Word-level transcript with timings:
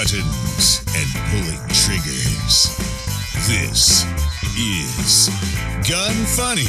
buttons 0.00 0.82
and 0.96 1.08
pulling 1.28 1.60
triggers. 1.68 2.74
This 3.46 4.06
is 4.56 5.28
Gun 5.86 6.14
Funny. 6.24 6.64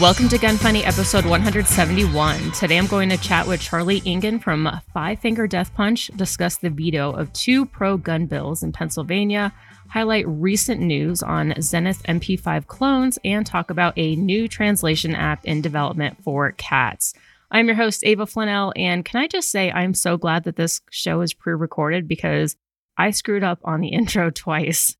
Welcome 0.00 0.28
to 0.30 0.38
Gun 0.38 0.56
Funny 0.56 0.84
episode 0.84 1.24
171. 1.24 2.50
Today 2.50 2.76
I'm 2.76 2.88
going 2.88 3.08
to 3.10 3.16
chat 3.16 3.46
with 3.46 3.60
Charlie 3.60 4.02
Engen 4.04 4.40
from 4.40 4.68
Five 4.92 5.20
Finger 5.20 5.46
Death 5.46 5.72
Punch, 5.74 6.08
discuss 6.16 6.56
the 6.56 6.70
veto 6.70 7.12
of 7.12 7.32
two 7.32 7.66
pro 7.66 7.96
gun 7.96 8.26
bills 8.26 8.64
in 8.64 8.72
Pennsylvania, 8.72 9.54
highlight 9.90 10.26
recent 10.26 10.80
news 10.80 11.22
on 11.22 11.54
Zenith 11.60 12.02
MP5 12.02 12.66
clones, 12.66 13.16
and 13.24 13.46
talk 13.46 13.70
about 13.70 13.94
a 13.96 14.16
new 14.16 14.48
translation 14.48 15.14
app 15.14 15.44
in 15.44 15.60
development 15.60 16.16
for 16.24 16.50
cats. 16.50 17.14
I'm 17.52 17.66
your 17.66 17.76
host, 17.76 18.02
Ava 18.04 18.24
Flanell, 18.24 18.72
and 18.76 19.04
can 19.04 19.20
I 19.20 19.28
just 19.28 19.50
say 19.50 19.70
I'm 19.70 19.92
so 19.92 20.16
glad 20.16 20.44
that 20.44 20.56
this 20.56 20.80
show 20.90 21.20
is 21.20 21.34
pre 21.34 21.52
recorded 21.52 22.08
because 22.08 22.56
I 22.96 23.10
screwed 23.10 23.44
up 23.44 23.60
on 23.62 23.80
the 23.80 23.88
intro 23.92 24.30
twice, 24.30 24.96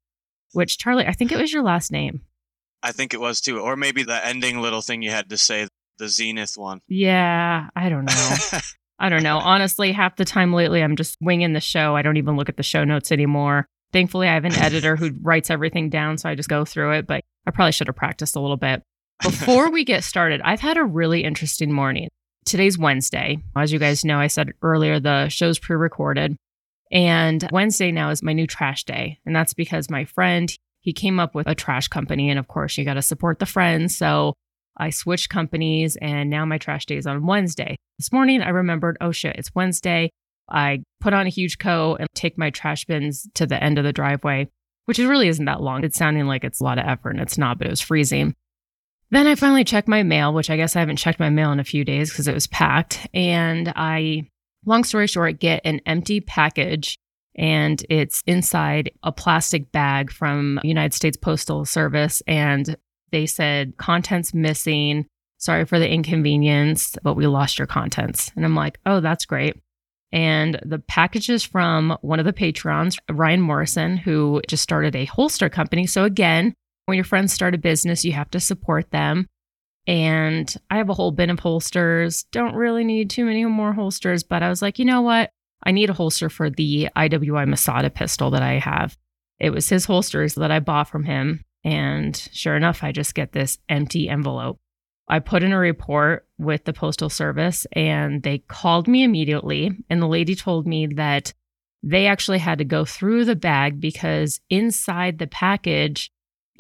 which, 0.53 0.77
Charlie, 0.77 1.07
I 1.07 1.13
think 1.13 1.33
it 1.33 1.39
was 1.39 1.53
your 1.53 1.63
last 1.63 1.91
name. 1.91 2.21
I 2.83 2.93
think 2.93 3.15
it 3.15 3.21
was 3.21 3.41
too, 3.41 3.59
or 3.61 3.75
maybe 3.75 4.03
the 4.03 4.25
ending 4.27 4.61
little 4.61 4.83
thing 4.83 5.03
you 5.03 5.11
had 5.11 5.31
to 5.31 5.39
say, 5.39 5.67
the 5.99 6.09
Zenith 6.09 6.55
one. 6.57 6.81
Yeah, 6.89 7.69
I 7.75 7.89
don't 7.89 8.05
know. 8.05 8.37
I 8.99 9.09
don't 9.09 9.23
know. 9.23 9.39
Honestly, 9.39 9.93
half 9.93 10.17
the 10.17 10.25
time 10.25 10.53
lately, 10.53 10.83
I'm 10.83 10.97
just 10.97 11.17
winging 11.21 11.55
the 11.55 11.61
show. 11.61 11.97
I 11.97 12.03
don't 12.03 12.19
even 12.19 12.37
look 12.37 12.49
at 12.49 12.57
the 12.57 12.63
show 12.63 12.85
notes 12.85 13.11
anymore. 13.11 13.67
Thankfully, 13.93 14.29
I 14.29 14.35
have 14.35 14.45
an 14.45 14.55
editor 14.55 14.97
who 14.97 15.11
writes 15.23 15.51
everything 15.51 15.89
down, 15.91 16.19
so 16.19 16.29
I 16.29 16.35
just 16.35 16.49
go 16.49 16.65
through 16.65 16.93
it, 16.93 17.07
but 17.07 17.23
I 17.47 17.51
probably 17.51 17.73
should 17.73 17.87
have 17.87 17.97
practiced 17.97 18.37
a 18.37 18.41
little 18.41 18.57
bit. 18.57 18.83
Before 19.23 19.71
we 19.71 19.85
get 19.85 20.05
started, 20.05 20.41
I've 20.45 20.61
had 20.61 20.77
a 20.77 20.85
really 20.85 21.25
interesting 21.25 21.73
morning. 21.73 22.09
Today's 22.45 22.77
Wednesday. 22.77 23.39
As 23.57 23.73
you 23.73 23.79
guys 23.79 24.05
know, 24.05 24.19
I 24.19 24.27
said 24.27 24.53
earlier, 24.63 24.99
the 24.99 25.29
show's 25.29 25.59
pre 25.59 25.77
recorded. 25.77 26.37
And 26.91 27.49
Wednesday 27.51 27.91
now 27.91 28.11
is 28.11 28.23
my 28.23 28.33
new 28.33 28.47
trash 28.47 28.85
day. 28.85 29.19
And 29.25 29.35
that's 29.35 29.55
because 29.55 29.89
my 29.89 30.05
friend, 30.05 30.53
he 30.81 30.93
came 30.93 31.19
up 31.19 31.35
with 31.35 31.47
a 31.47 31.55
trash 31.55 31.89
company. 31.89 32.29
And 32.29 32.39
of 32.39 32.49
course, 32.49 32.77
you 32.77 32.85
got 32.85 32.95
to 32.95 33.03
support 33.03 33.39
the 33.39 33.47
friends. 33.47 33.97
So 33.97 34.35
I 34.77 34.91
switched 34.91 35.31
companies 35.31 35.97
and 35.97 36.29
now 36.29 36.45
my 36.45 36.59
trash 36.59 36.87
day 36.87 36.97
is 36.97 37.07
on 37.07 37.27
Wednesday. 37.27 37.77
This 37.99 38.13
morning, 38.13 38.43
I 38.43 38.51
remembered, 38.51 38.99
oh 39.01 39.13
shit, 39.13 39.37
it's 39.37 39.55
Wednesday. 39.55 40.11
I 40.51 40.83
put 41.01 41.15
on 41.15 41.27
a 41.27 41.31
huge 41.31 41.59
coat 41.59 41.97
and 42.01 42.09
take 42.15 42.37
my 42.37 42.51
trash 42.51 42.85
bins 42.85 43.29
to 43.35 43.47
the 43.47 43.63
end 43.63 43.79
of 43.79 43.85
the 43.85 43.93
driveway, 43.93 44.49
which 44.87 44.99
really 44.99 45.29
isn't 45.29 45.45
that 45.45 45.63
long. 45.63 45.85
It's 45.85 45.97
sounding 45.97 46.27
like 46.27 46.45
it's 46.45 46.61
a 46.61 46.65
lot 46.65 46.79
of 46.79 46.87
effort 46.87 47.11
and 47.11 47.21
it's 47.21 47.39
not, 47.39 47.59
but 47.59 47.69
it 47.69 47.71
was 47.71 47.81
freezing. 47.81 48.35
Then 49.13 49.27
I 49.27 49.35
finally 49.35 49.63
checked 49.63 49.89
my 49.89 50.03
mail, 50.03 50.33
which 50.33 50.49
I 50.49 50.57
guess 50.57 50.75
I 50.75 50.81
haven't 50.81 50.97
checked 50.97 51.21
my 51.21 51.29
mail 51.29 51.53
in 51.53 51.61
a 51.61 51.65
few 51.65 51.85
days 51.85 52.09
because 52.09 52.27
it 52.27 52.35
was 52.35 52.47
packed. 52.47 53.07
And 53.13 53.71
I, 53.77 54.31
long 54.65 54.85
story 54.85 55.07
short, 55.07 55.39
get 55.39 55.61
an 55.67 55.83
empty 55.85 56.23
package 56.23 56.99
and 57.35 57.85
it's 57.91 58.23
inside 58.27 58.91
a 59.03 59.13
plastic 59.13 59.71
bag 59.71 60.11
from 60.11 60.61
United 60.65 60.95
States 60.95 61.19
Postal 61.19 61.67
Service 61.67 62.23
and 62.27 62.75
they 63.11 63.27
said 63.27 63.77
contents 63.77 64.33
missing. 64.33 65.05
Sorry 65.37 65.67
for 65.67 65.79
the 65.79 65.91
inconvenience, 65.91 66.97
but 67.03 67.13
we 67.13 67.27
lost 67.27 67.59
your 67.59 67.67
contents. 67.67 68.31
And 68.35 68.47
I'm 68.47 68.55
like, 68.55 68.79
"Oh, 68.87 69.01
that's 69.01 69.27
great." 69.27 69.61
And 70.11 70.59
the 70.65 70.79
package 70.79 71.29
is 71.29 71.45
from 71.45 71.99
one 72.01 72.19
of 72.19 72.25
the 72.25 72.33
patrons, 72.33 72.99
Ryan 73.11 73.43
Morrison, 73.43 73.99
who 73.99 74.41
just 74.49 74.63
started 74.63 74.97
a 74.97 75.05
holster 75.05 75.51
company. 75.51 75.87
So 75.87 76.05
again, 76.05 76.55
when 76.87 76.97
your 76.97 77.05
friends 77.05 77.33
start 77.33 77.55
a 77.55 77.59
business, 77.59 78.05
you 78.05 78.13
have 78.13 78.31
to 78.31 78.41
support 78.41 78.91
them. 78.91 79.29
And 79.87 80.55
I 80.71 80.77
have 80.77 80.89
a 80.89 80.95
whole 80.95 81.11
bin 81.11 81.31
of 81.31 81.41
holsters. 81.41 82.25
Don't 82.31 82.55
really 82.55 82.85
need 82.85 83.11
too 83.11 83.25
many 83.25 83.45
more 83.45 83.73
holsters, 83.73 84.23
but 84.23 84.43
I 84.43 84.49
was 84.49 84.63
like, 84.63 84.79
you 84.79 84.85
know 84.85 85.03
what? 85.03 85.31
I 85.65 85.73
need 85.73 85.91
a 85.91 85.95
holster 85.95 86.29
for 86.29 86.51
the 86.51 86.89
IWI 86.97 87.49
Masada 87.49 87.91
pistol 87.91 88.31
that 88.31 88.43
I 88.43 88.59
have. 88.59 88.97
It 89.39 89.51
was 89.51 89.69
his 89.69 89.85
holsters 89.85 90.35
that 90.35 90.51
I 90.51 90.61
bought 90.61 90.89
from 90.89 91.05
him. 91.05 91.45
And 91.65 92.17
sure 92.33 92.57
enough, 92.57 92.83
I 92.83 92.93
just 92.93 93.15
get 93.15 93.33
this 93.33 93.59
empty 93.69 94.09
envelope. 94.09 94.59
I 95.09 95.19
put 95.19 95.43
in 95.43 95.53
a 95.53 95.59
report 95.59 96.27
with 96.39 96.65
the 96.65 96.73
Postal 96.73 97.11
Service 97.11 97.67
and 97.73 98.23
they 98.23 98.39
called 98.39 98.89
me 98.89 99.03
immediately. 99.03 99.73
And 99.91 100.01
the 100.01 100.07
lady 100.07 100.35
told 100.35 100.67
me 100.67 100.87
that 100.95 101.35
they 101.83 102.07
actually 102.07 102.39
had 102.39 102.59
to 102.59 102.65
go 102.65 102.85
through 102.85 103.25
the 103.25 103.37
bag 103.37 103.81
because 103.81 104.41
inside 104.49 105.19
the 105.19 105.27
package, 105.27 106.12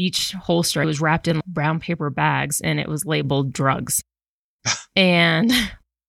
each 0.02 0.32
holster 0.32 0.84
was 0.84 1.00
wrapped 1.00 1.28
in 1.28 1.40
brown 1.46 1.78
paper 1.78 2.10
bags 2.10 2.60
and 2.60 2.80
it 2.80 2.88
was 2.88 3.06
labeled 3.06 3.52
drugs. 3.52 4.02
and 4.96 5.52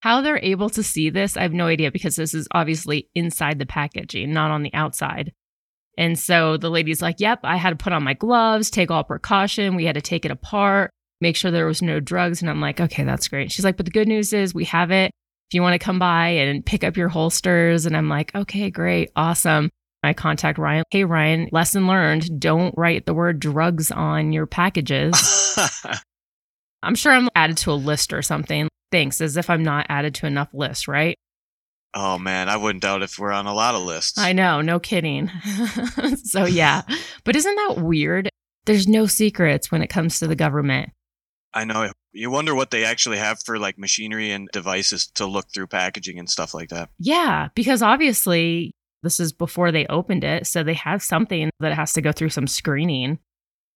how 0.02 0.22
they're 0.22 0.40
able 0.44 0.70
to 0.72 0.84
see 0.84 1.10
this, 1.10 1.38
I 1.38 1.44
have 1.44 1.54
no 1.54 1.68
idea 1.68 1.92
because 1.92 2.16
this 2.16 2.34
is 2.34 2.48
obviously 2.52 3.08
inside 3.14 3.60
the 3.60 3.66
packaging, 3.66 4.34
not 4.34 4.52
on 4.52 4.64
the 4.64 4.74
outside. 4.74 5.32
And 5.98 6.18
so 6.18 6.58
the 6.58 6.72
lady's 6.72 7.02
like, 7.02 7.20
Yep, 7.20 7.42
I 7.44 7.58
had 7.58 7.70
to 7.70 7.76
put 7.84 7.94
on 7.94 8.04
my 8.04 8.16
gloves, 8.16 8.72
take 8.72 8.90
all 8.90 9.04
precaution. 9.04 9.76
We 9.76 9.86
had 9.86 9.96
to 9.96 10.02
take 10.02 10.26
it 10.26 10.32
apart, 10.32 10.92
make 11.22 11.36
sure 11.36 11.52
there 11.52 11.68
was 11.68 11.84
no 11.84 12.00
drugs. 12.00 12.42
And 12.42 12.50
I'm 12.50 12.62
like, 12.62 12.82
Okay, 12.82 13.04
that's 13.04 13.28
great. 13.28 13.52
She's 13.52 13.66
like, 13.66 13.78
But 13.78 13.86
the 13.86 13.92
good 13.92 14.08
news 14.08 14.34
is 14.34 14.56
we 14.56 14.66
have 14.66 14.92
it. 14.92 15.12
If 15.50 15.54
you 15.54 15.62
want 15.62 15.80
to 15.80 15.86
come 15.86 16.00
by 16.00 16.30
and 16.30 16.66
pick 16.66 16.84
up 16.84 16.98
your 16.98 17.10
holsters. 17.10 17.86
And 17.86 17.96
I'm 17.96 18.10
like, 18.10 18.34
Okay, 18.34 18.72
great, 18.72 19.12
awesome. 19.16 19.70
I 20.04 20.14
contact 20.14 20.58
Ryan. 20.58 20.84
Hey, 20.90 21.06
Ryan, 21.06 21.50
lesson 21.52 21.88
learned 21.88 22.40
don't 22.40 22.74
write 22.78 23.06
the 23.06 23.14
word 23.14 23.40
drugs 23.40 23.90
on 23.90 24.34
your 24.34 24.46
packages. 24.46 25.58
I'm 26.84 26.96
sure 26.96 27.14
I'm 27.14 27.30
added 27.36 27.58
to 27.58 27.72
a 27.72 27.74
list 27.74 28.12
or 28.12 28.22
something 28.22 28.68
thanks, 28.94 29.20
as 29.22 29.38
if 29.38 29.50
I'm 29.50 29.64
not 29.64 29.88
added 29.90 30.14
to 30.16 30.28
enough 30.28 30.50
lists, 30.54 30.88
right? 30.88 31.18
Oh 31.96 32.18
man, 32.20 32.48
I 32.48 32.58
wouldn't 32.58 32.84
doubt 32.84 33.02
if 33.02 33.18
we're 33.18 33.32
on 33.32 33.48
a 33.48 33.54
lot 33.54 33.76
of 33.76 33.82
lists. 33.82 34.18
I 34.18 34.34
know, 34.34 34.62
no 34.62 34.80
kidding. 34.80 35.30
so 36.24 36.46
yeah. 36.46 36.84
But 37.24 37.36
isn't 37.36 37.56
that 37.56 37.84
weird? 37.84 38.30
There's 38.66 38.88
no 38.88 39.08
secrets 39.08 39.72
when 39.72 39.82
it 39.82 39.88
comes 39.88 40.20
to 40.20 40.28
the 40.28 40.36
government. 40.36 40.92
I 41.54 41.66
know. 41.66 41.92
You 42.14 42.30
wonder 42.30 42.56
what 42.56 42.72
they 42.72 42.86
actually 42.86 43.18
have 43.18 43.42
for 43.44 43.60
like 43.60 43.78
machinery 43.78 44.32
and 44.32 44.48
devices 44.54 45.08
to 45.16 45.26
look 45.26 45.46
through 45.54 45.68
packaging 45.68 46.20
and 46.20 46.30
stuff 46.30 46.54
like 46.54 46.70
that. 46.70 46.90
Yeah, 47.00 47.50
because 47.56 47.82
obviously 47.82 48.74
this 49.04 49.20
is 49.20 49.34
before 49.34 49.72
they 49.72 49.86
opened 49.88 50.24
it, 50.24 50.48
so 50.48 50.64
they 50.64 50.74
have 50.74 51.04
something 51.04 51.50
that 51.60 51.74
has 51.74 51.94
to 51.94 52.02
go 52.02 52.12
through 52.12 52.30
some 52.30 52.48
screening. 52.48 53.20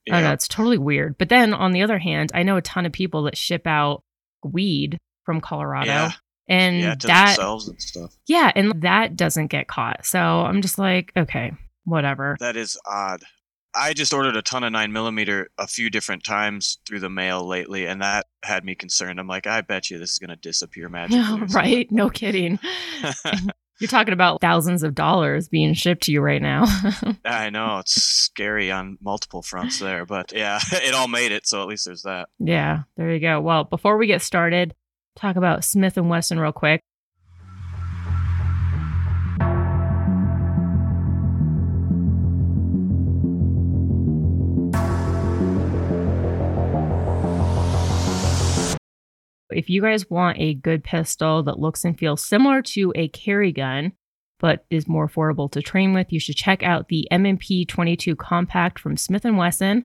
Yeah. 0.05 0.15
I 0.15 0.19
don't 0.21 0.29
know, 0.29 0.33
it's 0.33 0.47
totally 0.47 0.77
weird. 0.77 1.17
But 1.17 1.29
then 1.29 1.53
on 1.53 1.73
the 1.73 1.83
other 1.83 1.99
hand, 1.99 2.31
I 2.33 2.43
know 2.43 2.57
a 2.57 2.61
ton 2.61 2.85
of 2.85 2.93
people 2.93 3.23
that 3.23 3.37
ship 3.37 3.67
out 3.67 4.03
weed 4.43 4.97
from 5.25 5.41
Colorado. 5.41 5.91
Yeah. 5.91 6.11
And 6.49 6.79
yeah, 6.79 6.95
that 7.01 7.35
themselves 7.35 7.67
and 7.67 7.81
stuff. 7.81 8.15
Yeah, 8.25 8.53
and 8.55 8.81
that 8.81 9.17
doesn't 9.17 9.47
get 9.47 9.67
caught. 9.67 10.05
So 10.05 10.19
I'm 10.19 10.61
just 10.61 10.79
like, 10.79 11.11
okay, 11.17 11.51
whatever. 11.83 12.37
That 12.39 12.55
is 12.55 12.79
odd. 12.85 13.21
I 13.75 13.93
just 13.93 14.13
ordered 14.13 14.37
a 14.37 14.41
ton 14.41 14.63
of 14.63 14.71
nine 14.71 14.91
millimeter 14.91 15.49
a 15.57 15.67
few 15.67 15.89
different 15.89 16.23
times 16.23 16.79
through 16.87 17.01
the 17.01 17.09
mail 17.09 17.45
lately, 17.45 17.85
and 17.85 18.01
that 18.01 18.27
had 18.43 18.63
me 18.63 18.75
concerned. 18.75 19.19
I'm 19.19 19.27
like, 19.27 19.45
I 19.45 19.61
bet 19.61 19.89
you 19.89 19.99
this 19.99 20.13
is 20.13 20.19
going 20.19 20.29
to 20.29 20.35
disappear 20.37 20.87
magically. 20.89 21.19
No, 21.19 21.45
right? 21.53 21.91
No 21.91 22.09
kidding. 22.09 22.59
You're 23.79 23.87
talking 23.87 24.13
about 24.13 24.41
thousands 24.41 24.83
of 24.83 24.95
dollars 24.95 25.49
being 25.49 25.73
shipped 25.73 26.03
to 26.03 26.11
you 26.11 26.21
right 26.21 26.41
now. 26.41 26.65
I 27.25 27.49
know 27.49 27.79
it's 27.79 28.01
scary 28.01 28.71
on 28.71 28.97
multiple 29.01 29.41
fronts 29.41 29.79
there, 29.79 30.05
but 30.05 30.33
yeah, 30.35 30.59
it 30.71 30.93
all 30.93 31.07
made 31.07 31.31
it, 31.31 31.47
so 31.47 31.61
at 31.61 31.67
least 31.67 31.85
there's 31.85 32.01
that. 32.03 32.29
Yeah, 32.39 32.83
there 32.95 33.11
you 33.11 33.19
go. 33.19 33.39
Well, 33.39 33.65
before 33.65 33.97
we 33.97 34.07
get 34.07 34.21
started, 34.21 34.73
talk 35.15 35.35
about 35.35 35.63
Smith 35.63 35.97
and 35.97 36.09
Wesson 36.09 36.39
real 36.39 36.51
quick. 36.51 36.81
If 49.57 49.71
you 49.71 49.81
guys 49.81 50.07
want 50.07 50.37
a 50.37 50.53
good 50.53 50.83
pistol 50.83 51.41
that 51.41 51.57
looks 51.57 51.83
and 51.83 51.97
feels 51.97 52.23
similar 52.23 52.61
to 52.61 52.93
a 52.95 53.07
carry 53.07 53.51
gun, 53.51 53.93
but 54.39 54.67
is 54.69 54.87
more 54.87 55.09
affordable 55.09 55.51
to 55.51 55.63
train 55.63 55.93
with, 55.93 56.13
you 56.13 56.19
should 56.19 56.35
check 56.35 56.61
out 56.61 56.89
the 56.89 57.11
M&P 57.11 57.65
22 57.65 58.15
Compact 58.17 58.77
from 58.77 58.95
Smith 58.95 59.23
& 59.23 59.25
Wesson. 59.25 59.81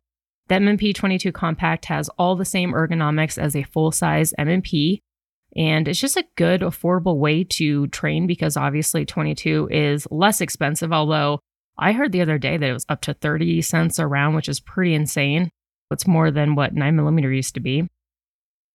The 0.49 0.57
M&P 0.57 0.93
22 0.93 1.33
Compact 1.33 1.87
has 1.87 2.11
all 2.19 2.37
the 2.37 2.45
same 2.45 2.75
ergonomics 2.75 3.39
as 3.39 3.57
a 3.57 3.63
full-size 3.63 4.35
M&P, 4.37 5.01
and 5.57 5.89
it's 5.89 6.01
just 6.01 6.19
a 6.19 6.29
good, 6.37 6.61
affordable 6.61 7.17
way 7.17 7.43
to 7.43 7.87
train 7.87 8.27
because 8.27 8.59
obviously 8.59 9.07
22 9.07 9.71
is 9.71 10.07
less 10.11 10.43
expensive, 10.43 10.93
although 10.93 11.41
I 11.79 11.93
heard 11.93 12.13
the 12.13 12.21
other 12.21 12.37
day 12.37 12.59
that 12.59 12.69
it 12.69 12.75
was 12.75 12.85
up 12.91 13.01
to 13.03 13.15
30 13.15 13.63
cents 13.63 13.99
a 13.99 14.07
round, 14.07 14.37
which 14.37 14.51
is 14.51 14.61
pretty 14.61 14.93
insane. 14.93 15.49
It's 15.91 16.07
more 16.07 16.31
than 16.31 16.57
what 16.57 16.75
9mm 16.75 17.35
used 17.35 17.55
to 17.55 17.61
be 17.61 17.89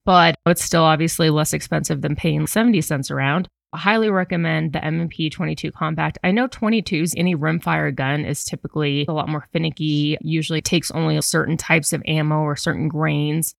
but 0.08 0.40
it's 0.46 0.64
still 0.64 0.84
obviously 0.84 1.30
less 1.30 1.52
expensive 1.52 2.02
than 2.02 2.16
paying 2.16 2.48
70 2.48 2.80
cents 2.80 3.12
around. 3.12 3.50
I 3.74 3.78
highly 3.78 4.10
recommend 4.10 4.72
the 4.72 4.84
M&P 4.84 5.30
22 5.30 5.74
Compact. 5.74 6.18
I 6.24 6.32
know 6.32 6.48
22s, 6.48 7.14
any 7.18 7.36
rimfire 7.36 7.94
gun 7.94 8.24
is 8.24 8.46
typically 8.46 9.06
a 9.10 9.12
lot 9.12 9.28
more 9.28 9.50
finicky, 9.52 10.18
usually 10.22 10.62
takes 10.62 10.92
only 10.92 11.20
certain 11.22 11.58
types 11.58 11.92
of 11.92 12.02
ammo 12.08 12.40
or 12.40 12.56
certain 12.56 12.88
grains. 12.88 13.54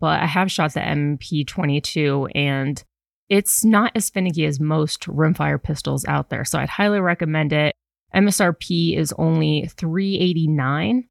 But 0.00 0.20
I 0.20 0.26
have 0.26 0.50
shot 0.50 0.74
the 0.74 0.84
M&P 0.84 1.44
22 1.44 2.30
and 2.34 2.82
it's 3.28 3.64
not 3.64 3.92
as 3.94 4.10
finicky 4.10 4.44
as 4.44 4.58
most 4.58 5.02
rimfire 5.02 5.62
pistols 5.62 6.04
out 6.06 6.30
there. 6.30 6.44
So 6.44 6.58
I'd 6.58 6.68
highly 6.68 6.98
recommend 6.98 7.52
it. 7.52 7.76
MSRP 8.12 8.98
is 8.98 9.14
only 9.18 9.70
389. 9.76 11.08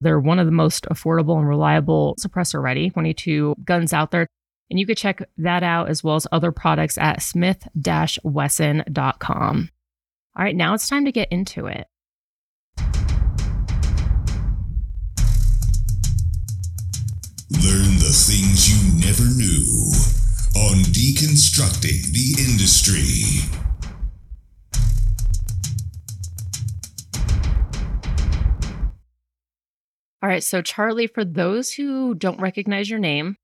They're 0.00 0.20
one 0.20 0.38
of 0.38 0.46
the 0.46 0.52
most 0.52 0.86
affordable 0.86 1.36
and 1.38 1.46
reliable 1.46 2.16
suppressor 2.18 2.62
ready 2.62 2.88
22 2.90 3.56
guns 3.64 3.92
out 3.92 4.10
there. 4.10 4.26
And 4.70 4.78
you 4.78 4.86
could 4.86 4.96
check 4.96 5.22
that 5.36 5.62
out 5.62 5.90
as 5.90 6.02
well 6.02 6.16
as 6.16 6.26
other 6.32 6.52
products 6.52 6.96
at 6.96 7.20
smith-wesson.com. 7.22 9.68
All 10.36 10.44
right, 10.44 10.56
now 10.56 10.74
it's 10.74 10.88
time 10.88 11.04
to 11.04 11.12
get 11.12 11.30
into 11.30 11.66
it. 11.66 11.86
Learn 17.50 17.98
the 17.98 18.14
things 18.14 18.70
you 18.70 18.78
never 19.04 19.24
knew 19.36 19.66
on 20.56 20.84
Deconstructing 20.84 22.12
the 22.12 22.36
Industry. 22.48 23.50
All 30.22 30.28
right, 30.28 30.44
so 30.44 30.60
Charlie, 30.60 31.06
for 31.06 31.24
those 31.24 31.72
who 31.72 32.14
don't 32.14 32.40
recognize 32.40 32.90
your 32.90 32.98
name, 32.98 33.36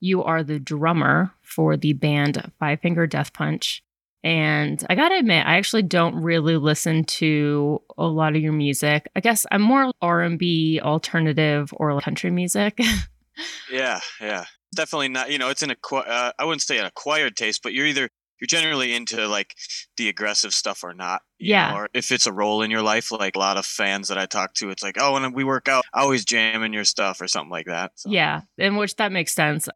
you 0.00 0.22
are 0.22 0.42
the 0.42 0.58
drummer 0.58 1.32
for 1.42 1.76
the 1.76 1.92
band 1.92 2.50
Five 2.58 2.80
Finger 2.80 3.06
Death 3.06 3.32
Punch. 3.32 3.82
And 4.22 4.82
I 4.88 4.94
gotta 4.94 5.16
admit, 5.16 5.46
I 5.46 5.58
actually 5.58 5.82
don't 5.82 6.16
really 6.16 6.56
listen 6.56 7.04
to 7.04 7.82
a 7.98 8.06
lot 8.06 8.34
of 8.34 8.40
your 8.40 8.54
music. 8.54 9.06
I 9.14 9.20
guess 9.20 9.44
I'm 9.50 9.60
more 9.60 9.92
R 10.00 10.22
and 10.22 10.38
B, 10.38 10.80
alternative, 10.82 11.74
or 11.76 12.00
country 12.00 12.30
music. 12.30 12.78
yeah, 13.70 14.00
yeah, 14.18 14.46
definitely 14.74 15.08
not. 15.08 15.30
You 15.30 15.36
know, 15.36 15.50
it's 15.50 15.62
an 15.62 15.70
acqu- 15.70 16.08
uh, 16.08 16.32
I 16.38 16.44
wouldn't 16.46 16.62
say 16.62 16.78
an 16.78 16.86
acquired 16.86 17.36
taste, 17.36 17.62
but 17.62 17.74
you're 17.74 17.86
either 17.86 18.08
you're 18.40 18.46
generally 18.46 18.94
into 18.94 19.26
like 19.28 19.54
the 19.96 20.08
aggressive 20.08 20.52
stuff 20.52 20.82
or 20.84 20.94
not. 20.94 21.22
yeah. 21.38 21.70
Know? 21.70 21.76
or 21.78 21.88
if 21.94 22.12
it's 22.12 22.26
a 22.26 22.32
role 22.32 22.62
in 22.62 22.70
your 22.70 22.82
life, 22.82 23.10
like 23.12 23.36
a 23.36 23.38
lot 23.38 23.56
of 23.56 23.66
fans 23.66 24.08
that 24.08 24.18
I 24.18 24.26
talk 24.26 24.54
to, 24.54 24.70
it's 24.70 24.82
like, 24.82 24.96
oh, 24.98 25.14
when 25.14 25.32
we 25.32 25.44
work 25.44 25.68
out, 25.68 25.84
I 25.92 26.00
always 26.00 26.24
jam 26.24 26.62
in 26.62 26.72
your 26.72 26.84
stuff 26.84 27.20
or 27.20 27.28
something 27.28 27.50
like 27.50 27.66
that. 27.66 27.92
So. 27.96 28.10
Yeah, 28.10 28.42
in 28.58 28.76
which 28.76 28.96
that 28.96 29.12
makes 29.12 29.34
sense. 29.34 29.68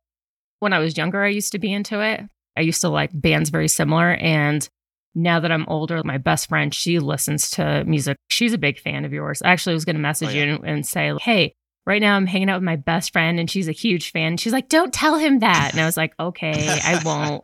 When 0.61 0.73
I 0.73 0.81
was 0.81 0.97
younger, 0.97 1.23
I 1.23 1.29
used 1.29 1.53
to 1.53 1.59
be 1.59 1.73
into 1.73 2.01
it. 2.01 2.21
I 2.57 2.63
used 2.63 2.81
to 2.81 2.89
like 2.89 3.11
bands 3.15 3.51
very 3.51 3.69
similar. 3.69 4.15
And 4.15 4.69
now 5.15 5.41
that 5.41 5.53
I'm 5.53 5.67
older, 5.69 6.03
my 6.05 6.19
best 6.19 6.49
friend, 6.49 6.75
she 6.75 6.99
listens 6.99 7.51
to 7.51 7.85
music. 7.85 8.17
She's 8.29 8.53
a 8.53 8.59
big 8.59 8.79
fan 8.79 9.05
of 9.05 9.13
yours. 9.13 9.41
I 9.43 9.51
actually 9.51 9.75
was 9.75 9.85
going 9.85 9.97
to 9.97 10.01
oh, 10.01 10.03
message 10.03 10.31
oh, 10.31 10.33
yeah. 10.33 10.45
you 10.45 10.55
and, 10.57 10.65
and 10.65 10.87
say, 10.87 11.13
hey, 11.21 11.55
right 11.89 12.03
now 12.03 12.15
I'm 12.15 12.27
hanging 12.27 12.51
out 12.51 12.59
with 12.59 12.65
my 12.65 12.77
best 12.77 13.15
friend 13.15 13.41
and 13.41 13.51
she's 13.51 13.67
a 13.67 13.73
huge 13.73 14.13
fan. 14.13 14.37
She's 14.37 14.53
like, 14.53 14.69
don't 14.69 14.93
tell 14.93 15.17
him 15.17 15.39
that. 15.39 15.71
And 15.73 15.81
I 15.81 15.87
was 15.87 15.97
like, 15.97 16.13
okay, 16.21 16.69
I 16.69 17.01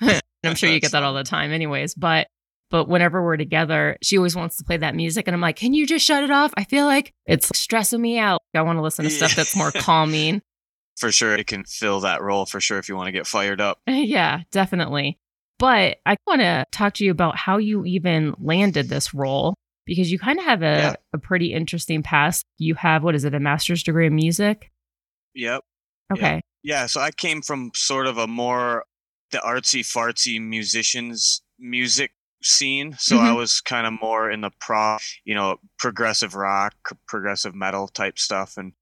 won't. 0.00 0.20
I'm 0.44 0.54
sure 0.54 0.70
you 0.70 0.80
get 0.80 0.92
that 0.92 1.02
all 1.02 1.12
the 1.12 1.24
time 1.24 1.52
anyways, 1.52 1.94
but 1.94 2.28
but 2.70 2.88
whenever 2.88 3.22
we're 3.22 3.36
together, 3.36 3.98
she 4.00 4.16
always 4.16 4.36
wants 4.36 4.56
to 4.58 4.64
play 4.64 4.76
that 4.76 4.94
music 4.94 5.26
and 5.26 5.34
I'm 5.34 5.40
like, 5.40 5.56
"Can 5.56 5.74
you 5.74 5.88
just 5.88 6.06
shut 6.06 6.22
it 6.22 6.30
off? 6.30 6.54
I 6.56 6.62
feel 6.62 6.86
like 6.86 7.12
it's 7.26 7.50
stressing 7.52 8.00
me 8.00 8.16
out. 8.16 8.40
I 8.54 8.62
want 8.62 8.78
to 8.78 8.82
listen 8.82 9.04
to 9.04 9.10
stuff 9.10 9.34
that's 9.34 9.56
more 9.56 9.72
calming." 9.74 10.40
For 10.96 11.10
sure, 11.10 11.34
it 11.34 11.48
can 11.48 11.64
fill 11.64 12.00
that 12.00 12.22
role 12.22 12.46
for 12.46 12.60
sure 12.60 12.78
if 12.78 12.88
you 12.88 12.94
want 12.94 13.08
to 13.08 13.12
get 13.12 13.26
fired 13.26 13.60
up. 13.60 13.80
yeah, 13.88 14.42
definitely. 14.52 15.18
But 15.58 15.98
I 16.06 16.16
want 16.28 16.42
to 16.42 16.64
talk 16.70 16.94
to 16.94 17.04
you 17.04 17.10
about 17.10 17.36
how 17.36 17.58
you 17.58 17.84
even 17.84 18.34
landed 18.38 18.88
this 18.88 19.12
role 19.12 19.56
because 19.90 20.12
you 20.12 20.20
kind 20.20 20.38
of 20.38 20.44
have 20.44 20.62
a, 20.62 20.64
yeah. 20.64 20.94
a 21.12 21.18
pretty 21.18 21.52
interesting 21.52 22.00
past. 22.00 22.46
You 22.58 22.76
have, 22.76 23.02
what 23.02 23.16
is 23.16 23.24
it, 23.24 23.34
a 23.34 23.40
master's 23.40 23.82
degree 23.82 24.06
in 24.06 24.14
music? 24.14 24.70
Yep. 25.34 25.64
Okay. 26.12 26.34
Yep. 26.34 26.44
Yeah. 26.62 26.86
So 26.86 27.00
I 27.00 27.10
came 27.10 27.42
from 27.42 27.72
sort 27.74 28.06
of 28.06 28.16
a 28.16 28.28
more 28.28 28.84
the 29.32 29.38
artsy 29.38 29.80
fartsy 29.80 30.40
musicians 30.40 31.42
music 31.58 32.12
scene. 32.40 32.94
So 33.00 33.16
mm-hmm. 33.16 33.24
I 33.26 33.32
was 33.32 33.60
kind 33.60 33.84
of 33.84 34.00
more 34.00 34.30
in 34.30 34.42
the 34.42 34.52
pro, 34.60 34.98
you 35.24 35.34
know, 35.34 35.56
progressive 35.76 36.36
rock, 36.36 36.74
progressive 37.08 37.56
metal 37.56 37.88
type 37.88 38.16
stuff. 38.16 38.56
And 38.56 38.74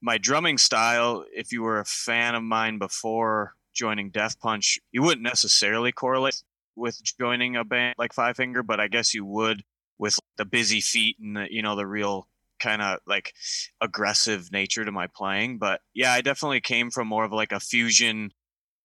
my 0.00 0.16
drumming 0.16 0.56
style, 0.56 1.26
if 1.30 1.52
you 1.52 1.60
were 1.62 1.78
a 1.78 1.84
fan 1.84 2.34
of 2.34 2.42
mine 2.42 2.78
before 2.78 3.52
joining 3.74 4.08
Death 4.08 4.40
Punch, 4.40 4.78
you 4.92 5.02
wouldn't 5.02 5.22
necessarily 5.22 5.92
correlate 5.92 6.42
with 6.74 7.02
joining 7.20 7.54
a 7.54 7.64
band 7.64 7.96
like 7.98 8.14
Five 8.14 8.36
Finger, 8.36 8.62
but 8.62 8.80
I 8.80 8.88
guess 8.88 9.12
you 9.12 9.26
would 9.26 9.62
with 9.98 10.18
the 10.36 10.44
busy 10.44 10.80
feet 10.80 11.16
and 11.20 11.36
the, 11.36 11.46
you 11.50 11.62
know, 11.62 11.76
the 11.76 11.86
real 11.86 12.28
kind 12.58 12.82
of 12.82 12.98
like 13.06 13.32
aggressive 13.80 14.50
nature 14.52 14.84
to 14.84 14.92
my 14.92 15.06
playing. 15.06 15.58
But 15.58 15.80
yeah, 15.94 16.12
I 16.12 16.20
definitely 16.20 16.60
came 16.60 16.90
from 16.90 17.08
more 17.08 17.24
of 17.24 17.32
like 17.32 17.52
a 17.52 17.60
fusion, 17.60 18.32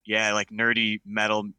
yeah, 0.06 0.34
like 0.34 0.50
nerdy 0.50 1.02
metal. 1.06 1.50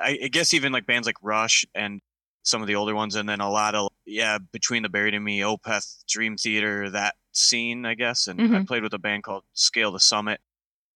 I, 0.00 0.18
I 0.24 0.28
guess 0.28 0.54
even 0.54 0.72
like 0.72 0.86
bands 0.86 1.06
like 1.06 1.22
Rush 1.22 1.64
and 1.74 2.00
some 2.42 2.60
of 2.60 2.66
the 2.68 2.74
older 2.74 2.94
ones, 2.94 3.14
and 3.14 3.28
then 3.28 3.40
a 3.40 3.50
lot 3.50 3.74
of 3.74 3.88
yeah, 4.06 4.38
between 4.52 4.82
the 4.82 4.88
Buried 4.88 5.14
and 5.14 5.24
Me, 5.24 5.40
Opeth, 5.40 6.04
Dream 6.08 6.36
Theater, 6.36 6.90
that 6.90 7.14
scene, 7.32 7.86
I 7.86 7.94
guess. 7.94 8.26
And 8.26 8.38
mm-hmm. 8.38 8.54
I 8.54 8.64
played 8.64 8.82
with 8.82 8.92
a 8.92 8.98
band 8.98 9.22
called 9.22 9.44
Scale 9.54 9.92
the 9.92 10.00
Summit. 10.00 10.40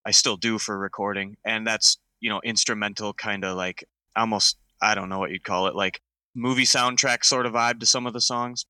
I 0.06 0.10
still 0.10 0.36
do 0.36 0.58
for 0.58 0.78
recording, 0.78 1.36
and 1.44 1.66
that's 1.66 1.98
you 2.20 2.30
know 2.30 2.40
instrumental 2.44 3.12
kind 3.12 3.44
of 3.44 3.56
like 3.56 3.84
almost 4.16 4.56
I 4.80 4.94
don't 4.94 5.08
know 5.08 5.18
what 5.18 5.30
you'd 5.30 5.44
call 5.44 5.66
it 5.68 5.74
like 5.74 6.00
movie 6.38 6.64
soundtrack 6.64 7.24
sort 7.24 7.46
of 7.46 7.52
vibe 7.52 7.80
to 7.80 7.86
some 7.86 8.06
of 8.06 8.12
the 8.12 8.20
songs. 8.20 8.64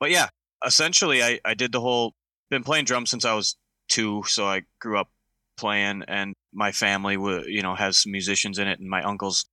But 0.00 0.10
yeah, 0.10 0.28
essentially, 0.64 1.22
I, 1.22 1.40
I 1.44 1.54
did 1.54 1.72
the 1.72 1.80
whole, 1.80 2.14
been 2.50 2.64
playing 2.64 2.84
drums 2.84 3.10
since 3.10 3.24
I 3.24 3.34
was 3.34 3.56
two. 3.88 4.22
So 4.26 4.46
I 4.46 4.62
grew 4.80 4.98
up 4.98 5.10
playing 5.56 6.04
and 6.06 6.34
my 6.52 6.72
family, 6.72 7.14
you 7.50 7.62
know, 7.62 7.74
has 7.74 7.98
some 7.98 8.12
musicians 8.12 8.58
in 8.58 8.68
it 8.68 8.78
and 8.78 8.88
my 8.88 9.02
uncles 9.02 9.46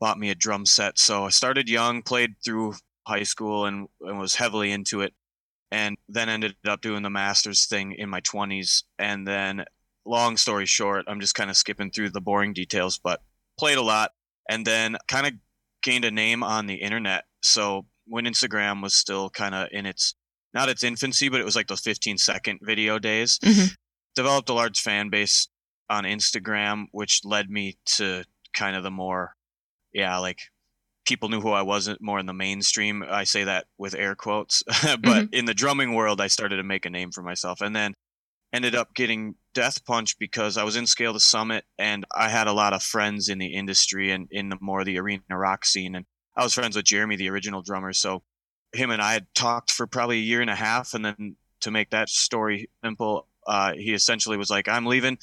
bought 0.00 0.18
me 0.18 0.30
a 0.30 0.34
drum 0.34 0.66
set. 0.66 0.98
So 0.98 1.24
I 1.24 1.30
started 1.30 1.68
young, 1.68 2.02
played 2.02 2.34
through 2.44 2.74
high 3.06 3.22
school 3.22 3.66
and, 3.66 3.88
and 4.00 4.18
was 4.18 4.34
heavily 4.34 4.72
into 4.72 5.00
it. 5.00 5.14
And 5.70 5.96
then 6.08 6.28
ended 6.28 6.54
up 6.66 6.82
doing 6.82 7.02
the 7.02 7.10
master's 7.10 7.66
thing 7.66 7.92
in 7.92 8.08
my 8.08 8.20
20s. 8.20 8.84
And 8.98 9.26
then, 9.26 9.64
long 10.04 10.36
story 10.36 10.66
short, 10.66 11.04
I'm 11.08 11.20
just 11.20 11.34
kind 11.34 11.50
of 11.50 11.56
skipping 11.56 11.90
through 11.90 12.10
the 12.10 12.20
boring 12.20 12.52
details, 12.52 12.98
but 12.98 13.22
played 13.58 13.78
a 13.78 13.82
lot. 13.82 14.12
And 14.48 14.64
then 14.64 14.96
kind 15.08 15.26
of 15.26 15.32
gained 15.84 16.04
a 16.04 16.10
name 16.10 16.42
on 16.42 16.66
the 16.66 16.76
internet. 16.76 17.24
So 17.42 17.86
when 18.06 18.24
Instagram 18.24 18.82
was 18.82 18.96
still 18.96 19.30
kind 19.30 19.54
of 19.54 19.68
in 19.70 19.86
its 19.86 20.14
not 20.52 20.68
its 20.68 20.84
infancy, 20.84 21.28
but 21.28 21.40
it 21.40 21.44
was 21.44 21.56
like 21.56 21.66
those 21.66 21.80
15 21.80 22.16
second 22.18 22.60
video 22.62 22.98
days. 22.98 23.38
Mm-hmm. 23.44 23.74
Developed 24.16 24.48
a 24.48 24.54
large 24.54 24.80
fan 24.80 25.10
base 25.10 25.48
on 25.90 26.04
Instagram, 26.04 26.84
which 26.92 27.20
led 27.24 27.50
me 27.50 27.76
to 27.96 28.24
kind 28.56 28.76
of 28.76 28.84
the 28.84 28.90
more, 28.90 29.34
yeah, 29.92 30.18
like 30.18 30.38
people 31.04 31.28
knew 31.28 31.40
who 31.40 31.50
I 31.50 31.62
was 31.62 31.90
more 32.00 32.20
in 32.20 32.26
the 32.26 32.32
mainstream. 32.32 33.04
I 33.08 33.24
say 33.24 33.44
that 33.44 33.66
with 33.76 33.94
air 33.94 34.14
quotes, 34.14 34.62
but 34.66 35.02
mm-hmm. 35.02 35.34
in 35.34 35.44
the 35.44 35.54
drumming 35.54 35.94
world, 35.94 36.20
I 36.20 36.28
started 36.28 36.56
to 36.56 36.62
make 36.62 36.86
a 36.86 36.90
name 36.90 37.10
for 37.10 37.22
myself. 37.22 37.60
And 37.60 37.74
then 37.74 37.94
ended 38.52 38.76
up 38.76 38.94
getting 38.94 39.34
Death 39.54 39.84
Punch 39.84 40.18
because 40.18 40.56
I 40.58 40.64
was 40.64 40.76
in 40.76 40.86
Scale 40.86 41.12
the 41.12 41.20
Summit 41.20 41.64
and 41.78 42.04
I 42.14 42.28
had 42.28 42.46
a 42.46 42.52
lot 42.52 42.72
of 42.72 42.82
friends 42.82 43.28
in 43.28 43.38
the 43.38 43.54
industry 43.54 44.10
and 44.10 44.28
in 44.30 44.48
the 44.48 44.58
more 44.60 44.84
the 44.84 44.98
arena 44.98 45.22
rock 45.30 45.64
scene. 45.64 45.94
And 45.94 46.04
I 46.36 46.42
was 46.42 46.54
friends 46.54 46.76
with 46.76 46.84
Jeremy, 46.84 47.16
the 47.16 47.30
original 47.30 47.62
drummer. 47.62 47.92
So 47.92 48.22
him 48.72 48.90
and 48.90 49.00
I 49.00 49.12
had 49.12 49.26
talked 49.34 49.70
for 49.70 49.86
probably 49.86 50.18
a 50.18 50.22
year 50.22 50.40
and 50.40 50.50
a 50.50 50.54
half. 50.54 50.94
And 50.94 51.04
then 51.04 51.36
to 51.60 51.70
make 51.70 51.90
that 51.90 52.08
story 52.08 52.68
simple, 52.84 53.28
uh, 53.46 53.72
he 53.74 53.94
essentially 53.94 54.36
was 54.36 54.50
like, 54.50 54.68
I'm 54.68 54.86
leaving. 54.86 55.18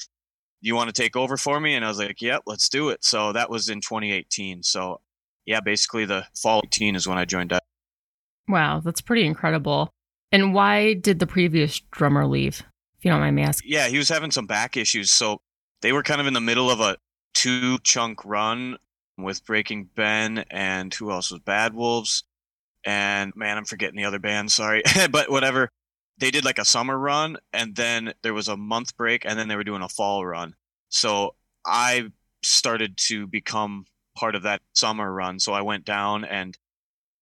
You 0.61 0.75
want 0.75 0.93
to 0.93 1.01
take 1.01 1.15
over 1.15 1.37
for 1.37 1.59
me? 1.59 1.75
And 1.75 1.83
I 1.83 1.87
was 1.87 1.99
like, 1.99 2.21
yep, 2.21 2.43
let's 2.45 2.69
do 2.69 2.89
it. 2.89 3.03
So 3.03 3.33
that 3.33 3.49
was 3.49 3.69
in 3.69 3.81
2018. 3.81 4.63
So 4.63 5.01
yeah, 5.45 5.59
basically 5.59 6.05
the 6.05 6.25
fall 6.35 6.61
18 6.65 6.95
is 6.95 7.07
when 7.07 7.17
I 7.17 7.25
joined 7.25 7.49
Death. 7.49 7.61
Wow, 8.47 8.79
that's 8.79 9.01
pretty 9.01 9.25
incredible. 9.25 9.91
And 10.31 10.53
why 10.53 10.93
did 10.93 11.19
the 11.19 11.27
previous 11.27 11.79
drummer 11.91 12.25
leave? 12.25 12.63
If 13.01 13.05
you 13.05 13.09
don't 13.09 13.19
mind 13.19 13.35
me 13.35 13.41
asking. 13.41 13.71
Yeah, 13.71 13.87
he 13.87 13.97
was 13.97 14.09
having 14.09 14.29
some 14.29 14.45
back 14.45 14.77
issues. 14.77 15.09
So 15.09 15.41
they 15.81 15.91
were 15.91 16.03
kind 16.03 16.21
of 16.21 16.27
in 16.27 16.35
the 16.35 16.39
middle 16.39 16.69
of 16.69 16.79
a 16.79 16.97
two 17.33 17.79
chunk 17.79 18.23
run 18.23 18.77
with 19.17 19.43
Breaking 19.43 19.89
Ben 19.95 20.45
and 20.51 20.93
who 20.93 21.09
else 21.09 21.31
was 21.31 21.39
Bad 21.39 21.73
Wolves. 21.73 22.25
And 22.85 23.33
man, 23.35 23.57
I'm 23.57 23.65
forgetting 23.65 23.97
the 23.97 24.05
other 24.05 24.19
band. 24.19 24.51
Sorry. 24.51 24.83
but 25.09 25.31
whatever. 25.31 25.69
They 26.19 26.29
did 26.29 26.45
like 26.45 26.59
a 26.59 26.65
summer 26.65 26.95
run 26.95 27.37
and 27.53 27.75
then 27.75 28.13
there 28.21 28.35
was 28.35 28.47
a 28.47 28.55
month 28.55 28.95
break 28.95 29.25
and 29.25 29.39
then 29.39 29.47
they 29.47 29.55
were 29.55 29.63
doing 29.63 29.81
a 29.81 29.89
fall 29.89 30.23
run. 30.23 30.53
So 30.89 31.33
I 31.65 32.11
started 32.43 32.97
to 33.07 33.25
become 33.25 33.85
part 34.15 34.35
of 34.35 34.43
that 34.43 34.61
summer 34.73 35.11
run. 35.11 35.39
So 35.39 35.53
I 35.53 35.63
went 35.63 35.85
down 35.85 36.23
and 36.23 36.55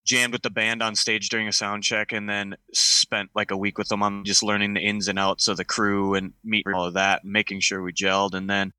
jammed 0.09 0.33
with 0.33 0.41
the 0.41 0.49
band 0.49 0.81
on 0.81 0.95
stage 0.95 1.29
during 1.29 1.47
a 1.47 1.53
sound 1.53 1.83
check 1.83 2.11
and 2.11 2.27
then 2.27 2.55
spent 2.73 3.29
like 3.35 3.51
a 3.51 3.57
week 3.57 3.77
with 3.77 3.87
them 3.89 4.01
on 4.01 4.25
just 4.25 4.41
learning 4.41 4.73
the 4.73 4.81
ins 4.81 5.07
and 5.07 5.19
outs 5.19 5.47
of 5.47 5.55
the 5.55 5.63
crew 5.63 6.15
and 6.15 6.33
meet 6.43 6.65
all 6.73 6.83
of 6.83 6.95
that 6.95 7.23
making 7.23 7.59
sure 7.59 7.83
we 7.83 7.93
gelled 7.93 8.33
and 8.33 8.49
then 8.49 8.71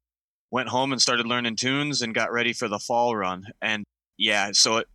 went 0.51 0.69
home 0.69 0.91
and 0.91 1.01
started 1.01 1.29
learning 1.29 1.55
tunes 1.55 2.03
and 2.03 2.17
got 2.17 2.33
ready 2.33 2.53
for 2.53 2.67
the 2.67 2.81
fall 2.81 3.15
run. 3.15 3.47
And 3.63 3.85
yeah 4.19 4.51
so 4.53 4.79
it, 4.79 4.89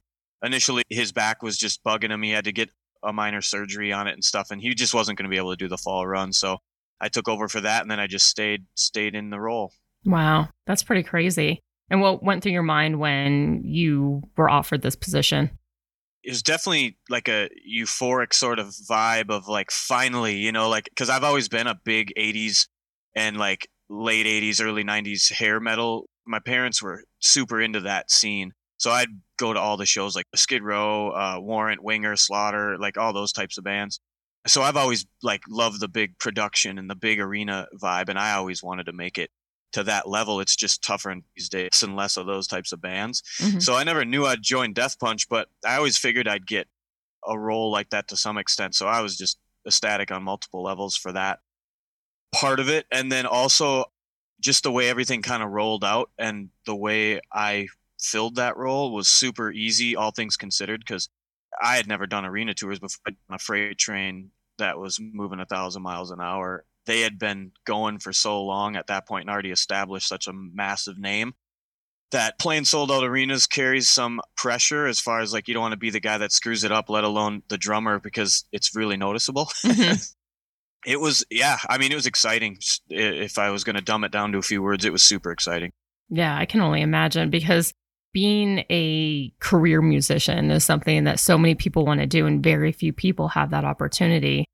initially 0.44 0.84
his 0.90 1.14
back 1.14 1.42
was 1.42 1.58
just 1.58 1.82
bugging 1.86 2.12
him. 2.12 2.22
He 2.22 2.32
had 2.32 2.44
to 2.44 2.52
get 2.52 2.70
a 3.02 3.14
minor 3.14 3.42
surgery 3.42 3.94
on 3.94 4.08
it 4.08 4.14
and 4.14 4.24
stuff 4.24 4.52
and 4.52 4.62
he 4.62 4.76
just 4.76 4.94
wasn't 4.94 5.18
going 5.18 5.30
to 5.30 5.34
be 5.34 5.38
able 5.38 5.52
to 5.52 5.58
do 5.58 5.70
the 5.70 5.78
fall 5.78 6.06
run. 6.06 6.34
So 6.34 6.58
i 7.00 7.08
took 7.08 7.30
over 7.30 7.48
for 7.48 7.62
that 7.62 7.82
and 7.82 7.90
then 7.90 8.00
i 8.00 8.08
just 8.08 8.28
stayed 8.28 8.66
stayed 8.76 9.16
in 9.16 9.30
the 9.30 9.40
role. 9.40 9.72
Wow. 10.04 10.50
That's 10.68 10.84
pretty 10.84 11.04
crazy. 11.04 11.62
And 11.90 12.02
what 12.02 12.22
went 12.22 12.44
through 12.44 12.52
your 12.52 12.62
mind 12.62 13.00
when 13.00 13.62
you 13.64 14.24
were 14.36 14.50
offered 14.50 14.82
this 14.82 14.98
position? 14.98 15.58
It 16.26 16.32
was 16.32 16.42
definitely 16.42 16.98
like 17.10 17.28
a 17.28 17.50
euphoric 17.70 18.34
sort 18.34 18.58
of 18.58 18.70
vibe 18.90 19.30
of 19.30 19.48
like 19.48 19.72
finally, 19.72 20.38
you 20.38 20.52
know, 20.52 20.70
like 20.70 20.86
because 20.86 21.10
I've 21.10 21.24
always 21.24 21.48
been 21.48 21.68
a 21.68 21.80
big 21.86 22.12
80s 22.18 22.68
and 23.16 23.38
like 23.38 23.70
late 23.90 24.26
80s, 24.26 24.64
early 24.64 24.84
90s 24.84 25.32
hair 25.32 25.60
metal. 25.60 26.10
My 26.26 26.40
parents 26.40 26.82
were 26.82 27.04
super 27.20 27.62
into 27.62 27.82
that 27.82 28.10
scene. 28.10 28.54
So 28.78 28.92
I'd 28.92 29.10
go 29.38 29.54
to 29.54 29.60
all 29.60 29.78
the 29.78 29.86
shows 29.86 30.16
like 30.16 30.26
Skid 30.36 30.64
Row, 30.64 31.12
uh, 31.12 31.38
Warrant, 31.40 31.84
Winger, 31.84 32.16
Slaughter, 32.16 32.78
like 32.80 32.98
all 32.98 33.14
those 33.14 33.32
types 33.32 33.58
of 33.58 33.64
bands. 33.64 34.00
So 34.48 34.62
I've 34.62 34.78
always 34.78 35.06
like 35.24 35.42
loved 35.48 35.80
the 35.80 35.88
big 35.88 36.18
production 36.20 36.78
and 36.78 36.90
the 36.90 36.96
big 36.96 37.20
arena 37.20 37.68
vibe, 37.82 38.10
and 38.10 38.20
I 38.20 38.34
always 38.34 38.62
wanted 38.62 38.88
to 38.88 38.94
make 38.94 39.18
it 39.18 39.30
to 39.76 39.84
that 39.84 40.08
level. 40.08 40.40
It's 40.40 40.56
just 40.56 40.82
tougher 40.82 41.12
in 41.12 41.22
these 41.36 41.50
days 41.50 41.84
and 41.84 41.98
less 41.98 42.16
of 42.16 42.26
those 42.26 42.48
types 42.48 42.72
of 42.72 42.82
bands. 42.82 43.22
Mm-hmm. 43.40 43.60
So 43.60 43.76
I 43.76 43.84
never 43.84 44.06
knew 44.06 44.26
I'd 44.26 44.42
join 44.42 44.72
Death 44.72 44.98
Punch, 45.00 45.28
but 45.28 45.50
I 45.66 45.76
always 45.76 45.98
figured 45.98 46.30
I'd 46.30 46.48
get 46.48 46.68
a 47.28 47.38
role 47.38 47.72
like 47.72 47.90
that 47.90 48.08
to 48.08 48.16
some 48.16 48.38
extent. 48.38 48.74
So 48.74 48.88
I 48.88 49.02
was 49.02 49.18
just 49.18 49.38
ecstatic 49.68 50.12
on 50.12 50.24
multiple 50.24 50.64
levels 50.64 50.96
for 50.96 51.12
that 51.12 51.40
part 52.34 52.62
of 52.62 52.70
it. 52.70 52.86
And 52.90 53.12
then 53.12 53.26
also 53.26 53.86
just 54.40 54.64
the 54.64 54.72
way 54.72 54.88
everything 54.88 55.22
kind 55.22 55.44
of 55.44 55.50
rolled 55.50 55.84
out 55.84 56.10
and 56.18 56.50
the 56.66 56.76
way 56.76 57.20
I 57.34 57.68
filled 58.00 58.36
that 58.36 58.56
role 58.56 58.94
was 58.94 59.10
super 59.10 59.52
easy, 59.52 59.98
all 59.98 60.12
things 60.12 60.38
considered, 60.38 60.80
because 60.80 61.10
I 61.62 61.76
had 61.76 61.88
never 61.88 62.08
done 62.08 62.26
arena 62.26 62.54
tours 62.54 62.80
before 62.80 63.02
on 63.08 63.36
a 63.36 63.40
freight 63.40 63.78
train 63.78 64.32
that 64.58 64.78
was 64.78 65.02
moving 65.02 65.42
a 65.42 65.46
thousand 65.46 65.82
miles 65.82 66.12
an 66.12 66.22
hour. 66.22 66.64
They 66.86 67.02
had 67.02 67.18
been 67.18 67.52
going 67.66 68.00
for 68.00 68.14
so 68.14 68.44
long 68.44 68.76
at 68.76 68.88
that 68.88 69.08
point 69.08 69.24
and 69.24 69.30
already 69.30 69.52
established 69.52 70.08
such 70.08 70.28
a 70.28 70.34
massive 70.34 70.98
name 70.98 71.34
that 72.12 72.40
playing 72.40 72.66
sold 72.66 72.92
out 72.92 73.04
arenas 73.04 73.48
carries 73.48 73.90
some 73.90 74.22
pressure 74.38 74.86
as 74.86 75.00
far 75.00 75.20
as 75.20 75.34
like 75.34 75.48
you 75.48 75.54
don't 75.54 75.64
want 75.64 75.74
to 75.74 75.78
be 75.78 75.90
the 75.90 76.00
guy 76.00 76.18
that 76.18 76.32
screws 76.32 76.64
it 76.64 76.72
up, 76.72 76.90
let 76.90 77.04
alone 77.04 77.44
the 77.50 77.58
drummer, 77.58 78.00
because 78.00 78.46
it's 78.52 78.76
really 78.76 78.98
noticeable. 78.98 79.46
Mm-hmm. 79.66 79.96
it 80.86 81.00
was, 81.00 81.26
yeah, 81.30 81.58
I 81.68 81.78
mean, 81.78 81.92
it 81.92 81.96
was 81.96 82.06
exciting. 82.06 82.58
If 82.90 83.38
I 83.38 83.50
was 83.50 83.64
going 83.64 83.76
to 83.76 83.82
dumb 83.82 84.04
it 84.04 84.12
down 84.12 84.32
to 84.32 84.38
a 84.38 84.44
few 84.44 84.62
words, 84.62 84.86
it 84.86 84.92
was 84.92 85.04
super 85.04 85.32
exciting. 85.32 85.72
Yeah, 86.10 86.38
I 86.38 86.46
can 86.46 86.62
only 86.62 86.82
imagine 86.82 87.30
because 87.32 87.74
being 88.14 88.64
a 88.70 89.34
career 89.40 89.82
musician 89.82 90.52
is 90.52 90.64
something 90.64 91.04
that 91.06 91.20
so 91.20 91.38
many 91.38 91.56
people 91.56 91.86
want 91.86 92.00
to 92.00 92.08
do, 92.08 92.26
and 92.28 92.42
very 92.42 92.72
few 92.72 92.94
people 92.94 93.28
have 93.30 93.50
that 93.52 93.66
opportunity. 93.66 94.46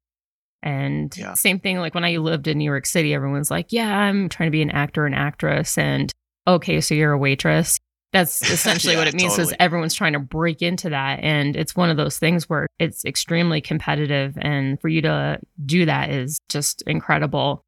And 0.63 1.15
yeah. 1.17 1.33
same 1.33 1.59
thing, 1.59 1.79
like 1.79 1.95
when 1.95 2.05
I 2.05 2.17
lived 2.17 2.47
in 2.47 2.57
New 2.57 2.65
York 2.65 2.85
City, 2.85 3.13
everyone's 3.13 3.51
like, 3.51 3.71
Yeah, 3.71 3.97
I'm 3.97 4.29
trying 4.29 4.47
to 4.47 4.51
be 4.51 4.61
an 4.61 4.71
actor 4.71 5.05
and 5.05 5.15
actress. 5.15 5.77
And 5.77 6.11
okay, 6.47 6.81
so 6.81 6.93
you're 6.93 7.13
a 7.13 7.17
waitress. 7.17 7.79
That's 8.13 8.41
essentially 8.51 8.93
yeah, 8.93 8.99
what 8.99 9.07
it 9.07 9.15
means 9.15 9.35
totally. 9.35 9.53
is 9.53 9.57
everyone's 9.59 9.93
trying 9.93 10.13
to 10.13 10.19
break 10.19 10.61
into 10.61 10.89
that. 10.89 11.19
And 11.21 11.55
it's 11.55 11.75
one 11.75 11.89
of 11.89 11.97
those 11.97 12.19
things 12.19 12.49
where 12.49 12.67
it's 12.79 13.05
extremely 13.05 13.61
competitive. 13.61 14.37
And 14.41 14.79
for 14.81 14.89
you 14.89 15.01
to 15.03 15.39
do 15.65 15.85
that 15.85 16.09
is 16.09 16.39
just 16.49 16.81
incredible 16.83 17.63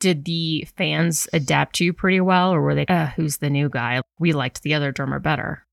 did 0.00 0.24
the 0.24 0.66
fans 0.76 1.28
adapt 1.32 1.76
to 1.76 1.84
you 1.84 1.92
pretty 1.92 2.20
well, 2.20 2.52
or 2.52 2.60
were 2.60 2.74
they, 2.74 2.86
uh, 2.86 3.08
who's 3.08 3.38
the 3.38 3.50
new 3.50 3.68
guy? 3.68 4.00
We 4.18 4.32
liked 4.32 4.62
the 4.62 4.74
other 4.74 4.92
drummer 4.92 5.18
better. 5.18 5.66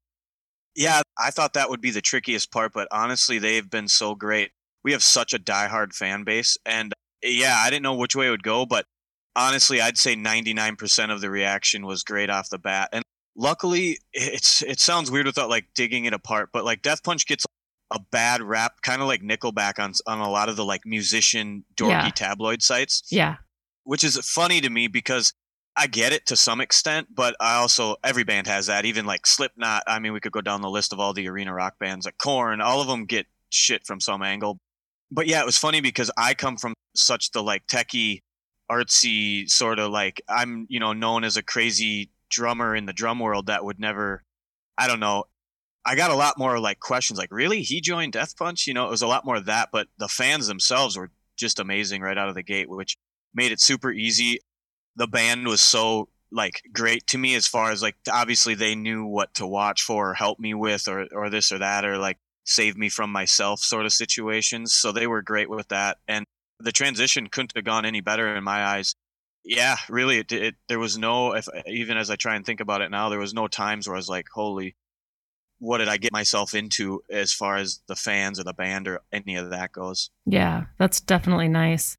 Yeah, 0.75 1.01
I 1.17 1.31
thought 1.31 1.53
that 1.53 1.69
would 1.69 1.81
be 1.81 1.91
the 1.91 2.01
trickiest 2.01 2.51
part, 2.51 2.73
but 2.73 2.87
honestly, 2.91 3.39
they've 3.39 3.69
been 3.69 3.87
so 3.87 4.15
great. 4.15 4.51
We 4.85 4.93
have 4.93 5.03
such 5.03 5.33
a 5.33 5.39
diehard 5.39 5.93
fan 5.93 6.23
base, 6.23 6.57
and 6.65 6.93
yeah, 7.21 7.57
I 7.57 7.69
didn't 7.69 7.83
know 7.83 7.95
which 7.95 8.15
way 8.15 8.27
it 8.27 8.29
would 8.29 8.43
go, 8.43 8.65
but 8.65 8.85
honestly, 9.35 9.81
I'd 9.81 9.97
say 9.97 10.15
99% 10.15 11.11
of 11.11 11.19
the 11.19 11.29
reaction 11.29 11.85
was 11.85 12.03
great 12.03 12.29
off 12.29 12.49
the 12.49 12.59
bat. 12.59 12.89
And 12.93 13.03
luckily, 13.35 13.97
it's 14.13 14.61
it 14.61 14.79
sounds 14.79 15.11
weird 15.11 15.25
without 15.25 15.49
like 15.49 15.65
digging 15.75 16.05
it 16.05 16.13
apart, 16.13 16.49
but 16.53 16.63
like 16.63 16.81
Death 16.81 17.03
Punch 17.03 17.27
gets 17.27 17.45
a 17.91 17.99
bad 17.99 18.41
rap, 18.41 18.81
kind 18.81 19.01
of 19.01 19.07
like 19.07 19.21
Nickelback 19.21 19.79
on 19.79 19.91
on 20.07 20.19
a 20.19 20.29
lot 20.29 20.47
of 20.47 20.55
the 20.55 20.65
like 20.65 20.81
musician 20.85 21.65
dorky 21.75 21.89
yeah. 21.89 22.09
tabloid 22.11 22.61
sites. 22.61 23.03
Yeah 23.09 23.37
which 23.85 24.03
is 24.03 24.17
funny 24.17 24.59
to 24.59 24.69
me 24.69 24.87
because 24.87 25.33
I 25.77 25.87
get 25.87 26.11
it 26.11 26.25
to 26.27 26.35
some 26.35 26.59
extent, 26.59 27.07
but 27.13 27.35
I 27.39 27.55
also 27.55 27.95
every 28.03 28.23
band 28.23 28.47
has 28.47 28.67
that. 28.67 28.85
Even 28.85 29.05
like 29.05 29.25
Slipknot. 29.25 29.83
I 29.87 29.99
mean, 29.99 30.13
we 30.13 30.19
could 30.19 30.31
go 30.31 30.41
down 30.41 30.61
the 30.61 30.69
list 30.69 30.91
of 30.91 30.99
all 30.99 31.13
the 31.13 31.27
arena 31.29 31.53
rock 31.53 31.79
bands, 31.79 32.05
like 32.05 32.17
Korn. 32.17 32.61
All 32.61 32.81
of 32.81 32.87
them 32.87 33.05
get 33.05 33.27
shit 33.49 33.85
from 33.85 34.01
some 34.01 34.21
angle. 34.21 34.57
But 35.15 35.27
yeah, 35.27 35.39
it 35.39 35.45
was 35.45 35.57
funny 35.57 35.79
because 35.79 36.11
I 36.17 36.33
come 36.33 36.57
from 36.57 36.73
such 36.93 37.31
the 37.31 37.41
like 37.41 37.65
techie, 37.67 38.19
artsy 38.69 39.49
sort 39.49 39.79
of 39.79 39.89
like 39.89 40.21
I'm 40.27 40.65
you 40.69 40.79
know 40.81 40.91
known 40.91 41.23
as 41.23 41.37
a 41.37 41.43
crazy 41.43 42.09
drummer 42.29 42.75
in 42.75 42.85
the 42.85 42.93
drum 42.93 43.19
world 43.19 43.47
that 43.47 43.63
would 43.63 43.79
never. 43.79 44.23
I 44.77 44.87
don't 44.87 44.99
know. 44.99 45.23
I 45.85 45.95
got 45.95 46.11
a 46.11 46.15
lot 46.15 46.37
more 46.37 46.59
like 46.59 46.81
questions 46.81 47.17
like, 47.17 47.31
really? 47.31 47.61
He 47.61 47.79
joined 47.79 48.11
Death 48.11 48.35
Punch? 48.35 48.67
You 48.67 48.73
know, 48.73 48.87
it 48.87 48.89
was 48.89 49.03
a 49.03 49.07
lot 49.07 49.23
more 49.23 49.37
of 49.37 49.45
that, 49.45 49.69
but 49.71 49.87
the 49.97 50.09
fans 50.09 50.47
themselves 50.47 50.97
were 50.97 51.11
just 51.37 51.59
amazing 51.59 52.01
right 52.01 52.17
out 52.17 52.27
of 52.27 52.35
the 52.35 52.43
gate, 52.43 52.69
which 52.69 52.97
made 53.33 53.53
it 53.53 53.61
super 53.61 53.91
easy. 53.91 54.39
The 54.97 55.07
band 55.07 55.47
was 55.47 55.61
so 55.61 56.09
like 56.29 56.61
great 56.73 57.07
to 57.07 57.17
me 57.17 57.35
as 57.35 57.47
far 57.47 57.71
as 57.71 57.81
like 57.81 57.95
obviously 58.11 58.55
they 58.55 58.75
knew 58.75 59.05
what 59.05 59.33
to 59.35 59.47
watch 59.47 59.83
for 59.83 60.09
or 60.09 60.13
help 60.13 60.39
me 60.39 60.53
with 60.53 60.89
or 60.89 61.07
or 61.13 61.29
this 61.29 61.53
or 61.53 61.59
that 61.59 61.85
or 61.85 61.97
like 61.97 62.17
save 62.45 62.77
me 62.77 62.89
from 62.89 63.11
myself 63.11 63.59
sort 63.59 63.85
of 63.85 63.93
situations. 63.93 64.73
So 64.73 64.91
they 64.91 65.07
were 65.07 65.21
great 65.21 65.49
with 65.49 65.67
that 65.69 65.97
and 66.07 66.25
the 66.59 66.71
transition 66.71 67.27
couldn't 67.27 67.53
have 67.55 67.65
gone 67.65 67.85
any 67.85 68.01
better 68.01 68.35
in 68.35 68.43
my 68.43 68.63
eyes. 68.63 68.95
Yeah, 69.43 69.75
really 69.89 70.19
it, 70.19 70.31
it 70.31 70.55
there 70.69 70.79
was 70.79 70.97
no 70.97 71.33
if 71.33 71.47
even 71.67 71.97
as 71.97 72.09
I 72.09 72.15
try 72.15 72.35
and 72.35 72.45
think 72.45 72.61
about 72.61 72.81
it 72.81 72.89
now 72.89 73.09
there 73.09 73.19
was 73.19 73.33
no 73.33 73.47
times 73.47 73.87
where 73.87 73.95
I 73.95 73.99
was 73.99 74.09
like 74.09 74.27
holy 74.33 74.75
what 75.59 75.77
did 75.77 75.87
I 75.87 75.97
get 75.97 76.11
myself 76.11 76.53
into 76.53 77.01
as 77.09 77.33
far 77.33 77.55
as 77.57 77.81
the 77.87 77.95
fans 77.95 78.39
or 78.39 78.43
the 78.43 78.53
band 78.53 78.87
or 78.87 79.01
any 79.11 79.35
of 79.35 79.51
that 79.51 79.71
goes. 79.71 80.09
Yeah, 80.25 80.65
that's 80.77 80.99
definitely 81.01 81.47
nice. 81.47 81.97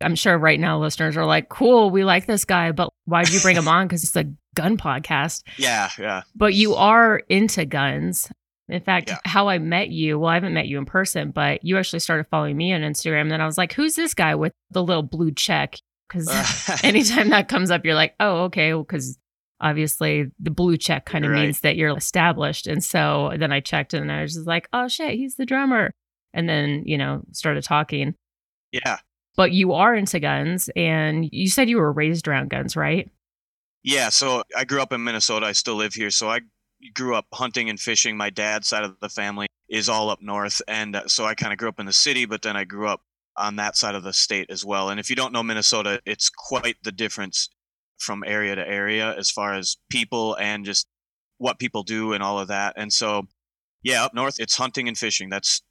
I'm 0.00 0.14
sure 0.14 0.36
right 0.36 0.60
now 0.60 0.78
listeners 0.78 1.16
are 1.16 1.24
like, 1.24 1.48
cool, 1.48 1.90
we 1.90 2.04
like 2.04 2.26
this 2.26 2.44
guy, 2.44 2.72
but 2.72 2.92
why 3.06 3.24
did 3.24 3.32
you 3.32 3.40
bring 3.40 3.56
him 3.56 3.68
on? 3.68 3.86
Because 3.86 4.04
it's 4.04 4.16
a 4.16 4.30
gun 4.54 4.76
podcast. 4.76 5.42
Yeah, 5.58 5.88
yeah. 5.98 6.22
But 6.34 6.54
you 6.54 6.74
are 6.74 7.22
into 7.28 7.64
guns. 7.64 8.30
In 8.68 8.80
fact, 8.80 9.10
yeah. 9.10 9.18
how 9.24 9.48
I 9.48 9.58
met 9.58 9.90
you, 9.90 10.18
well, 10.18 10.30
I 10.30 10.34
haven't 10.34 10.54
met 10.54 10.66
you 10.66 10.78
in 10.78 10.86
person, 10.86 11.30
but 11.30 11.64
you 11.64 11.78
actually 11.78 12.00
started 12.00 12.26
following 12.30 12.56
me 12.56 12.72
on 12.72 12.80
Instagram. 12.80 13.22
And 13.22 13.30
then 13.30 13.40
I 13.40 13.46
was 13.46 13.56
like, 13.56 13.72
who's 13.72 13.94
this 13.94 14.12
guy 14.12 14.34
with 14.34 14.52
the 14.70 14.82
little 14.82 15.04
blue 15.04 15.30
check? 15.30 15.76
Because 16.08 16.28
anytime 16.84 17.30
that 17.30 17.48
comes 17.48 17.70
up, 17.70 17.84
you're 17.84 17.94
like, 17.94 18.14
oh, 18.18 18.44
okay. 18.44 18.72
Because 18.72 19.18
well, 19.60 19.70
obviously 19.70 20.32
the 20.40 20.50
blue 20.50 20.76
check 20.76 21.06
kind 21.06 21.24
of 21.24 21.30
right. 21.30 21.42
means 21.42 21.60
that 21.60 21.76
you're 21.76 21.96
established. 21.96 22.66
And 22.66 22.82
so 22.82 23.32
then 23.38 23.52
I 23.52 23.60
checked 23.60 23.94
and 23.94 24.10
I 24.10 24.22
was 24.22 24.34
just 24.34 24.46
like, 24.46 24.68
oh, 24.72 24.88
shit, 24.88 25.14
he's 25.14 25.36
the 25.36 25.46
drummer. 25.46 25.92
And 26.34 26.48
then, 26.48 26.82
you 26.86 26.98
know, 26.98 27.22
started 27.32 27.62
talking. 27.62 28.14
Yeah 28.72 28.98
but 29.36 29.52
you 29.52 29.74
are 29.74 29.94
into 29.94 30.18
guns 30.18 30.70
and 30.74 31.28
you 31.30 31.48
said 31.48 31.68
you 31.68 31.76
were 31.76 31.92
raised 31.92 32.26
around 32.26 32.50
guns, 32.50 32.74
right? 32.74 33.10
Yeah, 33.84 34.08
so 34.08 34.42
I 34.56 34.64
grew 34.64 34.80
up 34.80 34.92
in 34.92 35.04
Minnesota. 35.04 35.46
I 35.46 35.52
still 35.52 35.76
live 35.76 35.94
here. 35.94 36.10
So 36.10 36.28
I 36.28 36.40
grew 36.94 37.14
up 37.14 37.26
hunting 37.32 37.70
and 37.70 37.80
fishing. 37.80 38.16
My 38.16 38.30
dad's 38.30 38.68
side 38.68 38.84
of 38.84 38.96
the 39.00 39.08
family 39.08 39.46
is 39.68 39.88
all 39.88 40.10
up 40.10 40.22
north. 40.22 40.60
And 40.68 40.96
uh, 40.96 41.08
so 41.08 41.24
I 41.24 41.34
kind 41.34 41.52
of 41.52 41.58
grew 41.58 41.68
up 41.68 41.80
in 41.80 41.86
the 41.86 41.92
city, 41.92 42.26
but 42.26 42.42
then 42.42 42.56
I 42.56 42.64
grew 42.64 42.88
up 42.88 43.02
on 43.36 43.56
that 43.56 43.76
side 43.76 43.94
of 43.94 44.02
the 44.02 44.12
state 44.12 44.50
as 44.50 44.64
well. 44.64 44.88
And 44.90 44.98
if 45.00 45.10
you 45.10 45.16
don't 45.16 45.32
know 45.32 45.42
Minnesota, 45.42 46.00
it's 46.06 46.30
quite 46.30 46.76
the 46.82 46.92
difference 46.92 47.48
from 47.98 48.24
area 48.26 48.54
to 48.54 48.66
area 48.66 49.14
as 49.16 49.30
far 49.30 49.54
as 49.54 49.76
people 49.90 50.36
and 50.36 50.64
just 50.64 50.86
what 51.38 51.58
people 51.58 51.82
do 51.82 52.12
and 52.12 52.22
all 52.22 52.38
of 52.38 52.48
that. 52.48 52.74
And 52.76 52.92
so, 52.92 53.26
yeah, 53.82 54.04
up 54.04 54.14
north, 54.14 54.40
it's 54.40 54.56
hunting 54.56 54.88
and 54.88 54.96
fishing. 54.96 55.28
That's 55.28 55.62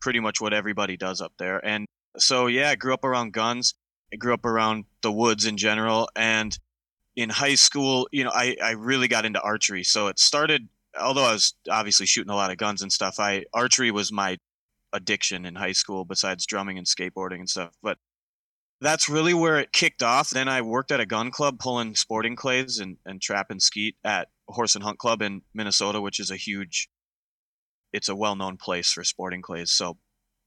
pretty 0.00 0.20
much 0.20 0.40
what 0.40 0.54
everybody 0.54 0.96
does 0.96 1.20
up 1.20 1.32
there. 1.38 1.64
And 1.64 1.86
so 2.16 2.46
yeah, 2.46 2.70
I 2.70 2.74
grew 2.76 2.94
up 2.94 3.04
around 3.04 3.32
guns. 3.32 3.74
I 4.12 4.16
grew 4.16 4.34
up 4.34 4.44
around 4.44 4.84
the 5.02 5.12
woods 5.12 5.44
in 5.44 5.56
general, 5.56 6.08
and 6.16 6.56
in 7.18 7.30
high 7.30 7.56
school, 7.56 8.08
you 8.12 8.22
know, 8.22 8.30
I 8.32 8.56
I 8.62 8.70
really 8.70 9.08
got 9.08 9.24
into 9.24 9.40
archery. 9.40 9.82
So 9.82 10.06
it 10.06 10.20
started, 10.20 10.68
although 10.98 11.24
I 11.24 11.32
was 11.32 11.52
obviously 11.68 12.06
shooting 12.06 12.30
a 12.30 12.36
lot 12.36 12.52
of 12.52 12.58
guns 12.58 12.80
and 12.80 12.92
stuff. 12.92 13.16
I 13.18 13.44
archery 13.52 13.90
was 13.90 14.12
my 14.12 14.38
addiction 14.92 15.44
in 15.44 15.56
high 15.56 15.72
school, 15.72 16.04
besides 16.04 16.46
drumming 16.46 16.78
and 16.78 16.86
skateboarding 16.86 17.40
and 17.40 17.50
stuff. 17.50 17.74
But 17.82 17.98
that's 18.80 19.08
really 19.08 19.34
where 19.34 19.58
it 19.58 19.72
kicked 19.72 20.00
off. 20.00 20.30
Then 20.30 20.48
I 20.48 20.62
worked 20.62 20.92
at 20.92 21.00
a 21.00 21.06
gun 21.06 21.32
club 21.32 21.58
pulling 21.58 21.96
sporting 21.96 22.36
clays 22.36 22.78
and, 22.78 22.98
and 23.04 23.20
trap 23.20 23.50
and 23.50 23.60
skeet 23.60 23.96
at 24.04 24.28
Horse 24.46 24.76
and 24.76 24.84
Hunt 24.84 24.98
Club 24.98 25.20
in 25.20 25.42
Minnesota, 25.52 26.00
which 26.00 26.20
is 26.20 26.30
a 26.30 26.36
huge, 26.36 26.88
it's 27.92 28.08
a 28.08 28.14
well 28.14 28.36
known 28.36 28.58
place 28.58 28.92
for 28.92 29.02
sporting 29.02 29.42
clays. 29.42 29.72
So 29.72 29.98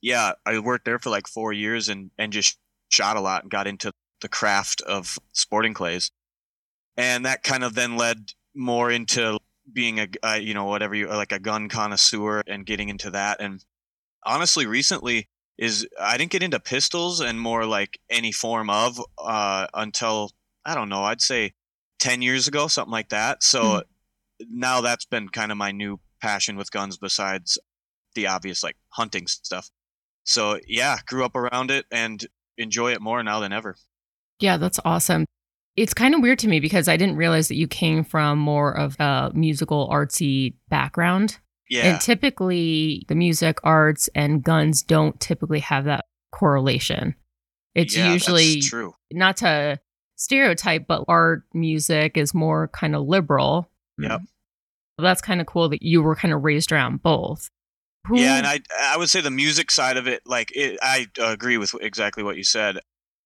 yeah, 0.02 0.32
I 0.46 0.58
worked 0.60 0.86
there 0.86 1.00
for 1.00 1.10
like 1.10 1.28
four 1.28 1.52
years 1.52 1.90
and 1.90 2.12
and 2.18 2.32
just 2.32 2.58
shot 2.88 3.18
a 3.18 3.22
lot 3.22 3.42
and 3.44 3.52
got 3.52 3.68
into 3.68 3.92
the 4.22 4.30
craft 4.30 4.82
of 4.84 5.20
sporting 5.34 5.74
clays, 5.74 6.12
and 6.98 7.26
that 7.26 7.44
kind 7.44 7.64
of 7.64 7.74
then 7.74 7.98
led 7.98 8.32
more 8.56 8.92
into 8.92 9.40
being 9.72 10.00
a 10.00 10.08
uh, 10.24 10.34
you 10.34 10.54
know 10.54 10.66
whatever 10.66 10.96
you 10.96 11.08
like 11.08 11.32
a 11.32 11.40
gun 11.40 11.70
connoisseur 11.70 12.44
and 12.48 12.66
getting 12.66 12.90
into 12.90 13.12
that. 13.12 13.40
And 13.40 13.64
honestly, 14.26 14.66
recently 14.66 15.30
is 15.58 15.88
I 16.00 16.18
didn't 16.18 16.32
get 16.32 16.44
into 16.44 16.60
pistols 16.60 17.20
and 17.20 17.40
more 17.40 17.66
like 17.66 18.00
any 18.10 18.32
form 18.32 18.70
of 18.70 19.00
uh, 19.18 19.68
until 19.74 20.32
I 20.66 20.76
don't 20.76 20.90
know 20.90 21.04
I'd 21.04 21.22
say 21.22 21.54
ten 22.00 22.22
years 22.22 22.48
ago 22.48 22.68
something 22.68 22.92
like 22.92 23.10
that. 23.10 23.44
So. 23.44 23.64
Mm 23.64 23.84
now 24.50 24.82
that's 24.82 25.06
been 25.06 25.30
kind 25.30 25.52
of 25.52 25.58
my 25.58 25.72
new 25.72 26.00
passion 26.22 26.56
with 26.56 26.72
guns 26.72 26.98
besides 26.98 27.58
the 28.16 28.28
obvious 28.28 28.64
like 28.64 28.78
hunting 28.90 29.28
stuff. 29.28 29.70
So 30.24 30.60
yeah, 30.68 30.98
grew 31.06 31.26
up 31.26 31.36
around 31.36 31.72
it 31.72 31.86
and 31.92 32.26
enjoy 32.58 32.94
it 32.94 33.02
more 33.02 33.24
now 33.24 33.40
than 33.40 33.54
ever. 33.54 33.76
Yeah, 34.40 34.58
that's 34.58 34.80
awesome. 34.86 35.26
It's 35.78 35.94
kind 35.94 36.14
of 36.14 36.22
weird 36.22 36.40
to 36.40 36.48
me 36.48 36.60
because 36.60 36.88
I 36.88 36.98
didn't 36.98 37.16
realize 37.16 37.48
that 37.48 37.56
you 37.56 37.68
came 37.68 38.04
from 38.04 38.38
more 38.40 38.76
of 38.78 39.00
a 39.00 39.32
musical 39.34 39.88
artsy 39.90 40.56
background. 40.70 41.40
Yeah. 41.70 41.84
And 41.94 42.02
typically 42.02 43.06
the 43.08 43.16
music, 43.16 43.60
arts, 43.64 44.10
and 44.14 44.44
guns 44.44 44.84
don't 44.84 45.18
typically 45.20 45.62
have 45.62 45.86
that 45.86 46.06
correlation. 46.34 47.16
It's 47.74 47.96
Yeah, 47.96 48.12
usually 48.12 48.60
true. 48.62 48.94
not 49.14 49.38
to 49.38 49.80
stereotype, 50.18 50.88
but 50.88 51.06
art 51.08 51.44
music 51.54 52.18
is 52.18 52.34
more 52.34 52.68
kind 52.70 52.94
of 52.96 53.08
liberal. 53.08 53.70
Yep. 53.98 54.12
Mm. 54.12 54.26
That's 54.98 55.22
kind 55.22 55.40
of 55.40 55.48
cool 55.48 55.70
that 55.70 55.82
you 55.82 56.02
were 56.04 56.16
kind 56.16 56.34
of 56.34 56.44
raised 56.44 56.72
around 56.74 57.02
both. 57.02 57.50
Who- 58.08 58.20
Yeah, 58.20 58.36
and 58.38 58.46
I 58.46 58.60
I 58.78 58.98
would 58.98 59.10
say 59.10 59.22
the 59.22 59.32
music 59.32 59.72
side 59.72 59.96
of 59.96 60.08
it, 60.08 60.22
like 60.26 60.52
it, 60.54 60.78
I 60.82 61.08
agree 61.18 61.58
with 61.58 61.74
exactly 61.82 62.24
what 62.24 62.36
you 62.36 62.44
said. 62.44 62.80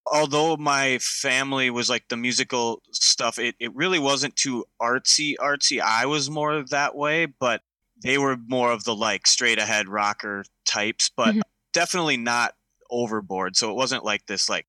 Although 0.08 0.58
my 0.58 1.00
family 1.00 1.70
was 1.72 1.90
like 1.90 2.08
the 2.10 2.18
musical 2.18 2.82
stuff, 2.92 3.40
it, 3.40 3.56
it 3.60 3.74
really 3.76 4.00
wasn't 4.00 4.36
too 4.36 4.66
artsy 4.82 5.34
artsy. 5.40 5.82
I 5.82 6.06
was 6.06 6.30
more 6.30 6.64
that 6.70 6.96
way, 6.96 7.26
but 7.26 7.62
they 8.04 8.18
were 8.18 8.38
more 8.48 8.72
of 8.72 8.84
the 8.84 8.96
like 8.96 9.26
straight 9.26 9.58
ahead 9.60 9.90
rocker 9.90 10.44
types, 10.68 11.10
but 11.16 11.36
Mhm. 11.36 11.42
definitely 11.74 12.18
not 12.18 12.54
overboard. 12.92 13.56
So 13.58 13.72
it 13.72 13.76
wasn't 13.76 14.06
like 14.06 14.26
this 14.28 14.48
like 14.48 14.68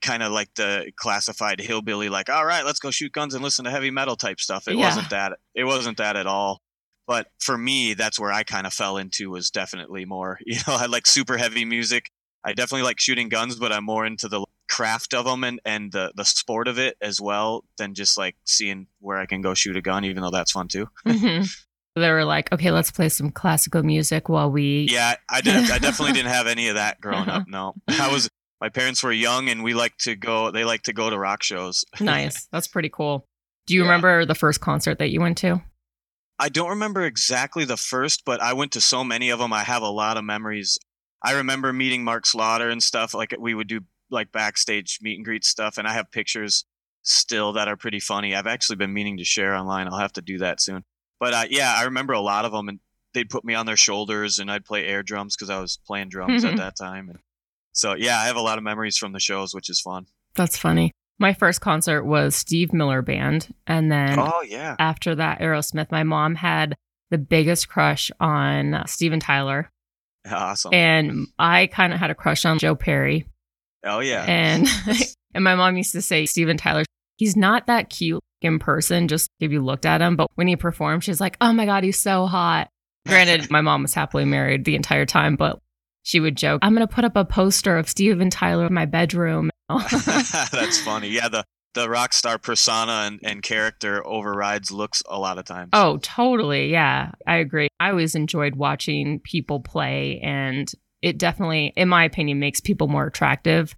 kind 0.00 0.22
of 0.22 0.32
like 0.32 0.54
the 0.54 0.90
classified 0.96 1.60
hillbilly 1.60 2.08
like 2.08 2.30
all 2.30 2.46
right 2.46 2.64
let's 2.64 2.78
go 2.80 2.90
shoot 2.90 3.12
guns 3.12 3.34
and 3.34 3.44
listen 3.44 3.64
to 3.66 3.70
heavy 3.70 3.90
metal 3.90 4.16
type 4.16 4.40
stuff 4.40 4.66
it 4.66 4.78
Yeah. 4.78 4.78
wasn't 4.78 5.08
that 5.10 5.38
it 5.54 5.64
wasn't 5.64 5.96
that 5.98 6.16
at 6.16 6.26
all 6.26 6.62
but 7.06 7.28
for 7.40 7.58
me 7.58 7.92
that's 7.92 8.18
where 8.18 8.32
i 8.32 8.42
kind 8.42 8.66
of 8.66 8.72
fell 8.72 8.96
into 8.96 9.28
was 9.30 9.50
definitely 9.50 10.06
more 10.06 10.38
you 10.46 10.56
know 10.66 10.74
i 10.74 10.86
like 10.86 11.06
super 11.06 11.36
heavy 11.36 11.64
music 11.66 12.08
i 12.42 12.54
definitely 12.54 12.82
like 12.84 12.98
shooting 13.00 13.28
guns 13.28 13.56
but 13.56 13.70
i'm 13.70 13.84
more 13.84 14.06
into 14.06 14.28
the 14.28 14.42
craft 14.72 15.12
of 15.14 15.24
them 15.26 15.44
and, 15.44 15.60
and 15.64 15.92
the, 15.92 16.12
the 16.16 16.24
sport 16.24 16.66
of 16.66 16.78
it 16.78 16.96
as 17.02 17.20
well 17.20 17.62
than 17.76 17.92
just 17.94 18.16
like 18.16 18.34
seeing 18.44 18.86
where 19.00 19.18
i 19.18 19.26
can 19.26 19.42
go 19.42 19.52
shoot 19.54 19.76
a 19.76 19.82
gun 19.82 20.04
even 20.04 20.22
though 20.22 20.30
that's 20.30 20.52
fun 20.52 20.66
too 20.68 20.88
Mhm. 21.06 21.46
They 21.94 22.10
were 22.10 22.24
like, 22.24 22.50
okay, 22.52 22.70
let's 22.70 22.90
play 22.90 23.10
some 23.10 23.30
classical 23.30 23.82
music 23.82 24.30
while 24.30 24.50
we. 24.50 24.86
yeah 24.90 25.16
i 25.28 25.42
did 25.42 25.70
i 25.70 25.78
definitely 25.78 26.12
didn't 26.18 26.32
have 26.32 26.46
any 26.46 26.68
of 26.68 26.76
that 26.76 27.00
growing 27.02 27.28
up 27.28 27.44
no 27.46 27.74
i 27.88 28.10
was 28.10 28.28
my 28.62 28.70
parents 28.70 29.02
were 29.02 29.12
young 29.12 29.48
and 29.50 29.62
we 29.62 29.74
like 29.74 29.94
to 29.98 30.16
go 30.16 30.50
they 30.50 30.64
like 30.64 30.82
to 30.84 30.92
go 30.94 31.10
to 31.10 31.18
rock 31.18 31.42
shows 31.42 31.84
Nice. 32.00 32.46
That's 32.52 32.66
pretty 32.68 32.88
cool. 32.88 33.26
Do 33.66 33.74
you 33.74 33.80
Yeah. 33.82 33.88
remember 33.88 34.24
the 34.24 34.34
first 34.34 34.60
concert 34.62 34.98
that 35.00 35.10
you 35.10 35.20
went 35.20 35.36
to? 35.38 35.60
I 36.38 36.48
don't 36.48 36.70
remember 36.70 37.02
exactly 37.04 37.64
the 37.64 37.76
first, 37.76 38.24
but 38.24 38.40
I 38.40 38.54
went 38.54 38.72
to 38.72 38.80
so 38.80 39.04
many 39.04 39.30
of 39.30 39.38
them. 39.38 39.52
I 39.52 39.62
have 39.62 39.82
a 39.82 39.90
lot 39.90 40.16
of 40.16 40.24
memories. 40.24 40.78
I 41.22 41.32
remember 41.34 41.72
meeting 41.72 42.02
Mark 42.04 42.24
Slaughter 42.26 42.68
and 42.70 42.82
stuff. 42.82 43.14
Like 43.14 43.34
we 43.38 43.54
would 43.54 43.68
do 43.68 43.80
like 44.12 44.32
backstage 44.32 44.98
meet 45.02 45.16
and 45.16 45.24
greet 45.24 45.44
stuff, 45.44 45.78
and 45.78 45.88
I 45.88 45.92
have 45.92 46.10
pictures 46.10 46.64
still 47.02 47.54
that 47.54 47.68
are 47.68 47.76
pretty 47.76 48.00
funny. 48.00 48.34
I've 48.34 48.46
actually 48.46 48.76
been 48.76 48.92
meaning 48.92 49.18
to 49.18 49.24
share 49.24 49.54
online. 49.54 49.88
I'll 49.88 49.98
have 49.98 50.12
to 50.14 50.22
do 50.22 50.38
that 50.38 50.60
soon. 50.60 50.84
But 51.18 51.34
uh, 51.34 51.44
yeah, 51.50 51.74
I 51.76 51.84
remember 51.84 52.12
a 52.12 52.20
lot 52.20 52.44
of 52.44 52.52
them, 52.52 52.68
and 52.68 52.80
they'd 53.14 53.28
put 53.28 53.44
me 53.44 53.54
on 53.54 53.66
their 53.66 53.76
shoulders, 53.76 54.38
and 54.38 54.50
I'd 54.50 54.64
play 54.64 54.86
air 54.86 55.02
drums 55.02 55.36
because 55.36 55.50
I 55.50 55.60
was 55.60 55.78
playing 55.86 56.08
drums 56.08 56.44
at 56.44 56.56
that 56.56 56.76
time. 56.76 57.08
And 57.08 57.18
so 57.72 57.94
yeah, 57.94 58.18
I 58.18 58.26
have 58.26 58.36
a 58.36 58.40
lot 58.40 58.58
of 58.58 58.64
memories 58.64 58.96
from 58.96 59.12
the 59.12 59.20
shows, 59.20 59.54
which 59.54 59.70
is 59.70 59.80
fun. 59.80 60.06
That's 60.34 60.56
funny. 60.56 60.92
My 61.18 61.34
first 61.34 61.60
concert 61.60 62.04
was 62.04 62.34
Steve 62.34 62.72
Miller 62.72 63.02
Band. 63.02 63.54
And 63.66 63.92
then 63.92 64.18
oh 64.18 64.42
yeah, 64.42 64.76
after 64.78 65.14
that, 65.14 65.40
Aerosmith. 65.40 65.90
My 65.90 66.02
mom 66.02 66.34
had 66.34 66.74
the 67.10 67.18
biggest 67.18 67.68
crush 67.68 68.10
on 68.18 68.82
Steven 68.86 69.20
Tyler. 69.20 69.70
awesome. 70.30 70.74
And 70.74 71.26
I 71.38 71.66
kind 71.66 71.92
of 71.92 72.00
had 72.00 72.10
a 72.10 72.14
crush 72.14 72.44
on 72.44 72.58
Joe 72.58 72.74
Perry. 72.74 73.26
Oh 73.84 74.00
yeah, 74.00 74.24
And 74.24 74.68
and 75.34 75.44
my 75.44 75.54
mom 75.54 75.76
used 75.76 75.92
to 75.92 76.02
say 76.02 76.26
Steven 76.26 76.56
Tyler, 76.56 76.84
he's 77.16 77.36
not 77.36 77.66
that 77.66 77.90
cute 77.90 78.22
in 78.40 78.58
person, 78.58 79.08
just 79.08 79.28
if 79.40 79.52
you 79.52 79.62
looked 79.62 79.86
at 79.86 80.00
him. 80.00 80.16
But 80.16 80.28
when 80.34 80.46
he 80.46 80.56
performed, 80.56 81.04
she's 81.04 81.20
like, 81.20 81.36
oh 81.40 81.52
my 81.52 81.66
God, 81.66 81.84
he's 81.84 82.00
so 82.00 82.26
hot. 82.26 82.68
Granted, 83.06 83.50
my 83.50 83.60
mom 83.60 83.82
was 83.82 83.94
happily 83.94 84.24
married 84.24 84.64
the 84.64 84.76
entire 84.76 85.06
time, 85.06 85.36
but 85.36 85.58
she 86.02 86.20
would 86.20 86.36
joke, 86.36 86.60
I'm 86.62 86.74
going 86.74 86.86
to 86.86 86.92
put 86.92 87.04
up 87.04 87.16
a 87.16 87.24
poster 87.24 87.78
of 87.78 87.88
Steven 87.88 88.30
Tyler 88.30 88.66
in 88.66 88.74
my 88.74 88.86
bedroom. 88.86 89.50
That's 89.68 90.80
funny. 90.80 91.08
Yeah, 91.08 91.28
the 91.28 91.44
the 91.74 91.88
rock 91.88 92.12
star 92.12 92.38
persona 92.38 93.04
and, 93.06 93.20
and 93.22 93.42
character 93.42 94.06
overrides 94.06 94.70
looks 94.70 95.02
a 95.08 95.18
lot 95.18 95.38
of 95.38 95.44
times. 95.44 95.70
Oh, 95.72 95.98
totally. 96.02 96.70
Yeah, 96.70 97.12
I 97.26 97.36
agree. 97.36 97.68
I 97.80 97.90
always 97.90 98.14
enjoyed 98.14 98.56
watching 98.56 99.20
people 99.20 99.60
play, 99.60 100.20
and 100.22 100.70
it 101.02 101.18
definitely, 101.18 101.72
in 101.76 101.88
my 101.88 102.04
opinion, 102.04 102.38
makes 102.38 102.60
people 102.60 102.88
more 102.88 103.06
attractive. 103.06 103.76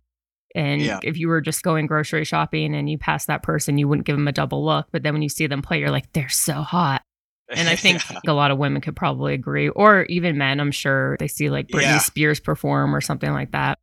And 0.55 0.81
Yeah. 0.81 1.01
if 1.03 1.17
you 1.19 1.27
were 1.29 1.41
just 1.41 1.63
going 1.63 1.87
grocery 1.87 2.25
shopping 2.25 2.75
and 2.77 2.89
you 2.89 2.97
pass 2.99 3.27
that 3.27 3.43
person, 3.43 3.77
you 3.79 3.89
wouldn't 3.89 4.07
give 4.07 4.15
them 4.17 4.29
a 4.29 4.33
double 4.33 4.65
look. 4.65 4.87
But 4.93 5.03
then 5.03 5.13
when 5.15 5.23
you 5.23 5.29
see 5.29 5.47
them 5.49 5.63
play, 5.63 5.81
you're 5.81 5.91
like, 5.91 6.13
they're 6.13 6.29
so 6.29 6.63
hot. 6.63 7.03
And 7.49 7.69
I 7.69 7.75
think 7.77 8.09
Yeah. 8.09 8.21
a 8.29 8.33
lot 8.33 8.51
of 8.53 8.59
women 8.59 8.81
could 8.81 8.95
probably 8.95 9.35
agree, 9.35 9.69
or 9.69 10.05
even 10.05 10.39
men. 10.39 10.61
I'm 10.61 10.71
sure 10.71 11.17
they 11.19 11.27
see 11.29 11.51
like 11.51 11.67
Britney 11.69 11.83
Yeah. 11.83 11.99
Spears 11.99 12.39
perform 12.41 12.95
or 12.95 13.01
something 13.01 13.33
like 13.33 13.51
that. 13.53 13.79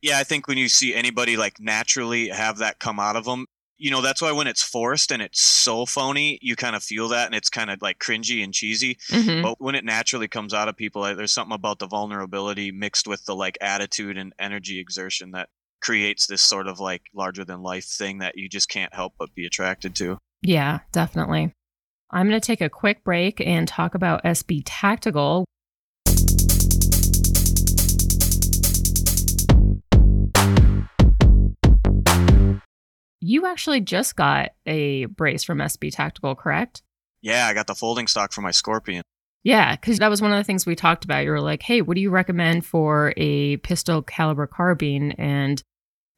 yeah, 0.00 0.18
I 0.18 0.24
think 0.24 0.48
when 0.48 0.58
you 0.58 0.68
see 0.68 0.92
anybody 0.94 1.36
like 1.36 1.60
naturally 1.60 2.28
have 2.30 2.58
that 2.58 2.80
come 2.80 2.98
out 2.98 3.14
of 3.14 3.24
them, 3.24 3.46
you 3.82 3.90
know, 3.90 4.00
that's 4.00 4.22
why 4.22 4.30
when 4.30 4.46
it's 4.46 4.62
forced 4.62 5.10
and 5.10 5.20
it's 5.20 5.42
so 5.42 5.84
phony, 5.84 6.38
you 6.40 6.54
kind 6.54 6.76
of 6.76 6.84
feel 6.84 7.08
that 7.08 7.26
and 7.26 7.34
it's 7.34 7.50
kind 7.50 7.68
of 7.68 7.82
like 7.82 7.98
cringy 7.98 8.44
and 8.44 8.54
cheesy. 8.54 8.94
Mhm. 9.10 9.42
But 9.42 9.56
when 9.58 9.74
it 9.74 9.84
naturally 9.84 10.28
comes 10.28 10.54
out 10.54 10.68
of 10.68 10.76
people, 10.76 11.02
there's 11.02 11.32
something 11.32 11.54
about 11.54 11.80
the 11.80 11.88
vulnerability 11.88 12.70
mixed 12.70 13.08
with 13.08 13.24
the 13.24 13.34
like 13.34 13.58
attitude 13.60 14.16
and 14.16 14.32
energy 14.38 14.78
exertion 14.78 15.32
that 15.32 15.48
creates 15.80 16.28
this 16.28 16.42
sort 16.42 16.68
of 16.68 16.78
like 16.78 17.02
larger 17.12 17.44
than 17.44 17.60
life 17.60 17.84
thing 17.84 18.18
that 18.18 18.36
you 18.36 18.48
just 18.48 18.68
can't 18.68 18.94
help 18.94 19.14
but 19.18 19.34
be 19.34 19.46
attracted 19.46 19.96
to. 19.96 20.16
Yeah, 20.42 20.78
definitely. 20.92 21.52
I'm 22.12 22.28
going 22.28 22.40
to 22.40 22.46
take 22.46 22.60
a 22.60 22.70
quick 22.70 23.02
break 23.02 23.40
and 23.40 23.66
talk 23.66 23.96
about 23.96 24.22
SB 24.22 24.62
Tactical. 24.64 25.44
You 33.24 33.46
actually 33.46 33.80
just 33.80 34.16
got 34.16 34.50
a 34.66 35.04
brace 35.04 35.44
from 35.44 35.58
SB 35.58 35.92
Tactical, 35.92 36.34
correct? 36.34 36.82
Yeah, 37.20 37.46
I 37.46 37.54
got 37.54 37.68
the 37.68 37.74
folding 37.76 38.08
stock 38.08 38.32
for 38.32 38.40
my 38.40 38.50
Scorpion. 38.50 39.04
Yeah, 39.44 39.76
because 39.76 40.00
that 40.00 40.10
was 40.10 40.20
one 40.20 40.32
of 40.32 40.38
the 40.38 40.44
things 40.44 40.66
we 40.66 40.74
talked 40.74 41.04
about. 41.04 41.22
You 41.22 41.30
were 41.30 41.40
like, 41.40 41.62
hey, 41.62 41.82
what 41.82 41.94
do 41.94 42.00
you 42.00 42.10
recommend 42.10 42.66
for 42.66 43.14
a 43.16 43.58
pistol 43.58 44.02
caliber 44.02 44.48
carbine? 44.48 45.12
And 45.12 45.62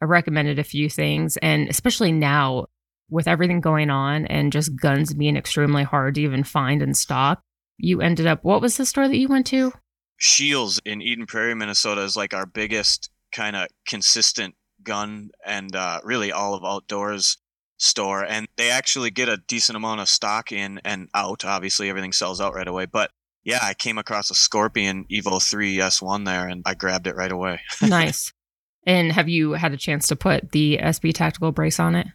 I 0.01 0.07
recommended 0.07 0.59
a 0.59 0.65
few 0.65 0.89
things. 0.89 1.37
And 1.37 1.69
especially 1.69 2.11
now, 2.11 2.69
with 3.11 3.29
everything 3.29 3.61
going 3.61 3.91
on 3.91 4.25
and 4.27 4.51
just 4.51 4.75
guns 4.75 5.13
being 5.13 5.37
extremely 5.37 5.83
hard 5.83 6.15
to 6.15 6.23
even 6.23 6.43
find 6.43 6.83
in 6.83 6.95
stock, 6.95 7.43
you 7.77 8.01
ended 8.01 8.27
up, 8.27 8.45
what 8.45 8.63
was 8.63 8.79
the 8.79 8.87
store 8.87 9.09
that 9.09 9.19
you 9.19 9.29
went 9.29 9.47
to? 9.49 9.73
Scheels 10.19 10.81
in 10.87 11.03
Eden 11.03 11.27
Prairie, 11.27 11.55
Minnesota 11.55 12.01
is 12.01 12.17
like 12.17 12.33
our 12.33 12.47
biggest 12.47 13.11
kind 13.31 13.57
of 13.57 13.69
consistent 13.87 14.55
gun 14.85 15.31
and 15.45 15.75
uh, 15.75 16.01
really 16.05 16.33
all 16.33 16.55
of 16.55 16.65
outdoors 16.65 17.39
store. 17.79 18.25
And 18.25 18.47
they 18.57 18.71
actually 18.71 19.11
get 19.11 19.29
a 19.29 19.37
decent 19.37 19.77
amount 19.77 20.01
of 20.01 20.09
stock 20.09 20.53
in 20.53 20.81
and 20.85 21.09
out. 21.15 21.45
Obviously, 21.45 21.89
everything 21.89 22.13
sells 22.13 22.41
out 22.41 22.55
right 22.55 22.69
away. 22.69 22.87
But 22.87 23.11
yeah, 23.45 23.61
I 23.63 23.75
came 23.75 23.99
across 23.99 24.31
a 24.31 24.35
Scorpion 24.35 25.05
Evo 25.11 25.43
3 25.43 25.77
S1 25.77 26.25
there 26.25 26.49
and 26.49 26.63
I 26.65 26.75
grabbed 26.75 27.07
it 27.07 27.17
right 27.17 27.33
away. 27.33 27.61
nice. 27.83 28.33
And 28.87 29.13
have 29.13 29.29
you 29.29 29.53
had 29.53 29.73
a 29.73 29.79
chance 29.79 30.09
to 30.09 30.17
put 30.17 30.53
the 30.53 30.79
SB 30.79 31.15
Tactical 31.15 31.53
brace 31.53 31.79
on 31.79 31.95
it? 31.95 32.07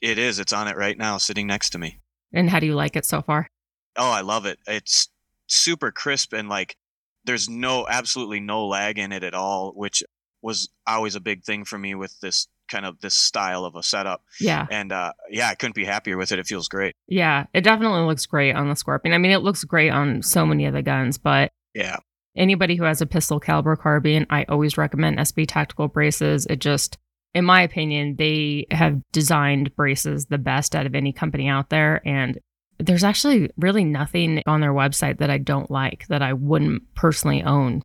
It 0.00 0.18
is. 0.18 0.38
It's 0.38 0.52
on 0.52 0.68
it 0.68 0.76
right 0.76 0.96
now, 0.96 1.18
sitting 1.18 1.46
next 1.46 1.70
to 1.70 1.78
me. 1.78 2.00
And 2.32 2.50
how 2.50 2.60
do 2.60 2.66
you 2.66 2.74
like 2.74 2.96
it 2.96 3.04
so 3.04 3.22
far? 3.22 3.48
Oh, 3.96 4.10
I 4.10 4.20
love 4.20 4.46
it. 4.46 4.58
It's 4.66 5.08
super 5.46 5.90
crisp 5.90 6.32
and 6.34 6.48
like 6.48 6.76
there's 7.24 7.48
no 7.48 7.86
absolutely 7.88 8.40
no 8.40 8.66
lag 8.66 8.98
in 8.98 9.12
it 9.12 9.22
at 9.22 9.34
all, 9.34 9.72
which 9.74 10.02
was 10.42 10.68
always 10.86 11.14
a 11.14 11.20
big 11.20 11.44
thing 11.44 11.64
for 11.64 11.78
me 11.78 11.94
with 11.94 12.18
this 12.20 12.46
kind 12.68 12.84
of 12.84 13.00
this 13.00 13.14
style 13.14 13.64
of 13.64 13.74
a 13.76 13.82
setup. 13.82 14.22
Yeah. 14.40 14.66
And 14.70 14.92
uh, 14.92 15.12
yeah, 15.30 15.48
I 15.48 15.54
couldn't 15.54 15.74
be 15.74 15.84
happier 15.84 16.16
with 16.18 16.32
it. 16.32 16.38
It 16.38 16.46
feels 16.46 16.68
great. 16.68 16.94
Yeah. 17.06 17.46
It 17.54 17.62
definitely 17.62 18.02
looks 18.02 18.26
great 18.26 18.54
on 18.54 18.68
the 18.68 18.76
Scorpion. 18.76 19.14
I 19.14 19.18
mean, 19.18 19.30
it 19.30 19.38
looks 19.42 19.64
great 19.64 19.90
on 19.90 20.22
so 20.22 20.44
many 20.44 20.66
of 20.66 20.74
the 20.74 20.82
guns, 20.82 21.16
but 21.18 21.50
Yeah. 21.74 21.96
anybody 22.36 22.76
who 22.76 22.84
has 22.84 23.00
a 23.00 23.06
pistol 23.06 23.40
caliber 23.40 23.74
carbine, 23.74 24.26
I 24.30 24.44
always 24.44 24.76
recommend 24.76 25.18
SB 25.18 25.46
Tactical 25.48 25.88
braces. 25.88 26.46
It 26.46 26.60
just, 26.60 26.98
in 27.34 27.44
my 27.46 27.62
opinion, 27.62 28.16
they 28.16 28.66
have 28.70 29.00
designed 29.12 29.74
braces 29.74 30.26
the 30.26 30.38
best 30.38 30.76
out 30.76 30.84
of 30.86 30.94
any 30.94 31.12
company 31.12 31.48
out 31.48 31.70
there. 31.70 32.02
And 32.06 32.38
there's 32.78 33.02
actually 33.02 33.50
really 33.56 33.84
nothing 33.84 34.42
on 34.46 34.60
their 34.60 34.72
website 34.74 35.18
that 35.18 35.30
I 35.30 35.38
don't 35.38 35.70
like 35.70 36.06
that 36.08 36.22
I 36.22 36.34
wouldn't 36.34 36.82
personally 36.94 37.42
own. 37.42 37.82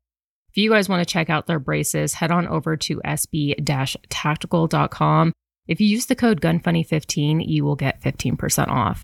If 0.53 0.57
you 0.57 0.69
guys 0.69 0.87
want 0.87 1.01
to 1.05 1.11
check 1.11 1.31
out 1.31 1.47
their 1.47 1.59
braces, 1.59 2.13
head 2.13 2.31
on 2.31 2.47
over 2.47 2.77
to 2.77 3.01
sb 3.03 3.55
tactical.com. 4.09 5.33
If 5.67 5.81
you 5.81 5.87
use 5.87 6.05
the 6.05 6.15
code 6.15 6.41
GUNFUNNY15, 6.41 7.47
you 7.47 7.63
will 7.65 7.75
get 7.75 8.01
15% 8.01 8.67
off. 8.67 9.03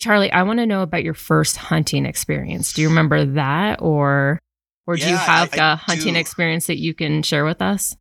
Charlie, 0.00 0.32
I 0.32 0.42
want 0.44 0.58
to 0.60 0.66
know 0.66 0.80
about 0.82 1.02
your 1.04 1.12
first 1.14 1.56
hunting 1.58 2.06
experience. 2.06 2.72
Do 2.72 2.80
you 2.80 2.88
remember 2.88 3.24
that 3.26 3.82
or 3.82 4.38
or 4.86 4.96
do 4.96 5.06
you 5.08 5.16
have 5.16 5.52
I- 5.52 5.58
I 5.58 5.72
a 5.72 5.76
hunting 5.76 6.14
do. 6.14 6.20
experience 6.20 6.66
that 6.68 6.78
you 6.78 6.94
can 6.94 7.22
share 7.22 7.44
with 7.44 7.60
us? 7.60 7.94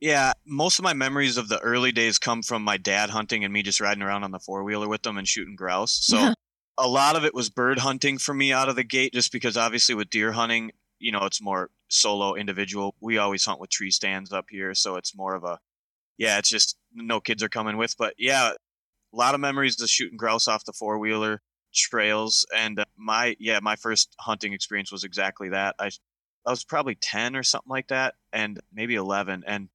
Yeah, 0.00 0.32
most 0.46 0.78
of 0.78 0.82
my 0.84 0.94
memories 0.94 1.36
of 1.36 1.48
the 1.48 1.60
early 1.60 1.92
days 1.92 2.18
come 2.18 2.42
from 2.42 2.62
my 2.62 2.76
dad 2.78 3.10
hunting 3.10 3.44
and 3.44 3.52
me 3.52 3.62
just 3.62 3.80
riding 3.80 4.02
around 4.02 4.24
on 4.24 4.30
the 4.32 4.40
four 4.40 4.64
wheeler 4.64 4.88
with 4.88 5.02
them 5.02 5.18
and 5.18 5.28
shooting 5.28 5.54
grouse. 5.54 5.92
So 6.02 6.16
Yeah. 6.18 6.34
a 6.78 6.88
lot 6.88 7.14
of 7.16 7.24
it 7.26 7.34
was 7.34 7.50
bird 7.50 7.78
hunting 7.78 8.16
for 8.18 8.32
me 8.32 8.52
out 8.52 8.70
of 8.70 8.76
the 8.76 8.82
gate, 8.84 9.12
just 9.12 9.30
because 9.30 9.56
obviously 9.58 9.94
with 9.94 10.08
deer 10.10 10.32
hunting, 10.32 10.72
you 10.98 11.12
know, 11.12 11.24
it's 11.26 11.42
more 11.42 11.70
solo 11.92 12.34
individual. 12.34 12.94
We 13.00 13.18
always 13.18 13.44
hunt 13.44 13.60
with 13.60 13.70
tree 13.70 13.90
stands 13.90 14.32
up 14.32 14.46
here, 14.50 14.74
so 14.74 14.96
it's 14.96 15.16
more 15.16 15.34
of 15.34 15.44
a 15.44 15.58
yeah, 16.18 16.38
it's 16.38 16.50
just 16.50 16.76
no 16.94 17.20
kids 17.20 17.42
are 17.42 17.48
coming 17.48 17.76
with. 17.78 17.96
But 17.98 18.14
yeah, 18.18 18.50
a 18.50 19.16
lot 19.16 19.34
of 19.34 19.40
memories 19.40 19.80
of 19.80 19.88
shooting 19.90 20.16
grouse 20.18 20.48
off 20.48 20.64
the 20.64 20.72
four 20.72 20.98
wheeler 20.98 21.42
trails, 21.74 22.46
and 22.56 22.80
uh, 22.80 22.84
my 22.96 23.36
yeah, 23.40 23.60
my 23.62 23.76
first 23.76 24.14
hunting 24.20 24.52
experience 24.52 24.92
was 24.92 25.04
exactly 25.04 25.50
that. 25.50 25.74
I 25.78 25.90
I 26.46 26.50
was 26.50 26.64
probably 26.64 26.96
ten 26.96 27.36
or 27.36 27.42
something 27.42 27.70
like 27.70 27.88
that, 27.88 28.14
and 28.32 28.60
maybe 28.72 28.94
eleven, 28.96 29.44
and 29.46 29.68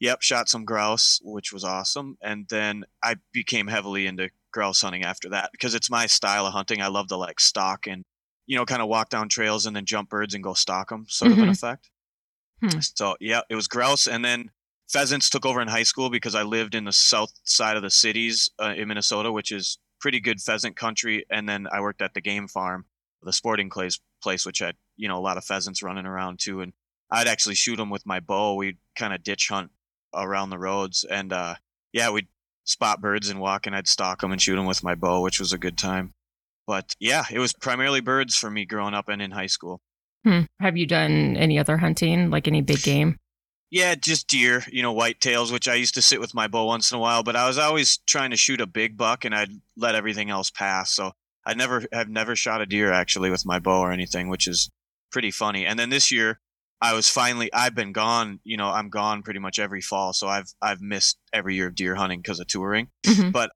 Yep, 0.00 0.22
shot 0.22 0.48
some 0.48 0.64
grouse, 0.64 1.20
which 1.22 1.52
was 1.52 1.62
awesome. 1.64 2.18
And 2.20 2.48
then 2.48 2.84
I 3.04 3.16
became 3.32 3.68
heavily 3.68 4.06
into 4.08 4.30
grouse 4.52 4.80
hunting 4.82 5.04
after 5.04 5.28
that 5.30 5.50
because 5.52 5.74
it's 5.76 5.90
my 5.90 6.06
style 6.06 6.44
of 6.46 6.52
hunting. 6.52 6.82
I 6.82 6.88
love 6.88 7.06
to 7.08 7.16
like 7.16 7.38
stalk 7.40 7.86
and, 7.86 8.02
you 8.46 8.56
know, 8.56 8.64
kind 8.66 8.82
of 8.82 8.88
walk 8.88 9.08
down 9.08 9.28
trails 9.28 9.66
and 9.66 9.74
then 9.74 9.84
jump 9.84 10.08
birds 10.10 10.34
and 10.34 10.42
go 10.42 10.54
stalk 10.54 10.88
them, 10.90 11.06
sort 11.08 11.32
of 11.32 11.38
an 11.38 11.46
Mhm. 11.48 11.52
effect. 11.52 11.90
Hmm. 12.60 12.80
So, 12.80 13.16
yeah, 13.20 13.40
it 13.48 13.54
was 13.54 13.68
grouse. 13.68 14.06
And 14.06 14.24
then 14.24 14.50
pheasants 14.90 15.30
took 15.30 15.46
over 15.46 15.60
in 15.60 15.68
high 15.68 15.82
school 15.82 16.10
because 16.10 16.34
I 16.34 16.42
lived 16.42 16.74
in 16.74 16.84
the 16.84 16.92
south 16.92 17.32
side 17.44 17.76
of 17.76 17.82
the 17.82 17.90
cities 17.90 18.50
uh, 18.60 18.74
in 18.76 18.88
Minnesota, 18.88 19.32
which 19.32 19.50
is 19.52 19.78
pretty 20.00 20.20
good 20.20 20.40
pheasant 20.40 20.76
country. 20.76 21.24
And 21.30 21.48
then 21.48 21.66
I 21.72 21.80
worked 21.80 22.02
at 22.02 22.14
the 22.14 22.20
game 22.20 22.48
farm, 22.48 22.84
the 23.22 23.32
sporting 23.32 23.70
place, 23.70 23.98
place 24.22 24.44
which 24.46 24.58
had, 24.58 24.76
you 24.96 25.08
know, 25.08 25.16
a 25.18 25.20
lot 25.20 25.36
of 25.36 25.44
pheasants 25.44 25.82
running 25.82 26.06
around 26.06 26.38
too. 26.40 26.60
And 26.60 26.72
I'd 27.10 27.28
actually 27.28 27.54
shoot 27.56 27.76
them 27.76 27.90
with 27.90 28.06
my 28.06 28.20
bow. 28.20 28.54
We'd 28.54 28.78
kind 28.96 29.12
of 29.14 29.22
ditch 29.22 29.48
hunt 29.48 29.70
around 30.14 30.50
the 30.50 30.58
roads, 30.58 31.04
and 31.04 31.32
uh, 31.32 31.54
yeah, 31.92 32.10
we'd 32.10 32.28
spot 32.64 33.00
birds 33.00 33.28
and 33.28 33.40
walk, 33.40 33.66
and 33.66 33.74
I'd 33.76 33.88
stalk 33.88 34.20
them 34.20 34.32
and 34.32 34.40
shoot 34.40 34.56
them 34.56 34.66
with 34.66 34.82
my 34.84 34.94
bow, 34.94 35.20
which 35.22 35.38
was 35.40 35.52
a 35.52 35.58
good 35.58 35.76
time. 35.78 36.14
But 36.72 36.96
yeah, 36.98 37.24
it 37.30 37.38
was 37.38 37.52
primarily 37.52 38.00
birds 38.00 38.34
for 38.34 38.50
me 38.50 38.64
growing 38.64 38.94
up 38.94 39.10
and 39.10 39.20
in 39.20 39.30
high 39.30 39.48
school. 39.48 39.82
Hmm. 40.24 40.44
Have 40.58 40.74
you 40.74 40.86
done 40.86 41.36
any 41.36 41.58
other 41.58 41.76
hunting, 41.76 42.30
like 42.30 42.48
any 42.48 42.62
big 42.62 42.82
game? 42.82 43.18
Yeah, 43.70 43.94
just 43.94 44.26
deer, 44.26 44.64
you 44.72 44.80
know, 44.80 44.94
whitetails, 44.94 45.52
which 45.52 45.68
I 45.68 45.74
used 45.74 45.92
to 45.96 46.00
sit 46.00 46.18
with 46.18 46.32
my 46.32 46.48
bow 46.48 46.64
once 46.64 46.90
in 46.90 46.96
a 46.96 46.98
while, 46.98 47.22
but 47.22 47.36
I 47.36 47.46
was 47.46 47.58
always 47.58 47.98
trying 48.06 48.30
to 48.30 48.38
shoot 48.38 48.58
a 48.62 48.66
big 48.66 48.96
buck, 48.96 49.26
and 49.26 49.34
I'd 49.34 49.50
let 49.76 49.94
everything 49.94 50.30
else 50.30 50.50
pass. 50.50 50.94
So 50.94 51.12
I 51.44 51.52
never 51.52 51.84
have 51.92 52.08
never 52.08 52.34
shot 52.36 52.62
a 52.62 52.66
deer 52.66 52.90
actually 52.90 53.28
with 53.28 53.44
my 53.44 53.58
bow 53.58 53.80
or 53.82 53.92
anything, 53.92 54.30
which 54.30 54.46
is 54.46 54.70
pretty 55.10 55.30
funny. 55.30 55.66
And 55.66 55.78
then 55.78 55.90
this 55.90 56.10
year, 56.10 56.40
I 56.80 56.94
was 56.94 57.06
finally 57.06 57.52
I've 57.52 57.74
been 57.74 57.92
gone, 57.92 58.40
you 58.44 58.56
know, 58.56 58.70
I'm 58.70 58.88
gone 58.88 59.22
pretty 59.22 59.40
much 59.40 59.58
every 59.58 59.82
fall, 59.82 60.14
so 60.14 60.26
I've 60.26 60.50
I've 60.62 60.80
missed 60.80 61.18
every 61.34 61.54
year 61.54 61.66
of 61.66 61.74
deer 61.74 61.96
hunting 61.96 62.20
because 62.20 62.40
of 62.40 62.46
touring. 62.46 62.88
Mhm. 63.04 63.48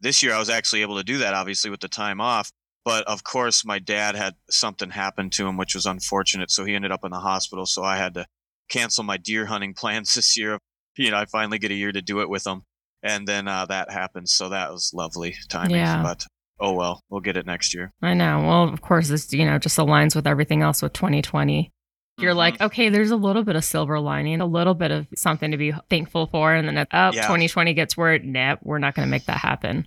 This 0.00 0.22
year 0.22 0.32
I 0.32 0.38
was 0.38 0.48
actually 0.48 0.80
able 0.80 0.96
to 0.96 1.04
do 1.04 1.18
that 1.18 1.34
obviously 1.34 1.70
with 1.70 1.80
the 1.80 1.88
time 1.88 2.18
off, 2.20 2.50
but 2.84 3.06
of 3.06 3.24
course 3.24 3.64
my 3.64 3.78
dad 3.78 4.14
had 4.14 4.34
something 4.50 4.90
happen 4.90 5.30
to 5.30 5.46
him 5.46 5.56
which 5.56 5.74
was 5.74 5.86
unfortunate, 5.86 6.50
so 6.50 6.64
he 6.64 6.74
ended 6.74 6.92
up 6.92 7.04
in 7.04 7.10
the 7.10 7.20
hospital, 7.20 7.66
so 7.66 7.82
I 7.82 7.96
had 7.96 8.14
to 8.14 8.26
cancel 8.68 9.04
my 9.04 9.16
deer 9.16 9.46
hunting 9.46 9.74
plans 9.78 10.14
this 10.14 10.36
year. 10.36 10.58
You 10.96 11.10
know, 11.10 11.16
I 11.16 11.24
finally 11.26 11.58
get 11.58 11.70
a 11.70 11.74
year 11.74 11.92
to 11.92 12.02
do 12.02 12.20
it 12.20 12.28
with 12.28 12.46
him. 12.46 12.62
And 13.02 13.26
then 13.26 13.48
uh, 13.48 13.66
that 13.66 13.90
happened, 13.90 14.28
so 14.28 14.50
that 14.50 14.70
was 14.70 14.92
lovely 14.94 15.34
timing. 15.48 15.76
Yeah. 15.76 16.02
But 16.02 16.24
oh 16.60 16.72
well, 16.74 17.00
we'll 17.10 17.20
get 17.20 17.36
it 17.36 17.46
next 17.46 17.74
year. 17.74 17.92
I 18.00 18.14
know. 18.14 18.42
Well, 18.42 18.68
of 18.68 18.80
course, 18.80 19.08
this 19.08 19.32
you 19.32 19.44
know 19.44 19.58
just 19.58 19.76
aligns 19.78 20.14
with 20.14 20.26
everything 20.26 20.62
else 20.62 20.82
with 20.82 20.92
2020. 20.92 21.72
You're 22.18 22.34
like, 22.34 22.60
okay, 22.60 22.90
there's 22.90 23.10
a 23.10 23.16
little 23.16 23.42
bit 23.42 23.56
of 23.56 23.64
silver 23.64 23.98
lining, 23.98 24.40
a 24.40 24.46
little 24.46 24.74
bit 24.74 24.90
of 24.90 25.06
something 25.16 25.50
to 25.50 25.56
be 25.56 25.72
thankful 25.90 26.26
for, 26.26 26.54
and 26.54 26.68
then 26.68 26.76
up, 26.76 26.88
oh, 26.92 27.10
Yeah. 27.12 27.22
2020 27.22 27.74
gets 27.74 27.96
where, 27.96 28.18
nah, 28.18 28.56
we're 28.62 28.78
not 28.78 28.94
going 28.94 29.06
to 29.06 29.10
make 29.10 29.24
that 29.24 29.38
happen. 29.38 29.86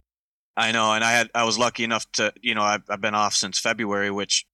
I 0.58 0.72
know, 0.72 0.94
and 0.94 1.04
I 1.04 1.12
had 1.12 1.30
I 1.36 1.44
was 1.44 1.58
lucky 1.58 1.84
enough 1.84 2.10
to 2.14 2.34
you 2.42 2.56
know 2.56 2.64
I've, 2.64 2.84
I've 2.90 3.02
been 3.02 3.16
off 3.16 3.34
since 3.34 3.60
February, 3.60 4.12
which 4.12 4.46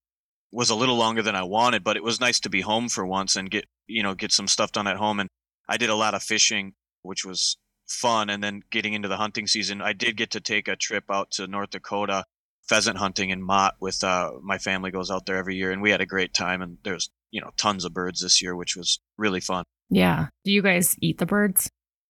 was 0.51 0.69
a 0.69 0.75
little 0.75 0.97
longer 0.97 1.21
than 1.21 1.35
I 1.35 1.43
wanted, 1.43 1.83
but 1.83 1.95
it 1.95 2.03
was 2.03 2.19
nice 2.19 2.39
to 2.41 2.49
be 2.49 2.61
home 2.61 2.89
for 2.89 3.05
once 3.05 3.35
and 3.35 3.49
get 3.49 3.65
you 3.87 4.03
know 4.03 4.15
get 4.15 4.31
some 4.31 4.47
stuff 4.47 4.71
done 4.71 4.87
at 4.87 4.97
home. 4.97 5.19
And 5.19 5.29
I 5.69 5.77
did 5.77 5.89
a 5.89 5.95
lot 5.95 6.13
of 6.13 6.23
fishing, 6.23 6.73
which 7.03 7.23
was 7.23 7.57
fun. 7.87 8.29
And 8.29 8.43
then 8.43 8.61
getting 8.71 8.93
into 8.93 9.07
the 9.07 9.17
hunting 9.17 9.47
season, 9.47 9.81
I 9.81 9.93
did 9.93 10.17
get 10.17 10.31
to 10.31 10.39
take 10.39 10.67
a 10.67 10.75
trip 10.75 11.05
out 11.09 11.31
to 11.31 11.47
North 11.47 11.71
Dakota 11.71 12.25
pheasant 12.67 12.97
hunting 12.97 13.31
in 13.31 13.41
Mott 13.41 13.75
with 13.81 14.03
uh, 14.03 14.31
my 14.41 14.57
family 14.57 14.91
goes 14.91 15.11
out 15.11 15.25
there 15.25 15.35
every 15.35 15.55
year, 15.55 15.71
and 15.71 15.81
we 15.81 15.91
had 15.91 16.01
a 16.01 16.05
great 16.05 16.33
time. 16.33 16.61
And 16.61 16.77
there's 16.83 17.09
you 17.31 17.41
know 17.41 17.51
tons 17.57 17.85
of 17.85 17.93
birds 17.93 18.21
this 18.21 18.41
year, 18.41 18.55
which 18.55 18.75
was 18.75 18.99
really 19.17 19.41
fun. 19.41 19.63
Yeah. 19.89 20.27
Do 20.45 20.51
you 20.51 20.61
guys 20.61 20.95
eat 21.01 21.17
the 21.17 21.25
birds? 21.25 21.69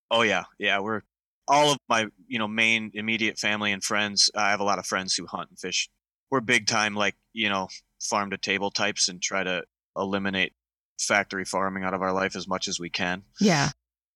Oh 0.10 0.22
yeah, 0.22 0.44
yeah. 0.60 0.80
We're 0.80 1.02
all 1.48 1.72
of 1.72 1.78
my 1.90 2.08
you 2.28 2.40
know 2.40 2.48
main 2.48 2.92
immediate 2.94 3.38
family 3.38 3.72
and 3.72 3.84
friends. 3.84 4.30
I 4.36 4.52
have 4.52 4.60
a 4.60 4.64
lot 4.66 4.80
of 4.80 4.86
friends 4.86 5.16
who 5.16 5.26
hunt 5.26 5.50
and 5.50 5.60
fish. 5.60 5.90
We're 6.30 6.42
big 6.42 6.68
time 6.68 6.96
like 6.96 7.16
you 7.34 7.50
know 7.50 7.68
farm 8.02 8.30
to 8.32 8.38
table 8.38 8.72
types 8.72 9.08
and 9.10 9.22
try 9.22 9.44
to 9.44 9.64
eliminate 9.96 10.54
factory 11.00 11.46
farming 11.46 11.84
out 11.84 11.94
of 11.94 12.02
our 12.02 12.14
life 12.14 12.36
as 12.36 12.48
much 12.48 12.68
as 12.68 12.80
we 12.80 12.90
can, 12.90 13.24
Yeah. 13.40 13.70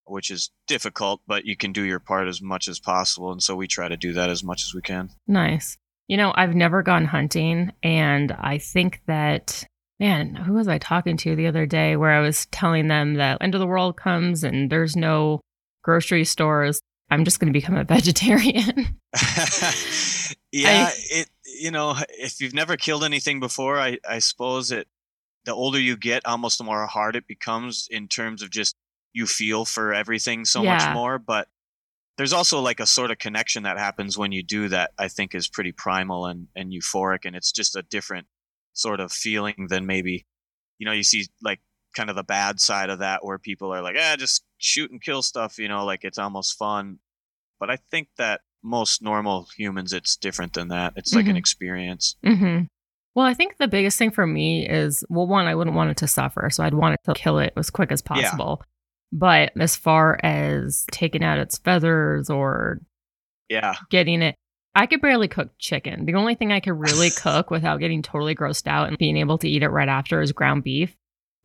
which 0.04 0.30
is 0.30 0.50
difficult, 0.66 1.20
but 1.26 1.44
you 1.44 1.56
can 1.56 1.72
do 1.72 1.82
your 1.82 1.98
part 2.00 2.28
as 2.28 2.40
much 2.40 2.68
as 2.68 2.78
possible. 2.80 3.32
And 3.32 3.42
so 3.42 3.54
we 3.56 3.66
try 3.66 3.88
to 3.88 3.96
do 3.96 4.12
that 4.14 4.30
as 4.30 4.42
much 4.44 4.62
as 4.62 4.72
we 4.74 4.80
can. 4.82 5.10
Nice. 5.26 5.76
You 6.08 6.16
know, 6.16 6.32
I've 6.36 6.54
never 6.54 6.82
gone 6.82 7.04
hunting, 7.06 7.72
and 7.82 8.30
I 8.32 8.58
think 8.58 9.00
that 9.06 9.64
man, 9.98 10.34
who 10.34 10.52
was 10.52 10.68
I 10.68 10.78
talking 10.78 11.16
to 11.18 11.34
the 11.34 11.46
other 11.46 11.64
day 11.66 11.96
where 11.96 12.12
I 12.12 12.20
was 12.20 12.46
telling 12.46 12.86
them 12.88 13.14
that 13.14 13.38
end 13.40 13.54
of 13.54 13.60
the 13.60 13.66
world 13.66 13.96
comes 13.96 14.44
and 14.44 14.70
there's 14.70 14.94
no 14.94 15.40
grocery 15.82 16.24
stores. 16.24 16.80
I'm 17.10 17.24
just 17.24 17.38
going 17.38 17.52
to 17.52 17.58
become 17.58 17.76
a 17.76 17.84
vegetarian. 17.84 18.98
yeah, 20.52 20.90
it 21.10 21.28
you 21.60 21.70
know 21.70 21.96
if 22.10 22.40
you've 22.40 22.54
never 22.54 22.76
killed 22.76 23.04
anything 23.04 23.40
before, 23.40 23.78
I 23.78 23.98
I 24.08 24.18
suppose 24.18 24.70
it 24.72 24.88
the 25.44 25.52
older 25.54 25.78
you 25.78 25.96
get, 25.96 26.26
almost 26.26 26.58
the 26.58 26.64
more 26.64 26.86
hard 26.86 27.14
it 27.16 27.26
becomes 27.28 27.86
in 27.90 28.08
terms 28.08 28.42
of 28.42 28.50
just 28.50 28.74
you 29.12 29.26
feel 29.26 29.64
for 29.64 29.94
everything 29.94 30.44
so 30.44 30.62
Yeah. 30.62 30.74
much 30.74 30.94
more. 30.94 31.18
But 31.18 31.48
there's 32.18 32.32
also 32.32 32.60
like 32.60 32.80
a 32.80 32.86
sort 32.86 33.10
of 33.10 33.18
connection 33.18 33.62
that 33.62 33.78
happens 33.78 34.18
when 34.18 34.32
you 34.32 34.42
do 34.42 34.68
that. 34.68 34.90
I 34.98 35.08
think 35.08 35.34
is 35.34 35.48
pretty 35.48 35.72
primal 35.72 36.26
and 36.26 36.48
and 36.56 36.72
euphoric, 36.72 37.24
and 37.24 37.36
it's 37.36 37.52
just 37.52 37.76
a 37.76 37.82
different 37.82 38.26
sort 38.72 39.00
of 39.00 39.12
feeling 39.12 39.66
than 39.68 39.86
maybe 39.86 40.26
you 40.78 40.86
know 40.86 40.92
you 40.92 41.02
see 41.04 41.26
like 41.42 41.60
kind 41.96 42.10
of 42.10 42.16
the 42.16 42.22
bad 42.22 42.60
side 42.60 42.90
of 42.90 42.98
that 43.00 43.24
where 43.24 43.38
people 43.38 43.72
are 43.74 43.82
like 43.82 43.96
ah 43.98 44.14
just 44.18 44.44
shoot 44.58 44.90
and 44.90 45.02
kill 45.02 45.22
stuff 45.22 45.58
you 45.58 45.66
know 45.68 45.84
like 45.84 46.04
it's 46.04 46.18
almost 46.18 46.56
fun 46.58 46.98
but 47.58 47.70
I 47.70 47.76
think 47.90 48.08
that 48.18 48.42
most 48.62 49.00
normal 49.00 49.46
humans, 49.56 49.92
it's 49.92 50.16
different 50.16 50.52
than 50.52 50.68
that. 50.68 50.92
It's 50.96 51.14
like 51.14 51.26
an 51.26 51.36
Mhm. 51.36 51.38
experience. 51.38 52.16
hmm 52.24 52.58
Well, 53.14 53.24
I 53.24 53.32
think 53.32 53.56
the 53.56 53.68
biggest 53.68 53.96
thing 53.96 54.10
for 54.10 54.26
me 54.26 54.68
is 54.68 55.02
well, 55.08 55.26
one, 55.26 55.46
I 55.46 55.54
wouldn't 55.54 55.76
want 55.76 55.90
it 55.90 55.96
to 55.98 56.06
suffer. 56.08 56.50
So 56.50 56.62
I'd 56.64 56.74
want 56.74 56.94
it 56.94 57.00
to 57.04 57.14
kill 57.14 57.38
it 57.38 57.54
as 57.56 57.70
quick 57.70 57.90
as 57.92 58.02
Yeah. 58.02 58.08
possible. 58.08 58.62
But 59.12 59.52
as 59.58 59.74
far 59.76 60.18
as 60.22 60.84
taking 60.92 61.24
out 61.24 61.38
its 61.38 61.56
feathers 61.58 62.28
or 62.28 62.80
Yeah. 63.48 63.74
getting 63.88 64.20
it, 64.20 64.34
I 64.74 64.84
could 64.86 65.00
barely 65.00 65.28
cook 65.28 65.52
chicken. 65.58 66.04
The 66.04 66.14
only 66.14 66.34
thing 66.34 66.52
I 66.52 66.60
could 66.60 66.78
really 66.78 67.10
cook 67.24 67.50
without 67.50 67.78
getting 67.80 68.02
totally 68.02 68.34
grossed 68.34 68.66
out 68.66 68.88
and 68.88 68.98
being 68.98 69.16
able 69.16 69.38
to 69.38 69.48
eat 69.48 69.62
it 69.62 69.68
right 69.70 69.88
after 69.88 70.20
is 70.20 70.32
ground 70.32 70.64
beef. 70.64 70.94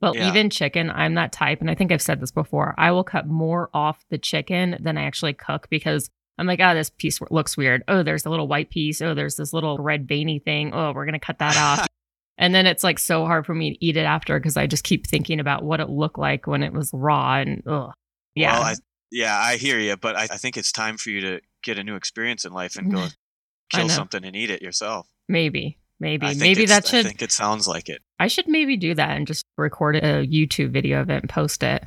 But 0.01 0.15
Yeah. 0.15 0.27
even 0.29 0.49
chicken, 0.49 0.89
I'm 0.89 1.13
that 1.13 1.31
type. 1.31 1.61
And 1.61 1.69
I 1.69 1.75
think 1.75 1.91
I've 1.91 2.01
said 2.01 2.19
this 2.19 2.31
before. 2.31 2.75
I 2.77 2.91
will 2.91 3.03
cut 3.03 3.27
more 3.27 3.69
off 3.73 4.03
the 4.09 4.17
chicken 4.17 4.77
than 4.81 4.97
I 4.97 5.03
actually 5.03 5.33
cook 5.33 5.67
because 5.69 6.09
I'm 6.37 6.47
like, 6.47 6.59
oh, 6.59 6.73
this 6.73 6.89
piece 6.89 7.19
looks 7.29 7.55
weird. 7.55 7.83
Oh, 7.87 8.01
there's 8.01 8.25
a 8.25 8.29
little 8.31 8.47
white 8.47 8.71
piece. 8.71 8.99
Oh, 9.01 9.13
there's 9.13 9.35
this 9.35 9.53
little 9.53 9.77
red 9.77 10.07
veiny 10.07 10.39
thing. 10.39 10.73
Oh, 10.73 10.91
we're 10.91 11.05
going 11.05 11.13
to 11.13 11.25
cut 11.25 11.39
that 11.39 11.55
off. 11.55 11.87
And 12.37 12.55
then 12.55 12.65
it's 12.65 12.83
like 12.83 12.97
so 12.97 13.25
hard 13.25 13.45
for 13.45 13.53
me 13.53 13.73
to 13.73 13.85
eat 13.85 13.97
it 13.97 14.05
after 14.05 14.39
because 14.39 14.57
I 14.57 14.65
just 14.65 14.83
keep 14.83 15.05
thinking 15.05 15.39
about 15.39 15.63
what 15.63 15.79
it 15.79 15.89
looked 15.89 16.17
like 16.17 16.47
when 16.47 16.63
it 16.63 16.73
was 16.73 16.89
raw 16.91 17.35
and 17.35 17.61
ugh. 17.67 17.91
Yeah. 18.33 18.53
Well, 18.53 18.63
I, 18.63 18.75
yeah, 19.11 19.37
I 19.37 19.57
hear 19.57 19.77
you, 19.77 19.95
but 19.95 20.15
I, 20.15 20.23
I 20.23 20.37
think 20.37 20.57
it's 20.57 20.71
time 20.71 20.97
for 20.97 21.11
you 21.11 21.21
to 21.21 21.41
get 21.61 21.77
a 21.77 21.83
new 21.83 21.95
experience 21.95 22.43
in 22.43 22.51
life 22.51 22.77
and 22.77 22.91
go 22.91 23.05
kill 23.71 23.89
something 23.89 24.23
and 24.25 24.35
eat 24.35 24.49
it 24.49 24.63
yourself. 24.63 25.07
maybe. 25.29 25.77
Maybe. 26.01 26.33
Maybe 26.33 26.65
that 26.65 26.87
should 26.87 27.05
I 27.05 27.09
think 27.09 27.21
it 27.21 27.31
sounds 27.31 27.67
like 27.67 27.87
it. 27.87 28.01
I 28.19 28.25
should 28.25 28.47
maybe 28.47 28.75
do 28.75 28.95
that 28.95 29.11
and 29.11 29.27
just 29.27 29.45
record 29.55 29.95
a 29.95 30.25
YouTube 30.25 30.71
video 30.71 30.99
of 30.99 31.11
it 31.11 31.21
and 31.21 31.29
post 31.29 31.61
it. 31.61 31.85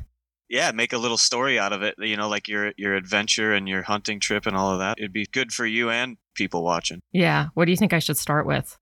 Yeah, 0.49 0.71
make 0.71 0.93
a 0.93 0.97
little 0.97 1.17
story 1.17 1.59
out 1.59 1.73
of 1.73 1.83
it. 1.83 1.95
You 1.97 2.15
know, 2.15 2.29
like 2.29 2.47
your 2.47 2.71
your 2.77 2.95
adventure 2.95 3.53
and 3.53 3.67
your 3.67 3.81
hunting 3.81 4.21
trip 4.21 4.45
and 4.45 4.55
all 4.55 4.71
of 4.71 4.79
that. 4.79 4.97
It'd 4.99 5.11
be 5.11 5.25
good 5.25 5.51
for 5.51 5.65
you 5.65 5.89
and 5.89 6.15
people 6.33 6.63
watching. 6.63 7.01
Yeah. 7.11 7.47
What 7.55 7.65
do 7.65 7.71
you 7.71 7.77
think 7.77 7.91
I 7.91 7.99
should 7.99 8.17
start 8.17 8.45
with? 8.45 8.77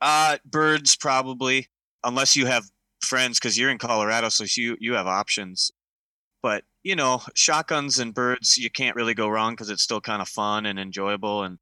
Uh, 0.00 0.38
birds 0.46 0.96
probably, 0.96 1.66
unless 2.02 2.34
you 2.34 2.46
have 2.46 2.64
friends, 3.02 3.38
because 3.38 3.58
you're 3.58 3.70
in 3.70 3.76
Colorado, 3.76 4.30
so 4.30 4.44
you 4.56 4.78
you 4.80 4.94
have 4.94 5.06
options. 5.06 5.70
But 6.42 6.64
you 6.82 6.96
know, 6.96 7.20
shotguns 7.34 7.98
and 7.98 8.14
birds, 8.14 8.56
you 8.56 8.70
can't 8.70 8.96
really 8.96 9.12
go 9.12 9.28
wrong 9.28 9.52
because 9.52 9.68
it's 9.68 9.82
still 9.82 10.00
kind 10.00 10.22
of 10.22 10.28
fun 10.28 10.64
and 10.64 10.78
enjoyable. 10.78 11.42
And 11.42 11.58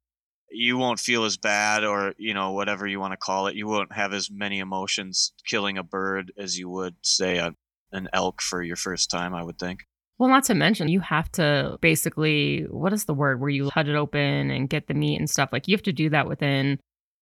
you 0.51 0.77
won't 0.77 0.99
feel 0.99 1.25
as 1.25 1.37
bad 1.37 1.83
or 1.83 2.13
you 2.17 2.33
know 2.33 2.51
whatever 2.51 2.87
you 2.87 2.99
want 2.99 3.13
to 3.13 3.17
call 3.17 3.47
it. 3.47 3.55
You 3.55 3.67
won't 3.67 3.93
have 3.93 4.13
as 4.13 4.29
many 4.31 4.59
emotions 4.59 5.33
killing 5.45 5.77
a 5.77 5.83
bird 5.83 6.31
as 6.37 6.57
you 6.57 6.69
would 6.69 6.95
say 7.01 7.37
a, 7.37 7.53
an 7.91 8.07
elk 8.13 8.41
for 8.41 8.61
your 8.61 8.75
first 8.75 9.09
time 9.09 9.33
i 9.33 9.43
would 9.43 9.59
think. 9.59 9.81
Well 10.17 10.29
not 10.29 10.43
to 10.45 10.55
mention 10.55 10.89
you 10.89 10.99
have 10.99 11.31
to 11.33 11.77
basically 11.81 12.65
what 12.69 12.93
is 12.93 13.05
the 13.05 13.13
word 13.13 13.39
where 13.39 13.49
you 13.49 13.69
cut 13.69 13.87
it 13.87 13.95
open 13.95 14.51
and 14.51 14.69
get 14.69 14.87
the 14.87 14.93
meat 14.93 15.19
and 15.19 15.29
stuff? 15.29 15.49
Like 15.51 15.67
you 15.67 15.75
have 15.75 15.83
to 15.83 15.93
do 15.93 16.09
that 16.09 16.27
within 16.27 16.79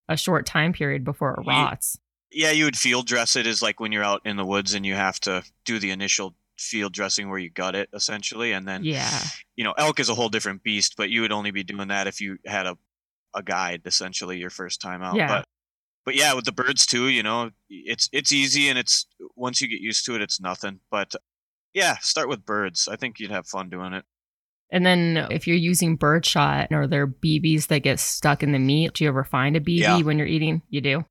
a 0.10 0.18
short 0.18 0.46
time 0.46 0.74
period 0.74 1.04
before 1.04 1.34
it 1.34 1.48
rots. 1.48 2.00
yeah 2.32 2.52
you 2.52 2.66
would 2.66 2.78
field 2.78 3.06
dress 3.06 3.36
it 3.36 3.46
is 3.46 3.62
like 3.62 3.80
when 3.80 3.92
you're 3.92 4.04
out 4.04 4.22
in 4.26 4.38
the 4.38 4.46
woods 4.46 4.74
and 4.74 4.86
you 4.86 4.96
have 4.96 5.20
to 5.20 5.44
do 5.66 5.80
the 5.80 5.92
initial 5.92 6.34
field 6.58 6.92
dressing 6.94 7.30
where 7.30 7.38
you 7.38 7.50
gut 7.50 7.76
it 7.76 7.90
essentially 7.94 8.52
and 8.52 8.68
then 8.68 8.84
yeah. 8.84 9.20
you 9.56 9.64
know 9.64 9.74
elk 9.78 10.00
is 10.00 10.10
a 10.10 10.16
whole 10.16 10.30
different 10.30 10.64
beast 10.64 10.96
but 10.98 11.10
you 11.10 11.22
would 11.22 11.32
only 11.32 11.52
be 11.52 11.64
doing 11.64 11.90
that 11.90 12.08
if 12.08 12.20
you 12.20 12.38
had 12.46 12.66
a 12.66 12.78
a 13.38 13.44
guide 13.44 13.82
essentially 13.86 14.38
your 14.40 14.50
first 14.50 14.82
time 14.82 15.02
out. 15.02 15.16
Yeah. 15.16 15.28
But 15.28 15.46
but 16.06 16.16
yeah, 16.16 16.34
with 16.34 16.46
the 16.46 16.52
birds 16.54 16.86
too, 16.86 17.08
you 17.10 17.22
know, 17.24 17.52
it's 17.70 18.10
it's 18.12 18.32
easy 18.32 18.70
and 18.70 18.78
it's 18.80 19.06
once 19.36 19.62
you 19.62 19.68
get 19.68 19.82
used 19.82 20.06
to 20.06 20.16
it, 20.16 20.22
it's 20.22 20.40
nothing. 20.42 20.80
But 20.92 21.14
yeah, 21.74 21.98
start 22.02 22.30
with 22.30 22.46
birds. 22.46 22.88
I 22.92 22.96
think 22.96 23.20
you'd 23.20 23.32
have 23.32 23.46
fun 23.48 23.70
doing 23.70 23.94
it. 23.94 24.06
And 24.70 24.86
then 24.86 25.28
if 25.32 25.48
you're 25.48 25.56
using 25.56 25.96
birdshot, 25.96 26.74
are 26.74 26.88
there 26.88 27.08
BBs 27.08 27.68
that 27.68 27.80
get 27.84 28.00
stuck 28.00 28.44
in 28.44 28.52
the 28.52 28.60
meat? 28.60 28.94
Do 28.94 29.04
you 29.04 29.10
ever 29.10 29.24
find 29.24 29.56
a 29.56 29.62
BB 29.62 29.80
Yeah. 29.80 30.02
when 30.02 30.18
you're 30.18 30.28
eating? 30.28 30.62
You 30.70 30.82
do. 30.82 31.06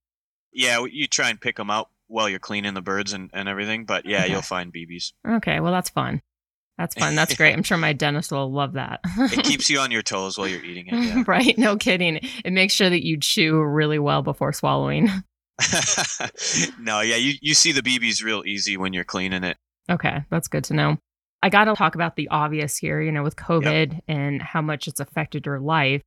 Yeah, 0.52 0.84
you 0.90 1.06
try 1.06 1.30
and 1.30 1.40
pick 1.40 1.56
them 1.56 1.70
out 1.70 1.88
while 2.06 2.28
you're 2.28 2.38
cleaning 2.38 2.74
the 2.74 2.82
birds 2.82 3.12
and, 3.12 3.30
and 3.32 3.48
everything. 3.48 3.84
But 3.86 4.04
yeah, 4.06 4.24
Okay. 4.24 4.32
you'll 4.32 4.42
find 4.42 4.72
BBs. 4.72 5.12
Okay, 5.26 5.60
well 5.60 5.72
that's 5.72 5.88
fun. 5.90 6.20
That's 6.78 6.94
fun. 6.94 7.14
That's 7.14 7.34
great. 7.34 7.54
I'm 7.54 7.62
sure 7.62 7.78
my 7.78 7.94
dentist 7.94 8.30
will 8.32 8.52
love 8.52 8.74
that. 8.74 9.00
It 9.18 9.44
keeps 9.44 9.70
you 9.70 9.78
on 9.78 9.90
your 9.90 10.02
toes 10.02 10.36
while 10.36 10.46
you're 10.46 10.64
eating 10.64 10.88
it. 10.88 10.94
Yeah. 10.94 11.24
right? 11.26 11.56
No 11.56 11.76
kidding. 11.76 12.20
It 12.44 12.52
makes 12.52 12.74
sure 12.74 12.90
that 12.90 13.04
you 13.04 13.18
chew 13.18 13.62
really 13.62 13.98
well 13.98 14.22
before 14.22 14.52
swallowing. 14.52 15.08
no, 16.78 17.00
yeah, 17.00 17.16
you, 17.16 17.34
you 17.40 17.54
see 17.54 17.72
the 17.72 17.80
BBs 17.82 18.22
real 18.22 18.42
easy 18.44 18.76
when 18.76 18.92
you're 18.92 19.04
cleaning 19.04 19.42
it. 19.42 19.56
Okay, 19.90 20.24
that's 20.30 20.48
good 20.48 20.64
to 20.64 20.74
know. 20.74 20.98
I 21.42 21.48
got 21.48 21.64
to 21.64 21.74
talk 21.74 21.94
about 21.94 22.16
the 22.16 22.28
obvious 22.28 22.76
here, 22.76 23.00
you 23.00 23.12
know, 23.12 23.22
with 23.22 23.36
COVID 23.36 24.00
and 24.08 24.42
how 24.42 24.60
much 24.60 24.88
it's 24.88 25.00
affected 25.00 25.46
your 25.46 25.60
life. 25.60 26.02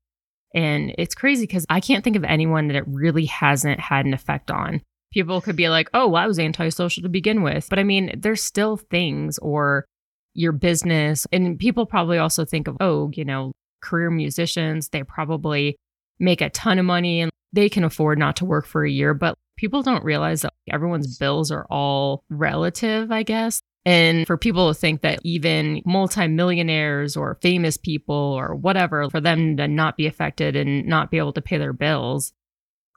And 0.53 0.93
it's 0.97 1.15
crazy 1.15 1.43
because 1.43 1.65
I 1.69 1.79
can't 1.79 2.03
think 2.03 2.15
of 2.15 2.23
anyone 2.23 2.67
that 2.67 2.75
it 2.75 2.84
really 2.88 3.25
hasn't 3.25 3.79
had 3.79 4.05
an 4.05 4.13
effect 4.13 4.51
on. 4.51 4.82
People 5.13 5.41
could 5.41 5.55
be 5.55 5.69
like, 5.69 5.89
oh, 5.93 6.08
well, 6.08 6.23
I 6.23 6.27
was 6.27 6.39
antisocial 6.39 7.03
to 7.03 7.10
begin 7.10 7.41
with. 7.41 7.67
But 7.69 7.79
I 7.79 7.84
mean, 7.84 8.12
there's 8.17 8.43
still 8.43 8.77
things 8.77 9.38
or 9.39 9.86
your 10.34 10.52
business. 10.52 11.26
And 11.32 11.58
people 11.60 11.86
probably 11.86 12.18
also 12.18 12.46
think 12.46 12.68
of, 12.68 12.78
oh, 12.80 13.12
you 13.13 13.26
know, 13.26 13.52
career 13.82 14.10
musicians, 14.10 14.89
they 14.89 15.04
probably 15.04 15.76
make 16.20 16.42
a 16.42 16.50
ton 16.50 16.80
of 16.80 16.86
money 16.86 17.22
and 17.22 17.32
they 17.54 17.70
can 17.70 17.84
afford 17.84 18.20
not 18.20 18.36
to 18.38 18.46
work 18.46 18.65
for 18.65 18.84
a 18.86 18.92
year. 18.92 19.13
But 19.13 19.36
people 19.58 19.82
don't 19.82 20.04
realize 20.04 20.42
that 20.42 20.54
everyone's 20.70 21.18
bills 21.18 21.52
are 21.52 21.65
all 21.70 22.24
relative, 22.30 23.12
I 23.12 23.24
guess. 23.24 23.62
And 23.86 24.28
for 24.28 24.38
people 24.38 24.68
to 24.68 24.80
think 24.80 25.02
that 25.02 25.20
even 25.24 25.82
multimillionaires 25.86 27.15
or 27.15 27.39
famous 27.42 27.78
people 27.78 28.15
or 28.15 28.54
whatever, 28.56 29.10
for 29.10 29.22
them 29.22 29.58
to 29.58 29.68
not 29.68 29.98
be 29.98 30.06
affected 30.06 30.56
and 30.56 30.86
not 30.86 31.10
be 31.10 31.18
able 31.18 31.34
to 31.34 31.42
pay 31.42 31.58
their 31.58 31.74
bills, 31.74 32.34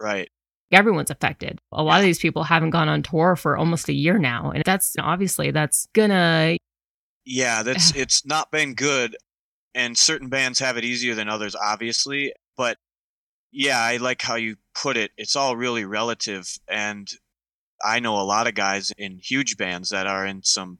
Right. 0.00 0.28
everyone's 0.72 1.10
affected. 1.10 1.60
A 1.70 1.82
lot 1.82 2.00
of 2.00 2.04
these 2.04 2.18
people 2.18 2.42
haven't 2.42 2.70
gone 2.70 2.88
on 2.88 3.02
tour 3.02 3.36
for 3.36 3.56
almost 3.56 3.88
a 3.88 3.92
year 3.94 4.18
now. 4.18 4.50
And 4.50 4.64
that's 4.64 4.96
obviously 4.98 5.50
that's 5.52 5.86
gonna 5.94 6.56
Yeah, 7.24 7.62
that's 7.64 7.94
it's 7.94 8.24
not 8.26 8.50
been 8.50 8.74
good, 8.74 9.16
and 9.74 9.96
certain 9.96 10.28
bands 10.28 10.58
have 10.60 10.76
it 10.76 10.84
easier 10.84 11.14
than 11.14 11.28
others, 11.28 11.54
obviously. 11.54 12.32
But 12.56 12.78
yeah, 13.50 13.78
I 13.78 13.98
like 13.98 14.22
how 14.22 14.36
you 14.36 14.56
put 14.74 14.96
it. 14.96 15.10
It's 15.16 15.36
all 15.36 15.56
really 15.56 15.84
relative, 15.84 16.46
and 16.68 17.10
I 17.84 18.00
know 18.00 18.20
a 18.20 18.22
lot 18.22 18.46
of 18.46 18.54
guys 18.54 18.92
in 18.96 19.18
huge 19.18 19.56
bands 19.56 19.90
that 19.90 20.06
are 20.06 20.24
in 20.26 20.42
some, 20.42 20.78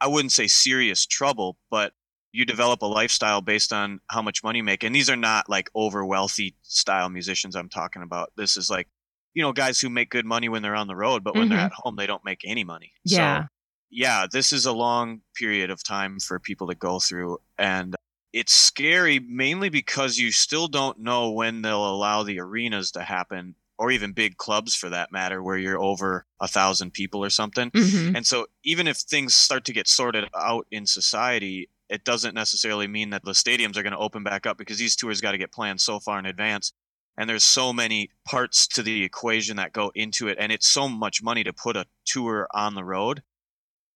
I 0.00 0.06
wouldn't 0.08 0.32
say 0.32 0.46
serious 0.46 1.06
trouble, 1.06 1.56
but 1.70 1.92
you 2.32 2.44
develop 2.44 2.82
a 2.82 2.86
lifestyle 2.86 3.40
based 3.40 3.72
on 3.72 4.00
how 4.10 4.20
much 4.20 4.44
money 4.44 4.58
you 4.58 4.64
make, 4.64 4.84
and 4.84 4.94
these 4.94 5.08
are 5.10 5.16
not 5.16 5.48
like 5.48 5.70
over 5.74 6.04
wealthy 6.04 6.54
style 6.62 7.08
musicians 7.08 7.56
I'm 7.56 7.70
talking 7.70 8.02
about. 8.02 8.30
This 8.36 8.56
is 8.58 8.68
like, 8.68 8.86
you 9.34 9.42
know, 9.42 9.52
guys 9.52 9.80
who 9.80 9.88
make 9.88 10.10
good 10.10 10.26
money 10.26 10.48
when 10.48 10.60
they're 10.62 10.74
on 10.76 10.86
the 10.88 10.94
road, 10.96 11.24
but 11.24 11.34
when 11.34 11.48
they're 11.48 11.58
Mhm. 11.58 11.66
at 11.66 11.72
home, 11.72 11.96
they 11.96 12.06
don't 12.06 12.24
make 12.24 12.42
any 12.44 12.64
money. 12.64 12.92
yeah. 13.04 13.42
So, 13.44 13.48
yeah, 13.90 14.26
this 14.30 14.52
is 14.52 14.66
a 14.66 14.72
long 14.72 15.20
period 15.34 15.70
of 15.70 15.82
time 15.82 16.18
for 16.20 16.38
people 16.38 16.68
to 16.68 16.74
go 16.74 16.98
through. 16.98 17.38
And 17.58 17.94
it's 18.32 18.52
scary 18.52 19.18
mainly 19.18 19.68
because 19.68 20.18
you 20.18 20.32
still 20.32 20.68
don't 20.68 20.98
know 20.98 21.30
when 21.30 21.62
they'll 21.62 21.88
allow 21.88 22.22
the 22.22 22.40
arenas 22.40 22.90
to 22.92 23.02
happen, 23.02 23.54
or 23.78 23.90
even 23.90 24.12
big 24.12 24.36
clubs 24.36 24.74
for 24.74 24.90
that 24.90 25.12
matter, 25.12 25.42
where 25.42 25.56
you're 25.56 25.80
over 25.80 26.26
a 26.40 26.48
thousand 26.48 26.92
people 26.92 27.24
or 27.24 27.30
something. 27.30 27.70
Mhm. 27.70 28.16
And 28.16 28.26
so, 28.26 28.46
even 28.64 28.86
if 28.86 28.98
things 28.98 29.34
start 29.34 29.64
to 29.66 29.72
get 29.72 29.88
sorted 29.88 30.28
out 30.36 30.66
in 30.70 30.86
society, 30.86 31.70
it 31.88 32.04
doesn't 32.04 32.34
necessarily 32.34 32.86
mean 32.86 33.10
that 33.10 33.24
the 33.24 33.32
stadiums 33.32 33.76
are 33.76 33.82
going 33.82 33.92
to 33.92 33.98
open 33.98 34.22
back 34.22 34.46
up 34.46 34.58
because 34.58 34.78
these 34.78 34.96
tours 34.96 35.20
got 35.20 35.32
to 35.32 35.38
get 35.38 35.52
planned 35.52 35.80
so 35.80 36.00
far 36.00 36.18
in 36.18 36.26
advance. 36.26 36.72
And 37.16 37.28
there's 37.28 37.44
so 37.44 37.72
many 37.72 38.10
parts 38.26 38.66
to 38.68 38.82
the 38.82 39.02
equation 39.02 39.56
that 39.56 39.72
go 39.72 39.90
into 39.94 40.28
it. 40.28 40.36
And 40.38 40.52
it's 40.52 40.68
so 40.68 40.88
much 40.88 41.22
money 41.22 41.42
to 41.44 41.52
put 41.52 41.76
a 41.76 41.86
tour 42.04 42.46
on 42.52 42.74
the 42.74 42.84
road. 42.84 43.22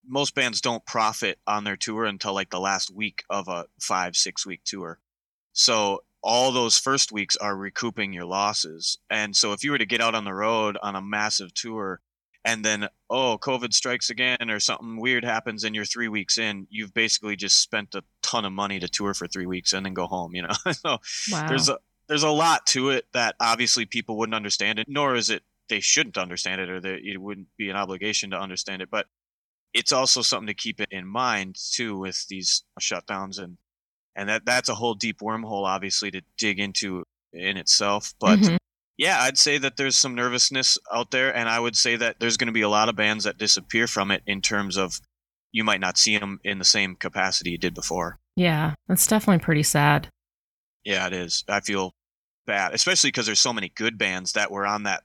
Most 0.06 0.34
bands 0.34 0.60
don't 0.60 0.84
profit 0.84 1.38
on 1.46 1.64
their 1.64 1.76
tour 1.76 2.04
until 2.04 2.34
like 2.34 2.50
the 2.50 2.60
last 2.60 2.90
week 2.90 3.24
of 3.30 3.48
a 3.48 3.66
five, 3.80 4.16
six 4.16 4.44
week 4.46 4.62
tour. 4.64 4.98
So 5.52 6.02
all 6.22 6.52
those 6.52 6.78
first 6.78 7.12
weeks 7.12 7.36
are 7.36 7.56
recouping 7.56 8.12
your 8.12 8.24
losses. 8.24 8.98
And 9.10 9.34
so 9.36 9.52
if 9.52 9.64
you 9.64 9.70
were 9.72 9.78
to 9.78 9.86
get 9.86 10.00
out 10.00 10.14
on 10.14 10.24
the 10.24 10.34
road 10.34 10.78
on 10.82 10.94
a 10.96 11.02
massive 11.02 11.52
tour 11.54 12.00
and 12.44 12.64
then 12.64 12.88
oh 13.08 13.38
covid 13.40 13.72
strikes 13.72 14.10
again 14.10 14.50
or 14.50 14.58
something 14.58 15.00
weird 15.00 15.24
happens 15.24 15.62
and 15.62 15.76
you're 15.76 15.84
three 15.84 16.08
weeks 16.08 16.38
in 16.38 16.66
you've 16.70 16.92
basically 16.92 17.36
just 17.36 17.60
spent 17.60 17.94
a 17.94 18.02
ton 18.20 18.44
of 18.44 18.50
money 18.50 18.80
to 18.80 18.88
tour 18.88 19.14
for 19.14 19.28
three 19.28 19.46
weeks 19.46 19.72
and 19.72 19.86
then 19.86 19.94
go 19.94 20.08
home 20.08 20.34
you 20.34 20.42
know 20.42 20.48
so 20.72 20.98
Wow. 21.30 21.46
there's 21.48 21.68
a 21.68 21.78
there's 22.08 22.24
a 22.24 22.30
lot 22.30 22.66
to 22.66 22.90
it 22.90 23.06
that 23.12 23.36
obviously 23.38 23.84
people 23.86 24.18
wouldn't 24.18 24.34
understand 24.34 24.80
it 24.80 24.88
nor 24.88 25.14
is 25.14 25.30
it 25.30 25.44
they 25.68 25.78
shouldn't 25.78 26.18
understand 26.18 26.60
it 26.60 26.68
or 26.68 26.80
that 26.80 26.98
it 27.04 27.16
wouldn't 27.18 27.46
be 27.56 27.70
an 27.70 27.76
obligation 27.76 28.30
to 28.30 28.36
understand 28.40 28.82
it 28.82 28.90
but 28.90 29.06
it's 29.74 29.92
also 29.92 30.22
something 30.22 30.46
to 30.48 30.54
keep 30.54 30.80
it 30.80 30.88
in 30.90 31.06
mind 31.06 31.56
too 31.72 31.96
with 31.98 32.26
these 32.28 32.64
shutdowns 32.80 33.38
and 33.38 33.56
and 34.14 34.28
that 34.28 34.44
that's 34.44 34.68
a 34.68 34.74
whole 34.74 34.94
deep 34.94 35.20
wormhole 35.20 35.64
obviously 35.64 36.10
to 36.10 36.20
dig 36.38 36.58
into 36.60 37.04
in 37.32 37.56
itself 37.56 38.12
but 38.20 38.38
Mhm. 38.38 38.56
yeah, 38.98 39.20
I'd 39.22 39.38
say 39.38 39.56
that 39.58 39.76
there's 39.78 39.96
some 39.96 40.14
nervousness 40.14 40.76
out 40.92 41.10
there, 41.10 41.34
and 41.34 41.48
I 41.48 41.58
would 41.58 41.76
say 41.76 41.96
that 41.96 42.20
there's 42.20 42.36
going 42.36 42.46
to 42.48 42.52
be 42.52 42.60
a 42.60 42.68
lot 42.68 42.90
of 42.90 42.94
bands 42.94 43.24
that 43.24 43.38
disappear 43.38 43.86
from 43.86 44.10
it 44.10 44.22
in 44.26 44.42
terms 44.42 44.76
of 44.76 45.00
you 45.50 45.64
might 45.64 45.80
not 45.80 45.96
see 45.98 46.18
them 46.18 46.38
in 46.44 46.58
the 46.58 46.64
same 46.64 46.94
capacity 46.94 47.50
you 47.52 47.58
did 47.58 47.74
before. 47.74 48.18
yeah, 48.36 48.74
that's 48.88 49.06
definitely 49.06 49.42
pretty 49.42 49.62
sad. 49.62 50.08
Yeah, 50.84 51.06
it 51.06 51.12
is. 51.14 51.42
I 51.48 51.60
feel 51.60 51.94
bad, 52.46 52.74
especially 52.74 53.08
because 53.08 53.24
there's 53.26 53.40
so 53.40 53.52
many 53.52 53.70
good 53.70 53.96
bands 53.98 54.32
that 54.32 54.50
were 54.50 54.66
on 54.66 54.82
that 54.82 55.04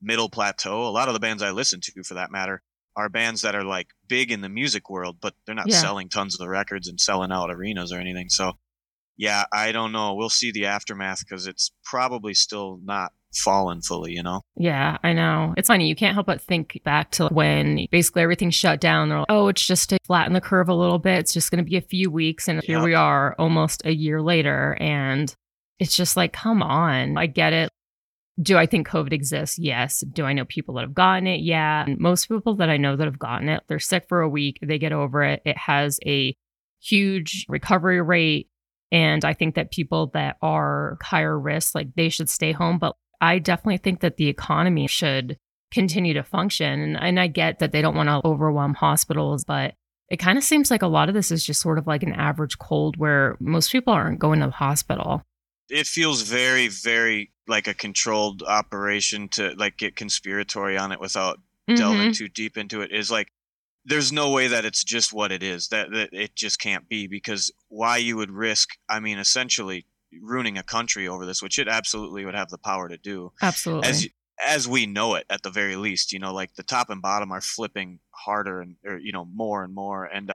middle 0.00 0.28
plateau. 0.28 0.82
A 0.86 0.90
lot 0.90 1.08
of 1.08 1.14
the 1.14 1.20
bands 1.20 1.42
I 1.42 1.50
listen 1.52 1.80
to, 1.80 2.02
for 2.04 2.14
that 2.14 2.30
matter, 2.30 2.60
are 2.96 3.08
bands 3.08 3.42
that 3.42 3.54
are 3.54 3.64
like 3.64 3.88
big 4.08 4.30
in 4.30 4.40
the 4.42 4.48
music 4.48 4.90
world, 4.90 5.16
but 5.20 5.34
they're 5.46 5.54
not 5.54 5.68
Yeah. 5.68 5.76
selling 5.80 6.08
tons 6.08 6.34
of 6.34 6.38
the 6.40 6.48
records 6.48 6.88
and 6.88 7.00
selling 7.00 7.32
out 7.32 7.50
arenas 7.50 7.92
or 7.92 7.98
anything. 7.98 8.28
So, 8.28 8.52
yeah, 9.16 9.44
I 9.52 9.72
don't 9.72 9.92
know. 9.92 10.14
We'll 10.14 10.28
see 10.30 10.52
the 10.52 10.66
aftermath 10.66 11.20
because 11.20 11.46
it's 11.46 11.70
probably 11.84 12.34
still 12.34 12.78
not 12.82 13.12
fallen 13.34 13.80
fully, 13.80 14.12
you 14.12 14.22
know? 14.22 14.42
Yeah, 14.56 14.98
I 15.02 15.14
know. 15.14 15.54
It's 15.56 15.68
funny. 15.68 15.88
You 15.88 15.96
can't 15.96 16.12
help 16.14 16.26
but 16.26 16.42
think 16.42 16.78
back 16.84 17.10
to 17.12 17.28
when 17.28 17.86
basically 17.90 18.20
everything 18.22 18.50
shut 18.50 18.78
down. 18.80 19.08
They're 19.08 19.18
like, 19.20 19.26
oh, 19.30 19.48
it's 19.48 19.66
just 19.66 19.88
to 19.90 19.98
flatten 20.04 20.34
the 20.34 20.40
curve 20.42 20.68
a 20.68 20.74
little 20.74 20.98
bit. 20.98 21.20
It's 21.20 21.32
just 21.32 21.50
going 21.50 21.64
to 21.64 21.68
be 21.70 21.76
a 21.78 21.82
few 21.82 22.10
weeks. 22.10 22.46
And 22.46 22.62
here 22.62 22.76
Yep. 22.78 22.84
we 22.84 22.94
are 22.94 23.34
almost 23.38 23.86
a 23.86 23.94
year 23.94 24.20
later. 24.20 24.76
And 24.80 25.34
it's 25.78 25.96
just 25.96 26.14
like, 26.16 26.34
come 26.34 26.62
on. 26.62 27.16
I 27.16 27.24
get 27.26 27.54
it. 27.54 27.70
Do 28.40 28.56
I 28.56 28.66
think 28.66 28.88
COVID 28.88 29.12
exists? 29.12 29.58
Yes. 29.58 30.00
Do 30.00 30.24
I 30.24 30.32
know 30.32 30.44
people 30.44 30.74
that 30.74 30.82
have 30.82 30.94
gotten 30.94 31.26
it? 31.26 31.40
Yeah. 31.40 31.84
And 31.84 31.98
most 31.98 32.28
people 32.28 32.56
that 32.56 32.70
I 32.70 32.78
know 32.78 32.96
that 32.96 33.04
have 33.04 33.18
gotten 33.18 33.48
it, 33.48 33.62
they're 33.68 33.78
sick 33.78 34.06
for 34.08 34.22
a 34.22 34.28
week, 34.28 34.58
they 34.62 34.78
get 34.78 34.92
over 34.92 35.22
it. 35.22 35.42
It 35.44 35.58
has 35.58 36.00
a 36.06 36.34
huge 36.80 37.44
recovery 37.48 38.00
rate. 38.00 38.48
And 38.90 39.24
I 39.24 39.34
think 39.34 39.54
that 39.54 39.70
people 39.70 40.08
that 40.14 40.36
are 40.42 40.98
higher 41.02 41.38
risk, 41.38 41.74
like 41.74 41.94
they 41.94 42.08
should 42.08 42.30
stay 42.30 42.52
home. 42.52 42.78
But 42.78 42.96
I 43.20 43.38
definitely 43.38 43.78
think 43.78 44.00
that 44.00 44.16
the 44.16 44.28
economy 44.28 44.86
should 44.86 45.36
continue 45.70 46.14
to 46.14 46.22
function. 46.22 46.80
And, 46.80 47.00
and 47.00 47.20
I 47.20 47.26
get 47.26 47.58
that 47.58 47.72
they 47.72 47.82
don't 47.82 47.94
want 47.94 48.08
to 48.08 48.26
overwhelm 48.26 48.74
hospitals, 48.74 49.44
but 49.44 49.74
it 50.12 50.18
kind 50.18 50.36
of 50.36 50.44
seems 50.44 50.70
like 50.70 50.82
a 50.82 50.86
lot 50.86 51.08
of 51.08 51.14
this 51.14 51.30
is 51.30 51.44
just 51.44 51.62
sort 51.62 51.78
of 51.78 51.86
like 51.86 52.02
an 52.02 52.12
average 52.12 52.58
cold 52.58 52.98
where 52.98 53.36
most 53.40 53.72
people 53.72 53.94
aren't 53.94 54.18
going 54.18 54.40
to 54.40 54.46
the 54.46 54.52
hospital. 54.52 55.22
it 55.70 55.86
feels 55.86 56.20
very 56.22 56.68
very 56.68 57.31
like 57.52 57.68
a 57.68 57.74
controlled 57.74 58.42
operation 58.42 59.28
to 59.28 59.54
like 59.56 59.76
get 59.76 59.94
conspiratory 59.94 60.80
on 60.80 60.90
it 60.92 60.98
without 61.00 61.38
delving 61.76 62.10
Mhm. 62.10 62.16
too 62.16 62.28
deep 62.28 62.56
into 62.58 62.80
it 62.82 62.90
is 62.92 63.10
like 63.10 63.28
there's 63.84 64.12
no 64.12 64.30
way 64.30 64.48
that 64.48 64.64
it's 64.64 64.84
just 64.84 65.12
what 65.12 65.32
it 65.32 65.42
is 65.42 65.68
that, 65.68 65.90
that 65.92 66.10
it 66.12 66.34
just 66.34 66.58
can't 66.60 66.88
be 66.88 67.06
because 67.06 67.50
why 67.68 67.96
you 67.98 68.16
would 68.16 68.30
risk 68.30 68.70
i 68.88 68.98
mean 69.00 69.18
essentially 69.18 69.86
ruining 70.20 70.58
a 70.58 70.62
country 70.62 71.08
over 71.08 71.24
this, 71.24 71.42
which 71.42 71.58
it 71.58 71.68
absolutely 71.68 72.24
would 72.26 72.34
have 72.34 72.50
the 72.50 72.58
power 72.58 72.86
to 72.88 72.98
do. 72.98 73.32
Absolutely. 73.40 73.88
As 73.88 74.08
as 74.46 74.68
we 74.68 74.84
know 74.84 75.14
it, 75.14 75.24
at 75.30 75.42
the 75.42 75.50
very 75.50 75.76
least, 75.76 76.12
you 76.12 76.18
know, 76.18 76.34
like 76.34 76.54
the 76.54 76.62
top 76.62 76.90
and 76.90 77.00
bottom 77.00 77.32
are 77.32 77.40
flipping 77.40 77.98
harder 78.10 78.60
and 78.60 78.76
or, 78.84 78.98
you 78.98 79.12
know 79.12 79.24
more 79.24 79.64
and 79.64 79.74
more, 79.74 80.04
and 80.04 80.28
uh, 80.30 80.34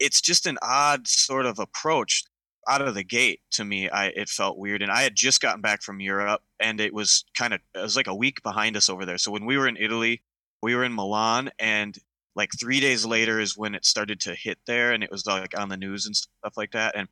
it's 0.00 0.20
just 0.20 0.46
an 0.46 0.58
odd 0.62 1.06
sort 1.08 1.46
of 1.46 1.58
approach 1.58 2.24
out 2.68 2.82
of 2.82 2.94
the 2.94 3.04
gate 3.04 3.40
to 3.52 3.64
me. 3.64 3.88
I 3.88 4.06
it 4.06 4.28
felt 4.28 4.58
weird, 4.58 4.82
and 4.82 4.90
I 4.90 5.02
had 5.02 5.14
just 5.14 5.40
gotten 5.40 5.60
back 5.60 5.82
from 5.82 6.00
Europe, 6.00 6.42
and 6.60 6.80
it 6.80 6.94
was 6.94 7.24
kind 7.36 7.54
of 7.54 7.60
it 7.74 7.80
was 7.80 7.96
like 7.96 8.06
a 8.06 8.14
week 8.14 8.42
behind 8.42 8.76
us 8.76 8.88
over 8.88 9.04
there. 9.04 9.18
So 9.18 9.30
when 9.30 9.44
we 9.44 9.58
were 9.58 9.68
in 9.68 9.76
Italy, 9.76 10.22
we 10.62 10.74
were 10.74 10.84
in 10.84 10.94
Milan, 10.94 11.50
and 11.58 11.96
like 12.36 12.50
three 12.58 12.80
days 12.80 13.04
later 13.06 13.40
is 13.40 13.56
when 13.56 13.74
it 13.74 13.84
started 13.84 14.20
to 14.20 14.34
hit 14.34 14.58
there, 14.66 14.92
and 14.92 15.04
it 15.04 15.10
was 15.10 15.26
like 15.26 15.58
on 15.58 15.68
the 15.68 15.76
news 15.76 16.06
and 16.06 16.16
stuff 16.16 16.56
like 16.56 16.72
that, 16.72 16.96
and 16.96 17.08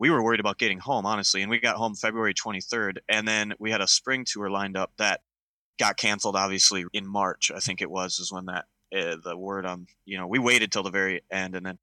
we 0.00 0.08
were 0.08 0.22
worried 0.22 0.40
about 0.40 0.58
getting 0.58 0.78
home, 0.78 1.04
honestly. 1.04 1.42
And 1.42 1.50
we 1.50 1.60
got 1.60 1.76
home 1.76 1.94
February 1.94 2.32
23rd. 2.32 2.98
And 3.10 3.28
then 3.28 3.52
we 3.58 3.70
had 3.70 3.82
a 3.82 3.86
spring 3.86 4.24
tour 4.24 4.50
lined 4.50 4.76
up 4.76 4.90
that 4.96 5.20
got 5.78 5.98
canceled, 5.98 6.36
obviously, 6.36 6.86
in 6.94 7.06
March, 7.06 7.52
I 7.54 7.60
think 7.60 7.82
it 7.82 7.90
was, 7.90 8.18
is 8.18 8.32
when 8.32 8.46
that, 8.46 8.64
uh, 8.96 9.16
the 9.22 9.36
word 9.36 9.66
on, 9.66 9.86
you 10.06 10.16
know, 10.16 10.26
we 10.26 10.38
waited 10.38 10.72
till 10.72 10.82
the 10.82 10.90
very 10.90 11.20
end. 11.30 11.54
And 11.54 11.64
then, 11.64 11.78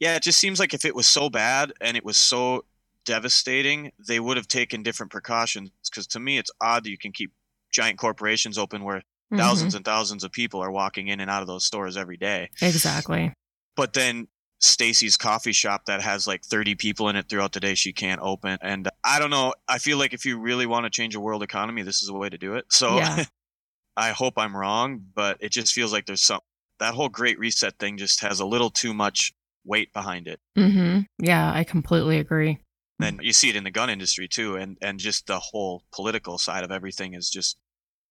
yeah, 0.00 0.16
it 0.16 0.22
just 0.22 0.38
seems 0.38 0.58
like 0.60 0.74
if 0.74 0.84
it 0.84 0.94
was 0.94 1.06
so 1.06 1.30
bad 1.30 1.72
and 1.80 1.96
it 1.96 2.04
was 2.04 2.16
so 2.16 2.64
devastating, 3.04 3.92
they 4.06 4.20
would 4.20 4.36
have 4.36 4.48
taken 4.48 4.82
different 4.82 5.12
precautions. 5.12 5.70
Because 5.90 6.06
to 6.08 6.20
me, 6.20 6.38
it's 6.38 6.50
odd 6.60 6.84
that 6.84 6.90
you 6.90 6.98
can 6.98 7.12
keep 7.12 7.32
giant 7.72 7.98
corporations 7.98 8.58
open 8.58 8.84
where 8.84 9.02
Mhm. 9.32 9.38
1000s 9.38 9.74
and 9.74 9.84
thousands 9.84 10.22
of 10.24 10.30
people 10.32 10.60
are 10.62 10.70
walking 10.70 11.08
in 11.08 11.20
and 11.20 11.30
out 11.30 11.42
of 11.42 11.48
those 11.48 11.66
stores 11.66 11.96
every 11.96 12.16
day 12.16 12.48
Exactly. 12.62 13.32
but 13.74 13.92
then 13.92 14.28
Stacy's 14.60 15.16
coffee 15.16 15.52
shop 15.52 15.84
that 15.86 16.00
has 16.00 16.26
like 16.28 16.44
30 16.44 16.76
people 16.76 17.08
in 17.08 17.16
it 17.16 17.28
throughout 17.28 17.52
the 17.52 17.58
day 17.60 17.74
she 17.74 17.92
can't 17.92 18.20
open 18.22 18.56
and 18.62 18.88
I 19.02 19.18
don't 19.18 19.30
know 19.30 19.52
I 19.68 19.78
feel 19.78 19.98
like 19.98 20.14
if 20.14 20.24
you 20.24 20.38
really 20.38 20.64
want 20.64 20.84
to 20.84 20.90
change 20.90 21.16
a 21.16 21.20
world 21.20 21.42
economy 21.42 21.82
this 21.82 22.02
is 22.02 22.08
a 22.08 22.14
way 22.14 22.28
to 22.28 22.38
do 22.38 22.54
it 22.54 22.66
so 22.70 22.96
Yeah. 22.96 23.24
I 23.96 24.10
hope 24.12 24.34
I'm 24.38 24.56
wrong 24.56 25.04
but 25.14 25.36
it 25.40 25.50
just 25.50 25.72
feels 25.74 25.92
like 25.92 26.06
there's 26.06 26.22
some 26.24 26.40
that 26.78 26.94
whole 26.94 27.08
great 27.08 27.38
reset 27.38 27.78
thing 27.80 27.98
just 27.98 28.20
has 28.20 28.38
a 28.38 28.46
little 28.46 28.70
too 28.70 28.94
much 28.94 29.32
weight 29.66 29.92
behind 29.92 30.28
it. 30.28 30.40
Hmm 30.56 31.00
Yeah, 31.18 31.52
I 31.52 31.64
completely 31.64 32.18
agree. 32.18 32.58
and 33.00 33.20
you 33.22 33.32
see 33.32 33.50
it 33.50 33.56
in 33.56 33.64
the 33.64 33.70
gun 33.70 33.90
industry 33.90 34.28
too 34.28 34.56
and 34.56 34.78
and 34.80 34.98
just 34.98 35.26
the 35.26 35.38
whole 35.38 35.82
political 35.92 36.38
side 36.38 36.64
of 36.64 36.70
everything 36.70 37.14
is 37.14 37.28
just 37.28 37.58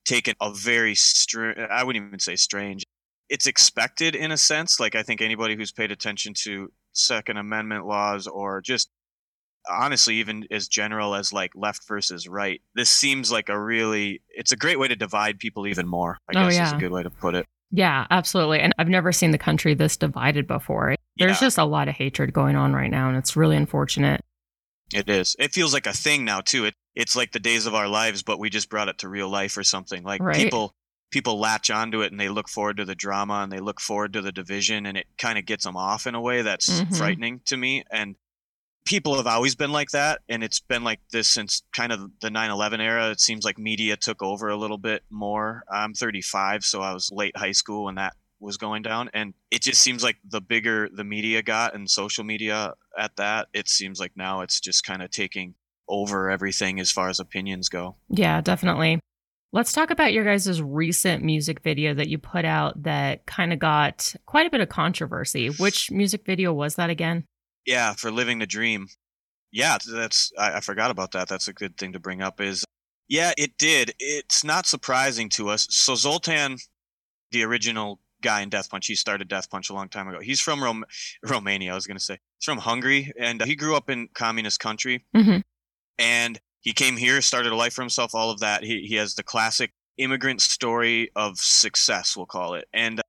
taken 0.06 0.36
a 0.42 0.54
very 0.54 0.96
str- 0.96 1.60
I 1.72 1.84
wouldn't 1.84 2.06
even 2.06 2.20
say 2.20 2.36
strange. 2.36 2.84
It's 3.30 3.48
expected 3.48 4.16
in 4.16 4.32
a 4.32 4.38
sense 4.38 4.80
like 4.80 4.96
I 4.96 5.04
think 5.04 5.22
anybody 5.22 5.56
who's 5.56 5.72
paid 5.72 5.92
attention 5.92 6.34
to 6.44 6.72
second 6.94 7.38
amendment 7.38 7.86
laws 7.88 8.28
or 8.28 8.62
just 8.62 8.90
honestly 9.70 10.16
even 10.18 10.46
as 10.52 10.68
general 10.68 11.16
as 11.16 11.34
like 11.34 11.52
left 11.56 11.88
versus 11.88 12.28
right 12.28 12.62
this 12.76 12.90
seems 12.90 13.32
like 13.32 13.50
a 13.50 13.60
really 13.60 14.22
it's 14.30 14.52
a 14.52 14.56
great 14.56 14.78
way 14.80 14.88
to 14.88 14.96
divide 14.96 15.40
people 15.40 15.66
even 15.66 15.88
more 15.88 16.18
I 16.30 16.34
Oh, 16.36 16.46
guess 16.48 16.62
is 16.68 16.74
a 16.74 16.78
good 16.78 16.92
way 16.92 17.02
to 17.04 17.10
put 17.10 17.34
it 17.34 17.48
Yeah, 17.76 18.08
absolutely. 18.10 18.62
And 18.62 18.74
I've 18.80 18.88
never 18.88 19.12
seen 19.12 19.32
the 19.32 19.38
country 19.38 19.74
this 19.74 19.98
divided 19.98 20.48
before. 20.48 20.96
There's 21.18 21.42
Yeah. 21.42 21.48
just 21.48 21.58
a 21.58 21.66
lot 21.66 21.90
of 21.90 21.96
hatred 21.96 22.32
going 22.32 22.56
on 22.56 22.74
right 22.74 22.90
now, 22.90 23.10
and 23.10 23.18
it's 23.18 23.36
really 23.36 23.58
unfortunate. 23.58 24.22
It 24.94 25.10
is. 25.10 25.36
It 25.40 25.54
feels 25.54 25.74
like 25.74 25.86
a 25.88 25.94
thing 25.94 26.24
now 26.26 26.42
too. 26.42 26.66
It 26.66 26.76
it's 26.96 27.14
like 27.18 27.34
the 27.34 27.40
days 27.40 27.66
of 27.66 27.76
our 27.76 27.90
lives, 27.90 28.24
but 28.24 28.40
we 28.40 28.50
just 28.50 28.70
brought 28.70 28.88
it 28.88 29.00
to 29.00 29.10
real 29.10 29.28
life 29.28 29.58
or 29.58 29.64
something. 29.66 30.04
Like 30.04 30.22
Right. 30.24 30.38
people 30.38 30.74
people 31.12 31.38
latch 31.38 31.70
onto 31.70 32.02
it 32.02 32.12
and 32.12 32.20
they 32.20 32.30
look 32.30 32.48
forward 32.48 32.78
to 32.78 32.86
the 32.86 32.96
drama 32.96 33.42
and 33.44 33.52
they 33.52 33.60
look 33.60 33.80
forward 33.82 34.14
to 34.14 34.22
the 34.22 34.32
division 34.32 34.86
and 34.86 34.98
it 34.98 35.08
kind 35.18 35.38
of 35.38 35.46
gets 35.46 35.66
them 35.66 35.76
off 35.76 36.08
in 36.08 36.16
a 36.16 36.22
way 36.22 36.42
that's 36.42 36.70
Mhm. 36.82 36.98
frightening 36.98 37.42
to 37.46 37.58
me. 37.58 37.84
And 37.92 38.16
people 38.86 39.16
have 39.16 39.28
always 39.28 39.56
been 39.56 39.72
like 39.72 39.90
that 39.92 40.22
and 40.30 40.44
it's 40.44 40.60
been 40.60 40.84
like 40.84 41.00
this 41.12 41.28
since 41.28 41.64
kind 41.74 41.92
of 41.92 42.12
the 42.22 42.30
9/11 42.30 42.80
era. 42.80 43.10
It 43.10 43.20
seems 43.20 43.44
like 43.44 43.58
media 43.58 43.98
took 43.98 44.22
over 44.22 44.48
a 44.50 44.56
little 44.56 44.78
bit 44.78 45.04
more. 45.10 45.64
I'm 45.72 45.94
35, 45.94 46.64
so 46.64 46.82
I 46.82 46.94
was 46.94 47.10
late 47.12 47.36
high 47.36 47.52
school 47.52 47.86
when 47.86 47.96
that 47.96 48.14
was 48.40 48.58
going 48.58 48.84
down 48.84 49.10
and 49.14 49.34
it 49.50 49.62
just 49.62 49.82
seems 49.82 50.04
like 50.04 50.18
the 50.30 50.42
bigger 50.42 50.90
the 50.94 51.06
media 51.06 51.42
got 51.42 51.74
and 51.74 51.90
social 51.90 52.24
media 52.24 52.74
at 52.98 53.16
that 53.16 53.48
it 53.54 53.68
seems 53.68 53.98
like 53.98 54.12
now 54.16 54.42
it's 54.42 54.60
just 54.60 54.84
kind 54.86 55.02
of 55.02 55.10
taking 55.10 55.56
over 55.88 56.30
everything 56.30 56.80
as 56.80 56.92
far 56.92 57.08
as 57.08 57.20
opinions 57.20 57.70
go 57.70 57.96
Yeah, 58.10 58.42
definitely. 58.42 59.00
Let's 59.54 59.72
talk 59.72 59.90
about 59.90 60.12
your 60.12 60.26
guys' 60.26 60.62
recent 60.62 61.24
music 61.24 61.62
video 61.62 61.94
that 61.94 62.10
you 62.10 62.18
put 62.18 62.44
out 62.44 62.84
that 62.84 63.26
kind 63.26 63.54
of 63.54 63.60
got 63.60 64.14
quite 64.26 64.46
a 64.46 64.50
bit 64.50 64.60
of 64.60 64.68
controversy. 64.68 65.48
Which 65.48 65.90
music 65.90 66.26
video 66.26 66.52
was 66.52 66.76
that 66.76 66.90
again? 66.90 67.24
Yeah 67.66 67.94
for 67.94 68.12
living 68.12 68.40
the 68.40 68.46
dream 68.48 68.88
yeah 69.52 69.78
that's 69.92 70.32
I, 70.38 70.56
I 70.58 70.60
forgot 70.60 70.92
about 70.92 71.12
that 71.12 71.28
that's 71.28 71.48
a 71.48 71.54
good 71.54 71.78
thing 71.78 71.94
to 71.94 72.00
bring 72.00 72.22
up 72.22 72.42
is 72.42 72.64
yeah 73.08 73.34
it 73.38 73.58
did 73.58 73.94
it's 74.00 74.44
not 74.44 74.66
surprising 74.66 75.30
to 75.30 75.50
us 75.50 75.68
so 75.70 75.96
zoltan 75.96 76.58
the 77.32 77.44
original 77.44 78.00
guy 78.22 78.42
in 78.42 78.50
death 78.50 78.70
punch 78.70 78.88
he 78.88 78.96
started 78.96 79.28
death 79.28 79.50
punch 79.50 79.70
a 79.70 79.74
long 79.74 79.90
time 79.90 80.08
ago 80.08 80.20
he's 80.20 80.42
from 80.42 80.64
Rom- 80.64 80.86
romania 81.24 81.72
i 81.72 81.76
was 81.76 81.86
going 81.88 81.98
to 81.98 82.04
say 82.04 82.14
he's 82.40 82.46
from 82.46 82.58
hungary 82.58 83.12
and 83.20 83.44
he 83.44 83.56
grew 83.56 83.76
up 83.76 83.90
in 83.90 84.08
communist 84.14 84.60
country 84.60 85.04
Mhm. 85.16 85.44
and 86.00 86.40
he 86.62 86.74
came 86.74 86.98
here 86.98 87.22
started 87.22 87.52
a 87.52 87.56
life 87.56 87.74
for 87.74 87.82
himself 87.84 88.16
all 88.16 88.32
of 88.32 88.40
that 88.40 88.64
he, 88.64 88.82
he 88.88 88.96
has 88.96 89.16
the 89.16 89.24
classic 89.24 89.72
immigrant 89.98 90.42
story 90.42 91.12
of 91.16 91.38
success 91.38 92.18
we'll 92.18 92.26
call 92.26 92.56
it 92.56 92.68
and 92.74 93.00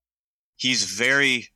he's 0.57 0.85
very 0.85 1.49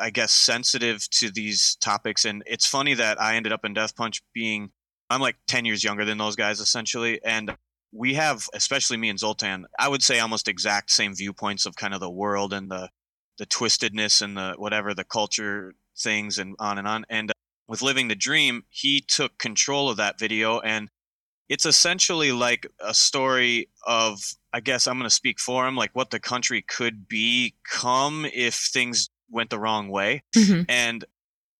i 0.00 0.10
guess 0.10 0.32
sensitive 0.32 1.08
to 1.10 1.30
these 1.30 1.76
topics 1.80 2.24
and 2.24 2.42
it's 2.46 2.66
funny 2.66 2.94
that 2.94 3.20
i 3.20 3.36
ended 3.36 3.52
up 3.52 3.64
in 3.64 3.74
death 3.74 3.96
punch 3.96 4.22
being 4.32 4.70
i'm 5.10 5.20
like 5.20 5.36
10 5.46 5.64
years 5.64 5.84
younger 5.84 6.04
than 6.04 6.18
those 6.18 6.36
guys 6.36 6.60
essentially 6.60 7.20
and 7.24 7.54
we 7.92 8.14
have 8.14 8.48
especially 8.54 8.96
me 8.96 9.08
and 9.08 9.18
zoltan 9.18 9.66
i 9.78 9.88
would 9.88 10.02
say 10.02 10.18
almost 10.18 10.48
exact 10.48 10.90
same 10.90 11.14
viewpoints 11.14 11.66
of 11.66 11.76
kind 11.76 11.94
of 11.94 12.00
the 12.00 12.10
world 12.10 12.52
and 12.52 12.70
the 12.70 12.88
the 13.38 13.46
twistedness 13.46 14.22
and 14.22 14.36
the 14.36 14.54
whatever 14.56 14.94
the 14.94 15.04
culture 15.04 15.74
things 15.98 16.38
and 16.38 16.54
on 16.58 16.78
and 16.78 16.88
on 16.88 17.04
and 17.08 17.32
with 17.68 17.82
living 17.82 18.08
the 18.08 18.14
dream 18.14 18.64
he 18.68 19.00
took 19.00 19.38
control 19.38 19.88
of 19.88 19.96
that 19.96 20.18
video 20.18 20.60
and 20.60 20.88
it's 21.48 21.66
essentially 21.66 22.32
like 22.32 22.66
a 22.80 22.94
story 22.94 23.68
of 23.86 24.18
i 24.52 24.60
guess 24.60 24.86
i'm 24.86 24.98
going 24.98 25.08
to 25.08 25.14
speak 25.14 25.38
for 25.38 25.66
him 25.66 25.76
like 25.76 25.90
what 25.94 26.10
the 26.10 26.20
country 26.20 26.62
could 26.62 27.08
become 27.08 28.26
if 28.32 28.54
things 28.72 29.08
went 29.30 29.50
the 29.50 29.58
wrong 29.58 29.88
way. 29.88 30.22
Mhm. 30.36 30.66
and 30.68 31.04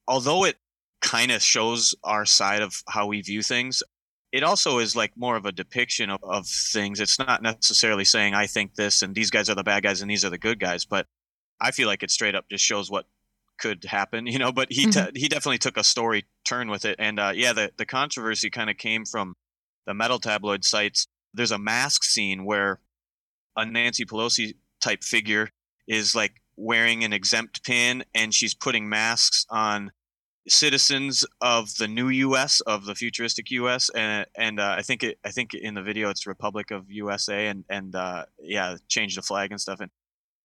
although 0.07 0.45
it 0.45 0.57
kind 1.01 1.31
of 1.31 1.43
shows 1.43 1.95
our 2.05 2.25
side 2.27 2.63
of 2.63 2.83
how 2.89 3.07
we 3.07 3.21
view 3.21 3.43
things 3.43 3.83
it 4.33 4.43
also 4.43 4.79
is 4.79 4.97
like 4.97 5.13
more 5.17 5.37
of 5.37 5.47
a 5.47 5.53
depiction 5.53 6.11
of, 6.11 6.19
of 6.25 6.45
things. 6.49 6.99
It's 6.99 7.21
not 7.21 7.41
necessarily 7.43 8.05
saying 8.05 8.35
i 8.35 8.47
think 8.47 8.75
this 8.75 9.03
and 9.03 9.15
these 9.15 9.31
guys 9.31 9.49
are 9.51 9.55
the 9.55 9.63
bad 9.63 9.83
guys 9.85 10.03
and 10.03 10.11
these 10.11 10.25
are 10.25 10.31
the 10.31 10.39
good 10.39 10.59
guys 10.59 10.85
but 10.85 11.07
i 11.61 11.71
feel 11.71 11.87
like 11.87 12.03
it 12.03 12.11
straight 12.11 12.35
up 12.35 12.47
just 12.51 12.65
shows 12.65 12.91
what 12.91 13.07
could 13.59 13.85
happen 13.85 14.27
you 14.35 14.39
know 14.39 14.51
but 14.51 14.73
he 14.73 14.87
te- 14.87 15.13
he 15.15 15.29
definitely 15.29 15.59
took 15.59 15.77
a 15.77 15.85
story 15.85 16.25
turn 16.45 16.69
with 16.69 16.85
it. 16.85 16.97
And 16.99 17.21
uh, 17.21 17.33
yeah 17.35 17.53
the, 17.53 17.71
the 17.77 17.87
controversy 17.87 18.51
kind 18.51 18.69
of 18.71 18.77
came 18.77 19.05
from 19.05 19.35
the 19.87 19.95
metal 19.95 20.19
tabloid 20.19 20.65
sites. 20.65 21.07
There's 21.35 21.53
a 21.53 21.59
mask 21.59 22.03
scene 22.05 22.45
where 22.45 22.81
a 23.57 23.65
nancy 23.65 24.05
pelosi 24.05 24.55
type 24.81 25.05
figure 25.05 25.51
is 25.87 26.15
like 26.15 26.41
wearing 26.57 27.05
an 27.05 27.13
exempt 27.13 27.65
pin 27.65 28.05
and 28.15 28.35
she's 28.35 28.55
putting 28.55 28.89
masks 28.89 29.47
on 29.51 29.91
citizens 30.47 31.25
of 31.41 31.75
the 31.77 31.89
new 31.89 32.09
US 32.09 32.61
of 32.63 32.85
the 32.85 32.95
futuristic 32.95 33.51
US 33.51 33.89
and 33.91 34.27
and 34.37 34.61
uh, 34.61 34.75
I 34.77 34.83
think 34.83 35.03
it 35.03 35.19
I 35.25 35.31
think 35.31 35.55
in 35.55 35.75
the 35.75 35.83
video 35.83 36.11
it's 36.11 36.27
Republic 36.27 36.71
of 36.71 36.91
USA 36.91 37.49
and 37.49 37.65
and 37.69 37.95
uh, 37.95 38.27
yeah 38.39 38.77
change 38.89 39.17
the 39.17 39.23
flag 39.23 39.51
and 39.51 39.61
stuff 39.61 39.81
and 39.81 39.91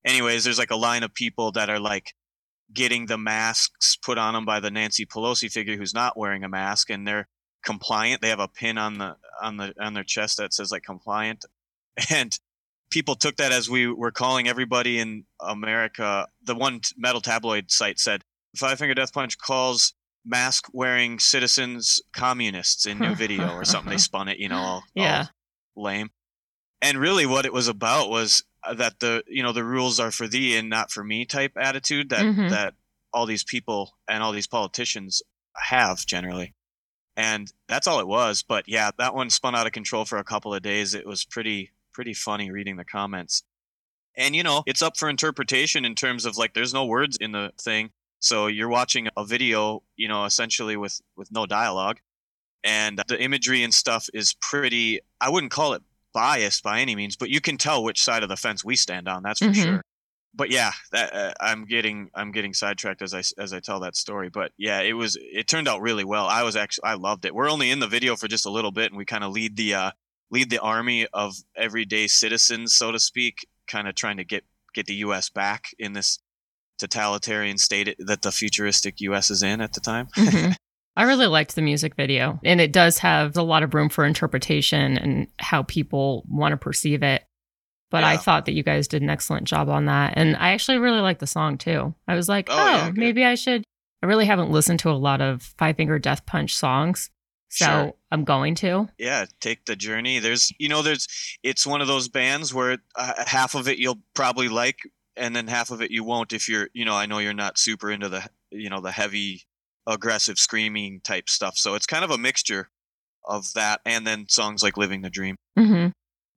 anyways 0.06 0.44
there's 0.44 0.60
like 0.60 0.72
a 0.72 0.76
line 0.76 1.04
of 1.04 1.14
people 1.14 1.52
that 1.54 1.70
are 1.70 1.80
like 1.80 2.14
getting 2.74 3.08
the 3.08 3.18
masks 3.18 3.98
put 3.98 4.18
on 4.18 4.34
them 4.34 4.46
by 4.46 4.60
the 4.60 4.72
Nancy 4.72 5.06
Pelosi 5.06 5.52
figure 5.52 5.76
who's 5.76 5.94
not 5.94 6.18
wearing 6.18 6.44
a 6.44 6.50
mask 6.50 6.90
and 6.90 7.08
they're 7.08 7.28
compliant 7.66 8.22
they 8.22 8.30
have 8.30 8.40
a 8.40 8.48
pin 8.48 8.78
on 8.78 8.98
the 8.98 9.18
on 9.42 9.58
the 9.58 9.74
on 9.80 9.94
their 9.94 10.04
chest 10.04 10.38
that 10.38 10.54
says 10.54 10.72
like 10.72 10.84
compliant 10.84 11.44
and 12.10 12.40
people 12.90 13.16
took 13.16 13.36
that 13.38 13.52
as 13.52 13.70
we 13.70 13.88
were 13.88 14.12
calling 14.12 14.48
everybody 14.48 15.00
in 15.00 15.26
America. 15.40 16.28
The 16.44 16.56
one 16.56 16.82
metal 16.98 17.22
tabloid 17.22 17.72
site 17.72 18.00
said 18.00 18.24
Five 18.56 18.80
Finger 18.80 18.94
Death 18.96 19.14
Punch 19.14 19.38
calls 19.38 19.94
mask 20.26 20.68
wearing 20.74 21.20
citizens 21.20 22.02
communists 22.14 22.86
in 22.86 23.00
new 23.00 23.16
video 23.16 23.54
or 23.54 23.64
something. 23.66 23.92
They 23.92 23.98
spun 23.98 24.28
it, 24.28 24.38
you 24.40 24.50
know, 24.50 24.58
all, 24.58 24.84
Yeah. 24.96 25.28
all 25.76 25.84
lame. 25.84 26.10
And 26.82 26.98
really, 26.98 27.26
what 27.26 27.46
it 27.46 27.54
was 27.54 27.68
about 27.68 28.10
was 28.10 28.44
uh, 28.64 28.74
that 28.76 29.00
the 29.00 29.24
you 29.28 29.44
know 29.44 29.52
the 29.54 29.64
rules 29.64 30.00
are 30.00 30.12
for 30.12 30.28
thee 30.28 30.56
and 30.58 30.70
not 30.70 30.92
for 30.92 31.04
me 31.04 31.26
type 31.26 31.54
attitude 31.58 32.10
that 32.10 32.26
Mhm. 32.26 32.50
that 32.50 32.74
all 33.14 33.26
these 33.26 33.44
people 33.44 33.98
and 34.08 34.22
all 34.24 34.32
these 34.32 34.48
politicians 34.48 35.22
have 35.56 36.06
generally. 36.06 36.54
And 37.18 37.52
that's 37.68 37.86
all 37.88 38.00
it 38.00 38.08
was. 38.08 38.44
But 38.44 38.66
yeah, 38.68 38.92
that 38.98 39.14
one 39.16 39.30
spun 39.30 39.56
out 39.56 39.66
of 39.68 39.74
control 39.74 40.06
for 40.06 40.18
a 40.18 40.24
couple 40.24 40.54
of 40.54 40.62
days. 40.62 40.94
It 40.94 41.06
was 41.06 41.26
pretty 41.26 41.72
pretty 41.94 42.14
funny 42.14 42.52
reading 42.52 42.78
the 42.78 42.86
comments. 42.86 43.44
And 44.16 44.36
you 44.36 44.44
know, 44.44 44.64
it's 44.66 44.82
up 44.82 44.98
for 44.98 45.10
interpretation 45.10 45.86
in 45.86 45.96
terms 45.96 46.26
of 46.26 46.38
like 46.38 46.54
there's 46.54 46.74
no 46.74 46.86
words 46.86 47.18
in 47.20 47.32
the 47.32 47.52
thing. 47.60 47.92
So 48.20 48.48
you're 48.48 48.68
watching 48.70 49.08
a 49.16 49.24
video, 49.24 49.82
you 49.96 50.08
know, 50.08 50.26
essentially 50.26 50.76
with 50.78 51.00
with 51.16 51.32
no 51.32 51.46
dialogue. 51.46 52.00
and 52.66 53.02
the 53.08 53.18
imagery 53.22 53.64
and 53.64 53.74
stuff 53.74 54.08
is 54.14 54.34
pretty. 54.42 55.00
I 55.22 55.30
wouldn't 55.30 55.52
call 55.54 55.74
it 55.74 55.82
biased 56.14 56.62
by 56.62 56.82
any 56.82 56.94
means, 56.94 57.16
but 57.16 57.30
you 57.30 57.40
can 57.40 57.58
tell 57.58 57.82
which 57.84 58.02
side 58.02 58.22
of 58.24 58.28
the 58.28 58.36
fence 58.36 58.66
we 58.66 58.76
stand 58.76 59.08
on. 59.08 59.24
That's 59.24 59.40
for 59.40 59.46
Mhm. 59.46 59.64
sure. 59.64 59.82
But 60.34 60.52
yeah, 60.52 60.74
that, 60.92 61.14
uh, 61.16 61.34
I'm 61.40 61.64
getting 61.66 62.10
I'm 62.16 62.32
getting 62.34 62.54
sidetracked 62.54 63.02
as 63.02 63.14
I 63.14 63.24
as 63.42 63.54
I 63.54 63.62
tell 63.62 63.80
that 63.80 63.96
story. 63.96 64.28
But 64.30 64.52
yeah, 64.58 64.82
it 64.82 64.92
was 64.94 65.18
it 65.22 65.48
turned 65.48 65.70
out 65.70 65.80
really 65.82 66.04
well. 66.04 66.26
I 66.28 66.44
was 66.44 66.58
actually 66.58 66.84
I 66.84 66.96
loved 66.96 67.24
it. 67.26 67.34
We're 67.34 67.50
only 67.50 67.72
in 67.72 67.80
the 67.80 67.88
video 67.88 68.18
for 68.18 68.28
just 68.28 68.46
a 68.46 68.50
little 68.52 68.72
bit, 68.72 68.92
and 68.92 68.98
we 68.98 69.06
kind 69.06 69.24
of 69.24 69.32
lead 69.32 69.56
the 69.56 69.74
uh, 69.76 69.92
lead 70.32 70.50
the 70.50 70.60
army 70.60 71.08
of 71.14 71.34
everyday 71.56 72.08
citizens, 72.08 72.74
so 72.76 72.92
to 72.92 73.00
speak, 73.00 73.48
kind 73.68 73.88
of 73.88 73.96
trying 73.96 74.18
to 74.18 74.24
get 74.24 74.44
get 74.76 74.86
the 74.86 74.96
U.S. 74.96 75.30
back 75.30 75.66
in 75.80 75.94
this 75.94 76.20
totalitarian 76.78 77.58
state 77.58 77.96
that 78.00 78.22
the 78.22 78.32
futuristic 78.32 79.02
U.S. 79.02 79.30
is 79.32 79.44
in 79.44 79.62
at 79.62 79.74
the 79.74 79.80
time. 79.82 80.08
Mhm. 80.18 80.56
I 80.96 81.04
really 81.04 81.28
liked 81.28 81.56
the 81.56 81.62
music 81.62 81.96
video, 81.96 82.42
and 82.44 82.60
it 82.60 82.74
does 82.74 82.98
have 82.98 83.38
a 83.38 83.42
lot 83.44 83.64
of 83.64 83.74
room 83.74 83.88
for 83.88 84.04
interpretation 84.04 84.98
and 84.98 85.28
how 85.38 85.64
people 85.64 86.26
want 86.28 86.52
to 86.52 86.58
perceive 86.58 87.04
it. 87.04 87.24
But 87.90 88.04
I 88.04 88.18
thought 88.18 88.46
that 88.46 88.52
you 88.52 88.64
guys 88.64 88.88
did 88.90 89.02
an 89.02 89.10
excellent 89.10 89.48
job 89.48 89.70
on 89.70 89.86
that. 89.86 90.14
And 90.18 90.36
I 90.36 90.52
actually 90.52 90.78
really 90.78 91.00
liked 91.00 91.22
the 91.22 91.28
song 91.28 91.58
too. 91.58 91.96
I 92.08 92.16
was 92.16 92.28
like, 92.28 92.50
Oh, 92.52 92.54
oh, 92.58 92.66
yeah, 92.66 92.92
maybe 92.94 93.24
I 93.24 93.36
should. 93.36 93.64
I 94.04 94.08
really 94.08 94.26
haven't 94.26 94.52
listened 94.52 94.80
to 94.82 94.90
a 94.90 94.94
lot 94.94 95.22
of 95.22 95.42
Five 95.58 95.78
Finger 95.78 96.00
Death 96.00 96.26
Punch 96.26 96.54
songs. 96.56 97.10
So 97.50 97.66
Sure. 97.66 97.94
I'm 98.12 98.24
going 98.24 98.56
to. 98.56 98.88
yeah 98.98 99.26
take 99.40 99.66
the 99.66 99.76
journey 99.76 100.20
there's 100.20 100.52
you 100.60 100.70
know 100.70 100.82
there's 100.82 101.08
it's 101.44 101.66
one 101.66 101.82
of 101.82 101.88
those 101.88 102.08
bands 102.08 102.54
where 102.54 102.78
uh, 102.96 103.14
half 103.26 103.56
of 103.56 103.68
it 103.68 103.78
you'll 103.80 104.00
probably 104.14 104.48
like 104.50 104.78
and 105.16 105.36
then 105.36 105.48
half 105.48 105.72
of 105.72 105.82
it 105.82 105.92
you 105.92 106.04
won't 106.04 106.32
if 106.34 106.48
you're 106.48 106.70
you 106.74 106.86
know 106.86 106.94
i 106.96 107.06
know 107.06 107.20
you're 107.20 107.34
not 107.34 107.58
super 107.58 107.92
into 107.92 108.08
the 108.10 108.28
you 108.52 108.70
know 108.70 108.82
the 108.82 108.92
heavy 108.92 109.42
aggressive 109.88 110.38
screaming 110.38 111.02
type 111.04 111.28
stuff 111.30 111.58
so 111.58 111.74
it's 111.76 111.86
kind 111.88 112.04
of 112.04 112.12
a 112.12 112.18
mixture 112.18 112.70
of 113.26 113.52
that 113.54 113.82
and 113.86 114.06
then 114.08 114.26
songs 114.30 114.62
like 114.64 114.78
living 114.78 115.02
the 115.02 115.10
dream 115.10 115.36
Mm-hmm. 115.58 115.88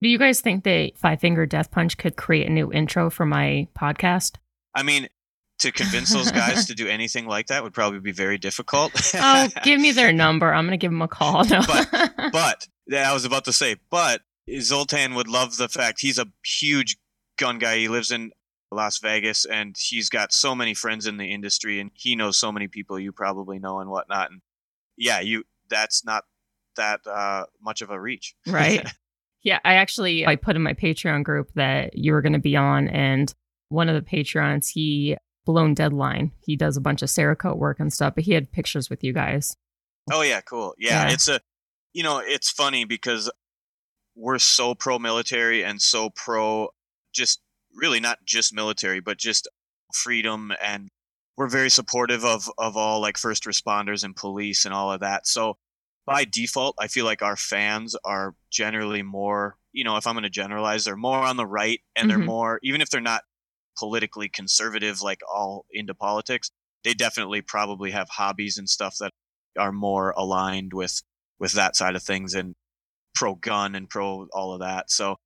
Do 0.03 0.09
you 0.09 0.19
guys 0.19 0.41
think 0.41 0.65
that 0.65 0.93
Five 0.97 1.21
Finger 1.21 1.47
Death 1.47 1.71
Punch 1.71 1.97
could 1.97 2.17
create 2.17 2.49
a 2.49 2.51
new 2.51 2.73
intro 2.73 3.09
for 3.11 3.25
my 3.27 3.69
podcast? 3.79 4.37
i 4.75 4.83
mean 4.83 5.09
to 5.63 5.73
convince 5.73 6.13
those 6.13 6.31
guys 6.31 6.67
to 6.69 6.75
do 6.75 6.87
anything 6.87 7.27
like 7.27 7.47
that 7.49 7.63
would 7.63 7.73
probably 7.75 8.01
be 8.01 8.13
very 8.13 8.39
difficult 8.39 8.93
Oh, 9.15 9.49
give 9.65 9.81
me 9.81 9.93
their 9.93 10.13
number. 10.13 10.53
I'm 10.53 10.65
going 10.67 10.79
to 10.79 10.83
give 10.83 10.91
them 10.91 11.03
a 11.03 11.09
call. 11.09 11.45
No. 11.45 11.63
but 12.33 12.69
yeah, 12.87 13.11
I 13.11 13.15
was 13.15 13.25
about 13.25 13.45
to 13.47 13.53
say, 13.53 13.77
but 13.91 14.23
Zoltan 14.61 15.15
would 15.15 15.29
love 15.29 15.57
the 15.57 15.69
fact 15.69 16.01
he's 16.01 16.19
a 16.19 16.27
huge 16.45 16.97
gun 17.39 17.59
guy. 17.59 17.79
He 17.79 17.89
lives 17.89 18.11
in 18.11 18.33
Las 18.71 18.99
Vegas 18.99 19.45
and 19.45 19.77
he's 19.79 20.09
got 20.09 20.33
so 20.33 20.55
many 20.55 20.75
friends 20.75 21.07
in 21.07 21.17
the 21.17 21.33
industry 21.33 21.81
and 21.81 21.91
he 21.95 22.17
knows 22.17 22.37
so 22.39 22.53
many 22.53 22.69
people 22.69 22.99
you 22.99 23.13
probably 23.13 23.59
know 23.59 23.81
and 23.81 23.91
whatnot. 23.91 24.31
And 24.31 24.41
yeah, 24.97 25.21
you 25.21 25.45
that's 25.69 26.05
not 26.05 26.25
that 26.77 27.01
uh, 27.07 27.45
much 27.63 27.83
of 27.83 27.91
a 27.91 28.01
reach. 28.01 28.35
right 28.47 28.87
yeah 29.43 29.59
i 29.65 29.75
actually 29.75 30.27
i 30.27 30.37
put 30.37 30.57
in 30.57 30.63
my 30.63 30.73
patreon 30.73 31.23
group 31.25 31.51
that 31.55 31.97
you 31.99 32.13
were 32.13 32.23
going 32.23 32.33
to 32.33 32.39
be 32.39 32.57
on 32.57 32.89
and 32.89 33.35
one 33.69 33.89
of 33.89 33.95
the 33.95 34.03
patrons 34.03 34.69
he 34.69 35.17
blown 35.45 35.75
deadline 35.75 36.31
he 36.41 36.57
does 36.57 36.77
a 36.77 36.81
bunch 36.81 37.03
of 37.03 37.09
cerakote 37.09 37.57
work 37.59 37.81
and 37.81 37.93
stuff 37.93 38.15
but 38.15 38.25
he 38.25 38.33
had 38.33 38.51
pictures 38.53 38.89
with 38.91 39.03
you 39.05 39.13
guys 39.13 39.57
Oh 40.11 40.23
yeah, 40.23 40.41
cool. 40.41 40.75
Yeah, 40.79 41.07
Yeah. 41.07 41.13
it's 41.13 41.29
a 41.29 41.41
you 41.93 42.03
know, 42.03 42.19
it's 42.25 42.51
funny 42.51 42.85
because 42.85 43.31
we're 44.17 44.39
so 44.41 44.75
pro 44.75 44.99
military 44.99 45.63
and 45.65 45.81
so 45.81 46.11
pro 46.11 46.71
just 47.15 47.41
really 47.75 48.01
not 48.01 48.19
just 48.25 48.53
military, 48.53 48.99
but 49.01 49.17
just 49.17 49.47
freedom 49.95 50.53
and 50.61 50.89
we're 51.37 51.49
very 51.49 51.71
supportive 51.71 52.25
of 52.25 52.51
of 52.59 52.77
all 52.77 53.01
like 53.01 53.17
first 53.17 53.45
responders 53.45 54.03
and 54.05 54.17
police 54.17 54.65
and 54.65 54.75
all 54.75 54.91
of 54.93 55.01
that. 55.01 55.27
So 55.29 55.57
by 56.05 56.25
default, 56.25 56.75
I 56.81 56.89
feel 56.89 57.05
like 57.05 57.23
our 57.23 57.37
fans 57.37 57.95
are 58.05 58.35
generally 58.51 59.03
more, 59.03 59.57
you 59.73 59.85
know, 59.85 59.97
if 59.97 60.07
I'm 60.09 60.15
going 60.15 60.25
to 60.25 60.31
generalize, 60.31 60.85
they're 60.85 60.97
more 60.97 61.19
on 61.19 61.37
the 61.37 61.47
right 61.47 61.81
and 61.95 62.11
they're 62.11 62.19
Mhm. 62.19 62.25
more 62.27 62.59
even 62.65 62.81
if 62.81 62.91
they're 62.91 63.01
not 63.01 63.23
politically 63.79 64.29
conservative 64.29 65.03
like 65.03 65.21
all 65.33 65.67
into 65.71 65.95
politics, 65.95 66.51
they 66.85 66.95
definitely 66.95 67.43
probably 67.43 67.91
have 67.93 68.09
hobbies 68.11 68.59
and 68.59 68.69
stuff 68.69 68.97
that 69.01 69.13
are 69.59 69.73
more 69.73 70.11
aligned 70.17 70.73
with 70.73 71.03
with 71.39 71.53
that 71.53 71.77
side 71.77 71.97
of 71.97 72.03
things 72.03 72.35
and 72.35 72.55
pro 73.15 73.35
gun 73.35 73.75
and 73.75 73.89
pro 73.91 74.27
all 74.33 74.53
of 74.53 74.61
that. 74.61 74.91
So 74.91 75.17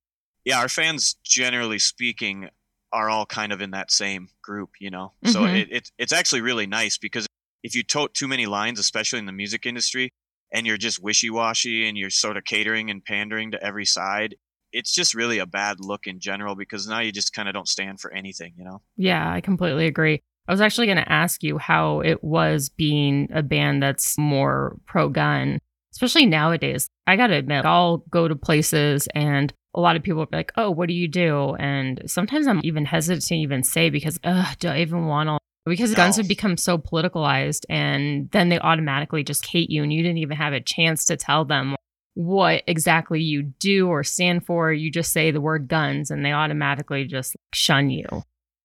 yeah, 0.45 0.59
our 0.59 0.69
fans 0.69 1.15
generally 1.23 1.79
speaking 1.79 2.49
are 2.93 3.09
all 3.09 3.25
kind 3.25 3.51
of 3.51 3.61
in 3.61 3.71
that 3.71 3.91
same 3.91 4.29
group, 4.41 4.71
you 4.79 4.89
know. 4.89 5.13
So 5.23 5.43
Mhm. 5.43 5.55
it, 5.61 5.67
it 5.71 5.91
it's 5.97 6.13
actually 6.13 6.41
really 6.41 6.67
nice 6.67 6.97
because 6.97 7.27
if 7.63 7.75
you 7.75 7.83
tote 7.83 8.13
too 8.13 8.27
many 8.27 8.45
lines, 8.45 8.79
especially 8.79 9.19
in 9.19 9.25
the 9.25 9.31
music 9.31 9.65
industry, 9.65 10.11
and 10.53 10.65
you're 10.65 10.77
just 10.77 11.01
wishy 11.03 11.29
washy 11.29 11.87
and 11.87 11.97
you're 11.97 12.09
sort 12.09 12.37
of 12.37 12.45
catering 12.45 12.89
and 12.89 13.03
pandering 13.03 13.51
to 13.51 13.63
every 13.63 13.85
side, 13.85 14.35
it's 14.77 14.93
just 14.93 15.15
really 15.15 15.39
a 15.39 15.45
bad 15.45 15.79
look 15.79 16.05
in 16.05 16.19
general 16.19 16.55
because 16.55 16.87
now 16.87 16.99
you 16.99 17.11
just 17.11 17.33
kind 17.33 17.49
of 17.49 17.53
don't 17.53 17.67
stand 17.67 17.99
for 17.99 18.13
anything, 18.13 18.53
you 18.57 18.63
know. 18.63 18.81
yeah 18.95 19.31
i 19.31 19.41
completely 19.41 19.87
agree. 19.87 20.21
I 20.49 20.53
was 20.53 20.61
actually 20.61 20.87
going 20.87 21.03
to 21.03 21.11
ask 21.11 21.43
you 21.43 21.57
how 21.57 21.99
it 21.99 22.23
was 22.23 22.69
being 22.69 23.27
a 23.33 23.43
band 23.43 23.83
that's 23.83 24.17
more 24.17 24.77
pro-gun 24.85 25.59
especially 25.93 26.25
nowadays. 26.27 26.87
I 27.07 27.15
gotta 27.15 27.35
admit 27.35 27.65
i'll 27.65 27.97
go 28.09 28.27
to 28.27 28.35
places 28.35 29.07
and 29.15 29.53
a 29.73 29.81
lot 29.81 29.95
of 29.95 30.03
people 30.03 30.21
are 30.21 30.27
like 30.31 30.51
oh 30.55 30.69
what 30.71 30.87
do 30.87 30.93
you 30.93 31.07
do? 31.07 31.55
And 31.55 32.01
sometimes 32.05 32.47
i'm 32.47 32.61
even 32.63 32.85
hesitant 32.85 33.23
to 33.23 33.35
even 33.35 33.63
say 33.63 33.89
because 33.89 34.19
Ugh, 34.23 34.55
do 34.59 34.67
i 34.69 34.79
even 34.79 35.07
want 35.07 35.27
to 35.29 35.37
because 35.65 35.93
guns 35.93 36.15
have 36.15 36.27
become 36.29 36.55
so 36.55 36.77
politicalized 36.77 37.65
and 37.69 38.31
then 38.31 38.47
they 38.49 38.59
automatically 38.59 39.23
just 39.23 39.45
hate 39.47 39.69
you 39.69 39.83
and 39.83 39.91
you 39.91 40.01
didn't 40.01 40.19
even 40.19 40.37
have 40.37 40.53
a 40.53 40.61
chance 40.61 41.03
to 41.05 41.17
tell 41.17 41.43
them 41.43 41.75
what 42.17 42.63
exactly 42.65 43.21
you 43.21 43.43
do 43.43 43.87
or 43.87 44.03
stand 44.03 44.43
for 44.43 44.73
you 44.73 44.89
just 44.89 45.13
say 45.13 45.29
the 45.29 45.39
word 45.39 45.67
guns 45.67 46.09
and 46.09 46.25
they 46.25 46.31
automatically 46.31 47.05
just 47.05 47.35
shun 47.53 47.91
you 47.91 48.23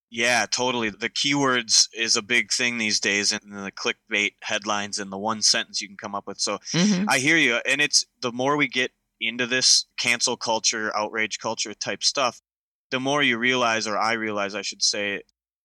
Yeah, 0.09 0.45
totally. 0.49 0.89
The 0.91 1.09
keywords 1.09 1.87
is 1.93 2.15
a 2.15 2.21
big 2.21 2.51
thing 2.51 2.77
these 2.77 2.99
days, 2.99 3.31
and 3.31 3.41
the 3.51 3.71
clickbait 3.71 4.33
headlines 4.43 4.99
and 4.99 5.11
the 5.11 5.17
one 5.17 5.41
sentence 5.41 5.81
you 5.81 5.87
can 5.87 5.97
come 5.97 6.13
up 6.15 6.27
with. 6.27 6.39
So 6.39 6.59
Mhm. 6.73 7.05
I 7.09 7.17
hear 7.19 7.37
you, 7.37 7.59
and 7.67 7.81
it's 7.81 8.05
the 8.21 8.31
more 8.31 8.55
we 8.55 8.67
get 8.67 8.91
into 9.19 9.47
this 9.47 9.85
cancel 9.97 10.37
culture, 10.37 10.95
outrage 10.95 11.39
culture 11.39 11.73
type 11.73 12.03
stuff, 12.03 12.41
the 12.91 12.99
more 12.99 13.23
you 13.23 13.37
realize, 13.39 13.87
or 13.87 13.97
I 13.97 14.13
realize, 14.13 14.53
I 14.53 14.61
should 14.61 14.83
say, 14.83 15.23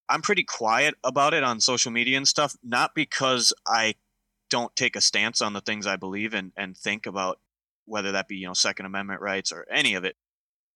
I'm 0.09 0.22
pretty 0.22 0.45
quiet 0.45 0.95
about 1.05 1.34
it 1.34 1.43
on 1.45 1.61
social 1.61 1.91
media 1.93 2.16
and 2.16 2.26
stuff. 2.28 2.55
Not 2.62 2.95
because 2.95 3.53
I 3.66 3.95
don't 4.51 4.74
take 4.76 4.97
a 4.97 5.01
stance 5.03 5.43
on 5.43 5.53
the 5.53 5.61
things 5.61 5.86
I 5.86 5.97
believe 5.97 6.32
in 6.34 6.53
and 6.57 6.76
think 6.76 7.05
about, 7.07 7.39
whether 7.89 8.12
that 8.12 8.28
be 8.28 8.36
you 8.36 8.47
know 8.47 8.55
Second 8.55 8.86
Amendment 8.86 9.20
rights 9.20 9.53
or 9.53 9.66
any 9.70 9.95
of 9.95 10.05
it. 10.05 10.16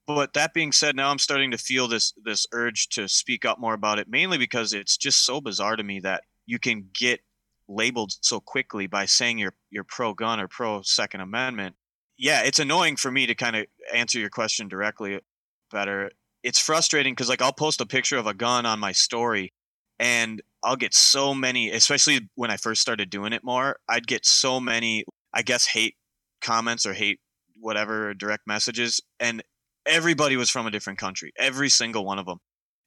But 0.06 0.32
that 0.32 0.52
being 0.52 0.72
said, 0.72 0.96
now 0.96 1.10
I'm 1.10 1.18
starting 1.18 1.52
to 1.52 1.58
feel 1.58 1.88
this 1.88 2.12
this 2.24 2.46
urge 2.52 2.88
to 2.90 3.08
speak 3.08 3.44
up 3.44 3.60
more 3.60 3.74
about 3.74 3.98
it, 3.98 4.08
mainly 4.08 4.38
because 4.38 4.72
it's 4.72 4.96
just 4.96 5.24
so 5.24 5.40
bizarre 5.40 5.76
to 5.76 5.82
me 5.82 6.00
that 6.00 6.24
you 6.46 6.58
can 6.58 6.88
get 6.92 7.20
labeled 7.68 8.12
so 8.20 8.40
quickly 8.40 8.86
by 8.86 9.06
saying 9.06 9.38
you're 9.38 9.54
you're 9.70 9.84
pro 9.84 10.14
gun 10.14 10.40
or 10.40 10.48
pro 10.48 10.82
Second 10.82 11.20
Amendment. 11.20 11.76
Yeah, 12.18 12.42
it's 12.42 12.58
annoying 12.58 12.96
for 12.96 13.10
me 13.10 13.26
to 13.26 13.34
kind 13.34 13.56
of 13.56 13.66
answer 13.92 14.18
your 14.18 14.30
question 14.30 14.68
directly 14.68 15.20
better. 15.70 16.10
It's 16.42 16.58
frustrating 16.58 17.14
because 17.14 17.28
like 17.28 17.42
I'll 17.42 17.52
post 17.52 17.80
a 17.80 17.86
picture 17.86 18.16
of 18.16 18.26
a 18.26 18.34
gun 18.34 18.66
on 18.66 18.80
my 18.80 18.92
story 18.92 19.52
and 19.98 20.42
I'll 20.64 20.76
get 20.76 20.94
so 20.94 21.34
many, 21.34 21.70
especially 21.70 22.28
when 22.34 22.50
I 22.50 22.56
first 22.56 22.82
started 22.82 23.10
doing 23.10 23.32
it 23.32 23.44
more, 23.44 23.78
I'd 23.88 24.06
get 24.06 24.24
so 24.26 24.60
many, 24.60 25.04
I 25.32 25.42
guess, 25.42 25.66
hate 25.66 25.96
comments 26.42 26.86
or 26.86 26.92
hate 26.92 27.20
whatever 27.58 28.14
direct 28.14 28.46
messages. 28.46 29.00
And 29.20 29.42
everybody 29.86 30.36
was 30.36 30.50
from 30.50 30.66
a 30.66 30.70
different 30.70 30.98
country. 30.98 31.32
Every 31.38 31.68
single 31.68 32.04
one 32.04 32.18
of 32.18 32.26
them 32.26 32.38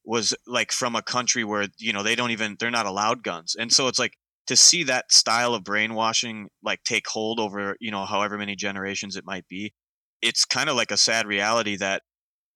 was 0.06 0.36
like 0.46 0.72
from 0.72 0.96
a 0.96 1.02
country 1.02 1.44
where, 1.44 1.68
you 1.80 1.94
know, 1.94 2.04
they 2.04 2.16
don't 2.16 2.32
even, 2.32 2.56
they're 2.60 2.72
not 2.72 2.86
allowed 2.86 3.24
guns. 3.24 3.56
And 3.58 3.72
so 3.72 3.88
it's 3.88 4.00
like 4.00 4.14
to 4.48 4.56
see 4.56 4.84
that 4.84 5.12
style 5.12 5.56
of 5.56 5.64
brainwashing 5.64 6.50
like 6.64 6.84
take 6.84 7.08
hold 7.08 7.40
over, 7.40 7.76
you 7.80 7.92
know, 7.92 8.06
however 8.06 8.38
many 8.38 8.56
generations 8.56 9.16
it 9.16 9.26
might 9.26 9.48
be, 9.48 9.74
it's 10.22 10.46
kind 10.46 10.70
of 10.70 10.76
like 10.76 10.92
a 10.92 10.98
sad 10.98 11.26
reality 11.26 11.76
that 11.78 12.04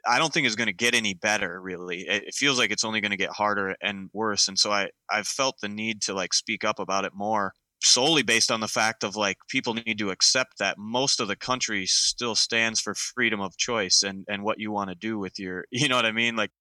I 0.07 0.17
don't 0.17 0.31
think 0.33 0.47
is 0.47 0.55
going 0.55 0.67
to 0.67 0.73
get 0.73 0.95
any 0.95 1.13
better. 1.13 1.61
Really, 1.61 2.01
it, 2.07 2.23
it 2.27 2.33
feels 2.33 2.57
like 2.57 2.71
it's 2.71 2.85
only 2.85 3.01
going 3.01 3.11
to 3.11 3.17
get 3.17 3.31
harder 3.31 3.75
and 3.81 4.09
worse. 4.13 4.47
And 4.47 4.57
so 4.57 4.71
I 4.71 4.89
I've 5.09 5.27
felt 5.27 5.57
the 5.61 5.67
need 5.67 6.01
to 6.03 6.13
like 6.13 6.33
speak 6.33 6.63
up 6.63 6.79
about 6.79 7.05
it 7.05 7.11
more 7.13 7.53
solely 7.81 8.23
based 8.23 8.51
on 8.51 8.59
the 8.59 8.67
fact 8.67 9.03
of 9.03 9.15
like 9.15 9.37
people 9.49 9.73
need 9.73 9.97
to 9.97 10.09
accept 10.09 10.57
that 10.59 10.77
most 10.77 11.19
of 11.19 11.27
the 11.27 11.35
country 11.35 11.85
still 11.85 12.35
stands 12.35 12.79
for 12.79 12.93
freedom 12.93 13.39
of 13.39 13.57
choice 13.57 14.03
and 14.03 14.25
and 14.27 14.43
what 14.43 14.59
you 14.59 14.71
want 14.71 14.89
to 14.89 14.95
do 14.95 15.17
with 15.17 15.39
your 15.39 15.65
you 15.71 15.87
know 15.87 15.95
what 15.95 16.05
I 16.05 16.11
mean 16.11 16.35
like 16.35 16.51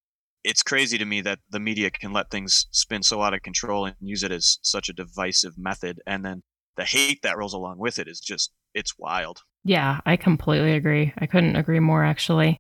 it's 0.45 0.63
crazy 0.63 0.97
to 0.99 1.05
me 1.05 1.21
that 1.23 1.41
the 1.51 1.59
media 1.59 1.91
can 1.91 2.13
let 2.13 2.31
things 2.31 2.67
spin 2.71 3.03
so 3.03 3.21
out 3.23 3.35
of 3.35 3.43
control 3.43 3.87
and 3.87 3.97
use 4.01 4.23
it 4.23 4.31
as 4.31 4.59
such 4.63 4.89
a 4.89 4.93
divisive 4.93 5.59
method 5.59 6.01
and 6.07 6.25
then 6.25 6.43
the 6.77 6.85
hate 6.85 7.21
that 7.23 7.37
rolls 7.37 7.55
along 7.55 7.79
with 7.79 7.99
it 7.99 8.07
is 8.07 8.21
just 8.21 8.53
it's 8.75 8.97
wild 8.99 9.43
Yeah, 9.65 10.01
I 10.07 10.17
completely 10.17 10.73
agree. 10.73 11.13
I 11.19 11.27
couldn't 11.27 11.57
agree 11.57 11.81
more, 11.81 12.05
actually. 12.05 12.59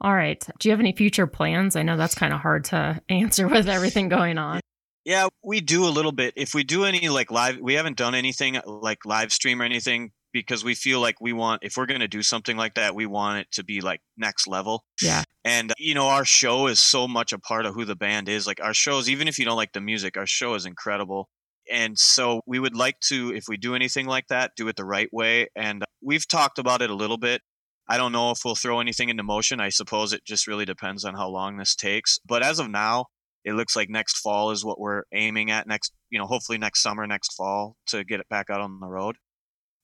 All 0.00 0.14
right. 0.14 0.42
Do 0.58 0.68
you 0.68 0.72
have 0.72 0.80
any 0.80 0.92
future 0.92 1.26
plans? 1.26 1.76
I 1.76 1.82
know 1.82 1.96
that's 1.96 2.14
kind 2.14 2.32
of 2.32 2.40
hard 2.40 2.64
to 2.66 3.00
answer 3.08 3.48
with 3.48 3.68
everything 3.68 4.08
going 4.08 4.38
on. 4.38 4.60
Yeah, 5.04 5.28
we 5.42 5.60
do 5.60 5.84
a 5.84 5.90
little 5.90 6.12
bit. 6.12 6.34
If 6.36 6.54
we 6.54 6.64
do 6.64 6.84
any 6.84 7.08
like 7.08 7.30
live, 7.30 7.58
we 7.58 7.74
haven't 7.74 7.96
done 7.96 8.14
anything 8.14 8.60
like 8.64 9.04
live 9.04 9.32
stream 9.32 9.60
or 9.60 9.64
anything 9.64 10.12
because 10.32 10.64
we 10.64 10.74
feel 10.74 11.00
like 11.00 11.20
we 11.20 11.32
want 11.32 11.62
if 11.62 11.76
we're 11.76 11.86
going 11.86 12.00
to 12.00 12.08
do 12.08 12.22
something 12.22 12.56
like 12.56 12.74
that 12.74 12.94
we 12.94 13.06
want 13.06 13.40
it 13.40 13.52
to 13.52 13.64
be 13.64 13.80
like 13.80 14.00
next 14.16 14.46
level. 14.46 14.84
Yeah. 15.00 15.24
and 15.44 15.70
uh, 15.70 15.74
you 15.78 15.94
know 15.94 16.06
our 16.06 16.24
show 16.24 16.66
is 16.66 16.80
so 16.80 17.06
much 17.06 17.32
a 17.32 17.38
part 17.38 17.66
of 17.66 17.74
who 17.74 17.84
the 17.84 17.96
band 17.96 18.28
is. 18.28 18.46
Like 18.46 18.62
our 18.62 18.74
shows 18.74 19.08
even 19.08 19.28
if 19.28 19.38
you 19.38 19.44
don't 19.44 19.56
like 19.56 19.72
the 19.72 19.80
music 19.80 20.16
our 20.16 20.26
show 20.26 20.54
is 20.54 20.66
incredible. 20.66 21.28
And 21.70 21.98
so 21.98 22.42
we 22.46 22.58
would 22.58 22.74
like 22.74 22.98
to 23.08 23.32
if 23.34 23.44
we 23.48 23.56
do 23.56 23.74
anything 23.74 24.06
like 24.06 24.28
that 24.28 24.52
do 24.56 24.68
it 24.68 24.76
the 24.76 24.84
right 24.84 25.12
way. 25.12 25.48
And 25.54 25.82
uh, 25.82 25.86
we've 26.02 26.26
talked 26.26 26.58
about 26.58 26.82
it 26.82 26.90
a 26.90 26.94
little 26.94 27.18
bit. 27.18 27.42
I 27.88 27.98
don't 27.98 28.12
know 28.12 28.30
if 28.30 28.38
we'll 28.44 28.54
throw 28.54 28.80
anything 28.80 29.08
into 29.08 29.22
motion. 29.22 29.60
I 29.60 29.68
suppose 29.68 30.12
it 30.12 30.24
just 30.24 30.46
really 30.46 30.64
depends 30.64 31.04
on 31.04 31.14
how 31.14 31.28
long 31.28 31.56
this 31.56 31.74
takes. 31.74 32.20
But 32.24 32.42
as 32.42 32.58
of 32.58 32.70
now 32.70 33.06
it 33.44 33.54
looks 33.54 33.74
like 33.76 33.88
next 33.90 34.18
fall 34.18 34.50
is 34.50 34.64
what 34.64 34.78
we're 34.80 35.02
aiming 35.12 35.50
at 35.50 35.66
next 35.66 35.92
you 36.10 36.18
know 36.18 36.26
hopefully 36.26 36.58
next 36.58 36.82
summer 36.82 37.06
next 37.06 37.34
fall 37.34 37.76
to 37.86 38.04
get 38.04 38.20
it 38.20 38.28
back 38.28 38.50
out 38.50 38.60
on 38.60 38.80
the 38.80 38.86
road. 38.86 39.16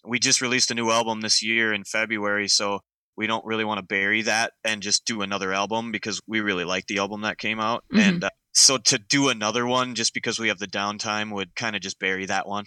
We 0.04 0.18
just 0.18 0.40
released 0.40 0.70
a 0.70 0.74
new 0.74 0.90
album 0.90 1.20
this 1.20 1.42
year 1.42 1.72
in 1.72 1.84
february 1.84 2.48
so 2.48 2.80
we 3.16 3.26
don't 3.26 3.44
really 3.44 3.64
want 3.64 3.78
to 3.78 3.84
bury 3.84 4.22
that 4.22 4.52
and 4.64 4.80
just 4.80 5.04
do 5.04 5.22
another 5.22 5.52
album 5.52 5.90
because 5.90 6.20
we 6.28 6.40
really 6.40 6.64
like 6.64 6.86
the 6.86 6.98
album 6.98 7.22
that 7.22 7.36
came 7.38 7.58
out. 7.58 7.84
Mhm. 7.92 8.00
and 8.00 8.24
uh, 8.24 8.30
so 8.52 8.78
to 8.78 8.98
do 8.98 9.28
another 9.28 9.66
one 9.66 9.94
just 9.94 10.14
because 10.14 10.38
we 10.38 10.48
have 10.48 10.58
the 10.58 10.66
downtime 10.68 11.32
would 11.32 11.54
kind 11.56 11.74
of 11.76 11.82
just 11.82 11.98
bury 11.98 12.26
that 12.26 12.46
one. 12.46 12.64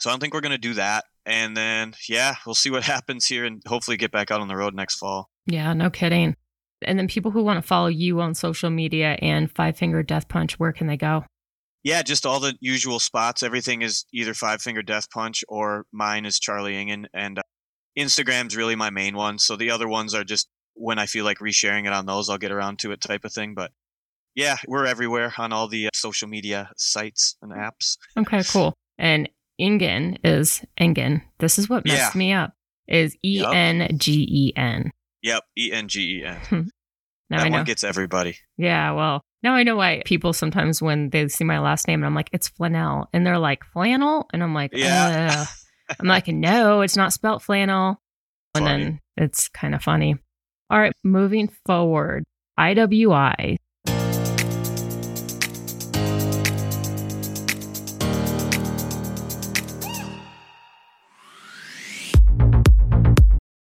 So 0.00 0.08
i 0.08 0.12
don't 0.12 0.20
think 0.20 0.34
we're 0.34 0.40
going 0.40 0.52
to 0.52 0.58
do 0.58 0.74
that. 0.74 1.04
And 1.26 1.56
then 1.56 1.94
yeah 2.08 2.36
we'll 2.44 2.54
see 2.54 2.70
what 2.70 2.82
happens 2.94 3.26
here 3.26 3.44
and 3.46 3.62
hopefully 3.66 3.96
get 3.96 4.12
back 4.12 4.30
out 4.30 4.40
on 4.40 4.48
the 4.48 4.56
road 4.56 4.74
next 4.74 4.96
fall. 4.96 5.30
Yeah, 5.46 5.72
no 5.72 5.88
kidding. 5.90 6.36
And 6.86 6.98
then 6.98 7.08
people 7.08 7.30
who 7.30 7.42
want 7.42 7.58
to 7.58 7.66
follow 7.66 7.88
you 7.88 8.20
on 8.20 8.34
social 8.34 8.70
media 8.70 9.16
and 9.20 9.50
Five 9.50 9.76
Finger 9.76 10.02
Death 10.02 10.28
Punch, 10.28 10.58
where 10.58 10.72
can 10.72 10.86
they 10.86 10.96
go? 10.96 11.24
yeah 11.82 12.02
just 12.02 12.26
all 12.26 12.40
the 12.40 12.54
usual 12.60 12.98
spots 12.98 13.42
everything 13.42 13.80
is 13.80 14.04
either 14.12 14.34
five 14.34 14.60
finger 14.60 14.82
death 14.82 15.08
punch 15.08 15.42
or 15.48 15.86
mine 15.92 16.26
is 16.26 16.38
charlie 16.38 16.76
engen 16.76 17.06
and 17.14 17.38
uh, 17.38 17.42
instagram's 17.98 18.54
really 18.54 18.76
my 18.76 18.90
main 18.90 19.16
one 19.16 19.38
so 19.38 19.56
the 19.56 19.70
other 19.70 19.88
ones 19.88 20.14
are 20.14 20.22
just 20.22 20.46
when 20.74 20.98
i 20.98 21.06
feel 21.06 21.24
like 21.24 21.38
resharing 21.38 21.86
it 21.86 21.92
on 21.94 22.04
those 22.04 22.28
i'll 22.28 22.36
get 22.36 22.52
around 22.52 22.78
to 22.78 22.92
it 22.92 23.00
type 23.00 23.24
of 23.24 23.32
thing 23.32 23.54
but 23.54 23.70
yeah 24.34 24.58
we're 24.68 24.84
everywhere 24.84 25.32
on 25.38 25.54
all 25.54 25.68
the 25.68 25.86
uh, 25.86 25.90
social 25.94 26.28
media 26.28 26.70
sites 26.76 27.36
and 27.40 27.50
apps 27.50 27.96
Okay, 28.14 28.42
cool. 28.52 28.74
And 28.98 29.30
Ingen 29.58 30.18
is 30.22 30.62
Engen. 30.78 31.22
This 31.38 31.58
is 31.58 31.70
what 31.70 31.86
messed 31.86 32.14
Yeah. 32.14 32.18
me 32.18 32.32
up. 32.34 32.52
Is 32.88 33.16
E 33.24 33.42
N 33.46 33.46
G 33.46 33.52
N. 33.56 33.78
Yup. 33.80 33.90
N 33.92 33.98
G 33.98 34.26
E 34.30 34.52
N. 34.56 34.90
yep 35.22 35.44
e-n-g-e-n 35.56 36.36
hmm. 36.48 36.60
Now 37.30 37.38
that 37.38 37.46
I 37.46 37.48
know. 37.48 37.58
one 37.58 37.64
gets 37.64 37.84
everybody 37.84 38.38
Yeah, 38.56 38.90
well, 38.92 39.22
now 39.42 39.54
I 39.54 39.62
know 39.62 39.76
why 39.76 40.02
people 40.04 40.32
sometimes 40.32 40.82
when 40.82 41.10
they 41.10 41.28
see 41.28 41.44
my 41.44 41.60
last 41.60 41.86
name 41.86 42.00
and 42.00 42.06
I'm 42.06 42.14
like, 42.14 42.28
it's 42.32 42.48
flannel. 42.48 43.08
And 43.12 43.24
they're 43.24 43.38
like, 43.38 43.64
flannel? 43.64 44.26
And 44.32 44.42
I'm 44.42 44.52
like, 44.52 44.72
Yeah. 44.74 45.46
I'm 45.98 46.06
like, 46.08 46.26
no, 46.28 46.80
it's 46.82 46.96
not 46.96 47.12
spelt 47.12 47.42
flannel. 47.42 48.00
And 48.54 48.64
Funny. 48.64 48.84
then 48.84 49.00
it's 49.16 49.48
kind 49.48 49.74
of 49.74 49.82
funny. 49.82 50.16
All 50.70 50.78
right, 50.78 50.92
moving 51.04 51.48
forward, 51.66 52.24
IWI. 52.58 53.56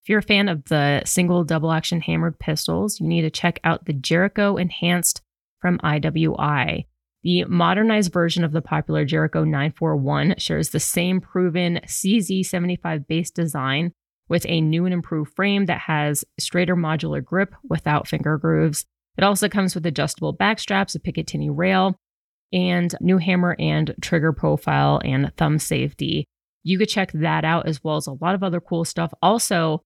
If 0.06 0.10
you're 0.10 0.20
a 0.20 0.22
fan 0.22 0.50
of 0.50 0.66
the 0.66 1.02
single 1.04 1.44
double 1.44 1.72
action 1.72 2.00
hammered 2.00 2.38
pistols, 2.38 3.00
you 3.00 3.08
need 3.08 3.24
to 3.24 3.32
check 3.32 3.60
out 3.64 3.86
the 3.86 3.94
Jericho 3.94 4.56
Enhanced 4.56 5.24
from 5.60 5.80
IWI. 5.80 6.86
The 7.24 7.46
modernized 7.46 8.14
version 8.14 8.44
of 8.44 8.52
the 8.52 8.62
popular 8.62 9.04
Jericho 9.04 9.44
941 9.44 10.36
shares 10.38 10.70
the 10.70 10.80
same 10.80 11.22
proven 11.22 11.80
CZ75 11.88 13.08
base 13.08 13.32
design 13.32 13.94
with 14.30 14.46
a 14.48 14.62
new 14.62 14.86
and 14.86 14.94
improved 14.94 15.34
frame 15.34 15.66
that 15.66 15.80
has 15.80 16.24
straighter 16.40 16.76
modular 16.76 17.26
grip 17.26 17.56
without 17.68 18.08
finger 18.08 18.38
grooves. 18.38 18.86
It 19.18 19.24
also 19.24 19.50
comes 19.50 19.74
with 19.74 19.88
adjustable 19.88 20.34
back 20.34 20.60
straps, 20.60 20.94
a 20.94 21.00
Picatinny 21.00 21.50
rail, 21.52 21.96
and 22.54 22.94
new 23.02 23.18
hammer 23.18 23.56
and 23.58 23.96
trigger 24.04 24.34
profile 24.34 25.02
and 25.04 25.32
thumb 25.36 25.58
safety. 25.58 26.28
You 26.62 26.78
could 26.78 26.90
check 26.90 27.12
that 27.14 27.44
out 27.44 27.68
as 27.68 27.84
well 27.84 27.96
as 27.96 28.06
a 28.06 28.14
lot 28.22 28.36
of 28.36 28.44
other 28.44 28.62
cool 28.62 28.86
stuff. 28.86 29.12
Also, 29.24 29.82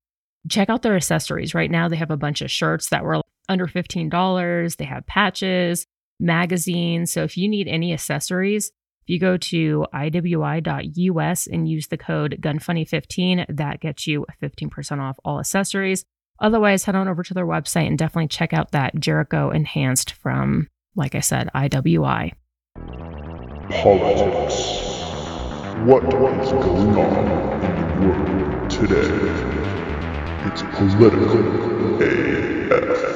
check 0.48 0.70
out 0.70 0.82
their 0.82 0.96
accessories. 0.96 1.54
Right 1.54 1.72
now, 1.72 1.90
they 1.90 1.96
have 1.96 2.12
a 2.12 2.18
bunch 2.18 2.42
of 2.42 2.52
shirts 2.52 2.90
that 2.90 3.04
were 3.04 3.22
under 3.48 3.68
$15. 3.68 4.78
They 4.78 4.86
have 4.86 5.06
patches, 5.06 5.86
magazines. 6.20 7.12
So 7.12 7.24
if 7.24 7.38
you 7.38 7.50
need 7.50 7.68
any 7.68 7.94
accessories, 7.94 8.72
if 9.04 9.10
you 9.10 9.20
go 9.20 9.38
to 9.38 9.86
iwi.us 9.94 11.48
and 11.48 11.68
use 11.68 11.88
the 11.88 11.98
code 11.98 12.38
GUNFUNNY15, 12.42 13.58
that 13.58 13.80
gets 13.80 14.06
you 14.06 14.26
15% 14.42 15.00
off 15.00 15.18
all 15.26 15.40
accessories. 15.40 16.06
Otherwise, 16.40 16.86
head 16.86 16.96
on 16.96 17.08
over 17.08 17.24
to 17.24 17.34
their 17.34 17.46
website 17.46 17.88
and 17.88 17.98
definitely 17.98 18.28
check 18.28 18.54
out 18.54 18.72
that 18.72 18.96
Jericho 19.00 19.50
Enhanced 19.50 20.14
from, 20.14 20.70
like 20.96 21.16
I 21.16 21.20
said, 21.20 21.50
IWI. 21.54 22.34
Politics. 23.70 24.86
What 25.86 26.04
is 26.06 26.52
going 26.52 26.98
on 26.98 27.64
in 27.64 28.02
the 28.02 28.08
world 28.08 28.70
today? 28.70 29.89
It's 30.46 30.62
political 30.62 32.02
AF. 32.02 33.10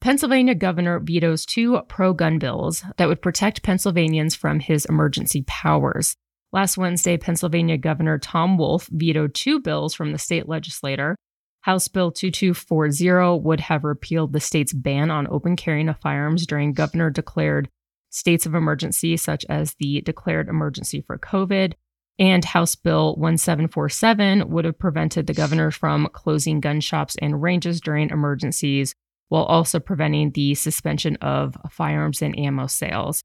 Pennsylvania 0.00 0.56
governor 0.56 0.98
vetoes 0.98 1.46
two 1.46 1.80
pro 1.88 2.12
gun 2.12 2.38
bills 2.38 2.82
that 2.96 3.06
would 3.06 3.22
protect 3.22 3.62
Pennsylvanians 3.62 4.34
from 4.34 4.58
his 4.58 4.84
emergency 4.86 5.44
powers. 5.46 6.16
Last 6.52 6.76
Wednesday, 6.76 7.16
Pennsylvania 7.16 7.78
Governor 7.78 8.18
Tom 8.18 8.58
Wolf 8.58 8.88
vetoed 8.90 9.34
two 9.34 9.60
bills 9.60 9.94
from 9.94 10.10
the 10.10 10.18
state 10.18 10.48
legislature. 10.48 11.16
House 11.60 11.86
Bill 11.86 12.10
2240 12.10 13.40
would 13.42 13.60
have 13.60 13.84
repealed 13.84 14.32
the 14.32 14.40
state's 14.40 14.72
ban 14.72 15.10
on 15.10 15.28
open 15.28 15.54
carrying 15.54 15.88
of 15.88 16.00
firearms 16.00 16.46
during 16.46 16.72
governor 16.72 17.10
declared 17.10 17.68
states 18.10 18.44
of 18.44 18.56
emergency, 18.56 19.16
such 19.16 19.46
as 19.48 19.76
the 19.78 20.00
declared 20.00 20.48
emergency 20.48 21.00
for 21.00 21.16
COVID. 21.16 21.74
And 22.18 22.44
House 22.44 22.74
Bill 22.74 23.16
1747 23.16 24.48
would 24.50 24.64
have 24.64 24.78
prevented 24.78 25.26
the 25.26 25.34
governor 25.34 25.70
from 25.70 26.08
closing 26.12 26.60
gun 26.60 26.80
shops 26.80 27.16
and 27.20 27.42
ranges 27.42 27.80
during 27.80 28.10
emergencies 28.10 28.94
while 29.28 29.44
also 29.44 29.80
preventing 29.80 30.30
the 30.32 30.54
suspension 30.54 31.16
of 31.16 31.56
firearms 31.70 32.20
and 32.20 32.38
ammo 32.38 32.66
sales. 32.66 33.22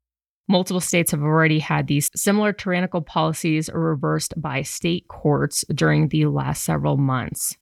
Multiple 0.47 0.79
states 0.79 1.11
have 1.11 1.21
already 1.21 1.59
had 1.59 1.87
these 1.87 2.09
similar 2.15 2.53
tyrannical 2.53 3.01
policies 3.01 3.69
reversed 3.73 4.33
by 4.37 4.61
state 4.61 5.07
courts 5.09 5.65
during 5.73 6.07
the 6.07 6.25
last 6.27 6.63
several 6.63 6.95
months. 6.95 7.57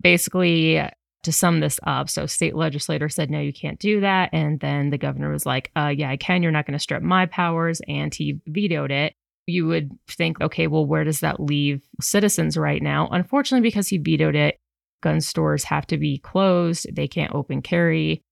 Basically, 0.00 0.80
to 1.24 1.32
sum 1.32 1.58
this 1.58 1.80
up, 1.82 2.08
so 2.08 2.26
state 2.26 2.54
legislator 2.54 3.08
said, 3.08 3.30
no, 3.30 3.40
you 3.40 3.52
can't 3.52 3.80
do 3.80 4.00
that. 4.00 4.30
And 4.32 4.60
then 4.60 4.90
the 4.90 4.98
governor 4.98 5.32
was 5.32 5.46
like, 5.46 5.70
uh, 5.76 5.92
yeah, 5.96 6.10
I 6.10 6.16
can. 6.16 6.42
You're 6.42 6.52
not 6.52 6.66
going 6.66 6.78
to 6.78 6.82
strip 6.82 7.02
my 7.02 7.26
powers. 7.26 7.80
And 7.88 8.14
he 8.14 8.40
vetoed 8.46 8.92
it. 8.92 9.14
You 9.46 9.66
would 9.66 9.90
think, 10.08 10.40
okay, 10.40 10.66
well, 10.66 10.86
where 10.86 11.04
does 11.04 11.20
that 11.20 11.40
leave 11.40 11.82
citizens 12.00 12.56
right 12.56 12.82
now? 12.82 13.08
Unfortunately, 13.10 13.66
because 13.68 13.88
he 13.88 13.98
vetoed 13.98 14.36
it, 14.36 14.60
gun 15.02 15.20
stores 15.20 15.64
have 15.64 15.86
to 15.88 15.98
be 15.98 16.18
closed. 16.18 16.86
They 16.94 17.08
can't 17.08 17.34
open 17.34 17.60
carry. 17.62 18.22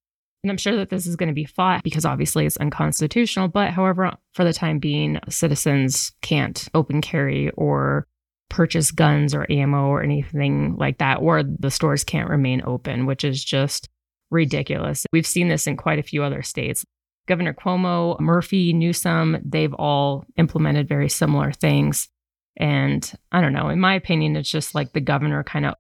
And 0.42 0.50
I'm 0.50 0.56
sure 0.56 0.76
that 0.76 0.88
this 0.88 1.06
is 1.06 1.16
going 1.16 1.28
to 1.28 1.34
be 1.34 1.44
fought 1.44 1.82
because 1.82 2.04
obviously 2.04 2.46
it's 2.46 2.56
unconstitutional. 2.56 3.48
But 3.48 3.70
however, 3.70 4.12
for 4.32 4.44
the 4.44 4.52
time 4.52 4.78
being, 4.78 5.18
citizens 5.28 6.12
can't 6.22 6.68
open 6.74 7.00
carry 7.00 7.50
or 7.50 8.06
purchase 8.48 8.90
guns 8.90 9.34
or 9.34 9.50
ammo 9.50 9.86
or 9.88 10.02
anything 10.02 10.76
like 10.76 10.98
that, 10.98 11.20
or 11.20 11.42
the 11.42 11.70
stores 11.70 12.04
can't 12.04 12.30
remain 12.30 12.62
open, 12.64 13.06
which 13.06 13.24
is 13.24 13.44
just 13.44 13.88
ridiculous. 14.30 15.06
We've 15.12 15.26
seen 15.26 15.48
this 15.48 15.66
in 15.66 15.76
quite 15.76 15.98
a 15.98 16.04
few 16.04 16.22
other 16.22 16.42
states. 16.42 16.84
Governor 17.26 17.54
Cuomo, 17.54 18.18
Murphy, 18.20 18.72
Newsom, 18.72 19.38
they've 19.44 19.74
all 19.74 20.24
implemented 20.36 20.88
very 20.88 21.08
similar 21.08 21.52
things. 21.52 22.08
And 22.56 23.10
I 23.30 23.40
don't 23.40 23.52
know, 23.52 23.68
in 23.68 23.80
my 23.80 23.94
opinion, 23.94 24.36
it's 24.36 24.50
just 24.50 24.74
like 24.74 24.92
the 24.92 25.00
governor 25.00 25.44
kind 25.44 25.66
of 25.66 25.74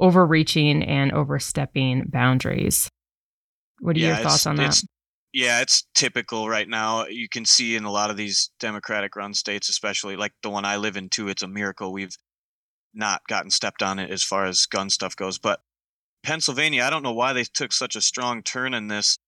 overreaching 0.00 0.82
and 0.82 1.12
overstepping 1.12 2.04
boundaries. 2.08 2.90
What 3.80 3.96
are 3.96 4.00
your 4.00 4.16
thoughts 4.16 4.46
on 4.46 4.56
that? 4.56 4.80
yeah, 5.32 5.60
it's 5.60 5.86
typical 5.94 6.48
right 6.48 6.68
now. 6.68 7.06
You 7.06 7.28
can 7.28 7.44
see 7.44 7.76
in 7.76 7.84
a 7.84 7.90
lot 7.90 8.10
of 8.10 8.16
these 8.16 8.50
Democratic 8.58 9.14
run 9.14 9.34
states, 9.34 9.68
especially 9.68 10.16
like 10.16 10.32
the 10.42 10.50
one 10.50 10.64
I 10.64 10.76
live 10.76 10.96
in 10.96 11.08
too, 11.10 11.28
it's 11.28 11.42
a 11.42 11.48
miracle 11.48 11.92
we've 11.92 12.16
not 12.94 13.22
gotten 13.28 13.50
stepped 13.50 13.82
on 13.82 13.98
it 13.98 14.10
as 14.10 14.24
far 14.24 14.46
as 14.46 14.66
gun 14.66 14.90
stuff 14.90 15.14
goes. 15.14 15.38
But 15.38 15.60
Pennsylvania, 16.22 16.82
I 16.82 16.90
don't 16.90 17.02
know 17.02 17.12
why 17.12 17.34
they 17.34 17.44
took 17.44 17.72
such 17.72 17.94
a 17.94 18.00
strong 18.00 18.42
turn 18.42 18.74
in 18.74 18.88
this. 18.88 19.18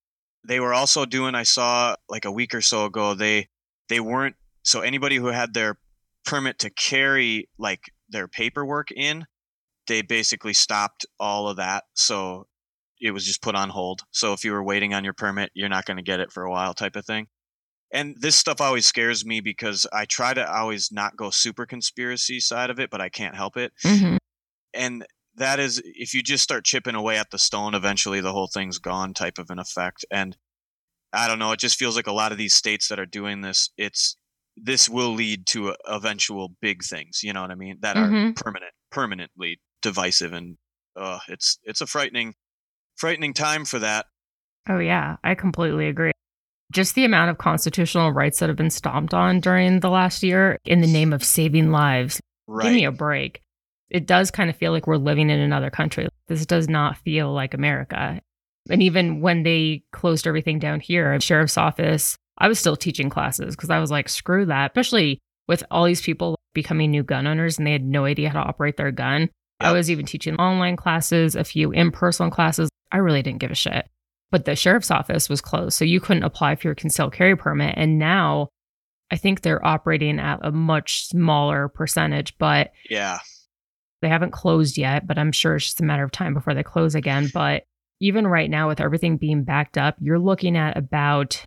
They 0.47 0.61
were 0.61 0.75
also 0.75 1.05
doing, 1.05 1.35
I 1.35 1.43
saw 1.45 1.97
like 2.09 2.25
a 2.25 2.33
week 2.33 2.55
or 2.55 2.61
so 2.63 2.87
ago, 2.87 3.15
they 3.15 3.49
they 3.89 4.01
weren't 4.01 4.37
so 4.63 4.81
anybody 4.81 5.17
who 5.17 5.27
had 5.27 5.55
their 5.55 5.79
permit 6.25 6.59
to 6.61 6.71
carry 6.71 7.49
like 7.59 7.93
their 8.09 8.29
paperwork 8.29 8.91
in, 8.93 9.27
they 9.87 10.03
basically 10.03 10.53
stopped 10.55 11.07
all 11.19 11.49
of 11.49 11.57
that. 11.57 11.85
So 11.95 12.47
it 13.01 13.13
was 13.13 13.25
just 13.25 13.43
put 13.43 13.55
on 13.55 13.71
hold. 13.71 14.03
So 14.11 14.33
if 14.33 14.45
you 14.45 14.53
were 14.53 14.63
waiting 14.65 14.95
on 14.95 15.05
your 15.05 15.15
permit, 15.15 15.51
you're 15.55 15.69
not 15.69 15.85
going 15.87 15.97
to 15.97 16.03
get 16.03 16.21
it 16.21 16.33
for 16.33 16.45
a 16.45 16.51
while, 16.51 16.75
type 16.75 16.97
of 16.97 17.07
thing. 17.07 17.29
and 17.93 18.17
this 18.21 18.37
stuff 18.37 18.61
always 18.61 18.87
scares 18.87 19.25
me 19.25 19.41
because 19.41 19.87
I 19.93 20.05
try 20.05 20.33
to 20.35 20.51
always 20.51 20.91
not 20.93 21.17
go 21.17 21.31
super 21.31 21.67
conspiracy 21.67 22.41
side 22.41 22.71
of 22.71 22.79
it, 22.79 22.91
but 22.91 23.01
I 23.01 23.09
can't 23.09 23.35
help 23.35 23.57
it. 23.57 23.73
hmm 23.83 24.17
And 24.75 25.05
that 25.37 25.59
is 25.61 25.81
if 25.85 26.15
you 26.15 26.23
just 26.23 26.45
start 26.45 26.65
chipping 26.65 26.95
away 26.95 27.19
at 27.19 27.31
the 27.31 27.39
stone, 27.39 27.75
eventually 27.75 28.21
the 28.21 28.33
whole 28.33 28.49
thing's 28.49 28.79
gone 28.79 29.15
type 29.15 29.39
of 29.39 29.51
an 29.51 29.59
effect. 29.59 30.05
And 30.11 30.37
I 31.13 31.29
don't 31.29 31.39
know, 31.39 31.53
it 31.53 31.61
just 31.61 31.79
feels 31.79 31.97
like 31.97 32.07
a 32.07 32.13
lot 32.13 32.33
of 32.33 32.39
these 32.39 32.55
states 32.55 32.89
that 32.89 32.99
are 33.01 33.07
doing 33.07 33.41
this, 33.41 33.71
it's 33.77 34.17
this 34.57 34.89
will 34.89 35.13
lead 35.13 35.47
to 35.47 35.75
eventual 35.89 36.53
big 36.61 36.83
things, 36.83 37.23
you 37.23 37.33
know 37.33 37.43
what 37.43 37.51
I 37.51 37.55
mean? 37.55 37.79
That 37.81 37.97
are 37.97 38.09
Mhm. 38.11 38.37
permanent, 38.37 38.73
permanently 38.91 39.61
divisive 39.83 40.33
and 40.33 40.59
uh 40.97 41.21
it's 41.29 41.59
it's 41.63 41.81
a 41.81 41.87
frightening 41.87 42.35
frightening 42.97 43.33
time 43.33 43.65
for 43.65 43.79
that. 43.79 44.07
Oh, 44.69 44.79
yeah, 44.79 45.17
I 45.25 45.35
completely 45.35 45.89
agree. 45.89 46.13
Just 46.71 46.95
the 46.95 47.05
amount 47.05 47.31
of 47.31 47.39
constitutional 47.39 48.13
rights 48.13 48.39
that 48.41 48.49
have 48.49 48.57
been 48.57 48.71
stomped 48.71 49.15
on 49.15 49.41
during 49.41 49.81
the 49.81 49.91
last 49.91 50.23
year 50.23 50.59
in 50.65 50.81
the 50.81 50.87
name 50.87 51.13
of 51.13 51.25
saving 51.25 51.71
lives. 51.71 52.21
Right. 52.47 52.65
Give 52.65 52.75
me 52.75 52.85
a 52.85 52.93
break. 52.93 53.41
It 53.91 54.07
does 54.07 54.31
kind 54.31 54.49
of 54.49 54.57
feel 54.57 54.73
like 54.73 54.87
we're 54.87 54.97
living 54.97 55.31
in 55.31 55.41
another 55.41 55.71
country. 55.71 56.09
This 56.29 56.47
does 56.47 56.69
not 56.69 56.97
feel 56.99 57.33
like 57.33 57.55
America. 57.55 58.21
And 58.71 58.83
even 58.83 59.21
when 59.21 59.43
they 59.43 59.83
closed 59.93 60.27
everything 60.27 60.59
down 60.59 60.81
here, 60.81 61.19
sheriff's 61.21 61.59
office, 61.59 62.17
I 62.39 62.49
was 62.49 62.59
still 62.59 62.77
teaching 62.77 63.11
classes 63.11 63.57
because 63.57 63.71
I 63.71 63.81
was 63.81 63.91
like, 63.91 64.09
screw 64.09 64.47
that, 64.47 64.71
especially 64.71 65.19
with 65.49 65.65
all 65.71 65.85
these 65.85 66.03
people 66.03 66.39
becoming 66.55 66.91
new 66.91 67.03
gun 67.03 67.27
owners 67.27 67.59
and 67.59 67.67
they 67.67 67.73
had 67.73 67.85
no 67.85 68.05
idea 68.05 68.31
how 68.31 68.43
to 68.43 68.49
operate 68.49 68.77
their 68.77 68.93
gun. 68.93 69.29
I 69.61 69.73
was 69.73 69.91
even 69.91 70.07
teaching 70.07 70.37
online 70.37 70.77
classes, 70.77 71.37
a 71.37 71.45
few 71.45 71.71
in 71.71 71.91
person 71.91 72.31
classes. 72.31 72.71
I 72.91 72.97
really 72.97 73.23
didn't 73.23 73.41
give 73.41 73.51
a 73.51 73.55
shit. 73.55 73.87
But 74.31 74.45
the 74.45 74.57
sheriff's 74.57 74.91
office 74.91 75.29
was 75.29 75.41
closed. 75.41 75.77
So 75.77 75.85
you 75.85 76.01
couldn't 76.01 76.23
apply 76.23 76.57
for 76.57 76.69
your 76.69 76.75
concealed 76.75 77.13
carry 77.13 77.37
permit. 77.37 77.75
And 77.77 77.99
now 77.99 78.49
I 79.11 79.17
think 79.17 79.43
they're 79.43 79.65
operating 79.65 80.19
at 80.19 80.39
a 80.43 80.53
much 80.53 81.09
smaller 81.09 81.69
percentage, 81.69 82.39
but 82.39 82.71
yeah. 82.89 83.19
They 84.03 84.09
haven't 84.09 84.33
closed 84.33 84.77
yet. 84.79 85.07
But 85.07 85.19
I'm 85.19 85.33
sure 85.33 85.57
it's 85.57 85.67
just 85.67 85.81
a 85.81 85.85
matter 85.85 86.05
of 86.05 86.13
time 86.13 86.35
before 86.35 86.55
they 86.55 86.63
close 86.63 86.95
again. 86.95 87.31
But 87.33 87.65
even 88.01 88.27
right 88.27 88.49
now, 88.49 88.69
with 88.69 88.81
everything 88.81 89.17
being 89.19 89.45
backed 89.45 89.77
up, 89.79 89.97
you're 90.01 90.19
looking 90.19 90.57
at 90.57 90.77
about 90.77 91.45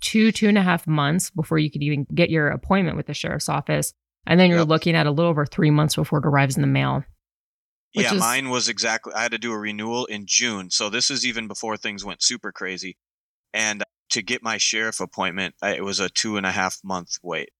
two, 0.00 0.32
two 0.32 0.48
and 0.48 0.58
a 0.58 0.62
half 0.62 0.86
months 0.86 1.30
before 1.30 1.58
you 1.58 1.70
could 1.70 1.82
even 1.82 2.06
get 2.14 2.30
your 2.30 2.48
appointment 2.48 2.96
with 2.96 3.06
the 3.06 3.14
sheriff's 3.14 3.48
office. 3.48 3.92
And 4.26 4.38
then 4.38 4.50
you're 4.50 4.58
Yep. 4.60 4.68
looking 4.68 4.94
at 4.96 5.06
a 5.06 5.10
little 5.10 5.30
over 5.30 5.46
three 5.46 5.70
months 5.70 5.96
before 5.96 6.18
it 6.18 6.26
arrives 6.26 6.56
in 6.56 6.60
the 6.62 6.68
mail. 6.68 7.04
Yeah, 7.94 8.12
is- 8.14 8.20
mine 8.20 8.50
was 8.50 8.68
exactly. 8.68 9.14
I 9.14 9.22
had 9.22 9.32
to 9.32 9.38
do 9.38 9.52
a 9.52 9.58
renewal 9.58 10.04
in 10.06 10.24
June, 10.26 10.70
so 10.70 10.90
this 10.90 11.10
is 11.10 11.24
even 11.24 11.48
before 11.48 11.76
things 11.76 12.04
went 12.04 12.22
super 12.22 12.52
crazy. 12.52 12.96
And 13.54 13.82
to 14.10 14.22
get 14.22 14.42
my 14.42 14.58
sheriff 14.58 15.00
appointment, 15.00 15.54
it 15.62 15.82
was 15.84 15.98
a 15.98 16.08
two 16.10 16.36
and 16.36 16.44
a 16.46 16.50
half 16.52 16.78
month 16.84 17.16
wait. 17.22 17.50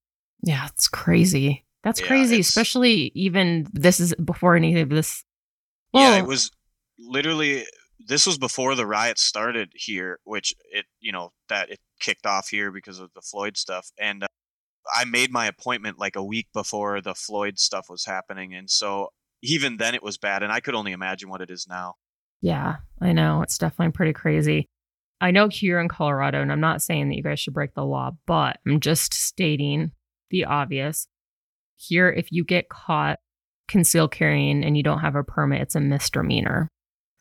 Yeah, 0.42 0.66
it's 0.66 0.86
crazy. 0.88 1.64
That's 1.84 2.00
Yeah, 2.00 2.06
crazy, 2.06 2.40
especially 2.40 3.12
even 3.14 3.66
this 3.72 4.00
is 4.00 4.14
before 4.16 4.56
any 4.56 4.80
of 4.80 4.88
this. 4.88 5.24
yeah, 5.92 6.16
it 6.16 6.26
was 6.26 6.50
literally. 6.98 7.64
This 8.06 8.26
was 8.26 8.38
before 8.38 8.74
the 8.74 8.86
riots 8.86 9.22
started 9.22 9.70
here, 9.74 10.20
which 10.24 10.54
it 10.70 10.86
you 11.00 11.12
know 11.12 11.30
that 11.48 11.70
it 11.70 11.78
kicked 12.00 12.26
off 12.26 12.48
here 12.48 12.70
because 12.70 13.00
of 13.00 13.10
the 13.14 13.20
Floyd 13.20 13.56
stuff, 13.56 13.90
and 13.98 14.22
uh, 14.22 14.28
I 14.94 15.04
made 15.04 15.32
my 15.32 15.46
appointment 15.46 15.98
like 15.98 16.16
a 16.16 16.24
week 16.24 16.46
before 16.54 17.00
the 17.00 17.14
Floyd 17.14 17.58
stuff 17.58 17.90
was 17.90 18.04
happening, 18.04 18.54
and 18.54 18.70
so 18.70 19.08
even 19.42 19.76
then 19.76 19.94
it 19.94 20.02
was 20.02 20.16
bad, 20.16 20.42
and 20.42 20.52
I 20.52 20.60
could 20.60 20.74
only 20.74 20.92
imagine 20.92 21.28
what 21.28 21.40
it 21.40 21.50
is 21.50 21.66
now. 21.68 21.94
Yeah, 22.40 22.76
I 23.00 23.12
know. 23.12 23.42
It's 23.42 23.58
definitely 23.58 23.92
pretty 23.92 24.12
crazy. 24.12 24.68
I 25.20 25.32
know 25.32 25.48
here 25.48 25.80
in 25.80 25.88
Colorado, 25.88 26.40
and 26.40 26.52
I'm 26.52 26.60
not 26.60 26.82
saying 26.82 27.08
that 27.08 27.16
you 27.16 27.22
guys 27.22 27.40
should 27.40 27.54
break 27.54 27.74
the 27.74 27.84
law, 27.84 28.12
but 28.26 28.58
I'm 28.66 28.78
just 28.78 29.12
stating 29.12 29.90
the 30.30 30.44
obvious. 30.44 31.08
Here, 31.78 32.10
if 32.10 32.32
you 32.32 32.44
get 32.44 32.68
caught 32.68 33.18
concealed 33.68 34.10
carrying 34.10 34.64
and 34.64 34.76
you 34.76 34.82
don't 34.82 35.00
have 35.00 35.14
a 35.14 35.22
permit, 35.22 35.62
it's 35.62 35.74
a 35.74 35.80
misdemeanor. 35.80 36.68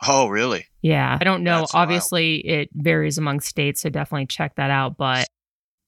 Oh, 0.05 0.27
really? 0.27 0.65
Yeah. 0.81 1.17
I 1.19 1.23
don't 1.23 1.43
know. 1.43 1.61
That's 1.61 1.73
wild. 1.73 1.83
Obviously, 1.83 2.37
it 2.37 2.69
varies 2.73 3.17
among 3.17 3.39
states, 3.39 3.81
so 3.81 3.89
definitely 3.89 4.27
check 4.27 4.55
that 4.55 4.71
out. 4.71 4.97
But 4.97 5.27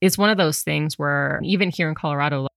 it's 0.01 0.17
one 0.17 0.29
of 0.29 0.37
those 0.37 0.61
things 0.61 0.97
where 0.97 1.39
even 1.43 1.69
here 1.69 1.89
in 1.89 1.95
Colorado, 1.95 2.47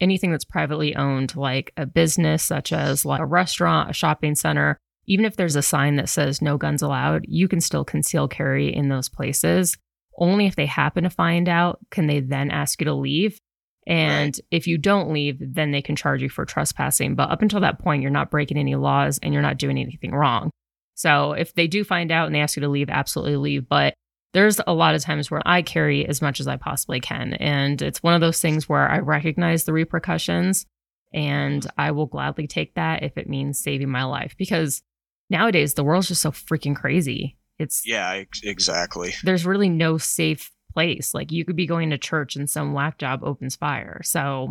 anything 0.00 0.30
that's 0.30 0.44
privately 0.44 0.96
owned, 0.96 1.36
like 1.36 1.72
a 1.76 1.86
business 1.86 2.42
such 2.42 2.72
as 2.72 3.04
like 3.04 3.20
a 3.20 3.26
restaurant, 3.26 3.90
a 3.90 3.94
shopping 3.94 4.34
center, 4.34 4.78
even 5.06 5.24
if 5.24 5.36
there's 5.36 5.56
a 5.56 5.62
sign 5.62 5.96
that 5.96 6.08
says 6.08 6.42
no 6.42 6.56
guns 6.56 6.82
allowed, 6.82 7.24
you 7.26 7.48
can 7.48 7.60
still 7.60 7.84
conceal 7.84 8.28
carry 8.28 8.74
in 8.74 8.88
those 8.88 9.08
places. 9.08 9.76
Only 10.18 10.46
if 10.46 10.56
they 10.56 10.66
happen 10.66 11.04
to 11.04 11.10
find 11.10 11.48
out 11.48 11.78
can 11.90 12.06
they 12.06 12.20
then 12.20 12.50
ask 12.50 12.80
you 12.80 12.84
to 12.86 12.94
leave. 12.94 13.40
And 13.88 14.38
if 14.50 14.66
you 14.66 14.76
don't 14.76 15.12
leave, 15.12 15.38
then 15.40 15.70
they 15.70 15.80
can 15.80 15.96
charge 15.96 16.22
you 16.22 16.28
for 16.28 16.44
trespassing. 16.44 17.14
But 17.14 17.30
up 17.30 17.40
until 17.40 17.60
that 17.60 17.78
point, 17.78 18.02
you're 18.02 18.10
not 18.10 18.30
breaking 18.30 18.58
any 18.58 18.74
laws 18.74 19.18
and 19.22 19.32
you're 19.32 19.42
not 19.42 19.56
doing 19.56 19.78
anything 19.78 20.12
wrong. 20.12 20.50
So 20.94 21.32
if 21.32 21.54
they 21.54 21.66
do 21.66 21.84
find 21.84 22.12
out 22.12 22.26
and 22.26 22.34
they 22.34 22.40
ask 22.40 22.54
you 22.54 22.60
to 22.60 22.68
leave, 22.68 22.90
absolutely 22.90 23.36
leave. 23.36 23.66
But 23.66 23.94
there's 24.34 24.60
a 24.66 24.74
lot 24.74 24.94
of 24.94 25.02
times 25.02 25.30
where 25.30 25.40
I 25.46 25.62
carry 25.62 26.06
as 26.06 26.20
much 26.20 26.38
as 26.38 26.46
I 26.46 26.56
possibly 26.58 27.00
can. 27.00 27.32
And 27.34 27.80
it's 27.80 28.02
one 28.02 28.12
of 28.12 28.20
those 28.20 28.42
things 28.42 28.68
where 28.68 28.86
I 28.86 28.98
recognize 28.98 29.64
the 29.64 29.72
repercussions 29.72 30.66
and 31.14 31.66
I 31.78 31.92
will 31.92 32.06
gladly 32.06 32.46
take 32.46 32.74
that 32.74 33.02
if 33.02 33.16
it 33.16 33.26
means 33.26 33.58
saving 33.58 33.88
my 33.88 34.04
life. 34.04 34.34
Because 34.36 34.82
nowadays 35.30 35.72
the 35.72 35.84
world's 35.84 36.08
just 36.08 36.20
so 36.20 36.30
freaking 36.30 36.76
crazy. 36.76 37.38
It's 37.58 37.86
Yeah, 37.86 38.22
exactly. 38.44 39.14
there's 39.24 39.46
really 39.46 39.70
no 39.70 39.96
safe 39.96 40.50
place. 40.72 41.14
Like 41.14 41.32
you 41.32 41.44
could 41.44 41.56
be 41.56 41.66
going 41.66 41.90
to 41.90 41.98
church 41.98 42.36
and 42.36 42.48
some 42.48 42.72
whack 42.72 42.98
job 42.98 43.22
opens 43.22 43.56
fire. 43.56 44.00
So 44.04 44.50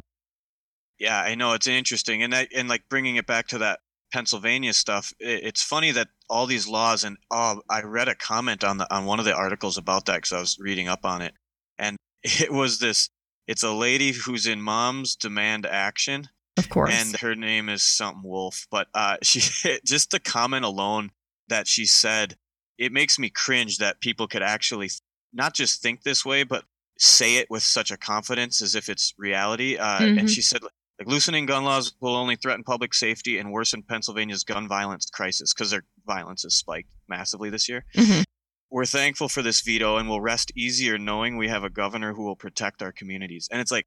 Yeah, 0.99 1.19
I 1.19 1.35
know 1.35 1.53
it's 1.53 1.67
interesting, 1.67 2.23
and 2.23 2.33
that, 2.33 2.49
and 2.55 2.67
like 2.67 2.83
bringing 2.89 3.17
it 3.17 3.27
back 3.27 3.47
to 3.49 3.59
that 3.59 3.79
Pennsylvania 4.11 4.73
stuff. 4.73 5.13
It, 5.19 5.43
it's 5.43 5.63
funny 5.63 5.91
that 5.91 6.07
all 6.29 6.47
these 6.47 6.67
laws, 6.67 7.03
and 7.03 7.17
oh, 7.31 7.61
I 7.69 7.81
read 7.81 8.07
a 8.07 8.15
comment 8.15 8.63
on 8.63 8.77
the 8.77 8.93
on 8.93 9.05
one 9.05 9.19
of 9.19 9.25
the 9.25 9.35
articles 9.35 9.77
about 9.77 10.05
that 10.05 10.17
because 10.17 10.33
I 10.33 10.39
was 10.39 10.57
reading 10.59 10.87
up 10.87 11.05
on 11.05 11.21
it, 11.21 11.33
and 11.77 11.97
it 12.23 12.51
was 12.51 12.79
this. 12.79 13.09
It's 13.47 13.63
a 13.63 13.71
lady 13.71 14.11
who's 14.11 14.45
in 14.45 14.61
Mom's 14.61 15.15
Demand 15.15 15.65
Action, 15.65 16.27
of 16.57 16.67
course. 16.69 16.93
and 16.93 17.15
her 17.21 17.33
name 17.33 17.69
is 17.69 17.83
something 17.83 18.23
Wolf. 18.23 18.67
But 18.69 18.87
uh, 18.93 19.17
she 19.23 19.41
just 19.85 20.11
the 20.11 20.19
comment 20.19 20.65
alone 20.65 21.11
that 21.47 21.67
she 21.67 21.85
said, 21.85 22.35
it 22.77 22.91
makes 22.91 23.17
me 23.17 23.29
cringe 23.29 23.77
that 23.77 24.01
people 24.01 24.27
could 24.27 24.43
actually 24.43 24.89
not 25.37 25.53
just 25.53 25.81
think 25.81 26.01
this 26.03 26.25
way, 26.25 26.43
but 26.43 26.65
say 26.97 27.35
it 27.37 27.49
with 27.49 27.63
such 27.63 27.91
a 27.91 27.97
confidence 27.97 28.61
as 28.61 28.75
if 28.75 28.89
it's 28.89 29.13
reality. 29.17 29.77
Uh, 29.77 29.99
Mhm. 29.99 30.19
And 30.19 30.29
she 30.29 30.41
said, 30.41 30.61
like 30.63 31.07
loosening 31.07 31.45
gun 31.45 31.63
laws 31.63 31.93
will 32.01 32.15
only 32.15 32.35
threaten 32.35 32.63
public 32.63 32.93
safety 32.93 33.37
and 33.37 33.51
worsen 33.51 33.83
Pennsylvania's 33.83 34.43
gun 34.43 34.67
violence 34.67 35.05
crisis 35.11 35.53
because 35.53 35.69
their 35.69 35.83
violence 36.07 36.41
has 36.41 36.55
spiked 36.55 36.89
massively 37.07 37.49
this 37.51 37.69
year. 37.69 37.85
Mhm. 37.95 38.23
We're 38.71 38.85
thankful 38.87 39.29
for 39.29 39.41
this 39.43 39.61
veto 39.61 39.97
and 39.97 40.09
will 40.09 40.19
rest 40.21 40.51
easier 40.55 40.97
knowing 40.97 41.37
we 41.37 41.47
have 41.49 41.63
a 41.63 41.69
governor 41.69 42.13
who 42.15 42.23
will 42.25 42.35
protect 42.35 42.81
our 42.81 42.91
communities. 42.91 43.47
And 43.51 43.61
it's 43.61 43.71
like 43.71 43.85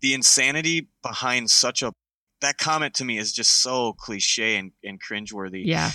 the 0.00 0.12
insanity 0.14 0.88
behind 1.02 1.50
such 1.50 1.82
a 1.82 1.92
that 2.40 2.58
comment 2.58 2.94
to 2.94 3.04
me 3.04 3.18
is 3.18 3.32
just 3.32 3.62
so 3.62 3.92
cliche 3.94 4.56
and, 4.56 4.72
and 4.84 5.00
cringeworthy. 5.02 5.62
yeah. 5.64 5.90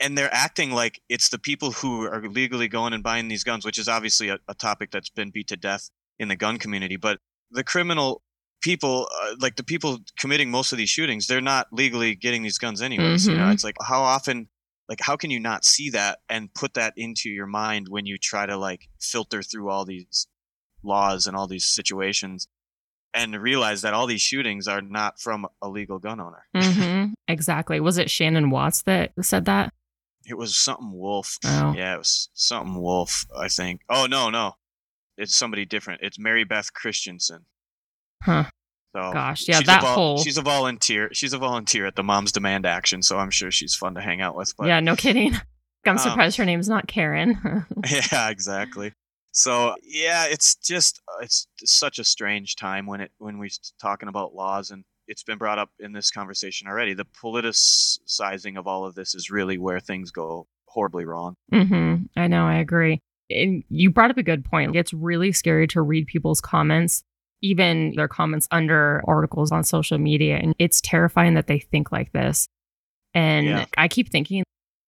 And 0.00 0.16
they're 0.16 0.32
acting 0.32 0.72
like 0.72 1.00
it's 1.08 1.30
the 1.30 1.38
people 1.38 1.72
who 1.72 2.02
are 2.06 2.28
legally 2.28 2.68
going 2.68 2.92
and 2.92 3.02
buying 3.02 3.28
these 3.28 3.44
guns, 3.44 3.64
which 3.64 3.78
is 3.78 3.88
obviously 3.88 4.28
a, 4.28 4.38
a 4.48 4.54
topic 4.54 4.90
that's 4.90 5.08
been 5.08 5.30
beat 5.30 5.48
to 5.48 5.56
death 5.56 5.88
in 6.18 6.28
the 6.28 6.36
gun 6.36 6.58
community. 6.58 6.96
But 6.96 7.18
the 7.50 7.64
criminal 7.64 8.22
people, 8.62 9.08
uh, 9.22 9.36
like 9.40 9.56
the 9.56 9.64
people 9.64 9.98
committing 10.18 10.50
most 10.50 10.72
of 10.72 10.78
these 10.78 10.90
shootings, 10.90 11.26
they're 11.26 11.40
not 11.40 11.68
legally 11.72 12.14
getting 12.14 12.42
these 12.42 12.58
guns 12.58 12.82
anyways. 12.82 13.26
You 13.26 13.36
know, 13.36 13.44
Mhm. 13.44 13.52
it's 13.52 13.64
like 13.64 13.76
how 13.82 14.02
often, 14.02 14.48
like 14.88 15.00
how 15.00 15.16
can 15.16 15.30
you 15.30 15.40
not 15.40 15.64
see 15.64 15.90
that 15.90 16.18
and 16.28 16.52
put 16.52 16.74
that 16.74 16.92
into 16.96 17.30
your 17.30 17.46
mind 17.46 17.86
when 17.88 18.06
you 18.06 18.18
try 18.18 18.44
to 18.46 18.56
like 18.56 18.88
filter 19.00 19.42
through 19.42 19.70
all 19.70 19.84
these 19.84 20.26
laws 20.82 21.26
and 21.26 21.36
all 21.36 21.46
these 21.46 21.64
situations 21.64 22.48
and 23.14 23.34
realize 23.40 23.80
that 23.82 23.94
all 23.94 24.06
these 24.06 24.20
shootings 24.20 24.68
are 24.68 24.82
not 24.82 25.18
from 25.18 25.46
a 25.62 25.68
legal 25.68 25.98
gun 25.98 26.20
owner. 26.20 26.44
hmm 26.54 27.12
Exactly. 27.28 27.80
Was 27.80 27.98
it 27.98 28.10
Shannon 28.10 28.50
Watts 28.50 28.82
that 28.82 29.12
said 29.22 29.46
that? 29.46 29.72
It 30.28 30.36
was 30.36 30.56
something 30.56 30.92
Wolf. 30.92 31.38
Oh. 31.44 31.72
Yeah, 31.76 31.94
it 31.94 31.98
was 31.98 32.28
something 32.34 32.80
Wolf, 32.80 33.24
I 33.36 33.48
think. 33.48 33.82
Oh 33.88 34.06
no, 34.06 34.30
no. 34.30 34.52
It's 35.18 35.36
somebody 35.36 35.64
different. 35.64 36.00
It's 36.02 36.18
Mary 36.18 36.44
Beth 36.44 36.72
Christensen. 36.72 37.46
Huh. 38.22 38.44
So 38.94 39.12
Gosh, 39.12 39.46
yeah, 39.46 39.56
she's 39.58 39.64
a 39.64 39.66
that 39.66 39.82
whole- 39.82 40.18
she's 40.22 40.38
a 40.38 40.42
volunteer. 40.42 41.10
She's 41.12 41.32
a 41.32 41.38
volunteer 41.38 41.86
at 41.86 41.96
the 41.96 42.02
Moms 42.02 42.32
Demand 42.32 42.64
Action, 42.66 43.02
so 43.02 43.18
I'm 43.18 43.30
sure 43.30 43.50
she's 43.50 43.74
fun 43.74 43.94
to 43.94 44.00
hang 44.00 44.20
out 44.20 44.34
with. 44.36 44.54
But 44.56 44.68
yeah, 44.68 44.80
no 44.80 44.96
kidding. 44.96 45.34
I'm 45.86 45.92
Um, 45.92 45.98
surprised 45.98 46.36
her 46.38 46.44
name's 46.44 46.68
not 46.68 46.88
Karen. 46.88 47.64
yeah, 47.90 48.28
exactly. 48.30 48.92
So 49.32 49.74
yeah, 49.82 50.24
it's 50.26 50.56
just 50.56 51.00
uh, 51.08 51.22
it's 51.22 51.46
such 51.64 51.98
a 51.98 52.04
strange 52.04 52.56
time 52.56 52.86
when 52.86 53.00
it 53.02 53.12
when 53.18 53.38
we're 53.38 53.50
talking 53.80 54.08
about 54.08 54.34
laws 54.34 54.70
and 54.70 54.84
it's 55.08 55.22
been 55.22 55.38
brought 55.38 55.58
up 55.58 55.70
in 55.78 55.92
this 55.92 56.10
conversation 56.10 56.66
already. 56.68 56.94
The 56.94 57.04
politicizing 57.06 58.58
of 58.58 58.66
all 58.66 58.84
of 58.84 58.94
this 58.94 59.14
is 59.14 59.30
really 59.30 59.58
where 59.58 59.80
things 59.80 60.10
go 60.10 60.46
horribly 60.66 61.04
wrong. 61.04 61.34
hmm 61.52 61.96
I 62.16 62.26
know, 62.26 62.46
I 62.46 62.56
agree. 62.56 63.00
And 63.30 63.64
you 63.68 63.90
brought 63.90 64.10
up 64.10 64.18
a 64.18 64.22
good 64.22 64.44
point. 64.44 64.76
It's 64.76 64.92
really 64.92 65.32
scary 65.32 65.66
to 65.68 65.80
read 65.82 66.06
people's 66.06 66.40
comments, 66.40 67.02
even 67.42 67.94
their 67.96 68.08
comments 68.08 68.46
under 68.50 69.02
articles 69.06 69.50
on 69.52 69.64
social 69.64 69.98
media. 69.98 70.36
And 70.36 70.54
it's 70.58 70.80
terrifying 70.80 71.34
that 71.34 71.46
they 71.46 71.58
think 71.58 71.90
like 71.90 72.12
this. 72.12 72.46
And 73.14 73.46
Yeah. 73.46 73.64
I 73.76 73.88
keep 73.88 74.10
thinking, 74.10 74.44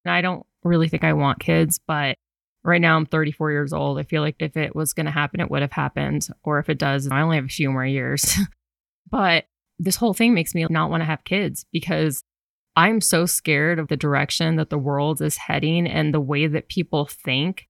I 0.06 0.20
don't 0.20 0.46
really 0.62 0.88
think 0.88 1.04
I 1.04 1.14
want 1.14 1.40
kids, 1.40 1.80
but 1.86 2.16
right 2.62 2.80
now 2.80 2.96
I'm 2.96 3.06
34 3.06 3.50
years 3.50 3.72
old. 3.72 3.98
I 3.98 4.02
feel 4.04 4.22
like 4.22 4.36
if 4.40 4.56
it 4.56 4.74
was 4.76 4.92
going 4.92 5.06
to 5.06 5.12
happen, 5.12 5.40
it 5.40 5.50
would 5.50 5.62
have 5.62 5.72
happened. 5.72 6.28
Or 6.44 6.58
if 6.58 6.68
it 6.68 6.78
does, 6.78 7.08
I 7.08 7.20
only 7.22 7.36
have 7.36 7.44
a 7.46 7.48
few 7.48 7.70
more 7.70 7.86
years. 7.86 8.36
but 9.10 9.46
this 9.78 9.96
whole 9.96 10.14
thing 10.14 10.34
makes 10.34 10.54
me 10.54 10.66
not 10.68 10.90
want 10.90 11.00
to 11.02 11.06
have 11.06 11.24
kids 11.24 11.66
because 11.72 12.24
I'm 12.76 13.00
so 13.00 13.26
scared 13.26 13.78
of 13.78 13.88
the 13.88 13.96
direction 13.96 14.56
that 14.56 14.70
the 14.70 14.78
world 14.78 15.20
is 15.20 15.36
heading 15.36 15.86
and 15.86 16.12
the 16.12 16.20
way 16.20 16.46
that 16.46 16.68
people 16.68 17.06
think. 17.06 17.68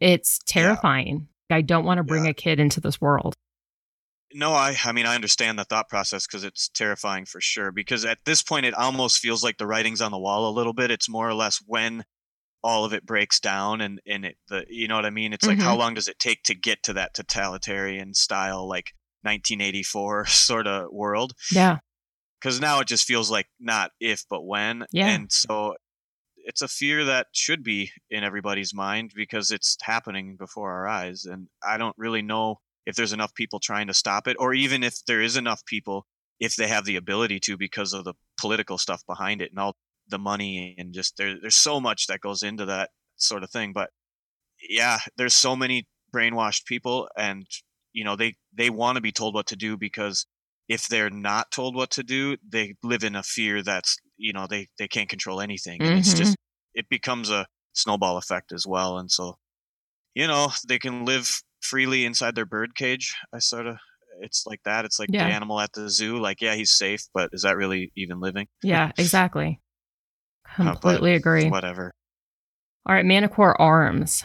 It's 0.00 0.38
terrifying. 0.46 1.28
I 1.50 1.60
don't 1.62 1.84
want 1.84 1.98
to 1.98 2.04
bring 2.04 2.24
Yeah. 2.24 2.30
a 2.30 2.34
kid 2.34 2.60
into 2.60 2.80
this 2.80 3.00
world. 3.00 3.34
No, 4.32 4.52
I 4.52 4.76
I 4.84 4.92
mean 4.92 5.06
I 5.06 5.14
understand 5.14 5.58
the 5.58 5.64
thought 5.64 5.88
process 5.88 6.26
because 6.26 6.44
it's 6.44 6.68
terrifying 6.68 7.24
for 7.24 7.40
sure. 7.40 7.72
Because 7.72 8.04
at 8.04 8.18
this 8.24 8.42
point, 8.42 8.66
it 8.66 8.74
almost 8.74 9.18
feels 9.18 9.42
like 9.42 9.56
the 9.56 9.66
writing's 9.66 10.02
on 10.02 10.10
the 10.10 10.18
wall 10.18 10.48
a 10.48 10.52
little 10.52 10.74
bit. 10.74 10.90
It's 10.90 11.08
more 11.08 11.28
or 11.28 11.34
less 11.34 11.62
when 11.66 12.04
all 12.62 12.84
of 12.84 12.92
it 12.92 13.06
breaks 13.06 13.40
down 13.40 13.80
and 13.80 14.00
and 14.06 14.24
it 14.24 14.36
the 14.48 14.64
you 14.68 14.88
know 14.88 14.96
what 14.96 15.06
I 15.06 15.10
mean. 15.10 15.32
It's 15.32 15.46
like 15.46 15.58
how 15.58 15.70
mm-hmm. 15.70 15.80
long 15.80 15.94
does 15.94 16.08
it 16.08 16.18
take 16.18 16.42
to 16.44 16.54
get 16.54 16.82
to 16.84 16.92
that 16.94 17.14
totalitarian 17.14 18.14
style 18.14 18.68
like 18.68 18.92
1984 19.22 20.26
sort 20.26 20.66
of 20.66 20.88
world? 20.92 21.32
Yeah. 21.52 21.78
Because 22.40 22.60
now 22.60 22.80
it 22.80 22.86
just 22.86 23.04
feels 23.04 23.30
like 23.30 23.46
not 23.58 23.90
if 24.00 24.24
but 24.30 24.44
when. 24.46 24.84
Yeah. 24.92 25.08
And 25.08 25.32
so 25.32 25.74
it's 26.36 26.62
a 26.62 26.68
fear 26.68 27.04
that 27.04 27.26
should 27.32 27.62
be 27.62 27.90
in 28.10 28.24
everybody's 28.24 28.72
mind 28.72 29.12
because 29.14 29.50
it's 29.50 29.76
happening 29.82 30.36
before 30.38 30.72
our 30.72 30.88
eyes. 30.88 31.24
And 31.24 31.48
I 31.62 31.76
don't 31.76 31.96
really 31.98 32.22
know 32.22 32.60
if 32.86 32.96
there's 32.96 33.12
enough 33.12 33.34
people 33.34 33.60
trying 33.60 33.88
to 33.88 33.94
stop 33.94 34.26
it, 34.26 34.36
or 34.38 34.54
even 34.54 34.82
if 34.82 35.04
there 35.06 35.20
is 35.20 35.36
enough 35.36 35.62
people, 35.66 36.06
if 36.40 36.56
they 36.56 36.68
have 36.68 36.86
the 36.86 36.96
ability 36.96 37.38
to 37.40 37.58
because 37.58 37.92
of 37.92 38.04
the 38.04 38.14
political 38.40 38.78
stuff 38.78 39.02
behind 39.06 39.42
it 39.42 39.50
and 39.50 39.58
all 39.58 39.76
the 40.08 40.18
money 40.18 40.74
and 40.78 40.94
just 40.94 41.18
there, 41.18 41.34
there's 41.38 41.54
so 41.54 41.80
much 41.80 42.06
that 42.06 42.20
goes 42.20 42.42
into 42.42 42.64
that 42.64 42.88
sort 43.16 43.42
of 43.42 43.50
thing. 43.50 43.74
But 43.74 43.90
yeah, 44.66 45.00
there's 45.18 45.34
so 45.34 45.54
many 45.54 45.86
brainwashed 46.14 46.64
people 46.64 47.08
and 47.16 47.46
you 47.98 48.04
know 48.04 48.14
they 48.14 48.32
they 48.56 48.70
want 48.70 48.94
to 48.96 49.02
be 49.02 49.10
told 49.10 49.34
what 49.34 49.48
to 49.48 49.56
do 49.56 49.76
because 49.76 50.24
if 50.68 50.86
they're 50.86 51.10
not 51.10 51.50
told 51.50 51.74
what 51.74 51.90
to 51.90 52.04
do 52.04 52.36
they 52.48 52.74
live 52.84 53.02
in 53.02 53.16
a 53.16 53.22
fear 53.24 53.60
that's 53.60 53.96
you 54.16 54.32
know 54.32 54.46
they 54.46 54.68
they 54.78 54.86
can't 54.86 55.08
control 55.08 55.40
anything 55.40 55.80
and 55.84 55.98
it's 55.98 56.14
just 56.14 56.36
it 56.74 56.86
becomes 56.88 57.28
a 57.28 57.46
snowball 57.72 58.16
effect 58.16 58.52
as 58.52 58.64
well 58.74 58.98
and 58.98 59.10
so 59.10 59.36
you 60.14 60.28
know 60.28 60.48
they 60.68 60.78
can 60.78 61.04
live 61.04 61.28
freely 61.60 62.04
inside 62.04 62.36
their 62.36 62.46
bird 62.46 62.76
cage 62.76 63.16
i 63.34 63.38
sort 63.40 63.66
of 63.66 63.76
it's 64.20 64.44
like 64.46 64.60
that 64.64 64.84
it's 64.84 65.00
like 65.00 65.10
Yeah. 65.12 65.26
the 65.26 65.32
animal 65.32 65.58
at 65.58 65.72
the 65.72 65.90
zoo 65.90 66.18
like 66.18 66.40
yeah 66.40 66.54
he's 66.54 66.72
safe 66.72 67.02
but 67.12 67.30
is 67.32 67.42
that 67.42 67.56
really 67.56 67.90
even 67.96 68.20
living 68.20 68.46
Yeah, 68.62 68.92
exactly. 68.96 69.60
Uh, 70.60 70.72
Completely 70.72 71.14
agree. 71.14 71.48
whatever 71.48 71.92
All 72.86 72.94
right, 72.94 73.04
Manticore 73.04 73.60
Arms. 73.60 74.24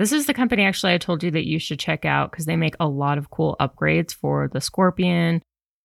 This 0.00 0.12
is 0.12 0.24
the 0.24 0.32
company 0.32 0.64
actually 0.64 0.94
I 0.94 0.98
told 0.98 1.22
you 1.22 1.30
that 1.32 1.46
you 1.46 1.58
should 1.58 1.78
check 1.78 2.06
out 2.06 2.30
because 2.30 2.46
they 2.46 2.56
make 2.56 2.74
a 2.80 2.88
lot 2.88 3.18
of 3.18 3.28
cool 3.28 3.54
upgrades 3.60 4.14
for 4.14 4.48
the 4.50 4.62
Scorpion 4.62 5.42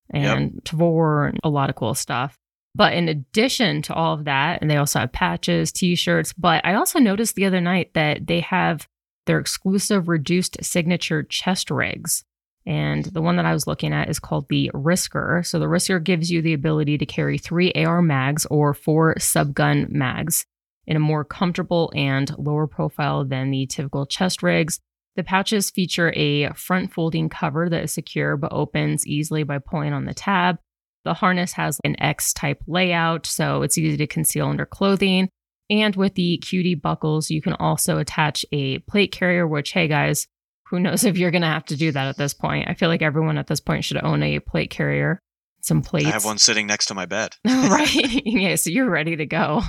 and 0.10 0.62
Tavor 0.64 1.28
and 1.28 1.38
a 1.44 1.50
lot 1.50 1.70
of 1.70 1.76
cool 1.76 1.94
stuff. 1.94 2.38
But 2.74 2.94
in 2.94 3.10
addition 3.10 3.82
to 3.82 3.94
all 3.94 4.14
of 4.14 4.24
that, 4.24 4.62
and 4.62 4.72
they 4.72 4.78
also 4.78 5.00
have 5.00 5.12
patches, 5.12 5.74
t-shirts, 5.74 6.32
but 6.32 6.66
I 6.66 6.76
also 6.76 6.98
noticed 6.98 7.36
the 7.36 7.44
other 7.44 7.60
night 7.60 7.94
that 7.94 8.26
they 8.26 8.40
have 8.40 8.88
their 9.26 9.38
exclusive 9.38 10.08
reduced 10.08 10.64
signature 10.64 11.22
chest 11.24 11.70
rigs. 11.70 12.24
And 12.66 13.04
the 13.04 13.22
one 13.22 13.36
that 13.36 13.46
I 13.46 13.52
was 13.52 13.68
looking 13.68 13.92
at 13.92 14.10
is 14.10 14.20
called 14.20 14.48
the 14.48 14.72
Risker. 14.74 15.46
So 15.46 15.60
the 15.60 15.66
Risker 15.66 16.02
gives 16.02 16.32
you 16.32 16.42
the 16.42 16.54
ability 16.54 16.98
to 17.00 17.06
carry 17.06 17.38
three 17.38 17.74
AR 17.74 18.02
mags 18.02 18.46
or 18.46 18.74
four 18.74 19.16
subgun 19.16 19.90
mags 19.90 20.46
in 20.88 20.96
a 20.96 21.00
more 21.00 21.24
comfortable 21.24 21.92
and 21.96 22.32
lower 22.38 22.68
profile 22.68 23.26
than 23.26 23.52
the 23.52 23.66
typical 23.68 24.06
chest 24.06 24.44
rigs. 24.44 24.80
The 25.16 25.24
pouches 25.24 25.72
feature 25.72 26.12
a 26.16 26.52
front 26.54 26.94
folding 26.94 27.30
cover 27.30 27.70
that 27.70 27.84
is 27.84 27.94
secure 27.94 28.36
but 28.36 28.52
opens 28.52 29.08
easily 29.08 29.44
by 29.44 29.60
pulling 29.60 29.94
on 29.94 30.06
the 30.06 30.14
tab. 30.14 30.58
The 31.06 31.14
harness 31.14 31.54
has 31.54 31.80
an 31.84 32.00
X 32.02 32.34
type 32.34 32.62
layout, 32.68 33.26
so 33.26 33.62
it's 33.62 33.78
easy 33.78 33.96
to 33.98 34.08
conceal 34.08 34.48
under 34.48 34.66
clothing. 34.66 35.30
And 35.70 35.96
with 35.96 36.16
the 36.16 36.38
cutie 36.40 36.76
buckles, 36.76 37.30
you 37.30 37.42
can 37.42 37.54
also 37.54 37.98
attach 37.98 38.46
a 38.52 38.80
plate 38.80 39.12
carrier, 39.12 39.48
which, 39.48 39.72
hey 39.72 39.88
guys, 39.88 40.28
who 40.68 40.80
knows 40.80 41.04
if 41.06 41.18
you're 41.18 41.32
going 41.32 41.42
to 41.42 41.48
have 41.48 41.66
to 41.66 41.76
do 41.76 41.92
that 41.92 42.08
at 42.08 42.18
this 42.18 42.34
point? 42.34 42.70
I 42.70 42.74
feel 42.74 42.90
like 42.90 43.02
everyone 43.02 43.38
at 43.38 43.48
this 43.48 43.60
point 43.60 43.86
should 43.86 44.04
own 44.04 44.22
a 44.22 44.40
plate 44.40 44.70
carrier, 44.70 45.20
some 45.62 45.82
plates. 45.82 46.08
i 46.08 46.12
have 46.12 46.26
one 46.26 46.38
sitting 46.38 46.68
next 46.68 46.88
to 46.88 46.94
my 46.94 47.06
bed 47.06 47.36
right. 47.46 47.96
yeah, 48.26 48.56
so 48.56 48.70
you're 48.70 48.90
ready 48.90 49.16
to 49.16 49.26
go. 49.26 49.62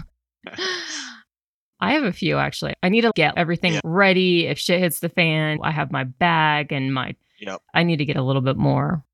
I 1.80 1.92
have 1.92 2.04
a 2.04 2.12
few 2.12 2.38
actually. 2.38 2.74
I 2.82 2.88
need 2.88 3.02
to 3.02 3.12
get 3.14 3.34
everything 3.36 3.74
Yeah. 3.74 3.80
ready. 3.84 4.46
If 4.46 4.58
shit 4.58 4.80
hits 4.80 5.00
the 5.00 5.08
fan, 5.10 5.58
I 5.62 5.70
have 5.70 5.92
my 5.92 6.04
bag 6.04 6.72
and 6.72 6.92
my. 6.94 7.14
Yep. 7.40 7.60
I 7.74 7.82
need 7.82 7.98
to 7.98 8.06
get 8.06 8.16
a 8.16 8.22
little 8.22 8.40
bit 8.42 8.56
more. 8.56 9.04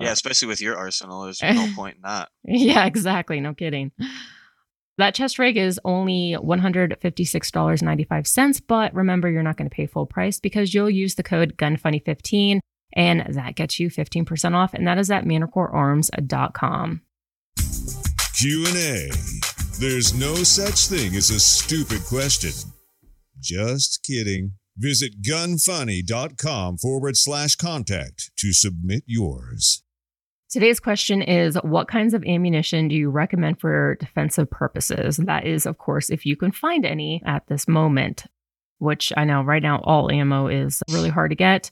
yeah 0.00 0.10
especially 0.12 0.48
with 0.48 0.60
your 0.60 0.76
arsenal 0.76 1.22
there's 1.24 1.40
no 1.42 1.68
point 1.76 1.96
in 1.96 2.02
that 2.02 2.28
Yeah, 2.44 2.84
exactly. 2.86 3.40
No 3.40 3.54
kidding. 3.54 3.92
That 4.98 5.14
chest 5.14 5.38
rig 5.38 5.56
is 5.56 5.80
only 5.84 6.36
$156.95, 6.38 8.62
but 8.66 8.92
remember, 8.94 9.30
you're 9.30 9.42
not 9.42 9.56
going 9.56 9.70
to 9.70 9.74
pay 9.74 9.86
full 9.86 10.04
price 10.06 10.38
because 10.40 10.74
you'll 10.74 10.90
use 10.90 11.14
the 11.14 11.22
code 11.22 11.56
GUNFUNNY15 11.56 12.58
and 12.94 13.24
that 13.34 13.54
gets 13.54 13.80
you 13.80 13.88
15% 13.88 14.54
off. 14.54 14.74
And 14.74 14.86
that 14.86 14.98
is 14.98 15.10
at 15.10 15.24
manticorearms.com. 15.24 17.00
Q&A. 18.34 19.10
There's 19.80 20.12
no 20.12 20.34
such 20.34 20.88
thing 20.88 21.16
as 21.16 21.30
a 21.30 21.40
stupid 21.40 22.04
question. 22.04 22.52
Just 23.40 24.04
kidding. 24.06 24.52
Visit 24.76 25.22
gunfunny.com 25.22 26.76
forward 26.76 27.16
slash 27.16 27.56
contact 27.56 28.30
to 28.40 28.52
submit 28.52 29.04
yours. 29.06 29.82
Today's 30.50 30.80
question 30.80 31.22
is 31.22 31.56
What 31.62 31.88
kinds 31.88 32.12
of 32.12 32.22
ammunition 32.26 32.88
do 32.88 32.94
you 32.94 33.08
recommend 33.08 33.58
for 33.58 33.96
defensive 33.98 34.50
purposes? 34.50 35.16
That 35.16 35.46
is, 35.46 35.64
of 35.64 35.78
course, 35.78 36.10
if 36.10 36.26
you 36.26 36.36
can 36.36 36.52
find 36.52 36.84
any 36.84 37.22
at 37.24 37.46
this 37.46 37.66
moment, 37.66 38.26
which 38.80 39.14
I 39.16 39.24
know 39.24 39.40
right 39.40 39.62
now 39.62 39.80
all 39.82 40.10
ammo 40.10 40.48
is 40.48 40.82
really 40.90 41.08
hard 41.08 41.30
to 41.30 41.36
get. 41.36 41.70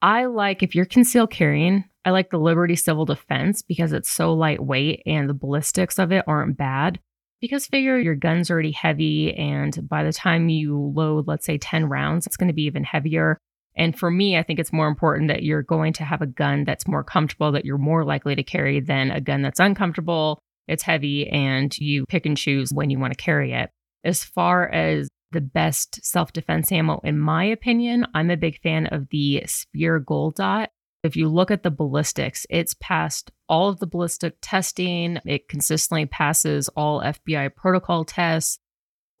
I 0.00 0.26
like, 0.26 0.62
if 0.62 0.76
you're 0.76 0.84
concealed 0.84 1.32
carrying, 1.32 1.82
I 2.04 2.10
like 2.10 2.30
the 2.30 2.38
Liberty 2.38 2.76
Civil 2.76 3.06
Defense 3.06 3.60
because 3.60 3.92
it's 3.92 4.08
so 4.08 4.34
lightweight 4.34 5.02
and 5.04 5.28
the 5.28 5.34
ballistics 5.34 5.98
of 5.98 6.12
it 6.12 6.22
aren't 6.28 6.56
bad. 6.56 7.00
Because 7.44 7.66
figure 7.66 7.98
your 7.98 8.14
gun's 8.14 8.50
already 8.50 8.70
heavy, 8.70 9.34
and 9.34 9.86
by 9.86 10.02
the 10.02 10.14
time 10.14 10.48
you 10.48 10.78
load, 10.96 11.28
let's 11.28 11.44
say 11.44 11.58
10 11.58 11.90
rounds, 11.90 12.26
it's 12.26 12.38
going 12.38 12.48
to 12.48 12.54
be 12.54 12.62
even 12.62 12.84
heavier. 12.84 13.36
And 13.76 13.94
for 13.98 14.10
me, 14.10 14.38
I 14.38 14.42
think 14.42 14.58
it's 14.58 14.72
more 14.72 14.88
important 14.88 15.28
that 15.28 15.42
you're 15.42 15.62
going 15.62 15.92
to 15.92 16.04
have 16.04 16.22
a 16.22 16.26
gun 16.26 16.64
that's 16.64 16.88
more 16.88 17.04
comfortable, 17.04 17.52
that 17.52 17.66
you're 17.66 17.76
more 17.76 18.02
likely 18.02 18.34
to 18.34 18.42
carry 18.42 18.80
than 18.80 19.10
a 19.10 19.20
gun 19.20 19.42
that's 19.42 19.60
uncomfortable, 19.60 20.38
it's 20.68 20.84
heavy, 20.84 21.28
and 21.28 21.76
you 21.76 22.06
pick 22.06 22.24
and 22.24 22.38
choose 22.38 22.72
when 22.72 22.88
you 22.88 22.98
want 22.98 23.12
to 23.12 23.22
carry 23.22 23.52
it. 23.52 23.68
As 24.04 24.24
far 24.24 24.66
as 24.70 25.10
the 25.32 25.42
best 25.42 26.02
self 26.02 26.32
defense 26.32 26.72
ammo, 26.72 27.02
in 27.04 27.18
my 27.18 27.44
opinion, 27.44 28.06
I'm 28.14 28.30
a 28.30 28.38
big 28.38 28.58
fan 28.62 28.86
of 28.86 29.10
the 29.10 29.42
Speer 29.44 29.98
Gold 29.98 30.36
Dot. 30.36 30.70
If 31.04 31.16
you 31.16 31.28
look 31.28 31.50
at 31.50 31.62
the 31.62 31.70
ballistics, 31.70 32.46
it's 32.48 32.74
passed 32.80 33.30
all 33.46 33.68
of 33.68 33.78
the 33.78 33.86
ballistic 33.86 34.36
testing. 34.40 35.18
It 35.26 35.50
consistently 35.50 36.06
passes 36.06 36.70
all 36.70 37.02
FBI 37.02 37.54
protocol 37.54 38.06
tests. 38.06 38.58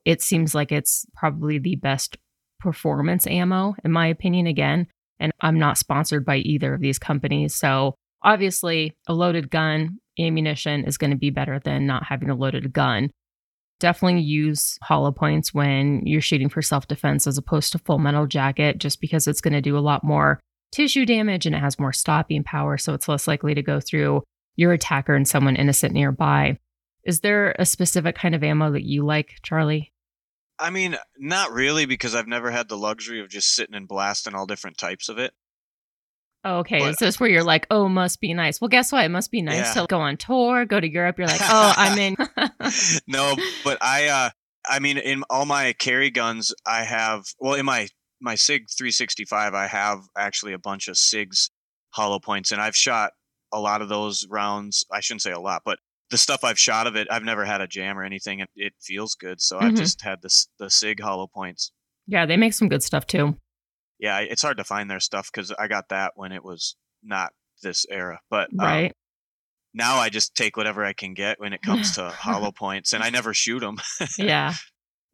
It 0.06 0.22
seems 0.22 0.54
like 0.54 0.72
it's 0.72 1.04
probably 1.14 1.58
the 1.58 1.76
best 1.76 2.16
performance 2.58 3.26
ammo, 3.26 3.74
in 3.84 3.92
my 3.92 4.06
opinion, 4.06 4.46
again. 4.46 4.86
And 5.20 5.30
I'm 5.42 5.58
not 5.58 5.76
sponsored 5.76 6.24
by 6.24 6.38
either 6.38 6.72
of 6.72 6.80
these 6.80 6.98
companies. 6.98 7.54
So 7.54 7.94
obviously, 8.22 8.94
a 9.06 9.12
loaded 9.12 9.50
gun, 9.50 9.98
ammunition 10.18 10.86
is 10.86 10.96
going 10.96 11.10
to 11.10 11.18
be 11.18 11.28
better 11.28 11.58
than 11.58 11.86
not 11.86 12.04
having 12.04 12.30
a 12.30 12.34
loaded 12.34 12.72
gun. 12.72 13.10
Definitely 13.78 14.22
use 14.22 14.78
hollow 14.82 15.12
points 15.12 15.52
when 15.52 16.00
you're 16.06 16.22
shooting 16.22 16.48
for 16.48 16.62
self 16.62 16.88
defense 16.88 17.26
as 17.26 17.36
opposed 17.36 17.72
to 17.72 17.78
full 17.78 17.98
metal 17.98 18.26
jacket, 18.26 18.78
just 18.78 19.02
because 19.02 19.28
it's 19.28 19.42
going 19.42 19.52
to 19.52 19.60
do 19.60 19.76
a 19.76 19.80
lot 19.80 20.02
more 20.02 20.40
tissue 20.74 21.06
damage 21.06 21.46
and 21.46 21.54
it 21.54 21.60
has 21.60 21.78
more 21.78 21.92
stopping 21.92 22.42
power. 22.44 22.76
So 22.76 22.92
it's 22.94 23.08
less 23.08 23.26
likely 23.28 23.54
to 23.54 23.62
go 23.62 23.80
through 23.80 24.22
your 24.56 24.72
attacker 24.72 25.14
and 25.14 25.26
someone 25.26 25.56
innocent 25.56 25.92
nearby. 25.94 26.58
Is 27.04 27.20
there 27.20 27.54
a 27.58 27.66
specific 27.66 28.16
kind 28.16 28.34
of 28.34 28.42
ammo 28.42 28.72
that 28.72 28.84
you 28.84 29.04
like, 29.04 29.30
Charlie? 29.42 29.92
I 30.58 30.70
mean, 30.70 30.96
not 31.18 31.50
really, 31.52 31.84
because 31.84 32.14
I've 32.14 32.28
never 32.28 32.50
had 32.50 32.68
the 32.68 32.76
luxury 32.76 33.20
of 33.20 33.28
just 33.28 33.54
sitting 33.54 33.74
and 33.74 33.88
blasting 33.88 34.34
all 34.34 34.46
different 34.46 34.78
types 34.78 35.08
of 35.08 35.18
it. 35.18 35.32
Oh, 36.44 36.58
okay. 36.58 36.78
But- 36.78 36.90
Is 36.90 36.96
this 36.96 37.18
where 37.18 37.28
you're 37.28 37.42
like, 37.42 37.66
oh, 37.70 37.88
must 37.88 38.20
be 38.20 38.34
nice? 38.34 38.60
Well, 38.60 38.68
guess 38.68 38.92
what? 38.92 39.04
It 39.04 39.10
must 39.10 39.30
be 39.30 39.42
nice 39.42 39.74
Yeah. 39.74 39.82
to 39.82 39.86
go 39.88 40.00
on 40.00 40.16
tour, 40.16 40.64
go 40.64 40.78
to 40.78 40.88
Europe. 40.90 41.18
You're 41.18 41.26
like, 41.26 41.40
oh, 41.42 41.74
I'm 41.76 41.98
in. 41.98 42.16
no, 43.06 43.34
but 43.64 43.78
I 43.82 44.06
uh 44.08 44.30
I 44.68 44.78
mean 44.78 44.98
in 44.98 45.24
all 45.28 45.44
my 45.46 45.72
carry 45.78 46.10
guns 46.10 46.54
I 46.66 46.84
have 46.84 47.24
well 47.38 47.54
in 47.54 47.64
my 47.66 47.88
my 48.24 48.34
SIG 48.34 48.66
365 48.76 49.54
I 49.54 49.66
have 49.66 50.00
actually 50.16 50.54
a 50.54 50.58
bunch 50.58 50.88
of 50.88 50.96
SIGs 50.96 51.50
hollow 51.90 52.18
points 52.18 52.50
and 52.52 52.60
I've 52.60 52.74
shot 52.76 53.12
a 53.52 53.60
lot 53.60 53.82
of 53.82 53.88
those 53.88 54.26
rounds. 54.28 54.84
I 54.90 55.00
shouldn't 55.00 55.22
say 55.22 55.30
a 55.32 55.38
lot, 55.38 55.62
but 55.64 55.78
the 56.10 56.18
stuff 56.18 56.42
I've 56.42 56.58
shot 56.58 56.86
of 56.86 56.96
it, 56.96 57.06
I've 57.10 57.22
never 57.22 57.44
had 57.44 57.60
a 57.60 57.66
jam 57.68 57.98
or 57.98 58.02
anything 58.02 58.40
and 58.40 58.48
it 58.56 58.72
feels 58.80 59.14
good. 59.14 59.40
So 59.40 59.58
I've 59.58 59.74
Mhm. 59.74 59.78
just 59.78 60.02
had 60.02 60.22
the 60.22 60.46
the 60.58 60.70
SIG 60.70 61.00
hollow 61.00 61.26
points. 61.26 61.70
yeah, 62.06 62.26
they 62.26 62.36
make 62.36 62.52
some 62.54 62.68
good 62.68 62.82
stuff 62.82 63.06
too. 63.06 63.38
Yeah, 63.98 64.18
it's 64.18 64.42
hard 64.42 64.56
to 64.58 64.64
find 64.64 64.90
their 64.90 65.00
stuff 65.00 65.30
cuz 65.32 65.50
I 65.52 65.68
got 65.68 65.88
that 65.90 66.12
when 66.16 66.32
it 66.32 66.42
was 66.44 66.76
not 67.02 67.32
this 67.62 67.86
era. 67.90 68.20
But 68.30 68.50
um, 68.58 68.58
Right. 68.66 68.92
now 69.72 69.96
I 69.98 70.08
just 70.08 70.34
take 70.34 70.56
whatever 70.56 70.84
I 70.84 70.92
can 70.94 71.14
get 71.14 71.38
when 71.40 71.52
it 71.52 71.62
comes 71.62 71.92
to 71.96 72.10
hollow 72.10 72.52
points 72.52 72.92
and 72.92 73.02
I 73.04 73.10
never 73.10 73.32
shoot 73.34 73.60
them. 73.60 73.76
yeah. 74.18 74.54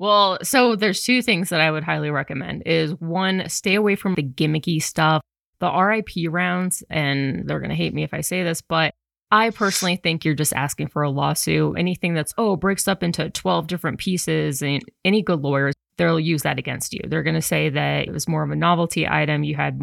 Well, 0.01 0.39
so 0.43 0.77
there's 0.77 1.03
two 1.03 1.21
things 1.21 1.51
that 1.51 1.61
I 1.61 1.71
would 1.71 1.85
highly 1.85 2.09
recommend 2.09 2.63
is 2.65 2.93
one, 3.01 3.47
stay 3.51 3.75
away 3.75 3.97
from 3.97 4.15
the 4.15 4.23
gimmicky 4.23 4.83
stuff, 4.83 5.21
the 5.59 5.71
RIP 5.71 6.33
rounds, 6.33 6.83
and 6.89 7.47
they're 7.47 7.61
gonna 7.61 7.75
hate 7.75 7.93
me 7.93 8.03
if 8.03 8.15
I 8.15 8.23
say 8.23 8.43
this, 8.43 8.63
but 8.63 8.95
I 9.31 9.51
personally 9.51 9.97
think 9.97 10.25
you're 10.25 10.35
just 10.35 10.55
asking 10.55 10.89
for 10.89 11.03
a 11.03 11.11
lawsuit. 11.11 11.79
Anything 11.79 12.15
that's 12.15 12.33
oh 12.39 12.57
breaks 12.57 12.89
up 12.89 13.03
into 13.03 13.29
12 13.29 13.67
different 13.67 13.99
pieces 13.99 14.63
and 14.63 14.83
any 15.05 15.21
good 15.21 15.43
lawyers, 15.43 15.75
they'll 15.99 16.19
use 16.19 16.45
that 16.45 16.59
against 16.59 16.95
you. 16.95 17.01
They're 17.07 17.23
gonna 17.23 17.43
say 17.43 17.69
that 17.69 18.09
it 18.09 18.11
was 18.11 18.27
more 18.27 18.43
of 18.43 18.51
a 18.51 18.57
novelty 18.57 19.07
item, 19.07 19.45
you 19.45 19.55
had 19.55 19.81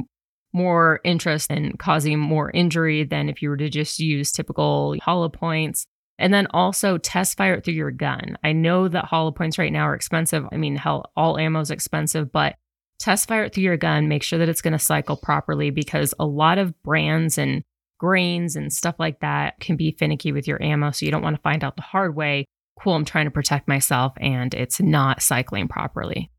more 0.51 0.99
interest 1.03 1.51
in 1.51 1.77
causing 1.77 2.17
more 2.17 2.49
injury 2.49 3.03
than 3.03 3.29
if 3.29 3.43
you 3.43 3.49
were 3.49 3.57
to 3.57 3.69
just 3.69 3.99
use 3.99 4.31
typical 4.31 4.95
hollow 4.99 5.29
points. 5.29 5.85
And 6.19 6.33
then 6.33 6.47
also 6.51 6.97
test 6.97 7.37
fire 7.37 7.55
it 7.55 7.63
through 7.63 7.75
your 7.75 7.91
gun. 7.91 8.37
I 8.43 8.51
know 8.51 8.87
that 8.87 9.05
hollow 9.05 9.31
points 9.31 9.57
right 9.57 9.71
now 9.71 9.83
are 9.83 9.93
expensive. 9.93 10.45
I 10.51 10.57
mean, 10.57 10.75
hell, 10.75 11.11
all 11.15 11.37
ammo 11.37 11.59
is 11.59 11.71
expensive, 11.71 12.31
but 12.31 12.55
test 12.99 13.27
fire 13.27 13.43
it 13.43 13.53
through 13.53 13.63
your 13.63 13.77
gun. 13.77 14.07
Make 14.07 14.23
sure 14.23 14.39
that 14.39 14.49
it's 14.49 14.61
going 14.61 14.73
to 14.73 14.79
cycle 14.79 15.15
properly 15.15 15.69
because 15.69 16.13
a 16.19 16.25
lot 16.25 16.57
of 16.57 16.81
brands 16.81 17.37
and 17.37 17.63
grains 17.99 18.55
and 18.55 18.71
stuff 18.71 18.95
like 18.99 19.19
that 19.19 19.59
can 19.59 19.75
be 19.75 19.95
finicky 19.97 20.31
with 20.31 20.47
your 20.47 20.61
ammo. 20.61 20.91
So 20.91 21.05
you 21.05 21.11
don't 21.11 21.23
want 21.23 21.35
to 21.35 21.41
find 21.41 21.63
out 21.63 21.75
the 21.75 21.81
hard 21.81 22.15
way. 22.15 22.45
Cool, 22.79 22.93
I'm 22.93 23.05
trying 23.05 23.25
to 23.25 23.31
protect 23.31 23.67
myself 23.67 24.13
and 24.17 24.53
it's 24.53 24.79
not 24.79 25.21
cycling 25.21 25.67
properly. 25.67 26.31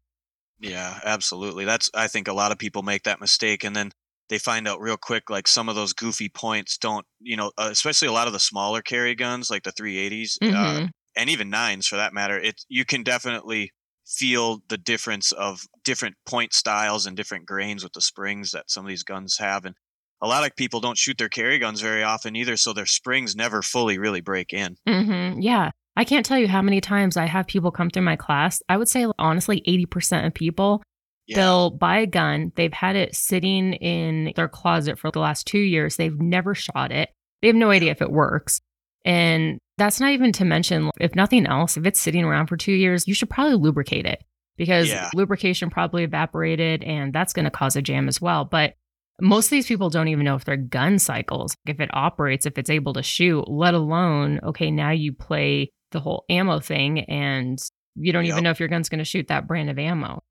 Yeah, 0.60 0.98
absolutely. 1.04 1.64
That's 1.64 1.90
I 1.94 2.08
think 2.08 2.28
a 2.28 2.32
lot 2.32 2.52
of 2.52 2.58
people 2.58 2.82
make 2.82 3.04
that 3.04 3.20
mistake 3.20 3.64
and 3.64 3.74
then 3.74 3.92
they 4.28 4.38
find 4.38 4.68
out 4.68 4.80
real 4.80 4.96
quick 4.96 5.30
like 5.30 5.48
some 5.48 5.68
of 5.68 5.74
those 5.74 5.92
goofy 5.92 6.28
points 6.28 6.76
don't, 6.78 7.06
you 7.20 7.36
know, 7.36 7.50
uh, 7.58 7.68
especially 7.70 8.08
a 8.08 8.12
lot 8.12 8.26
of 8.26 8.32
the 8.32 8.40
smaller 8.40 8.82
carry 8.82 9.14
guns 9.14 9.50
like 9.50 9.62
the 9.62 9.72
380s 9.72 10.38
uh, 10.42 10.46
Mhm. 10.46 10.90
and 11.16 11.30
even 11.30 11.50
9s 11.50 11.86
for 11.86 11.96
that 11.96 12.12
matter. 12.12 12.38
It 12.38 12.62
you 12.68 12.84
can 12.84 13.02
definitely 13.02 13.72
feel 14.06 14.62
the 14.68 14.78
difference 14.78 15.32
of 15.32 15.60
different 15.84 16.16
point 16.24 16.52
styles 16.54 17.06
and 17.06 17.16
different 17.16 17.46
grains 17.46 17.82
with 17.82 17.92
the 17.92 18.00
springs 18.00 18.52
that 18.52 18.70
some 18.70 18.84
of 18.84 18.88
these 18.88 19.02
guns 19.04 19.36
have 19.38 19.64
and 19.66 19.74
a 20.22 20.26
lot 20.26 20.44
of 20.44 20.56
people 20.56 20.80
don't 20.80 20.98
shoot 20.98 21.16
their 21.18 21.28
carry 21.28 21.58
guns 21.58 21.80
very 21.80 22.02
often 22.02 22.34
either 22.34 22.56
so 22.56 22.72
their 22.72 22.86
springs 22.86 23.36
never 23.36 23.62
fully 23.62 23.98
really 23.98 24.20
break 24.20 24.52
in. 24.52 24.76
hmm 24.86 25.38
Yeah. 25.40 25.70
I 25.96 26.04
can't 26.04 26.24
tell 26.24 26.38
you 26.38 26.46
how 26.46 26.62
many 26.62 26.80
times 26.80 27.16
I 27.16 27.26
have 27.26 27.48
people 27.48 27.72
come 27.72 27.90
through 27.90 28.04
my 28.04 28.14
class. 28.14 28.62
I 28.68 28.76
would 28.76 28.88
say, 28.88 29.04
honestly, 29.18 29.62
80% 29.66 30.26
of 30.26 30.32
people 30.32 30.80
Yeah. 31.28 31.36
They'll 31.36 31.70
buy 31.70 31.98
a 31.98 32.06
gun. 32.06 32.52
They've 32.56 32.72
had 32.72 32.96
it 32.96 33.14
sitting 33.14 33.74
in 33.74 34.32
their 34.34 34.48
closet 34.48 34.98
for 34.98 35.10
the 35.10 35.20
last 35.20 35.46
two 35.46 35.58
years. 35.60 35.96
They've 35.96 36.18
never 36.18 36.54
shot 36.54 36.90
it. 36.90 37.10
They 37.42 37.48
have 37.48 37.56
no 37.56 37.70
idea 37.70 37.92
if 37.92 38.02
it 38.02 38.10
works. 38.10 38.60
And 39.04 39.58
that's 39.76 40.00
not 40.00 40.10
even 40.12 40.32
to 40.32 40.44
mention, 40.44 40.90
if 41.00 41.14
nothing 41.14 41.46
else, 41.46 41.76
if 41.76 41.86
it's 41.86 42.00
sitting 42.00 42.24
around 42.24 42.48
for 42.48 42.56
two 42.56 42.72
years, 42.72 43.06
you 43.06 43.14
should 43.14 43.30
probably 43.30 43.54
lubricate 43.56 44.06
it 44.06 44.24
because 44.56 44.88
Yeah. 44.88 45.08
lubrication 45.14 45.70
probably 45.70 46.02
evaporated 46.02 46.82
and 46.82 47.12
that's 47.12 47.32
going 47.32 47.44
to 47.44 47.50
cause 47.50 47.76
a 47.76 47.82
jam 47.82 48.08
as 48.08 48.20
well. 48.20 48.44
But 48.44 48.74
most 49.20 49.46
of 49.46 49.50
these 49.50 49.66
people 49.66 49.90
don't 49.90 50.08
even 50.08 50.24
know 50.24 50.34
if 50.34 50.44
their 50.44 50.56
gun 50.56 50.98
cycles, 50.98 51.56
if 51.66 51.78
it 51.80 51.90
operates, 51.92 52.46
if 52.46 52.56
it's 52.58 52.70
able 52.70 52.94
to 52.94 53.02
shoot, 53.02 53.48
let 53.48 53.74
alone, 53.74 54.40
okay, 54.44 54.70
now 54.70 54.90
you 54.90 55.12
play 55.12 55.70
the 55.92 56.00
whole 56.00 56.24
ammo 56.28 56.58
thing 56.60 57.00
and 57.00 57.58
you 57.96 58.12
don't 58.12 58.24
Yep. 58.24 58.32
even 58.32 58.44
know 58.44 58.50
if 58.50 58.60
your 58.60 58.68
gun's 58.68 58.88
going 58.88 58.98
to 58.98 59.04
shoot 59.04 59.28
that 59.28 59.46
brand 59.46 59.70
of 59.70 59.78
ammo 59.78 60.22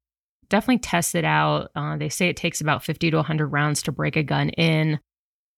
definitely 0.49 0.79
test 0.79 1.15
it 1.15 1.25
out. 1.25 1.71
Uh, 1.75 1.97
they 1.97 2.09
say 2.09 2.27
it 2.29 2.37
takes 2.37 2.61
about 2.61 2.83
50 2.83 3.11
to 3.11 3.17
100 3.17 3.47
rounds 3.47 3.81
to 3.83 3.91
break 3.91 4.15
a 4.15 4.23
gun 4.23 4.49
in. 4.49 4.99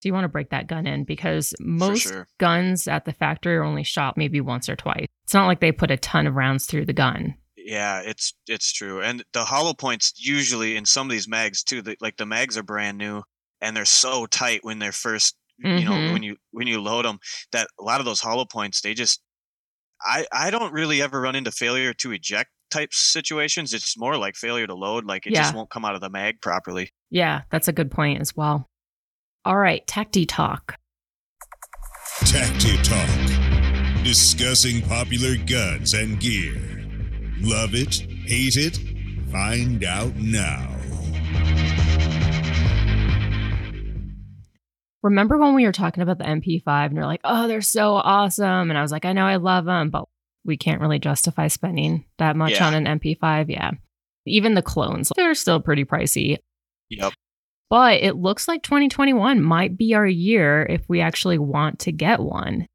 So 0.02 0.08
you 0.08 0.14
want 0.14 0.24
to 0.24 0.30
break 0.30 0.50
that 0.52 0.68
gun 0.68 0.88
in 0.88 1.04
because 1.04 1.54
most 1.60 2.04
sure. 2.04 2.28
guns 2.38 2.88
at 2.88 3.04
the 3.06 3.12
factory 3.12 3.58
are 3.58 3.64
only 3.64 3.84
shot 3.84 4.16
maybe 4.18 4.40
once 4.40 4.70
or 4.70 4.76
twice. 4.78 5.08
It's 5.26 5.34
not 5.34 5.48
like 5.48 5.60
they 5.60 5.72
put 5.74 5.92
a 5.92 5.98
ton 5.98 6.26
of 6.26 6.36
rounds 6.36 6.66
through 6.66 6.86
the 6.86 6.94
gun. 6.94 7.36
Yeah, 7.58 8.02
it's 8.06 8.34
it's 8.48 8.72
true. 8.72 9.02
And 9.02 9.24
the 9.34 9.44
hollow 9.44 9.74
points 9.74 10.14
usually 10.16 10.78
in 10.78 10.86
some 10.86 11.08
of 11.08 11.12
these 11.12 11.28
mags 11.28 11.64
too, 11.64 11.82
the, 11.82 11.98
like 12.00 12.16
the 12.18 12.26
mags 12.26 12.58
are 12.58 12.64
brand 12.64 12.98
new 12.98 13.24
and 13.62 13.76
they're 13.76 13.84
so 13.86 14.26
tight 14.26 14.62
when 14.64 14.80
they're 14.80 14.94
first, 14.94 15.36
you 15.58 15.84
know, 15.84 15.92
Mhm. 15.92 16.14
when 16.14 16.24
you 16.24 16.38
when 16.52 16.68
you 16.68 16.80
load 16.82 17.04
them 17.04 17.20
that 17.52 17.68
a 17.78 17.84
lot 17.84 18.00
of 18.00 18.06
those 18.06 18.22
hollow 18.22 18.46
points 18.46 18.80
they 18.82 18.94
just 18.94 19.22
I 20.02 20.26
I 20.32 20.50
don't 20.50 20.72
really 20.72 21.02
ever 21.02 21.20
run 21.20 21.36
into 21.36 21.52
failure 21.52 21.94
to 21.96 22.14
eject 22.14 22.50
type 22.70 22.94
situations. 22.94 23.74
It's 23.74 23.98
more 23.98 24.18
like 24.18 24.36
failure 24.36 24.68
to 24.68 24.76
load, 24.76 25.06
like 25.06 25.26
it 25.26 25.34
just 25.34 25.56
won't 25.56 25.70
come 25.70 25.86
out 25.86 25.96
of 25.96 26.02
the 26.02 26.10
mag 26.10 26.42
properly. 26.42 26.92
Yeah, 27.10 27.42
that's 27.52 27.68
a 27.68 27.74
good 27.74 27.92
point 27.92 28.22
as 28.22 28.36
well. 28.36 28.70
All 29.46 29.58
right, 29.58 29.86
Tacti 29.88 30.26
Talk. 30.28 30.76
Tacti 32.22 32.78
Talk. 32.84 34.04
Discussing 34.04 34.82
popular 34.84 35.36
guns 35.36 35.94
and 35.94 36.20
gear. 36.20 36.56
Love 37.42 37.74
it? 37.74 37.96
Hate 38.26 38.58
it? 38.58 38.78
Find 39.32 39.84
out 39.84 40.16
now. 40.16 40.76
Remember 45.02 45.38
when 45.38 45.56
we 45.56 45.66
were 45.66 45.72
talking 45.72 46.04
about 46.04 46.18
the 46.18 46.26
MP5 46.26 46.88
and 46.88 46.96
you're 46.96 47.06
like, 47.06 47.22
oh, 47.24 47.48
they're 47.48 47.62
so 47.62 47.94
awesome. 47.94 48.70
And 48.70 48.78
I 48.78 48.82
was 48.82 48.92
like, 48.92 49.06
I 49.06 49.14
know 49.14 49.26
I 49.26 49.38
love 49.38 49.64
them, 49.64 49.90
but 49.90 50.06
we 50.50 50.58
can't 50.58 50.82
really 50.82 51.00
justify 51.00 51.48
spending 51.48 52.04
that 52.18 52.36
much 52.36 52.54
Yeah. 52.54 52.68
on 52.68 52.74
an 52.74 52.86
MP5. 52.88 53.50
Yeah. 53.50 53.72
Even 54.26 54.56
the 54.56 54.62
clones, 54.62 55.12
they're 55.16 55.34
still 55.34 55.62
pretty 55.62 55.86
pricey. 55.86 56.38
Yep. 56.90 57.14
But 57.70 58.02
it 58.02 58.16
looks 58.16 58.48
like 58.48 58.64
2021 58.64 59.42
might 59.42 59.78
be 59.78 59.94
our 59.94 60.06
year 60.08 60.66
if 60.70 60.82
we 60.90 61.00
actually 61.02 61.38
want 61.38 61.80
to 61.80 61.92
get 61.92 62.20
one. 62.20 62.66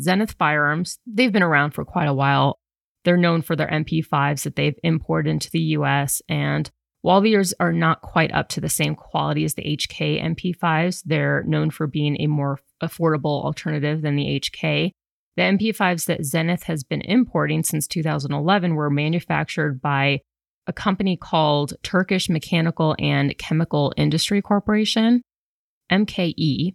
Zenith 0.00 0.32
Firearms, 0.32 0.98
they've 1.06 1.32
been 1.32 1.42
around 1.42 1.72
for 1.72 1.84
quite 1.84 2.08
a 2.08 2.14
while. 2.14 2.58
They're 3.04 3.16
known 3.16 3.42
for 3.42 3.54
their 3.56 3.68
MP5s 3.70 4.42
that 4.44 4.56
they've 4.56 4.78
imported 4.82 5.30
into 5.30 5.50
the 5.50 5.60
US. 5.76 6.22
And 6.28 6.70
while 7.02 7.20
these 7.20 7.54
are 7.60 7.72
not 7.72 8.00
quite 8.00 8.32
up 8.32 8.48
to 8.50 8.60
the 8.60 8.68
same 8.68 8.94
quality 8.94 9.44
as 9.44 9.54
the 9.54 9.62
HK 9.64 10.18
MP5s, 10.20 11.02
they're 11.04 11.42
known 11.44 11.70
for 11.70 11.86
being 11.86 12.20
a 12.20 12.26
more 12.26 12.58
affordable 12.82 13.44
alternative 13.44 14.02
than 14.02 14.16
the 14.16 14.40
HK. 14.40 14.92
The 15.38 15.44
MP5s 15.44 16.06
that 16.06 16.24
Zenith 16.24 16.64
has 16.64 16.82
been 16.82 17.00
importing 17.02 17.62
since 17.62 17.86
2011 17.86 18.74
were 18.74 18.90
manufactured 18.90 19.80
by 19.80 20.22
a 20.66 20.72
company 20.72 21.16
called 21.16 21.74
Turkish 21.84 22.28
Mechanical 22.28 22.96
and 22.98 23.38
Chemical 23.38 23.94
Industry 23.96 24.42
Corporation, 24.42 25.22
MKE. 25.92 26.74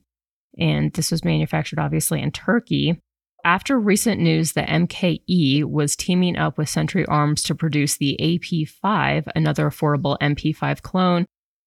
And 0.57 0.93
this 0.93 1.11
was 1.11 1.25
manufactured 1.25 1.77
obviously 1.77 2.21
in 2.21 2.31
Turkey. 2.31 3.01
After 3.43 3.77
recent 3.77 4.21
news 4.21 4.53
that 4.53 4.69
MKE 4.69 5.65
was 5.65 5.97
teaming 5.97 6.37
up 6.37 6.57
with 6.57 6.69
Century 6.69 7.05
Arms 7.07 7.43
to 7.43 7.55
produce 7.55 7.97
the 7.97 8.17
AP5, 8.21 9.27
another 9.35 9.69
affordable 9.69 10.17
MP5 10.21 10.81
clone, 10.81 11.25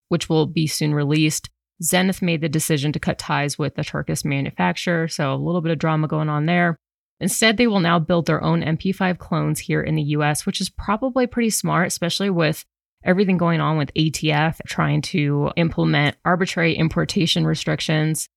which 0.08 0.30
will 0.30 0.46
be 0.46 0.66
soon 0.66 0.94
released, 0.94 1.50
Zenith 1.82 2.22
made 2.22 2.40
the 2.40 2.48
decision 2.48 2.90
to 2.92 2.98
cut 2.98 3.18
ties 3.18 3.58
with 3.58 3.74
the 3.74 3.84
Turkish 3.84 4.24
manufacturer. 4.24 5.08
So 5.08 5.34
a 5.34 5.36
little 5.36 5.60
bit 5.60 5.72
of 5.72 5.78
drama 5.78 6.08
going 6.08 6.30
on 6.30 6.46
there. 6.46 6.78
Instead, 7.20 7.56
they 7.56 7.66
will 7.66 7.80
now 7.80 7.98
build 7.98 8.26
their 8.26 8.42
own 8.42 8.62
MP5 8.62 9.18
clones 9.18 9.60
here 9.60 9.80
in 9.80 9.94
the 9.94 10.02
US, 10.02 10.44
which 10.44 10.60
is 10.60 10.68
probably 10.68 11.26
pretty 11.26 11.50
smart, 11.50 11.86
especially 11.86 12.30
with 12.30 12.64
everything 13.04 13.38
going 13.38 13.60
on 13.60 13.78
with 13.78 13.94
ATF 13.94 14.58
trying 14.66 15.00
to 15.00 15.50
implement 15.56 16.16
arbitrary 16.24 16.74
importation 16.74 17.46
restrictions. 17.46 18.28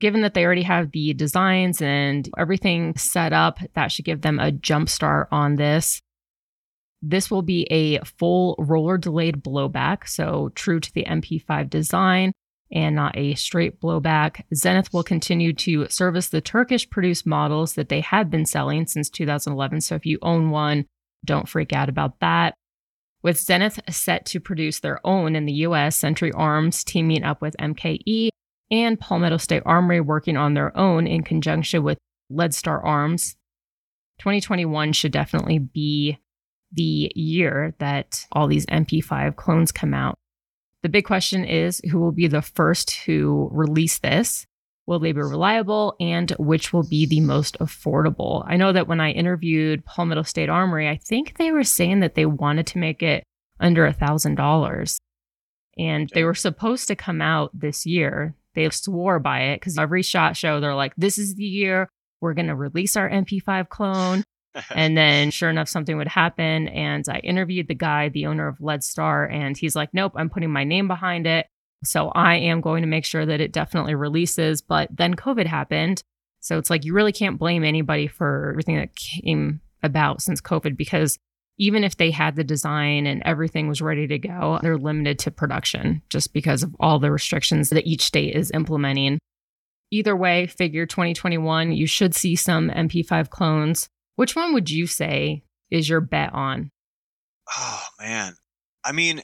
Given 0.00 0.22
that 0.22 0.34
they 0.34 0.44
already 0.44 0.62
have 0.62 0.90
the 0.90 1.14
designs 1.14 1.80
and 1.80 2.28
everything 2.36 2.96
set 2.96 3.32
up, 3.32 3.58
that 3.74 3.92
should 3.92 4.04
give 4.04 4.22
them 4.22 4.38
a 4.38 4.50
jump 4.52 4.88
start 4.88 5.28
on 5.30 5.54
this. 5.54 6.00
This 7.00 7.30
will 7.30 7.42
be 7.42 7.66
a 7.70 7.98
full 8.04 8.56
roller 8.58 8.98
delayed 8.98 9.42
blowback, 9.42 10.08
so 10.08 10.50
true 10.54 10.80
to 10.80 10.92
the 10.92 11.04
MP5 11.04 11.70
design 11.70 12.32
and 12.72 12.96
not 12.96 13.16
a 13.16 13.34
straight 13.34 13.80
blowback. 13.80 14.42
Zenith 14.54 14.92
will 14.92 15.02
continue 15.02 15.52
to 15.52 15.88
service 15.88 16.28
the 16.28 16.40
Turkish 16.40 16.88
produced 16.88 17.26
models 17.26 17.74
that 17.74 17.88
they 17.88 18.00
had 18.00 18.30
been 18.30 18.46
selling 18.46 18.86
since 18.86 19.08
2011. 19.08 19.80
So 19.82 19.94
if 19.94 20.06
you 20.06 20.18
own 20.22 20.50
one, 20.50 20.86
don't 21.24 21.48
freak 21.48 21.72
out 21.72 21.88
about 21.88 22.18
that. 22.20 22.54
With 23.22 23.38
Zenith 23.38 23.80
set 23.90 24.26
to 24.26 24.40
produce 24.40 24.80
their 24.80 25.00
own 25.04 25.34
in 25.34 25.46
the 25.46 25.52
US, 25.52 25.96
Century 25.96 26.32
Arms 26.32 26.84
teaming 26.84 27.24
up 27.24 27.40
with 27.40 27.56
MKE 27.58 28.28
and 28.70 28.98
Palmetto 28.98 29.36
State 29.36 29.62
Armory 29.64 30.00
working 30.00 30.36
on 30.36 30.54
their 30.54 30.76
own 30.76 31.06
in 31.06 31.22
conjunction 31.22 31.82
with 31.82 31.98
Leadstar 32.30 32.84
Arms. 32.84 33.36
2021 34.18 34.92
should 34.92 35.12
definitely 35.12 35.58
be 35.58 36.18
the 36.72 37.12
year 37.14 37.74
that 37.78 38.26
all 38.32 38.46
these 38.46 38.66
MP5 38.66 39.36
clones 39.36 39.72
come 39.72 39.94
out. 39.94 40.16
The 40.86 40.90
big 40.90 41.04
question 41.04 41.44
is 41.44 41.80
who 41.90 41.98
will 41.98 42.12
be 42.12 42.28
the 42.28 42.42
first 42.42 42.90
to 43.06 43.48
release 43.50 43.98
this? 43.98 44.46
Will 44.86 45.00
they 45.00 45.10
be 45.10 45.20
reliable 45.20 45.96
and 45.98 46.30
which 46.38 46.72
will 46.72 46.88
be 46.88 47.06
the 47.06 47.18
most 47.22 47.58
affordable? 47.58 48.44
I 48.46 48.56
know 48.56 48.72
that 48.72 48.86
when 48.86 49.00
I 49.00 49.10
interviewed 49.10 49.84
Palmetto 49.84 50.22
State 50.22 50.48
Armory, 50.48 50.88
I 50.88 50.94
think 50.96 51.38
they 51.38 51.50
were 51.50 51.64
saying 51.64 51.98
that 52.00 52.14
they 52.14 52.24
wanted 52.24 52.68
to 52.68 52.78
make 52.78 53.02
it 53.02 53.24
under 53.58 53.84
a 53.84 53.92
thousand 53.92 54.36
dollars. 54.36 55.00
And 55.76 56.08
they 56.14 56.22
were 56.22 56.36
supposed 56.36 56.86
to 56.86 56.94
come 56.94 57.20
out 57.20 57.50
this 57.52 57.84
year. 57.84 58.36
They 58.54 58.70
swore 58.70 59.18
by 59.18 59.40
it 59.40 59.58
because 59.58 59.78
every 59.78 60.04
shot 60.04 60.36
show, 60.36 60.60
they're 60.60 60.76
like, 60.76 60.94
this 60.96 61.18
is 61.18 61.34
the 61.34 61.42
year 61.42 61.88
we're 62.20 62.34
going 62.34 62.46
to 62.46 62.54
release 62.54 62.96
our 62.96 63.10
MP5 63.10 63.68
clone. 63.70 64.22
And 64.70 64.96
then 64.96 65.30
sure 65.30 65.50
enough, 65.50 65.68
something 65.68 65.96
would 65.96 66.08
happen. 66.08 66.68
And 66.68 67.04
I 67.08 67.18
interviewed 67.18 67.68
the 67.68 67.74
guy, 67.74 68.08
the 68.08 68.26
owner 68.26 68.48
of 68.48 68.58
Leadstar, 68.58 69.32
and 69.32 69.56
he's 69.56 69.76
like, 69.76 69.90
nope, 69.92 70.12
I'm 70.16 70.30
putting 70.30 70.50
my 70.50 70.64
name 70.64 70.88
behind 70.88 71.26
it. 71.26 71.46
So 71.84 72.08
I 72.08 72.36
am 72.36 72.60
going 72.60 72.82
to 72.82 72.88
make 72.88 73.04
sure 73.04 73.26
that 73.26 73.40
it 73.40 73.52
definitely 73.52 73.94
releases. 73.94 74.62
But 74.62 74.88
then 74.90 75.14
COVID 75.14 75.46
happened. 75.46 76.02
So 76.40 76.58
it's 76.58 76.70
like 76.70 76.84
you 76.84 76.94
really 76.94 77.12
can't 77.12 77.38
blame 77.38 77.64
anybody 77.64 78.06
for 78.06 78.50
everything 78.50 78.76
that 78.76 78.94
came 78.94 79.60
about 79.82 80.22
since 80.22 80.40
COVID 80.40 80.76
because 80.76 81.18
even 81.58 81.84
if 81.84 81.96
they 81.96 82.10
had 82.10 82.36
the 82.36 82.44
design 82.44 83.06
and 83.06 83.22
everything 83.24 83.66
was 83.66 83.80
ready 83.80 84.06
to 84.06 84.18
go, 84.18 84.58
they're 84.62 84.76
limited 84.76 85.18
to 85.20 85.30
production 85.30 86.02
just 86.10 86.32
because 86.32 86.62
of 86.62 86.74
all 86.78 86.98
the 86.98 87.10
restrictions 87.10 87.70
that 87.70 87.86
each 87.86 88.02
state 88.02 88.34
is 88.34 88.50
implementing. 88.52 89.18
Either 89.90 90.14
way, 90.16 90.46
figure 90.46 90.84
2021, 90.84 91.72
you 91.72 91.86
should 91.86 92.14
see 92.14 92.36
some 92.36 92.70
MP5 92.70 93.30
clones. 93.30 93.88
Which 94.16 94.34
one 94.36 94.52
would 94.54 94.70
you 94.70 94.86
say 94.86 95.44
is 95.70 95.88
your 95.88 96.00
bet 96.00 96.32
on? 96.34 96.70
Oh 97.56 97.82
man, 98.00 98.34
I 98.84 98.92
mean, 98.92 99.22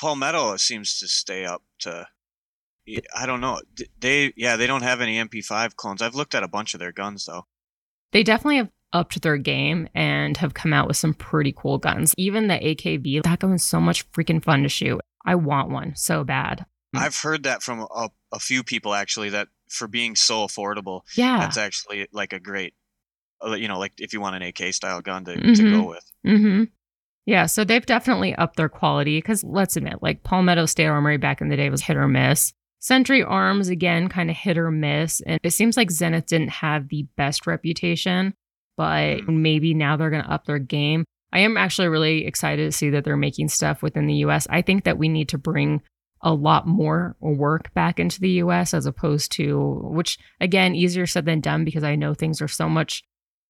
Palmetto 0.00 0.56
seems 0.56 0.98
to 1.00 1.08
stay 1.08 1.44
up 1.44 1.62
to. 1.80 2.06
I 3.16 3.24
don't 3.26 3.40
know. 3.40 3.60
They 3.98 4.32
yeah, 4.36 4.56
they 4.56 4.66
don't 4.66 4.82
have 4.82 5.00
any 5.00 5.16
MP5 5.16 5.74
clones. 5.76 6.02
I've 6.02 6.14
looked 6.14 6.34
at 6.34 6.42
a 6.42 6.48
bunch 6.48 6.74
of 6.74 6.80
their 6.80 6.92
guns 6.92 7.24
though. 7.24 7.46
They 8.12 8.22
definitely 8.22 8.58
have 8.58 8.70
upped 8.92 9.22
their 9.22 9.38
game 9.38 9.88
and 9.94 10.36
have 10.36 10.54
come 10.54 10.72
out 10.72 10.86
with 10.86 10.96
some 10.96 11.14
pretty 11.14 11.52
cool 11.56 11.78
guns. 11.78 12.14
Even 12.16 12.46
the 12.46 12.54
AK-V, 12.70 13.20
that 13.24 13.38
gun 13.40 13.54
is 13.54 13.64
so 13.64 13.80
much 13.80 14.08
freaking 14.12 14.44
fun 14.44 14.62
to 14.62 14.68
shoot. 14.68 15.00
I 15.24 15.34
want 15.34 15.70
one 15.70 15.96
so 15.96 16.22
bad. 16.22 16.66
Mm. 16.94 17.00
I've 17.00 17.18
heard 17.18 17.42
that 17.44 17.62
from 17.62 17.80
a, 17.80 18.10
a 18.32 18.38
few 18.38 18.62
people 18.62 18.94
actually 18.94 19.30
that 19.30 19.48
for 19.68 19.88
being 19.88 20.14
so 20.14 20.46
affordable, 20.46 21.00
Yeah. 21.16 21.40
that's 21.40 21.56
actually 21.56 22.06
like 22.12 22.32
a 22.32 22.38
great, 22.38 22.74
you 23.56 23.68
know, 23.68 23.78
like 23.78 23.92
if 23.98 24.12
you 24.12 24.20
want 24.20 24.36
an 24.36 24.42
AK 24.42 24.72
style 24.72 25.00
gun 25.00 25.24
to, 25.26 25.34
to 25.34 25.40
Mhm. 25.40 25.70
go 25.70 25.88
with. 25.88 26.12
Mm-hmm. 26.26 26.64
Yeah, 27.26 27.46
so 27.46 27.64
they've 27.64 27.84
definitely 27.86 28.34
upped 28.34 28.56
their 28.56 28.68
quality 28.68 29.18
because 29.18 29.42
let's 29.44 29.76
admit, 29.76 30.02
like 30.02 30.22
Palmetto 30.24 30.66
State 30.66 30.86
Armory 30.86 31.16
back 31.16 31.40
in 31.40 31.48
the 31.48 31.56
day 31.56 31.70
was 31.70 31.82
hit 31.82 31.96
or 31.96 32.06
miss. 32.08 32.52
Century 32.80 33.22
Arms, 33.22 33.68
again, 33.68 34.08
kind 34.08 34.28
of 34.30 34.36
hit 34.36 34.58
or 34.58 34.70
miss. 34.70 35.22
And 35.22 35.40
it 35.42 35.52
seems 35.52 35.76
like 35.76 35.90
Zenith 35.90 36.26
didn't 36.26 36.50
have 36.50 36.88
the 36.88 37.06
best 37.16 37.46
reputation, 37.46 38.34
but 38.76 39.20
Mm. 39.20 39.36
maybe 39.40 39.72
now 39.72 39.96
they're 39.96 40.10
going 40.10 40.22
to 40.24 40.30
up 40.30 40.44
their 40.44 40.58
game. 40.58 41.04
I 41.32 41.40
am 41.40 41.56
actually 41.56 41.88
really 41.88 42.26
excited 42.26 42.64
to 42.64 42.72
see 42.76 42.90
that 42.90 43.04
they're 43.04 43.16
making 43.16 43.48
stuff 43.48 43.82
within 43.82 44.06
the 44.06 44.16
US. 44.26 44.46
I 44.50 44.60
think 44.60 44.84
that 44.84 44.98
we 44.98 45.08
need 45.08 45.30
to 45.30 45.38
bring 45.38 45.80
a 46.20 46.32
lot 46.34 46.66
more 46.66 47.16
work 47.20 47.72
back 47.74 47.98
into 47.98 48.20
the 48.20 48.30
US 48.42 48.72
as 48.74 48.84
opposed 48.86 49.32
to, 49.32 49.80
which 49.82 50.18
again, 50.40 50.74
easier 50.74 51.06
said 51.06 51.24
than 51.24 51.40
done 51.40 51.64
because 51.64 51.84
I 51.84 51.96
know 51.96 52.12
things 52.14 52.40
are 52.42 52.48
so 52.48 52.68
much 52.68 53.02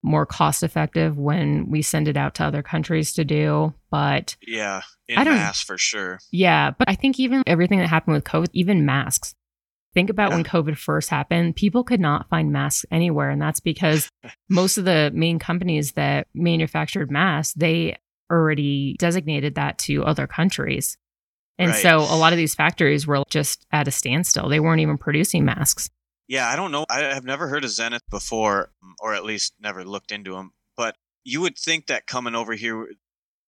more 0.04 0.26
cost 0.26 0.62
effective 0.62 1.18
when 1.18 1.68
we 1.70 1.80
send 1.82 2.06
it 2.08 2.16
out 2.16 2.34
to 2.34 2.44
other 2.44 2.62
countries 2.62 3.14
to 3.14 3.24
do. 3.24 3.72
But 3.90 4.36
Yeah, 4.46 4.82
in 5.08 5.18
I 5.18 5.24
don't- 5.24 5.34
mass 5.34 5.62
for 5.62 5.78
sure. 5.78 6.20
yeah, 6.30 6.70
but 6.70 6.88
I 6.88 6.94
think 6.94 7.18
even 7.18 7.42
everything 7.46 7.78
that 7.78 7.88
happened 7.88 8.14
with 8.14 8.24
COVID, 8.24 8.48
even 8.52 8.84
masks. 8.84 9.34
Think 9.94 10.10
about 10.10 10.32
when 10.32 10.42
COVID 10.44 10.76
first 10.76 11.08
happened, 11.08 11.56
people 11.56 11.84
could 11.84 12.00
not 12.00 12.28
find 12.28 12.52
masks 12.52 12.84
anywhere. 12.90 13.30
And 13.30 13.40
that's 13.40 13.60
because 13.60 14.10
most 14.50 14.76
of 14.76 14.84
the 14.84 15.10
main 15.14 15.38
companies 15.38 15.92
that 15.92 16.26
manufactured 16.34 17.10
masks, 17.10 17.54
they 17.54 17.96
already 18.30 18.96
designated 18.98 19.54
that 19.54 19.78
to 19.78 20.04
other 20.04 20.26
countries. 20.26 20.96
And 21.58 21.70
Right. 21.70 21.80
so 21.80 21.98
a 21.98 22.16
lot 22.18 22.32
of 22.32 22.36
these 22.36 22.54
factories 22.56 23.06
were 23.06 23.22
just 23.30 23.64
at 23.70 23.86
a 23.86 23.92
standstill. 23.92 24.48
They 24.48 24.58
weren't 24.60 24.80
even 24.80 24.98
producing 24.98 25.44
masks. 25.44 25.88
Yeah, 26.28 26.48
I 26.48 26.56
don't 26.56 26.72
know. 26.72 26.86
I 26.88 27.00
have 27.00 27.24
never 27.24 27.48
heard 27.48 27.64
of 27.64 27.70
Zenith 27.70 28.02
before, 28.10 28.70
or 29.00 29.14
at 29.14 29.24
least 29.24 29.54
never 29.60 29.84
looked 29.84 30.10
into 30.12 30.32
them. 30.34 30.52
But 30.76 30.96
you 31.24 31.40
would 31.42 31.58
think 31.58 31.86
that 31.86 32.06
coming 32.06 32.34
over 32.34 32.54
here, 32.54 32.88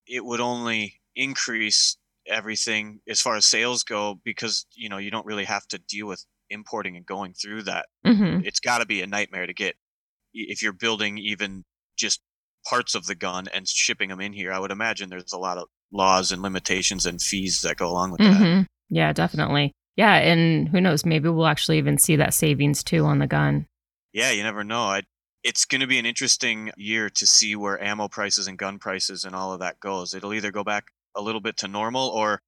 it 0.07 0.25
would 0.25 0.41
only 0.41 1.01
increase 1.15 1.97
everything 2.27 3.01
as 3.09 3.21
far 3.21 3.37
as 3.37 3.47
sales 3.47 3.83
go 3.85 4.21
because 4.25 4.67
you 4.75 4.89
know 4.89 4.99
you 4.99 5.11
don't 5.11 5.27
really 5.27 5.45
have 5.45 5.67
to 5.69 5.79
deal 5.79 6.07
with 6.07 6.25
importing 6.51 6.97
and 6.97 7.07
going 7.07 7.33
through 7.35 7.63
that. 7.63 7.87
hmm 8.05 8.41
It's 8.45 8.61
got 8.61 8.79
to 8.79 8.87
be 8.87 9.01
a 9.03 9.07
nightmare 9.07 9.47
to 9.47 9.55
get 9.55 9.77
if 10.35 10.63
you're 10.63 10.73
building 10.73 11.19
even 11.19 11.65
just 11.97 12.21
parts 12.69 12.95
of 12.95 13.07
the 13.07 13.15
gun 13.15 13.47
and 13.55 13.67
shipping 13.67 14.09
them 14.11 14.21
in 14.21 14.33
here. 14.33 14.53
I 14.53 14.59
would 14.59 14.71
imagine 14.73 15.09
there's 15.09 15.33
a 15.33 15.39
lot 15.39 15.57
of 15.57 15.69
laws 15.93 16.33
and 16.33 16.43
limitations 16.43 17.07
and 17.07 17.23
fees 17.23 17.63
that 17.63 17.77
go 17.77 17.89
along 17.89 18.11
with 18.11 18.21
that. 18.21 18.35
hmm 18.35 18.63
Yeah, 18.91 19.13
definitely. 19.13 19.73
Yeah. 19.97 20.15
And 20.15 20.69
who 20.69 20.81
knows? 20.81 21.05
Maybe 21.05 21.29
we'll 21.29 21.47
actually 21.47 21.79
even 21.79 21.99
see 21.99 22.17
that 22.17 22.35
savings 22.35 22.85
too 22.85 23.05
on 23.05 23.19
the 23.19 23.27
gun. 23.27 23.67
Yeah, 24.13 24.31
you 24.31 24.43
never 24.43 24.65
know. 24.65 24.83
I, 24.83 25.03
it's 25.43 25.65
going 25.65 25.81
to 25.81 25.87
be 25.87 25.99
an 25.99 26.07
interesting 26.07 26.71
year 26.77 27.09
to 27.11 27.27
see 27.27 27.55
where 27.55 27.83
ammo 27.83 28.09
prices 28.09 28.47
and 28.47 28.59
gun 28.59 28.79
prices 28.79 29.25
and 29.25 29.35
all 29.35 29.53
of 29.53 29.61
that 29.61 29.79
goes. 29.81 30.15
It'll 30.15 30.35
either 30.35 30.51
go 30.51 30.65
back 30.65 30.87
a 31.15 31.23
little 31.23 31.41
bit 31.41 31.57
to 31.59 31.69
normal, 31.69 32.09
or 32.09 32.41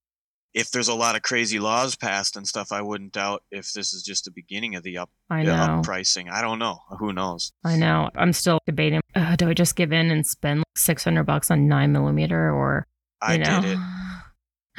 if 0.55 0.71
there's 0.71 0.89
a 0.89 0.95
lot 0.95 1.15
of 1.15 1.23
crazy 1.23 1.59
laws 1.59 1.95
passed 1.95 2.37
and 2.37 2.47
stuff, 2.47 2.73
I 2.73 2.83
wouldn't 2.83 3.13
doubt 3.13 3.43
if 3.51 3.73
this 3.73 3.93
is 3.93 4.03
just 4.03 4.25
the 4.25 4.31
beginning 4.31 4.75
of 4.75 4.83
the 4.83 4.99
up, 4.99 5.11
I 5.31 5.43
know. 5.43 5.55
up 5.55 5.85
pricing. 5.85 6.29
I 6.29 6.41
don't 6.41 6.59
know. 6.59 6.79
Who 6.99 7.13
knows? 7.13 7.53
I 7.65 7.77
know. 7.77 8.11
I'm 8.17 8.33
still 8.33 8.59
debating. 8.67 9.01
Uh, 9.15 9.37
do 9.37 9.49
I 9.49 9.55
just 9.55 9.77
give 9.77 9.93
in 9.93 10.11
and 10.11 10.27
spend 10.27 10.61
like 10.61 10.67
600 10.77 11.25
bucks 11.25 11.51
on 11.51 11.69
nine 11.69 11.93
millimeter 11.93 12.51
or, 12.51 12.87
I 13.21 13.37
know? 13.37 13.61
did 13.61 13.73
it. 13.73 13.79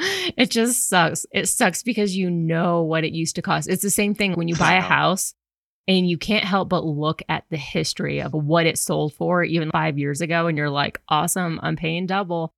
It 0.36 0.50
just 0.50 0.88
sucks. 0.88 1.26
It 1.32 1.46
sucks 1.46 1.82
because 1.82 2.16
you 2.16 2.30
know 2.30 2.82
what 2.82 3.04
it 3.04 3.12
used 3.12 3.36
to 3.36 3.42
cost. 3.42 3.68
It's 3.68 3.82
the 3.82 3.90
same 3.90 4.14
thing 4.14 4.34
when 4.34 4.48
you 4.48 4.56
buy 4.56 4.74
a 4.74 4.80
house 4.80 5.34
and 5.86 6.08
you 6.08 6.16
can't 6.16 6.44
help 6.44 6.68
but 6.68 6.84
look 6.84 7.22
at 7.28 7.44
the 7.50 7.56
history 7.56 8.22
of 8.22 8.32
what 8.32 8.66
it 8.66 8.78
sold 8.78 9.12
for 9.14 9.42
even 9.42 9.70
five 9.70 9.98
years 9.98 10.20
ago. 10.20 10.46
And 10.46 10.56
you're 10.56 10.70
like, 10.70 11.00
awesome, 11.08 11.58
I'm 11.62 11.76
paying 11.76 12.06
double. 12.06 12.54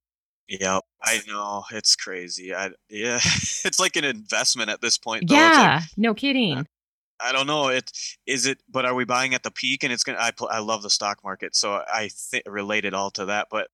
Yep, 0.48 0.82
I 1.02 1.20
know. 1.26 1.64
It's 1.72 1.96
crazy. 1.96 2.54
I 2.54 2.70
yeah, 2.88 3.16
it's 3.64 3.80
like 3.80 3.96
an 3.96 4.04
investment 4.04 4.70
at 4.70 4.80
this 4.80 4.98
point. 4.98 5.28
Though. 5.28 5.34
It's 5.34 5.56
like, 5.56 5.64
yeah, 5.64 5.80
no 5.96 6.14
kidding. 6.14 6.66
I 7.20 7.32
don't 7.32 7.46
know. 7.46 7.68
It 7.68 7.90
is 8.26 8.46
it, 8.46 8.58
but 8.68 8.84
are 8.84 8.94
we 8.94 9.04
buying 9.04 9.34
at 9.34 9.44
the 9.44 9.50
peak? 9.50 9.84
And 9.84 9.92
it's 9.92 10.04
gonna. 10.04 10.18
I 10.18 10.32
I 10.50 10.58
love 10.58 10.82
the 10.82 10.90
stock 10.90 11.20
market, 11.24 11.54
so 11.54 11.72
I 11.72 12.10
th- 12.30 12.44
relate 12.46 12.84
it 12.84 12.94
all 12.94 13.10
to 13.12 13.26
that. 13.26 13.48
But 13.50 13.68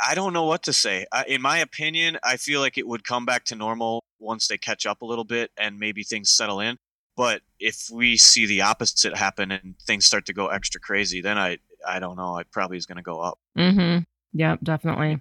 I 0.00 0.14
don't 0.14 0.32
know 0.32 0.44
what 0.44 0.64
to 0.64 0.72
say. 0.72 1.06
I, 1.12 1.24
in 1.24 1.40
my 1.40 1.58
opinion, 1.58 2.18
I 2.22 2.36
feel 2.36 2.60
like 2.60 2.78
it 2.78 2.86
would 2.86 3.04
come 3.04 3.24
back 3.24 3.44
to 3.46 3.54
normal 3.54 4.04
once 4.18 4.48
they 4.48 4.58
catch 4.58 4.86
up 4.86 5.02
a 5.02 5.06
little 5.06 5.24
bit 5.24 5.50
and 5.56 5.78
maybe 5.78 6.02
things 6.02 6.30
settle 6.30 6.60
in. 6.60 6.76
But 7.16 7.42
if 7.60 7.88
we 7.92 8.16
see 8.16 8.46
the 8.46 8.62
opposite 8.62 9.16
happen 9.16 9.52
and 9.52 9.76
things 9.86 10.04
start 10.04 10.26
to 10.26 10.32
go 10.32 10.48
extra 10.48 10.80
crazy, 10.80 11.20
then 11.20 11.38
I 11.38 11.58
I 11.86 12.00
don't 12.00 12.16
know. 12.16 12.38
It 12.38 12.48
probably 12.50 12.76
is 12.76 12.86
going 12.86 12.96
to 12.96 13.02
go 13.02 13.20
up. 13.20 13.38
Mm-hmm. 13.56 14.02
Yep, 14.32 14.60
definitely. 14.62 15.20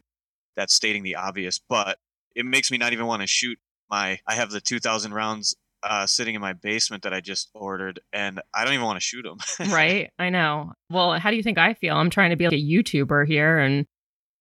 That's 0.55 0.74
stating 0.74 1.03
the 1.03 1.15
obvious, 1.15 1.59
but 1.59 1.99
it 2.36 2.45
makes 2.45 2.71
me 2.71 2.78
not 2.78 2.93
even 2.93 3.05
want 3.05 3.21
to 3.21 3.28
shoot 3.28 3.59
my. 3.89 4.19
I 4.28 4.36
have 4.36 4.49
the 4.49 4.61
2,000 4.61 5.13
rounds 5.13 5.55
uh, 5.84 6.07
sitting 6.07 6.36
in 6.36 6.41
my 6.41 6.53
basement 6.53 7.03
that 7.03 7.13
I 7.13 7.19
just 7.19 7.49
ordered, 7.53 7.99
and 8.11 8.41
I 8.53 8.63
don't 8.63 8.74
even 8.74 8.86
want 8.86 8.97
to 8.97 9.05
shoot 9.05 9.24
them. 9.24 9.38
right? 9.71 10.09
I 10.17 10.30
know. 10.30 10.74
Well, 10.89 11.19
how 11.19 11.30
do 11.30 11.36
you 11.36 11.43
think 11.43 11.57
I 11.57 11.74
feel? 11.74 11.95
I'm 11.95 12.09
trying 12.09 12.30
to 12.30 12.36
be 12.36 12.45
like 12.45 12.53
a 12.53 12.55
YouTuber 12.55 13.28
here 13.28 13.59
and 13.59 13.86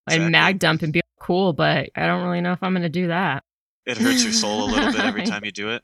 Exactly. 0.06 0.24
and 0.24 0.32
mag 0.32 0.58
dump 0.58 0.82
and 0.82 0.92
be 0.92 1.00
cool, 1.20 1.52
but 1.52 1.90
I 1.94 2.06
don't 2.06 2.24
really 2.24 2.40
know 2.40 2.52
if 2.52 2.62
I'm 2.62 2.72
going 2.72 2.82
to 2.82 2.88
do 2.88 3.08
that. 3.08 3.44
It 3.86 3.98
hurts 3.98 4.22
your 4.24 4.32
soul 4.32 4.64
a 4.64 4.66
little 4.66 4.92
bit 4.92 5.00
every 5.04 5.22
time 5.24 5.44
you 5.44 5.50
do 5.52 5.70
it. 5.70 5.82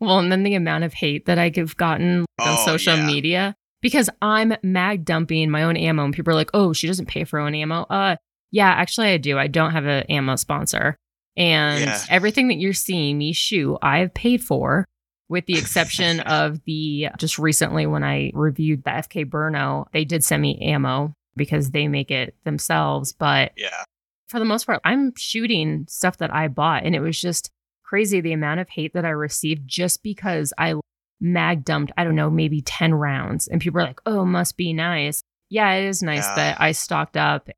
Well, 0.00 0.18
and 0.18 0.30
then 0.32 0.42
the 0.42 0.54
amount 0.54 0.84
of 0.84 0.92
hate 0.92 1.26
that 1.26 1.38
I've 1.38 1.76
gotten 1.76 2.20
on 2.38 2.48
Oh, 2.58 2.64
social 2.66 2.96
yeah. 2.96 3.06
media 3.06 3.54
because 3.80 4.08
I'm 4.20 4.54
mag 4.62 5.04
dumping 5.04 5.50
my 5.50 5.62
own 5.64 5.76
ammo, 5.76 6.04
and 6.04 6.14
people 6.14 6.32
are 6.32 6.36
like, 6.36 6.50
"Oh, 6.54 6.72
she 6.72 6.86
doesn't 6.86 7.06
pay 7.08 7.24
for 7.24 7.38
her 7.38 7.46
own 7.46 7.54
ammo." 7.54 7.82
Uh, 7.88 8.16
yeah, 8.50 8.68
actually, 8.70 9.08
I 9.08 9.16
do. 9.16 9.38
I 9.38 9.46
don't 9.48 9.70
have 9.72 9.86
an 9.86 10.04
ammo 10.10 10.36
sponsor, 10.36 10.96
and 11.36 11.84
Yeah. 11.84 11.98
everything 12.10 12.48
that 12.48 12.58
you're 12.58 12.72
seeing 12.74 13.16
me 13.18 13.32
shoot, 13.32 13.78
I 13.82 13.98
have 14.00 14.12
paid 14.14 14.42
for, 14.44 14.86
with 15.28 15.46
the 15.46 15.58
exception 15.58 16.20
of 16.20 16.62
the 16.64 17.08
just 17.18 17.38
recently 17.38 17.86
when 17.86 18.04
I 18.04 18.30
reviewed 18.34 18.84
the 18.84 18.90
FK 18.90 19.24
BRNO, 19.24 19.86
they 19.92 20.04
did 20.04 20.22
send 20.22 20.42
me 20.42 20.58
ammo 20.60 21.14
because 21.36 21.70
they 21.70 21.88
make 21.88 22.10
it 22.10 22.34
themselves, 22.44 23.12
but 23.12 23.52
Yeah. 23.56 23.84
for 24.28 24.38
the 24.38 24.44
most 24.44 24.64
part, 24.66 24.80
I'm 24.84 25.12
shooting 25.16 25.86
stuff 25.88 26.18
that 26.18 26.34
I 26.34 26.48
bought. 26.48 26.84
And 26.84 26.94
it 26.94 27.00
was 27.00 27.20
just 27.20 27.50
crazy 27.84 28.20
the 28.20 28.32
amount 28.32 28.60
of 28.60 28.68
hate 28.70 28.94
that 28.94 29.04
I 29.04 29.10
received 29.10 29.62
just 29.66 30.02
because 30.02 30.52
I 30.58 30.74
mag 31.20 31.64
dumped, 31.64 31.92
I 31.96 32.04
don't 32.04 32.14
know, 32.16 32.30
maybe 32.30 32.60
10 32.62 32.94
rounds. 32.94 33.46
And 33.48 33.60
people 33.60 33.80
are 33.80 33.84
like, 33.84 34.00
oh, 34.06 34.24
must 34.24 34.56
be 34.56 34.72
nice. 34.72 35.22
Yeah, 35.50 35.72
it 35.74 35.84
is 35.86 36.02
nice 36.02 36.26
Yeah. 36.26 36.34
that 36.36 36.60
I 36.60 36.72
stocked 36.72 37.16
up. 37.16 37.48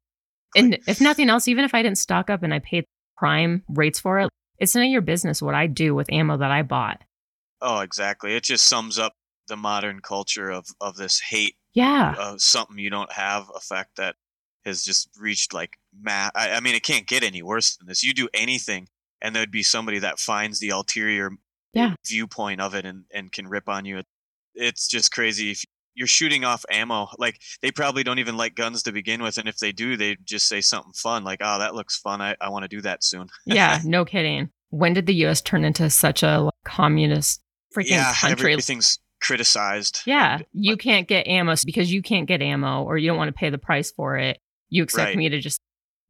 And 0.57 0.79
if 0.87 1.01
nothing 1.01 1.29
else, 1.31 1.49
even 1.49 1.65
if 1.65 1.75
I 1.75 1.83
didn't 1.83 1.99
stock 1.99 2.31
up 2.31 2.43
and 2.43 2.53
I 2.53 2.59
paid 2.59 2.85
prime 3.17 3.63
rates 3.69 3.99
for 4.01 4.19
it, 4.21 4.29
it's 4.59 4.75
none 4.75 4.85
of 4.85 4.91
your 4.91 5.01
business 5.01 5.41
what 5.43 5.55
I 5.55 5.67
do 5.67 5.95
with 5.95 6.13
ammo 6.13 6.37
that 6.37 6.51
I 6.51 6.63
bought. 6.63 7.01
Oh, 7.61 7.81
exactly. 7.81 8.35
It 8.37 8.45
just 8.45 8.67
sums 8.67 8.99
up 8.99 9.15
the 9.49 9.57
modern 9.57 10.01
culture 10.01 10.51
of 10.51 10.67
of 10.81 10.97
this 10.97 11.21
hate 11.21 11.57
Yeah. 11.75 12.15
uh, 12.19 12.35
something 12.39 12.79
you 12.79 12.91
don't 12.91 13.13
have 13.13 13.51
effect 13.55 13.97
that 13.97 14.17
has 14.65 14.83
just 14.83 15.11
reached 15.19 15.53
like 15.53 15.77
ma 16.01 16.31
I, 16.35 16.53
I 16.53 16.61
mean, 16.61 16.75
it 16.75 16.83
can't 16.83 17.07
get 17.07 17.23
any 17.23 17.43
worse 17.43 17.77
than 17.77 17.87
this. 17.87 18.03
You 18.03 18.15
do 18.15 18.29
anything, 18.33 18.89
and 19.21 19.35
there'd 19.37 19.51
be 19.51 19.63
somebody 19.63 19.99
that 19.99 20.19
finds 20.19 20.59
the 20.61 20.71
ulterior 20.71 21.31
Yeah. 21.75 21.95
viewpoint 22.07 22.61
of 22.61 22.75
it 22.75 22.85
and 22.87 23.05
and 23.13 23.31
can 23.33 23.47
rip 23.49 23.69
on 23.69 23.85
you. 23.85 24.03
It's 24.55 24.89
just 24.89 25.13
crazy. 25.13 25.51
If 25.51 25.65
you're 25.97 26.07
shooting 26.09 26.45
off 26.45 26.65
ammo, 26.71 27.09
like 27.19 27.41
they 27.61 27.71
probably 27.71 28.03
don't 28.05 28.19
even 28.19 28.37
like 28.37 28.55
guns 28.55 28.83
to 28.85 28.93
begin 28.93 29.23
with, 29.23 29.37
and 29.39 29.49
if 29.49 29.59
they 29.59 29.71
do, 29.73 29.97
they 29.97 30.17
just 30.25 30.49
say 30.49 30.61
something 30.61 30.93
fun 30.95 31.25
like, 31.25 31.41
"Oh, 31.43 31.59
that 31.59 31.75
looks 31.75 31.97
fun. 31.99 32.21
I, 32.23 32.35
I 32.41 32.49
want 32.49 32.63
to 32.65 32.69
do 32.69 32.81
that 32.83 33.05
soon." 33.05 33.29
Yeah. 33.47 33.81
No 33.85 34.05
kidding. 34.05 34.49
When 34.71 34.93
did 34.95 35.07
the 35.07 35.15
US 35.27 35.41
turn 35.41 35.65
into 35.65 35.89
such 35.91 36.23
a 36.23 36.41
like, 36.41 36.55
communist 36.65 37.43
freaking 37.77 37.91
yeah, 37.91 38.15
country? 38.15 38.53
everything's 38.53 38.99
criticized. 39.25 40.01
Yeah, 40.07 40.37
and, 40.37 40.47
you 40.53 40.77
can't 40.77 41.09
get 41.09 41.27
ammo 41.27 41.55
because 41.65 41.93
you 41.93 42.03
can't 42.03 42.27
get 42.27 42.43
ammo 42.43 42.83
or 42.85 42.99
you 42.99 43.09
don't 43.09 43.17
want 43.17 43.29
to 43.29 43.33
pay 43.33 43.51
the 43.51 43.59
price 43.59 43.91
for 43.91 44.17
it. 44.17 44.39
You 44.69 44.83
expect 44.83 45.09
Right. 45.09 45.17
me 45.17 45.29
to 45.31 45.41
just 45.41 45.61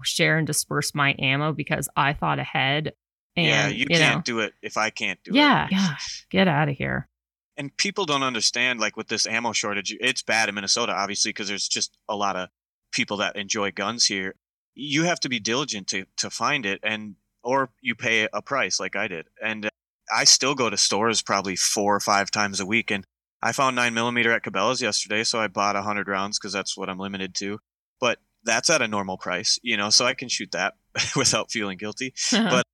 share 0.02 0.36
and 0.36 0.46
disperse 0.46 0.94
my 0.94 1.14
ammo 1.18 1.52
because 1.52 1.88
I 1.96 2.12
thought 2.12 2.38
ahead. 2.38 2.92
And 3.36 3.46
yeah, 3.46 3.68
you, 3.68 3.78
you, 3.78 3.86
can't 3.86 4.16
know, 4.18 4.22
do 4.22 4.40
it 4.40 4.54
if 4.62 4.76
I 4.76 4.90
can't 4.90 5.18
do 5.24 5.32
yeah, 5.34 5.66
it. 5.66 5.72
yeah, 5.72 5.94
get 6.30 6.48
out 6.48 6.68
of 6.68 6.76
here. 6.76 7.08
and 7.56 7.76
people 7.76 8.04
don't 8.04 8.22
understand 8.22 8.80
like 8.80 8.96
with 8.96 9.08
this 9.08 9.26
ammo 9.26 9.52
shortage 9.52 9.96
it's 10.00 10.22
bad 10.22 10.48
in 10.48 10.54
minnesota 10.56 10.92
obviously 10.92 11.28
because 11.30 11.46
there's 11.48 11.68
just 11.68 11.96
a 12.08 12.16
lot 12.16 12.34
of 12.36 12.48
people 12.92 13.16
that 13.18 13.36
enjoy 13.36 13.70
guns 13.70 14.06
here 14.06 14.34
you 14.74 15.04
have 15.04 15.20
to 15.20 15.28
be 15.28 15.38
diligent 15.40 15.86
to, 15.88 16.04
to 16.16 16.30
find 16.30 16.66
it 16.66 16.80
and 16.82 17.14
or 17.44 17.70
you 17.80 17.94
pay 17.94 18.28
a 18.32 18.42
price 18.42 18.78
like 18.80 18.96
i 18.96 19.06
did 19.08 19.26
and 19.42 19.68
i 20.14 20.24
still 20.24 20.55
go 20.55 20.68
to 20.70 20.76
stores 20.76 21.22
probably 21.22 21.57
four 21.57 21.94
or 21.94 22.00
five 22.00 22.30
times 22.30 22.61
a 22.61 22.66
week 22.66 22.90
and 22.90 23.05
i 23.42 23.52
found 23.52 23.76
9 23.76 23.94
millimeter 23.94 24.32
at 24.32 24.42
cabela's 24.42 24.82
yesterday 24.82 25.22
so 25.24 25.38
i 25.40 25.46
bought 25.46 25.76
a 25.76 25.80
100 25.80 26.09
rounds 26.09 26.38
because 26.38 26.52
that's 26.52 26.76
what 26.76 26.88
i'm 26.88 26.98
limited 26.98 27.34
to 27.34 27.59
but 28.00 28.18
that's 28.44 28.68
at 28.70 28.82
a 28.82 28.88
normal 28.88 29.16
price 29.16 29.59
you 29.62 29.76
know 29.76 29.90
so 29.90 30.05
i 30.05 30.14
can 30.14 30.28
shoot 30.28 30.50
that 30.52 30.74
without 31.16 31.50
feeling 31.50 31.78
guilty 31.78 32.12
But- 32.30 32.64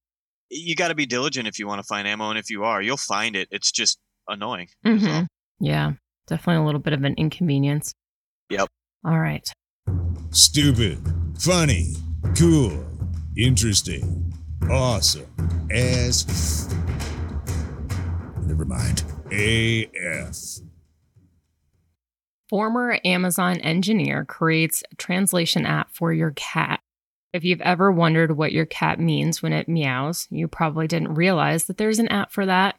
you 0.52 0.74
got 0.74 0.88
to 0.88 0.96
be 0.96 1.06
diligent 1.06 1.46
if 1.46 1.60
you 1.60 1.68
want 1.68 1.78
to 1.80 1.86
find 1.86 2.08
ammo 2.08 2.30
and 2.30 2.38
if 2.38 2.50
you 2.50 2.64
are 2.64 2.82
you'll 2.82 2.96
find 2.96 3.36
it 3.36 3.46
it's 3.52 3.70
just 3.70 3.98
annoying 4.28 4.68
is 4.84 5.04
all. 5.04 5.10
Mhm. 5.10 5.26
Yeah, 5.60 5.92
definitely 6.26 6.62
a 6.62 6.64
little 6.64 6.80
bit 6.80 6.92
of 6.92 7.04
an 7.04 7.14
inconvenience. 7.16 7.92
Yep. 8.48 8.66
All 9.04 9.18
right. 9.20 9.46
Stupid, 10.30 10.98
funny, 11.38 11.94
cool, 12.36 12.84
interesting, 13.36 14.32
awesome, 14.70 15.26
as. 15.70 16.68
Never 18.50 18.64
mind. 18.64 19.04
AF. 19.30 20.36
Former 22.48 22.98
Amazon 23.04 23.58
engineer 23.58 24.24
creates 24.24 24.82
a 24.90 24.96
translation 24.96 25.64
app 25.64 25.94
for 25.94 26.12
your 26.12 26.32
cat. 26.32 26.80
If 27.32 27.44
you've 27.44 27.60
ever 27.60 27.92
wondered 27.92 28.36
what 28.36 28.50
your 28.50 28.66
cat 28.66 28.98
means 28.98 29.40
when 29.40 29.52
it 29.52 29.68
meows, 29.68 30.26
you 30.30 30.48
probably 30.48 30.88
didn't 30.88 31.14
realize 31.14 31.66
that 31.66 31.76
there's 31.76 32.00
an 32.00 32.08
app 32.08 32.32
for 32.32 32.44
that. 32.44 32.74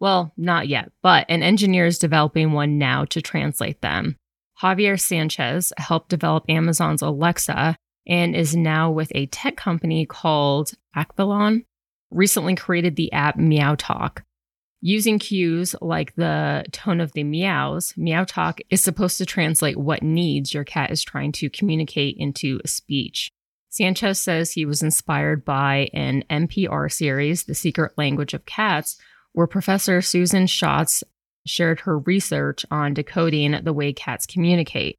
Well, 0.00 0.34
not 0.36 0.68
yet, 0.68 0.92
but 1.02 1.24
an 1.30 1.42
engineer 1.42 1.86
is 1.86 1.98
developing 1.98 2.52
one 2.52 2.76
now 2.76 3.06
to 3.06 3.22
translate 3.22 3.80
them. 3.80 4.16
Javier 4.62 5.00
Sanchez 5.00 5.72
helped 5.78 6.10
develop 6.10 6.44
Amazon's 6.50 7.00
Alexa 7.00 7.74
and 8.06 8.36
is 8.36 8.54
now 8.54 8.90
with 8.90 9.10
a 9.14 9.24
tech 9.28 9.56
company 9.56 10.04
called 10.04 10.72
Akvelon. 10.94 11.64
Recently 12.10 12.54
created 12.54 12.96
the 12.96 13.10
app 13.12 13.38
Meow 13.38 13.76
Talk. 13.76 14.25
Using 14.82 15.18
cues 15.18 15.74
like 15.80 16.14
the 16.16 16.64
tone 16.70 17.00
of 17.00 17.12
the 17.12 17.24
meows, 17.24 17.94
Meow 17.96 18.24
Talk 18.24 18.60
is 18.70 18.82
supposed 18.82 19.18
to 19.18 19.26
translate 19.26 19.76
what 19.76 20.02
needs 20.02 20.52
your 20.52 20.64
cat 20.64 20.90
is 20.90 21.02
trying 21.02 21.32
to 21.32 21.50
communicate 21.50 22.16
into 22.18 22.60
speech. 22.66 23.30
Sanchez 23.70 24.20
says 24.20 24.52
he 24.52 24.64
was 24.64 24.82
inspired 24.82 25.44
by 25.44 25.88
an 25.92 26.24
NPR 26.30 26.92
series, 26.92 27.44
The 27.44 27.54
Secret 27.54 27.92
Language 27.96 28.32
of 28.32 28.46
Cats, 28.46 28.96
where 29.32 29.46
Professor 29.46 30.00
Susan 30.00 30.46
Schötz 30.46 31.02
shared 31.46 31.80
her 31.80 31.98
research 31.98 32.64
on 32.70 32.94
decoding 32.94 33.58
the 33.62 33.72
way 33.72 33.92
cats 33.92 34.26
communicate. 34.26 34.96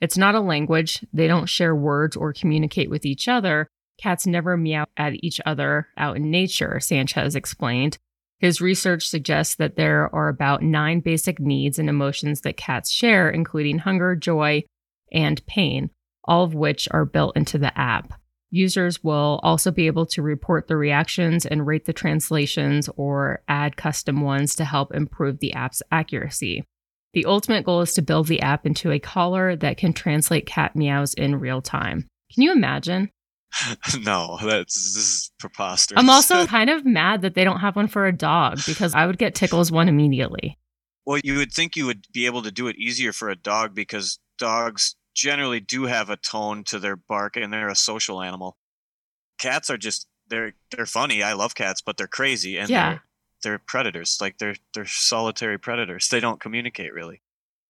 It's 0.00 0.18
not 0.18 0.34
a 0.34 0.40
language, 0.40 1.04
they 1.12 1.26
don't 1.26 1.46
share 1.46 1.74
words 1.74 2.16
or 2.16 2.32
communicate 2.32 2.90
with 2.90 3.06
each 3.06 3.28
other. 3.28 3.68
Cats 3.98 4.26
never 4.26 4.56
meow 4.56 4.86
at 4.96 5.14
each 5.22 5.40
other 5.46 5.88
out 5.96 6.16
in 6.16 6.30
nature, 6.30 6.80
Sanchez 6.80 7.34
explained. 7.36 7.98
His 8.44 8.60
research 8.60 9.08
suggests 9.08 9.54
that 9.54 9.76
there 9.76 10.14
are 10.14 10.28
about 10.28 10.62
nine 10.62 11.00
basic 11.00 11.40
needs 11.40 11.78
and 11.78 11.88
emotions 11.88 12.42
that 12.42 12.58
cats 12.58 12.90
share, 12.90 13.30
including 13.30 13.78
hunger, 13.78 14.14
joy, 14.14 14.64
and 15.10 15.40
pain, 15.46 15.88
all 16.24 16.44
of 16.44 16.54
which 16.54 16.86
are 16.90 17.06
built 17.06 17.38
into 17.38 17.56
the 17.56 17.72
app. 17.80 18.12
Users 18.50 19.02
will 19.02 19.40
also 19.42 19.70
be 19.70 19.86
able 19.86 20.04
to 20.04 20.20
report 20.20 20.68
the 20.68 20.76
reactions 20.76 21.46
and 21.46 21.66
rate 21.66 21.86
the 21.86 21.94
translations 21.94 22.90
or 22.98 23.42
add 23.48 23.78
custom 23.78 24.20
ones 24.20 24.54
to 24.56 24.66
help 24.66 24.94
improve 24.94 25.38
the 25.38 25.54
app's 25.54 25.82
accuracy. 25.90 26.64
The 27.14 27.24
ultimate 27.24 27.64
goal 27.64 27.80
is 27.80 27.94
to 27.94 28.02
build 28.02 28.26
the 28.26 28.42
app 28.42 28.66
into 28.66 28.92
a 28.92 28.98
collar 28.98 29.56
that 29.56 29.78
can 29.78 29.94
translate 29.94 30.44
cat 30.44 30.76
meows 30.76 31.14
in 31.14 31.40
real 31.40 31.62
time. 31.62 32.08
Can 32.34 32.42
you 32.42 32.52
imagine? 32.52 33.08
no, 34.00 34.38
that's 34.42 34.74
this 34.74 34.96
is 34.96 35.30
preposterous. 35.38 35.98
I'm 35.98 36.10
also 36.10 36.46
kind 36.58 36.70
of 36.70 36.84
mad 36.84 37.22
that 37.22 37.34
they 37.34 37.44
don't 37.44 37.60
have 37.60 37.76
one 37.76 37.88
for 37.88 38.06
a 38.06 38.12
dog 38.12 38.58
because 38.66 38.94
I 38.94 39.06
would 39.06 39.18
get 39.18 39.34
tickles 39.34 39.70
one 39.72 39.88
immediately. 39.88 40.58
well, 41.06 41.20
you 41.22 41.36
would 41.36 41.52
think 41.52 41.76
you 41.76 41.86
would 41.86 42.06
be 42.12 42.26
able 42.26 42.42
to 42.42 42.50
do 42.50 42.66
it 42.68 42.76
easier 42.76 43.12
for 43.12 43.28
a 43.30 43.36
dog 43.36 43.74
because 43.74 44.18
dogs 44.38 44.96
generally 45.14 45.60
do 45.60 45.84
have 45.84 46.10
a 46.10 46.16
tone 46.16 46.64
to 46.64 46.78
their 46.78 46.96
bark 46.96 47.36
and 47.36 47.52
they're 47.52 47.68
a 47.68 47.76
social 47.76 48.20
animal. 48.20 48.56
Cats 49.38 49.70
are 49.70 49.76
just 49.78 50.06
they're 50.28 50.54
they're 50.70 50.86
funny. 50.86 51.22
I 51.22 51.34
love 51.34 51.54
cats, 51.54 51.82
but 51.82 51.96
they're 51.96 52.06
crazy 52.06 52.58
and 52.58 52.68
Yeah. 52.70 52.88
they're 52.90 53.02
they're 53.42 53.58
predators. 53.58 54.18
Like 54.20 54.38
they're 54.38 54.56
they're 54.72 54.86
solitary 54.86 55.58
predators. 55.58 56.08
They 56.08 56.20
don't 56.20 56.40
communicate 56.40 56.92
really. 56.92 57.20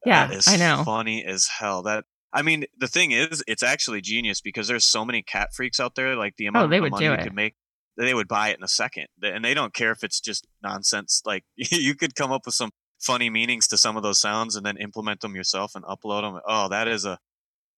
Yeah, 0.07 0.27
That 0.29 0.37
is 0.37 0.49
I 0.49 0.57
know. 0.57 0.83
Funny 0.85 1.25
as 1.25 1.49
hell. 1.49 1.83
That 1.83 2.05
I 2.35 2.43
mean, 2.43 2.65
the 2.77 2.89
thing 2.89 3.13
is, 3.13 3.43
it's 3.47 3.63
actually 3.63 4.01
genius 4.01 4.41
because 4.41 4.69
there's 4.69 4.85
so 4.85 5.05
many 5.05 5.23
cat 5.23 5.55
freaks 5.55 5.79
out 5.79 5.95
there. 5.95 6.17
Like 6.17 6.37
the 6.37 6.47
oh, 6.47 6.49
amount 6.51 6.67
Oh, 6.67 6.69
they 6.69 6.79
of 6.79 6.83
would 6.83 6.91
money 6.93 7.07
you 7.07 7.17
could 7.17 7.35
make, 7.35 7.55
they 7.97 8.13
would 8.13 8.29
buy 8.29 8.49
it 8.49 8.59
in 8.59 8.65
a 8.65 8.69
second, 8.69 9.07
and 9.23 9.45
they 9.45 9.55
don't 9.55 9.73
care 9.73 9.93
if 9.93 10.03
it's 10.03 10.21
just 10.21 10.47
nonsense. 10.63 11.23
Like 11.25 11.45
you 11.57 11.95
could 11.95 12.15
come 12.15 12.33
up 12.33 12.43
with 12.45 12.55
some 12.55 12.71
funny 13.01 13.31
meanings 13.31 13.69
to 13.69 13.77
some 13.77 13.97
of 13.97 14.03
those 14.03 14.21
sounds 14.21 14.57
and 14.57 14.67
then 14.67 14.77
implement 14.79 15.21
them 15.21 15.37
yourself 15.37 15.75
and 15.75 15.85
upload 15.85 16.23
them. 16.23 16.41
Oh, 16.47 16.69
that 16.69 16.89
is 16.89 17.05
a 17.05 17.19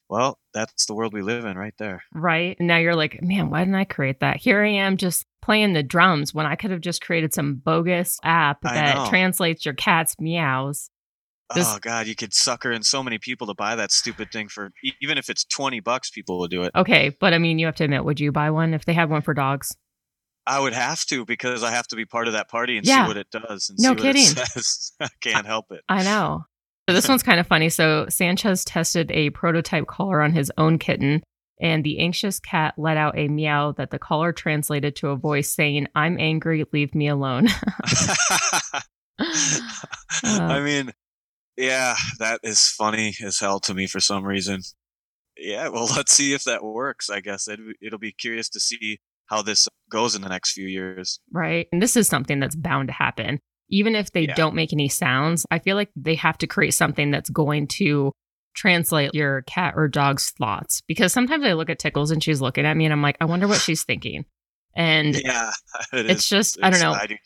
well, 0.08 0.38
that's 0.54 0.86
the 0.86 0.94
world 0.94 1.12
we 1.12 1.22
live 1.22 1.44
in 1.44 1.58
right 1.58 1.74
there. 1.78 2.04
Right. 2.14 2.56
Now 2.60 2.76
you're 2.76 2.94
like, 2.94 3.20
man, 3.22 3.50
why 3.50 3.60
didn't 3.60 3.74
I 3.74 3.84
create 3.84 4.20
that? 4.20 4.36
Here 4.36 4.62
I 4.62 4.70
am 4.70 4.96
just 4.96 5.26
playing 5.42 5.72
the 5.72 5.82
drums 5.82 6.32
when 6.32 6.46
I 6.46 6.54
could 6.54 6.70
have 6.70 6.80
just 6.80 7.02
created 7.02 7.34
some 7.34 7.56
bogus 7.56 8.18
app 8.22 8.62
that 8.62 9.08
translates 9.08 9.64
your 9.64 9.74
cat's 9.74 10.18
meows. 10.20 10.90
This- 11.54 11.72
oh 11.72 11.78
God, 11.80 12.06
you 12.08 12.14
could 12.16 12.34
sucker 12.34 12.72
in 12.72 12.82
so 12.82 13.02
many 13.02 13.18
people 13.18 13.46
to 13.46 13.54
buy 13.54 13.76
that 13.76 13.92
stupid 13.92 14.32
thing 14.32 14.48
for 14.48 14.72
even 15.00 15.16
if 15.18 15.30
it's 15.30 15.44
twenty 15.44 15.80
bucks, 15.80 16.10
people 16.10 16.38
will 16.38 16.48
do 16.48 16.62
it. 16.64 16.72
Okay. 16.74 17.16
But 17.20 17.34
I 17.34 17.38
mean, 17.38 17.58
you 17.58 17.66
have 17.66 17.76
to 17.76 17.84
admit, 17.84 18.04
would 18.04 18.18
you 18.20 18.32
buy 18.32 18.50
one 18.50 18.74
if 18.74 18.84
they 18.84 18.92
had 18.94 19.08
one 19.10 19.22
for 19.22 19.32
dogs? 19.34 19.76
I 20.48 20.58
would 20.60 20.72
have 20.74 21.04
to 21.06 21.24
because 21.24 21.62
I 21.64 21.70
have 21.70 21.86
to 21.88 21.96
be 21.96 22.04
part 22.04 22.26
of 22.28 22.32
that 22.34 22.48
party 22.48 22.76
and 22.76 22.86
Yeah. 22.86 23.04
see 23.04 23.08
what 23.08 23.16
it 23.16 23.30
does 23.30 23.68
and 23.68 23.78
No 23.80 23.90
see 23.90 23.94
what 23.94 24.02
kidding. 24.02 24.22
it 24.22 24.26
says. 24.48 24.92
I 25.00 25.08
can't 25.20 25.46
help 25.46 25.70
it. 25.72 25.82
I 25.88 26.02
know. 26.04 26.44
So 26.88 26.94
this 26.94 27.08
one's 27.08 27.22
kind 27.24 27.40
of 27.40 27.46
funny. 27.48 27.68
So 27.68 28.06
Sanchez 28.08 28.64
tested 28.64 29.10
a 29.10 29.30
prototype 29.30 29.86
collar 29.88 30.22
on 30.22 30.32
his 30.32 30.52
own 30.56 30.78
kitten, 30.78 31.20
and 31.60 31.82
the 31.82 31.98
anxious 31.98 32.38
cat 32.38 32.74
let 32.76 32.96
out 32.96 33.18
a 33.18 33.26
meow 33.26 33.72
that 33.72 33.90
the 33.90 33.98
collar 33.98 34.32
translated 34.32 34.94
to 34.96 35.08
a 35.08 35.16
voice 35.16 35.50
saying, 35.52 35.88
I'm 35.96 36.16
angry, 36.20 36.64
leave 36.72 36.94
me 36.94 37.08
alone. 37.08 37.48
Uh. 40.24 40.38
I 40.40 40.60
mean, 40.60 40.92
yeah, 41.56 41.94
that 42.18 42.40
is 42.42 42.66
funny 42.68 43.14
as 43.24 43.38
hell 43.38 43.60
to 43.60 43.74
me 43.74 43.86
for 43.86 44.00
some 44.00 44.24
reason. 44.24 44.60
Yeah, 45.36 45.68
well, 45.68 45.86
let's 45.96 46.12
see 46.12 46.32
if 46.34 46.44
that 46.44 46.62
works. 46.64 47.10
I 47.10 47.20
guess 47.20 47.48
it, 47.48 47.60
it'll 47.82 47.98
be 47.98 48.12
curious 48.12 48.48
to 48.50 48.60
see 48.60 49.00
how 49.26 49.42
this 49.42 49.68
goes 49.90 50.14
in 50.14 50.22
the 50.22 50.28
next 50.28 50.52
few 50.52 50.66
years. 50.66 51.18
right? 51.32 51.66
And 51.72 51.82
this 51.82 51.96
is 51.96 52.06
something 52.08 52.38
that's 52.40 52.54
bound 52.56 52.88
to 52.88 52.94
happen. 52.94 53.40
Even 53.68 53.96
if 53.96 54.12
they 54.12 54.22
Yeah. 54.28 54.34
don't 54.36 54.54
make 54.54 54.72
any 54.72 54.88
sounds, 54.88 55.44
I 55.50 55.58
feel 55.58 55.74
like 55.76 55.90
they 55.96 56.14
have 56.14 56.38
to 56.38 56.46
create 56.46 56.70
something 56.74 57.10
that's 57.10 57.30
going 57.30 57.66
to 57.68 58.12
translate 58.54 59.12
your 59.14 59.42
cat 59.42 59.74
or 59.76 59.88
dog's 59.88 60.30
thoughts. 60.30 60.80
Because 60.86 61.12
sometimes 61.12 61.44
I 61.44 61.52
look 61.54 61.68
at 61.70 61.78
Tickles 61.80 62.10
and 62.12 62.22
she's 62.22 62.40
looking 62.40 62.64
at 62.64 62.76
me 62.76 62.84
and 62.84 62.92
I'm 62.92 63.02
like, 63.02 63.16
I 63.20 63.24
wonder 63.24 63.48
what 63.48 63.60
she's 63.60 63.82
thinking. 63.84 64.24
And 64.76 65.14
Yeah, 65.24 65.50
it 65.92 66.08
it's 66.08 66.22
is. 66.22 66.28
just, 66.28 66.58
I 66.62 66.70
don't 66.70 66.80
know. 66.80 66.92
I 66.92 67.06
do. 67.06 67.16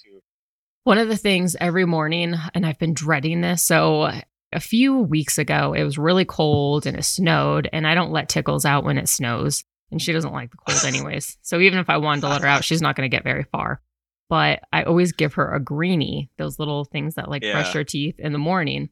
One 0.84 0.98
of 0.98 1.08
the 1.08 1.16
things 1.16 1.56
every 1.60 1.84
morning, 1.84 2.34
and 2.54 2.64
I've 2.64 2.78
been 2.78 2.94
dreading 2.94 3.40
this. 3.42 3.62
So 3.62 4.10
a 4.52 4.60
few 4.60 4.96
weeks 4.98 5.38
ago, 5.38 5.72
it 5.74 5.84
was 5.84 5.98
really 5.98 6.24
cold 6.24 6.86
and 6.86 6.96
it 6.98 7.04
snowed, 7.04 7.68
and 7.72 7.86
I 7.86 7.94
don't 7.94 8.12
let 8.12 8.28
Tickles 8.28 8.64
out 8.64 8.84
when 8.84 8.98
it 8.98 9.08
snows. 9.08 9.64
And 9.92 10.00
she 10.00 10.12
doesn't 10.12 10.32
like 10.32 10.50
the 10.52 10.56
cold, 10.56 10.84
anyways. 10.94 11.36
So 11.42 11.58
even 11.60 11.78
if 11.80 11.90
I 11.90 11.96
wanted 11.98 12.22
to 12.22 12.28
let 12.28 12.42
her 12.42 12.46
out, 12.48 12.64
she's 12.64 12.80
not 12.82 12.96
going 12.96 13.10
to 13.10 13.14
get 13.14 13.24
very 13.24 13.44
far. 13.44 13.80
But 14.28 14.60
I 14.72 14.84
always 14.84 15.12
give 15.12 15.34
her 15.34 15.52
a 15.52 15.58
greenie, 15.60 16.30
those 16.38 16.58
little 16.60 16.84
things 16.84 17.16
that 17.16 17.28
like 17.28 17.42
Yeah. 17.42 17.52
brush 17.52 17.72
her 17.72 17.82
teeth 17.84 18.14
in 18.20 18.32
the 18.32 18.38
morning. 18.38 18.90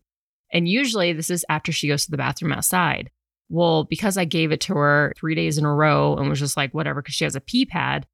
And 0.52 0.68
usually 0.68 1.12
this 1.12 1.30
is 1.30 1.44
after 1.48 1.70
she 1.70 1.86
goes 1.88 2.04
to 2.06 2.10
the 2.10 2.16
bathroom 2.16 2.52
outside. 2.52 3.10
Well, 3.48 3.84
because 3.84 4.18
I 4.18 4.24
gave 4.24 4.50
it 4.50 4.60
to 4.62 4.74
her 4.74 5.14
three 5.16 5.36
days 5.36 5.56
in 5.56 5.64
a 5.64 5.72
row 5.72 6.16
and 6.16 6.28
was 6.28 6.40
just 6.40 6.56
like, 6.56 6.74
whatever, 6.74 7.00
because 7.00 7.14
she 7.14 7.24
has 7.24 7.36
a 7.36 7.40
pee 7.40 7.64
pad. 7.64 8.06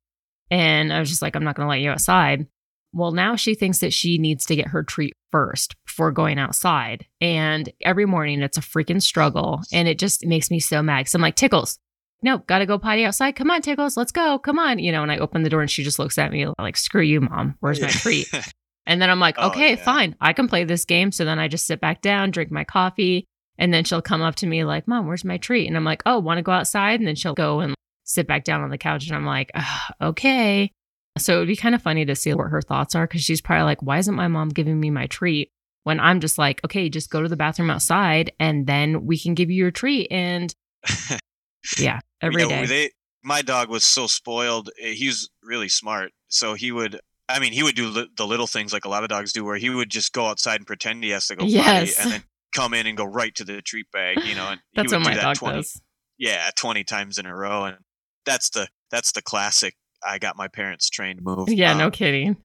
And 0.50 0.92
I 0.92 1.00
was 1.00 1.08
just 1.08 1.22
like, 1.22 1.34
I'm 1.34 1.44
not 1.44 1.56
going 1.56 1.64
to 1.66 1.70
let 1.70 1.80
you 1.80 1.90
outside. 1.90 2.46
Well, 2.94 3.12
now 3.12 3.36
she 3.36 3.54
thinks 3.54 3.78
that 3.80 3.92
she 3.92 4.18
needs 4.18 4.46
to 4.46 4.56
get 4.56 4.68
her 4.68 4.82
treat 4.82 5.12
first 5.32 5.74
before 5.84 6.12
going 6.12 6.38
outside. 6.38 7.06
And 7.20 7.70
every 7.80 8.06
morning 8.06 8.40
it's 8.40 8.56
a 8.58 8.60
freaking 8.62 9.02
struggle. 9.02 9.60
And 9.72 9.88
it 9.88 9.98
just 9.98 10.24
makes 10.24 10.50
me 10.50 10.60
so 10.60 10.82
mad. 10.82 11.08
So 11.08 11.16
I'm 11.16 11.22
like, 11.22 11.34
Tickles, 11.36 11.78
no, 12.22 12.38
gotta 12.38 12.66
go 12.66 12.78
potty 12.78 13.04
outside. 13.04 13.32
Come 13.36 13.50
on, 13.50 13.60
Tickles, 13.62 13.96
let's 13.96 14.12
go. 14.12 14.38
Come 14.38 14.58
on. 14.58 14.78
You 14.78 14.92
know, 14.92 15.02
and 15.02 15.10
I 15.12 15.18
open 15.18 15.42
the 15.42 15.50
door 15.50 15.60
and 15.60 15.70
she 15.70 15.82
just 15.82 15.98
looks 15.98 16.16
at 16.18 16.32
me 16.32 16.46
like, 16.58 16.76
screw 16.76 17.02
you, 17.02 17.20
mom. 17.20 17.56
Where's 17.60 17.80
my 17.80 17.88
treat? 17.88 18.28
And 18.86 19.00
then 19.00 19.08
I'm 19.08 19.18
like, 19.18 19.36
Oh, 19.38 19.48
okay, 19.48 19.70
yeah. 19.70 19.82
fine. 19.82 20.14
I 20.20 20.34
can 20.34 20.46
play 20.46 20.64
this 20.64 20.84
game. 20.84 21.10
So 21.10 21.24
then 21.24 21.38
I 21.38 21.48
just 21.48 21.66
sit 21.66 21.80
back 21.80 22.02
down, 22.02 22.30
drink 22.30 22.50
my 22.50 22.64
coffee. 22.64 23.24
And 23.56 23.72
then 23.72 23.82
she'll 23.84 24.02
come 24.02 24.20
up 24.20 24.34
to 24.36 24.46
me 24.46 24.62
like, 24.64 24.86
Mom, 24.86 25.06
where's 25.06 25.24
my 25.24 25.38
treat? 25.38 25.66
And 25.68 25.74
I'm 25.74 25.84
like, 25.84 26.02
Oh, 26.04 26.18
want 26.18 26.36
to 26.36 26.42
go 26.42 26.52
outside? 26.52 27.00
And 27.00 27.06
then 27.08 27.14
she'll 27.14 27.32
go 27.32 27.60
and 27.60 27.74
sit 28.04 28.26
back 28.26 28.44
down 28.44 28.60
on 28.60 28.68
the 28.68 28.76
couch. 28.76 29.06
And 29.06 29.16
I'm 29.16 29.24
like, 29.24 29.50
"Ah, 29.54 29.86
Okay. 30.02 30.70
So 31.16 31.34
it'd 31.36 31.48
be 31.48 31.56
kind 31.56 31.74
of 31.74 31.82
funny 31.82 32.04
to 32.04 32.16
see 32.16 32.34
what 32.34 32.48
her 32.50 32.60
thoughts 32.62 32.94
are 32.94 33.06
because 33.06 33.22
she's 33.22 33.40
probably 33.40 33.64
like, 33.64 33.82
Why 33.82 33.98
isn't 33.98 34.14
my 34.14 34.28
mom 34.28 34.48
giving 34.48 34.80
me 34.80 34.90
my 34.90 35.06
treat? 35.06 35.50
When 35.84 36.00
I'm 36.00 36.20
just 36.20 36.38
like, 36.38 36.60
Okay, 36.64 36.88
just 36.88 37.10
go 37.10 37.22
to 37.22 37.28
the 37.28 37.36
bathroom 37.36 37.70
outside 37.70 38.32
and 38.40 38.66
then 38.66 39.06
we 39.06 39.18
can 39.18 39.34
give 39.34 39.50
you 39.50 39.56
your 39.56 39.70
treat. 39.70 40.08
And 40.10 40.54
yeah, 41.78 42.00
every 42.20 42.42
You 42.42 42.48
day. 42.48 42.66
They, 42.66 42.90
my 43.22 43.42
dog 43.42 43.68
was 43.68 43.84
so 43.84 44.06
spoiled. 44.06 44.70
eh, 44.80 44.92
He's 44.92 45.28
really 45.42 45.68
smart, 45.68 46.12
so 46.28 46.54
he 46.54 46.72
would. 46.72 47.00
I 47.28 47.38
mean, 47.38 47.52
he 47.54 47.62
would 47.62 47.74
do 47.74 47.88
li- 47.88 48.10
the 48.18 48.26
little 48.26 48.46
things 48.46 48.72
like 48.72 48.84
a 48.84 48.88
lot 48.90 49.02
of 49.02 49.08
dogs 49.08 49.32
do, 49.32 49.44
where 49.44 49.56
he 49.56 49.70
would 49.70 49.88
just 49.88 50.12
go 50.12 50.26
outside 50.26 50.56
and 50.56 50.66
pretend 50.66 51.02
he 51.02 51.10
has 51.10 51.26
to 51.28 51.36
go 51.36 51.46
Yes. 51.46 51.64
potty, 51.64 52.02
and 52.02 52.12
then 52.12 52.24
come 52.54 52.74
in 52.74 52.86
and 52.86 52.98
go 52.98 53.04
right 53.04 53.34
to 53.36 53.44
the 53.44 53.62
treat 53.62 53.90
bag. 53.92 54.18
You 54.26 54.34
know, 54.34 54.50
and 54.50 54.60
he 54.72 54.76
That's 54.76 54.92
would 54.92 54.98
what 54.98 55.04
do 55.04 55.10
my 55.10 55.16
that 55.16 55.22
dog 55.22 55.36
20, 55.36 55.56
does. 55.58 55.80
Yeah, 56.18 56.50
twenty 56.56 56.84
times 56.84 57.16
in 57.18 57.24
a 57.24 57.34
row, 57.34 57.64
and 57.64 57.78
that's 58.26 58.50
the 58.50 58.68
that's 58.90 59.12
the 59.12 59.22
classic. 59.22 59.74
I 60.06 60.18
got 60.18 60.36
my 60.36 60.48
parents 60.48 60.88
trained 60.90 61.22
move. 61.22 61.48
Yeah, 61.48 61.74
no 61.74 61.86
Um, 61.86 61.90
kidding. 61.92 62.36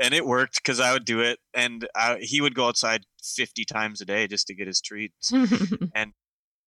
and 0.00 0.14
it 0.14 0.24
worked 0.26 0.56
because 0.56 0.80
I 0.80 0.92
would 0.92 1.04
do 1.04 1.20
it, 1.20 1.38
and 1.54 1.86
I, 1.94 2.18
he 2.20 2.40
would 2.40 2.54
go 2.54 2.68
outside 2.68 3.04
fifty 3.22 3.64
times 3.64 4.00
a 4.00 4.04
day 4.04 4.26
just 4.26 4.46
to 4.48 4.54
get 4.54 4.66
his 4.66 4.80
treats. 4.80 5.32
And 5.94 6.12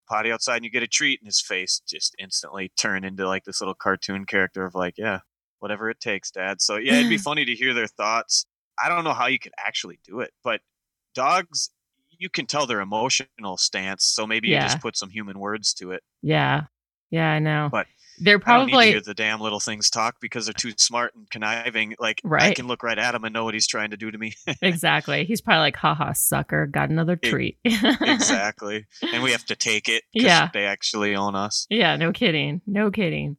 potty 0.07 0.31
outside 0.31 0.57
and 0.57 0.65
you 0.65 0.69
get 0.69 0.83
a 0.83 0.87
treat 0.87 1.19
and 1.19 1.27
his 1.27 1.41
face 1.41 1.81
just 1.87 2.15
instantly 2.19 2.71
turn 2.77 3.03
into 3.03 3.27
like 3.27 3.43
this 3.43 3.59
little 3.59 3.73
cartoon 3.73 4.23
character 4.23 4.63
of 4.63 4.75
like 4.75 4.93
yeah 4.99 5.17
whatever 5.57 5.89
it 5.89 5.99
takes 5.99 6.29
dad 6.29 6.61
so 6.61 6.75
yeah 6.75 6.93
it'd 6.93 7.09
be 7.09 7.17
funny 7.29 7.43
to 7.43 7.55
hear 7.55 7.73
their 7.73 7.87
thoughts 7.87 8.45
i 8.79 8.87
don't 8.87 9.03
know 9.03 9.13
how 9.15 9.25
you 9.25 9.39
could 9.39 9.53
actually 9.57 9.97
do 10.05 10.19
it 10.19 10.29
but 10.43 10.61
dogs 11.15 11.71
you 12.19 12.29
can 12.29 12.45
tell 12.45 12.67
their 12.67 12.81
emotional 12.81 13.57
stance 13.57 14.03
so 14.05 14.27
maybe 14.27 14.47
you 14.49 14.57
just 14.57 14.79
put 14.79 14.95
some 14.95 15.09
human 15.09 15.39
words 15.39 15.73
to 15.73 15.89
it 15.91 16.03
yeah. 16.21 16.65
Yeah, 17.09 17.29
I 17.31 17.39
know. 17.39 17.69
But 17.71 17.87
they're 18.19 18.39
i 18.45 18.57
don't 18.57 18.67
need 18.67 18.71
to 18.71 18.75
probably 18.77 18.99
the 18.99 19.13
damn 19.13 19.41
little 19.41 19.59
things 19.59 19.89
talk 19.89 20.15
because 20.21 20.45
they're 20.45 20.53
too 20.53 20.71
smart 20.77 21.13
and 21.15 21.29
conniving 21.29 21.95
like 21.99 22.21
right. 22.23 22.43
i 22.43 22.53
can 22.53 22.67
look 22.67 22.83
right 22.83 22.97
at 22.97 23.13
him 23.15 23.23
and 23.23 23.33
know 23.33 23.43
what 23.43 23.53
he's 23.53 23.67
trying 23.67 23.91
to 23.91 23.97
do 23.97 24.11
to 24.11 24.17
me 24.17 24.33
exactly. 24.61 25.25
He's 25.25 25.41
probably 25.41 25.59
like, 25.59 25.75
haha, 25.75 26.13
sucker, 26.13 26.67
got 26.67 26.89
another 26.89 27.15
treat. 27.15 27.57
exactly 27.63 28.85
and 29.01 29.23
we 29.23 29.31
have 29.31 29.45
to 29.45 29.55
take 29.55 29.89
it 29.89 30.03
Yeah. 30.13 30.49
they 30.53 30.65
actually 30.65 31.15
own 31.15 31.35
us 31.35 31.67
Yeah, 31.69 31.95
no 31.95 32.11
kidding. 32.11 32.61
No 32.65 32.91
kidding. 32.91 33.37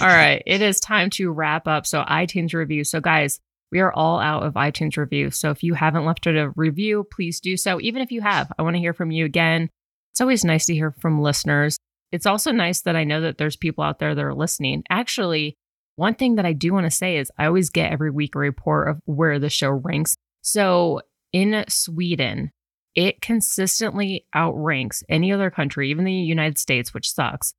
All 0.00 0.08
right. 0.08 0.42
It 0.46 0.62
is 0.62 0.80
time 0.80 1.10
to 1.10 1.30
wrap 1.30 1.66
up. 1.68 1.86
So, 1.86 2.02
iTunes 2.02 2.52
review. 2.54 2.82
So, 2.84 3.00
guys, 3.00 3.38
we 3.70 3.80
are 3.80 3.92
all 3.92 4.18
out 4.18 4.42
of 4.42 4.54
iTunes 4.54 4.96
review. 4.96 5.30
So, 5.30 5.50
if 5.50 5.62
you 5.62 5.74
haven't 5.74 6.04
left 6.04 6.26
it 6.26 6.36
a 6.36 6.50
review, 6.56 7.06
please 7.12 7.40
do 7.40 7.56
so. 7.56 7.80
Even 7.80 8.02
if 8.02 8.10
you 8.10 8.20
have, 8.20 8.50
I 8.58 8.62
want 8.62 8.74
to 8.74 8.80
hear 8.80 8.92
from 8.92 9.10
you 9.10 9.24
again. 9.24 9.70
It's 10.12 10.20
always 10.20 10.44
nice 10.44 10.66
to 10.66 10.74
hear 10.74 10.92
from 10.98 11.20
listeners. 11.20 11.76
It's 12.12 12.26
also 12.26 12.52
nice 12.52 12.82
that 12.82 12.96
I 12.96 13.04
know 13.04 13.20
that 13.22 13.38
there's 13.38 13.56
people 13.56 13.84
out 13.84 13.98
there 13.98 14.14
that 14.14 14.24
are 14.24 14.34
listening. 14.34 14.84
Actually, 14.90 15.56
one 15.96 16.14
thing 16.14 16.36
that 16.36 16.46
I 16.46 16.52
do 16.52 16.72
want 16.72 16.84
to 16.84 16.90
say 16.90 17.16
is 17.16 17.32
I 17.38 17.46
always 17.46 17.70
get 17.70 17.92
every 17.92 18.10
week 18.10 18.34
a 18.34 18.38
report 18.38 18.88
of 18.88 19.00
where 19.04 19.38
the 19.38 19.50
show 19.50 19.70
ranks. 19.70 20.16
So, 20.42 21.00
in 21.32 21.64
Sweden, 21.68 22.50
it 22.94 23.20
consistently 23.20 24.26
outranks 24.34 25.02
any 25.08 25.32
other 25.32 25.50
country, 25.50 25.90
even 25.90 26.04
the 26.04 26.12
United 26.12 26.58
States, 26.58 26.94
which 26.94 27.12
sucks 27.12 27.52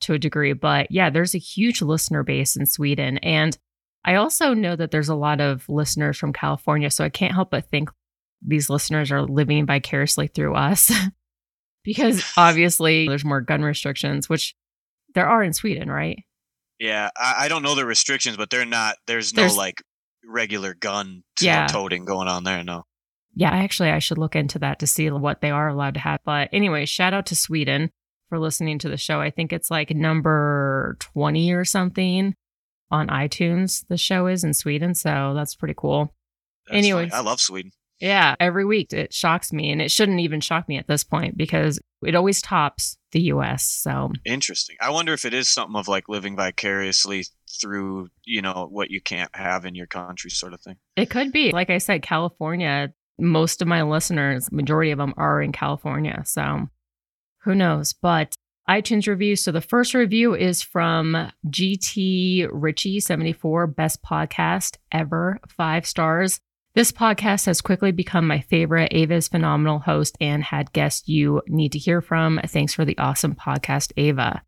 to 0.00 0.14
a 0.14 0.18
degree. 0.18 0.52
But 0.52 0.90
yeah, 0.90 1.08
there's 1.08 1.34
a 1.34 1.38
huge 1.38 1.80
listener 1.80 2.22
base 2.22 2.56
in 2.56 2.66
Sweden. 2.66 3.18
And 3.18 3.56
I 4.04 4.16
also 4.16 4.52
know 4.52 4.76
that 4.76 4.90
there's 4.90 5.08
a 5.08 5.14
lot 5.14 5.40
of 5.40 5.68
listeners 5.68 6.18
from 6.18 6.32
California. 6.32 6.90
So 6.90 7.04
I 7.04 7.08
can't 7.08 7.34
help 7.34 7.50
but 7.50 7.70
think 7.70 7.90
these 8.44 8.68
listeners 8.68 9.10
are 9.12 9.22
living 9.22 9.64
vicariously 9.66 10.26
through 10.26 10.54
us 10.54 10.92
because 11.84 12.22
obviously 12.36 13.08
there's 13.08 13.24
more 13.24 13.40
gun 13.40 13.62
restrictions, 13.62 14.28
which 14.28 14.54
there 15.14 15.26
are 15.26 15.42
in 15.42 15.52
Sweden, 15.52 15.90
right? 15.90 16.18
Yeah, 16.78 17.10
I, 17.16 17.34
I 17.44 17.48
don't 17.48 17.62
know 17.62 17.74
the 17.74 17.84
restrictions, 17.86 18.36
but 18.36 18.50
they're 18.50 18.64
not. 18.64 18.96
There's 19.06 19.34
no 19.34 19.46
like 19.46 19.82
regular 20.24 20.74
gun 20.74 21.22
Yeah. 21.40 21.66
toting 21.66 22.04
going 22.04 22.28
on 22.28 22.44
there. 22.44 22.62
No. 22.64 22.84
Yeah, 23.34 23.50
actually, 23.50 23.90
I 23.90 23.98
should 23.98 24.18
look 24.18 24.36
into 24.36 24.58
that 24.58 24.78
to 24.80 24.86
see 24.86 25.10
what 25.10 25.40
they 25.40 25.50
are 25.50 25.68
allowed 25.68 25.94
to 25.94 26.00
have. 26.00 26.20
But 26.24 26.48
anyway, 26.52 26.84
shout 26.86 27.14
out 27.14 27.26
to 27.26 27.36
Sweden 27.36 27.90
for 28.28 28.38
listening 28.38 28.78
to 28.80 28.88
the 28.88 28.96
show. 28.98 29.20
I 29.20 29.30
think 29.30 29.52
it's 29.52 29.70
like 29.70 29.90
number 29.90 30.96
20 31.00 31.52
or 31.52 31.64
something 31.64 32.34
on 32.90 33.08
iTunes, 33.08 33.86
the 33.88 33.96
show 33.96 34.26
is 34.26 34.44
in 34.44 34.52
Sweden. 34.52 34.94
So 34.94 35.32
that's 35.34 35.54
pretty 35.54 35.74
cool. 35.76 36.14
Anyway, 36.70 37.08
I 37.12 37.20
love 37.20 37.40
Sweden. 37.40 37.72
Yeah, 38.02 38.34
every 38.40 38.64
week 38.64 38.92
it 38.92 39.14
shocks 39.14 39.52
me. 39.52 39.70
And 39.70 39.80
it 39.80 39.92
shouldn't 39.92 40.18
even 40.18 40.40
shock 40.40 40.68
me 40.68 40.76
at 40.76 40.88
this 40.88 41.04
point 41.04 41.38
because 41.38 41.80
it 42.04 42.16
always 42.16 42.42
tops 42.42 42.98
the 43.12 43.20
US. 43.34 43.64
So 43.64 44.12
Interesting. 44.24 44.76
I 44.80 44.90
wonder 44.90 45.12
if 45.12 45.24
it 45.24 45.32
is 45.32 45.48
something 45.48 45.76
of 45.76 45.86
like 45.86 46.08
living 46.08 46.34
vicariously 46.34 47.24
through, 47.60 48.08
you 48.24 48.42
know, 48.42 48.66
what 48.68 48.90
you 48.90 49.00
can't 49.00 49.34
have 49.36 49.64
in 49.64 49.76
your 49.76 49.86
country, 49.86 50.30
sort 50.30 50.52
of 50.52 50.60
thing. 50.60 50.76
it 50.96 51.10
could 51.10 51.30
be. 51.30 51.52
Like 51.52 51.70
I 51.70 51.78
said, 51.78 52.02
California, 52.02 52.92
most 53.20 53.62
of 53.62 53.68
my 53.68 53.82
listeners, 53.82 54.50
majority 54.50 54.90
of 54.90 54.98
them 54.98 55.14
are 55.16 55.40
in 55.40 55.52
California. 55.52 56.22
So 56.26 56.68
who 57.44 57.54
knows? 57.54 57.92
But 57.92 58.34
iTunes 58.68 59.06
review. 59.06 59.36
So 59.36 59.52
the 59.52 59.60
first 59.60 59.94
review 59.94 60.34
is 60.34 60.60
from 60.60 61.30
GT 61.48 62.48
Richie 62.50 62.98
74, 62.98 63.68
best 63.68 64.02
podcast 64.02 64.78
ever, 64.90 65.38
five 65.48 65.86
stars. 65.86 66.40
This 66.74 66.90
podcast 66.90 67.44
has 67.44 67.60
quickly 67.60 67.92
become 67.92 68.26
my 68.26 68.40
favorite. 68.40 68.94
Ava's 68.94 69.28
phenomenal 69.28 69.80
host 69.80 70.16
and 70.22 70.42
had 70.42 70.72
guests 70.72 71.06
you 71.06 71.42
need 71.46 71.72
to 71.72 71.78
hear 71.78 72.00
from. 72.00 72.40
Thanks 72.46 72.72
for 72.72 72.86
the 72.86 72.96
awesome 72.96 73.34
podcast, 73.34 73.92
Ava. 73.98 74.42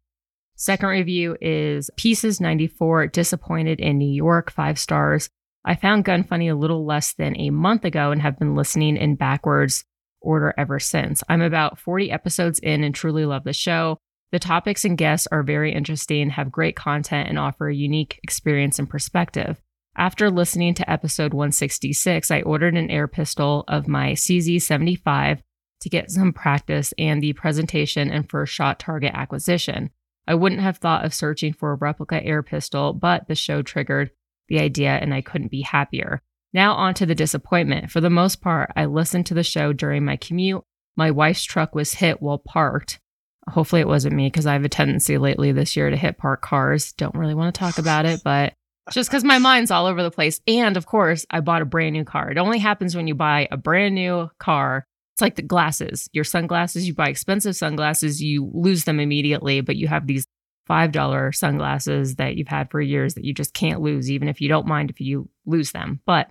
Second 0.57 0.89
review 0.89 1.37
is 1.43 1.91
Pieces 1.99 2.41
94, 2.41 3.09
disappointed 3.09 3.79
in 3.79 3.99
New 3.99 4.11
York, 4.11 4.51
five 4.51 4.79
stars. 4.79 5.29
I 5.67 5.75
found 5.75 6.07
Gun 6.07 6.25
Funny 6.25 6.49
a 6.49 6.57
little 6.57 6.87
less 6.87 7.13
than 7.13 7.39
a 7.39 7.51
month 7.51 7.85
ago 7.85 8.11
and 8.11 8.23
have 8.23 8.39
been 8.39 8.55
listening 8.55 8.97
in 8.97 9.17
backwards 9.17 9.85
order 10.23 10.55
ever 10.57 10.81
since. 10.81 11.23
I'm 11.29 11.43
about 11.43 11.79
40 11.79 12.11
episodes 12.11 12.59
in 12.59 12.85
and 12.85 12.95
truly 12.95 13.27
love 13.27 13.45
the 13.45 13.53
show. 13.53 13.99
The 14.33 14.39
topics 14.39 14.87
and 14.87 14.97
guests 14.97 15.29
are 15.31 15.43
very 15.43 15.75
interesting, 15.75 16.31
have 16.31 16.51
great 16.51 16.75
content, 16.75 17.29
and 17.29 17.39
offer 17.39 17.69
a 17.69 17.75
unique 17.75 18.19
experience 18.23 18.79
and 18.79 18.89
perspective. 18.89 19.61
After 19.97 20.29
listening 20.29 20.75
to 20.75 20.91
episode 20.91 21.33
166, 21.33 22.31
I 22.31 22.43
ordered 22.43 22.75
an 22.75 22.91
air 22.91 23.07
pistol 23.07 23.65
of 23.69 23.87
my 23.87 24.13
CZ75 24.13 25.41
to 25.81 25.89
get 25.89 26.11
some 26.11 26.33
practice 26.33 26.93
and 26.99 27.23
the 27.23 27.33
presentation 27.35 28.11
and 28.11 28.29
first 28.29 28.53
shot 28.53 28.81
target 28.81 29.13
acquisition. 29.15 29.91
I 30.27 30.35
wouldn't 30.35 30.63
have 30.63 30.79
thought 30.79 31.05
of 31.05 31.15
searching 31.15 31.53
for 31.53 31.71
a 31.71 31.77
replica 31.77 32.25
air 32.25 32.43
pistol, 32.43 32.93
but 32.93 33.29
the 33.29 33.37
show 33.37 33.63
triggered 33.63 34.11
the 34.49 34.59
idea 34.59 34.91
and 34.91 35.15
I 35.15 35.21
couldn't 35.21 35.51
be 35.51 35.63
happier. 35.63 36.23
Now, 36.53 36.75
on 36.75 36.95
to 36.95 37.07
the 37.07 37.15
disappointment. 37.15 37.91
For 37.91 38.01
the 38.01 38.11
most 38.11 38.41
part, 38.41 38.73
I 38.75 38.87
listened 38.87 39.27
to 39.27 39.35
the 39.35 39.43
show 39.43 39.73
during 39.73 40.05
my 40.05 40.17
commute. 40.17 40.63
My 40.97 41.11
wife's 41.11 41.45
truck 41.45 41.75
was 41.75 41.95
hit 41.95 42.21
while 42.21 42.39
parked. 42.39 43.01
Hopefully, 43.49 43.81
it 43.81 43.89
wasn't 43.89 44.15
me 44.15 44.27
because 44.27 44.47
I 44.47 44.55
have 44.55 44.65
a 44.65 44.69
tendency 44.69 45.19
lately 45.19 45.53
this 45.53 45.77
year 45.77 45.91
to 45.91 45.97
hit 45.97 46.19
park 46.19 46.43
cars. 46.43 46.93
Don't 46.93 47.15
really 47.15 47.35
want 47.35 47.55
to 47.55 47.59
talk 47.59 47.79
about 47.79 48.07
it, 48.07 48.21
but 48.25 48.55
just 48.93 49.11
because 49.11 49.25
my 49.25 49.39
mind's 49.39 49.71
all 49.71 49.87
over 49.87 50.03
the 50.03 50.11
place. 50.11 50.41
And 50.47 50.77
of 50.77 50.87
course, 50.87 51.27
I 51.31 51.41
bought 51.41 51.63
a 51.63 51.67
brand 51.67 51.95
new 51.95 52.05
car. 52.05 52.31
It 52.31 52.39
only 52.39 52.59
happens 52.59 52.97
when 52.97 53.07
you 53.07 53.15
buy 53.15 53.49
a 53.51 53.57
brand 53.57 53.95
new 53.95 54.31
car. 54.39 54.87
It's 55.15 55.23
like 55.23 55.37
the 55.37 55.43
glasses, 55.43 56.09
your 56.13 56.25
sunglasses. 56.25 56.87
You 56.87 56.95
buy 56.95 57.09
expensive 57.09 57.57
sunglasses, 57.57 58.23
you 58.23 58.51
lose 58.53 58.85
them 58.85 59.01
immediately, 59.01 59.61
but 59.61 59.77
you 59.77 59.87
have 59.89 60.07
these 60.07 60.27
$5 60.69 61.35
sunglasses 61.35 62.17
that 62.17 62.37
you've 62.37 62.49
had 62.49 62.71
for 62.71 62.81
years 62.81 63.15
that 63.15 63.25
you 63.25 63.33
just 63.35 63.55
can't 63.55 63.81
lose, 63.81 64.11
even 64.11 64.29
if 64.29 64.41
you 64.41 64.49
don't 64.49 64.67
mind 64.67 64.91
if 64.91 65.01
you 65.01 65.29
lose 65.47 65.73
them. 65.73 66.01
But 66.07 66.31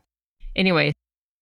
anyway, 0.55 0.93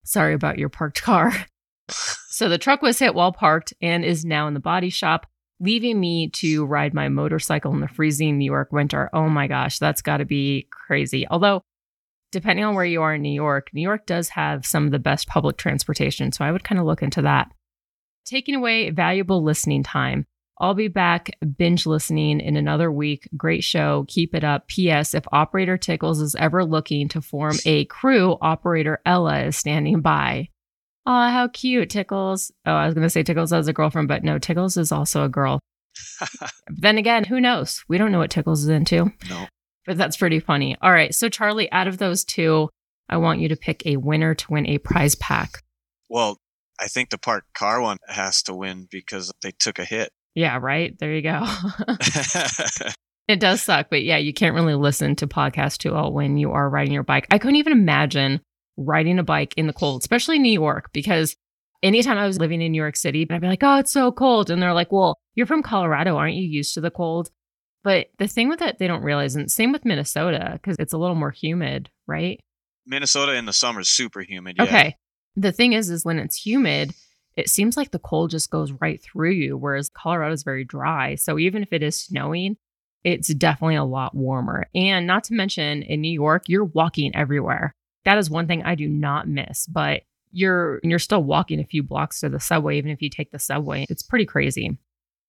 Sorry 0.03 0.33
about 0.33 0.57
your 0.57 0.69
parked 0.69 1.01
car. 1.01 1.31
so 1.89 2.49
the 2.49 2.57
truck 2.57 2.81
was 2.81 2.99
hit 2.99 3.13
while 3.15 3.31
parked 3.31 3.73
and 3.81 4.03
is 4.03 4.25
now 4.25 4.47
in 4.47 4.53
the 4.53 4.59
body 4.59 4.89
shop, 4.89 5.27
leaving 5.61 5.99
me 5.99 6.27
to 6.29 6.65
ride 6.65 6.93
my 6.93 7.07
motorcycle 7.07 7.71
in 7.73 7.79
the 7.79 7.87
freezing 7.87 8.37
New 8.37 8.51
York 8.51 8.71
winter. 8.71 9.09
Oh 9.13 9.29
my 9.29 9.47
gosh, 9.47 9.77
that's 9.79 10.01
got 10.01 10.17
to 10.17 10.25
be 10.25 10.67
crazy. 10.71 11.27
Although, 11.29 11.61
depending 12.31 12.65
on 12.65 12.73
where 12.75 12.83
you 12.83 13.01
are 13.03 13.13
in 13.13 13.21
New 13.21 13.33
York, 13.33 13.69
New 13.71 13.81
York 13.81 14.05
does 14.07 14.29
have 14.29 14.65
some 14.65 14.85
of 14.85 14.91
the 14.91 14.99
best 14.99 15.27
public 15.27 15.57
transportation. 15.57 16.31
So 16.31 16.43
I 16.43 16.51
would 16.51 16.63
kind 16.63 16.79
of 16.79 16.87
look 16.87 17.03
into 17.03 17.21
that. 17.21 17.51
Taking 18.25 18.55
away 18.55 18.89
valuable 18.89 19.43
listening 19.43 19.83
time. 19.83 20.25
I'll 20.59 20.75
be 20.75 20.89
back 20.89 21.31
binge 21.57 21.87
listening 21.87 22.39
in 22.39 22.55
another 22.55 22.91
week. 22.91 23.27
Great 23.35 23.63
show. 23.63 24.05
Keep 24.07 24.35
it 24.35 24.43
up. 24.43 24.67
P.S. 24.67 25.15
If 25.15 25.23
Operator 25.31 25.75
Tickles 25.77 26.21
is 26.21 26.35
ever 26.35 26.63
looking 26.63 27.07
to 27.09 27.21
form 27.21 27.55
a 27.65 27.85
crew, 27.85 28.37
Operator 28.41 29.01
Ella 29.03 29.45
is 29.45 29.57
standing 29.57 30.01
by. 30.01 30.49
Oh, 31.05 31.29
how 31.29 31.47
cute, 31.47 31.89
Tickles. 31.89 32.51
Oh, 32.65 32.73
I 32.73 32.85
was 32.85 32.93
going 32.93 33.05
to 33.05 33.09
say 33.09 33.23
Tickles 33.23 33.51
as 33.51 33.67
a 33.67 33.73
girlfriend, 33.73 34.07
but 34.07 34.23
no, 34.23 34.37
Tickles 34.37 34.77
is 34.77 34.91
also 34.91 35.23
a 35.23 35.29
girl. 35.29 35.59
then 36.67 36.97
again, 36.97 37.23
who 37.23 37.41
knows? 37.41 37.83
We 37.87 37.97
don't 37.97 38.11
know 38.11 38.19
what 38.19 38.29
Tickles 38.29 38.63
is 38.63 38.69
into. 38.69 39.11
No. 39.29 39.47
But 39.85 39.97
that's 39.97 40.17
pretty 40.17 40.39
funny. 40.39 40.77
All 40.81 40.91
right. 40.91 41.13
So, 41.13 41.27
Charlie, 41.27 41.71
out 41.71 41.87
of 41.87 41.97
those 41.97 42.23
two, 42.23 42.69
I 43.09 43.17
want 43.17 43.39
you 43.39 43.49
to 43.49 43.55
pick 43.55 43.85
a 43.85 43.97
winner 43.97 44.35
to 44.35 44.51
win 44.51 44.67
a 44.67 44.77
prize 44.77 45.15
pack. 45.15 45.63
Well, 46.09 46.37
I 46.79 46.87
think 46.87 47.09
the 47.09 47.17
parked 47.17 47.53
car 47.53 47.81
one 47.81 47.97
has 48.07 48.43
to 48.43 48.53
win 48.53 48.87
because 48.89 49.31
they 49.41 49.51
took 49.51 49.79
a 49.79 49.85
hit. 49.85 50.11
Yeah, 50.35 50.59
right. 50.61 50.97
There 50.97 51.13
you 51.13 51.21
go. 51.21 51.43
it 53.27 53.39
does 53.39 53.61
suck, 53.61 53.89
but 53.89 54.03
yeah, 54.03 54.17
you 54.17 54.33
can't 54.33 54.55
really 54.55 54.75
listen 54.75 55.15
to 55.17 55.27
podcast 55.27 55.79
too 55.79 55.93
well 55.93 56.11
when 56.13 56.37
you 56.37 56.51
are 56.51 56.69
riding 56.69 56.93
your 56.93 57.03
bike. 57.03 57.27
I 57.31 57.37
couldn't 57.37 57.57
even 57.57 57.73
imagine 57.73 58.39
riding 58.77 59.19
a 59.19 59.23
bike 59.23 59.53
in 59.57 59.67
the 59.67 59.73
cold, 59.73 60.01
especially 60.01 60.39
New 60.39 60.51
York, 60.51 60.89
because 60.93 61.35
anytime 61.83 62.17
I 62.17 62.27
was 62.27 62.39
living 62.39 62.61
in 62.61 62.71
New 62.71 62.81
York 62.81 62.95
City, 62.95 63.27
I'd 63.29 63.41
be 63.41 63.47
like, 63.47 63.63
oh, 63.63 63.79
it's 63.79 63.91
so 63.91 64.11
cold. 64.11 64.49
And 64.49 64.61
they're 64.61 64.73
like, 64.73 64.91
well, 64.91 65.17
you're 65.35 65.47
from 65.47 65.63
Colorado. 65.63 66.15
Aren't 66.15 66.35
you 66.35 66.47
used 66.47 66.73
to 66.75 66.81
the 66.81 66.91
cold? 66.91 67.31
But 67.83 68.07
the 68.19 68.27
thing 68.27 68.49
with 68.49 68.61
it, 68.61 68.77
they 68.77 68.87
don't 68.87 69.01
realize, 69.01 69.35
and 69.35 69.51
same 69.51 69.71
with 69.71 69.85
Minnesota, 69.85 70.51
because 70.53 70.75
it's 70.77 70.93
a 70.93 70.97
little 70.97 71.15
more 71.15 71.31
humid, 71.31 71.89
right? 72.07 72.39
Minnesota 72.85 73.33
in 73.33 73.45
the 73.45 73.53
summer 73.53 73.79
is 73.79 73.89
super 73.89 74.21
humid. 74.21 74.57
Yeah. 74.57 74.63
Okay. 74.63 74.95
The 75.35 75.51
thing 75.51 75.73
is, 75.73 75.89
is 75.89 76.05
when 76.05 76.19
it's 76.19 76.45
humid, 76.45 76.93
it 77.35 77.49
seems 77.49 77.77
like 77.77 77.91
the 77.91 77.99
cold 77.99 78.29
just 78.29 78.51
goes 78.51 78.71
right 78.73 79.01
through 79.01 79.31
you, 79.31 79.57
whereas 79.57 79.89
Colorado 79.89 80.33
is 80.33 80.43
very 80.43 80.63
dry. 80.63 81.15
So 81.15 81.39
even 81.39 81.63
if 81.63 81.73
it 81.73 81.81
is 81.81 81.95
snowing, 81.95 82.57
it's 83.03 83.33
definitely 83.33 83.77
a 83.77 83.83
lot 83.83 84.13
warmer. 84.13 84.67
And 84.75 85.07
not 85.07 85.23
to 85.25 85.33
mention 85.33 85.81
in 85.81 86.01
New 86.01 86.11
York, 86.11 86.43
you're 86.47 86.65
walking 86.65 87.15
everywhere. 87.15 87.73
That 88.05 88.17
is 88.17 88.29
one 88.29 88.47
thing 88.47 88.63
I 88.63 88.75
do 88.75 88.87
not 88.87 89.27
miss, 89.27 89.67
but 89.67 90.03
you're 90.31 90.79
you're 90.83 90.99
still 90.99 91.23
walking 91.23 91.59
a 91.59 91.65
few 91.65 91.83
blocks 91.83 92.21
to 92.21 92.29
the 92.29 92.39
subway 92.39 92.77
even 92.77 92.91
if 92.91 93.01
you 93.01 93.09
take 93.09 93.31
the 93.31 93.39
subway. 93.39 93.85
It's 93.89 94.03
pretty 94.03 94.25
crazy. 94.25 94.77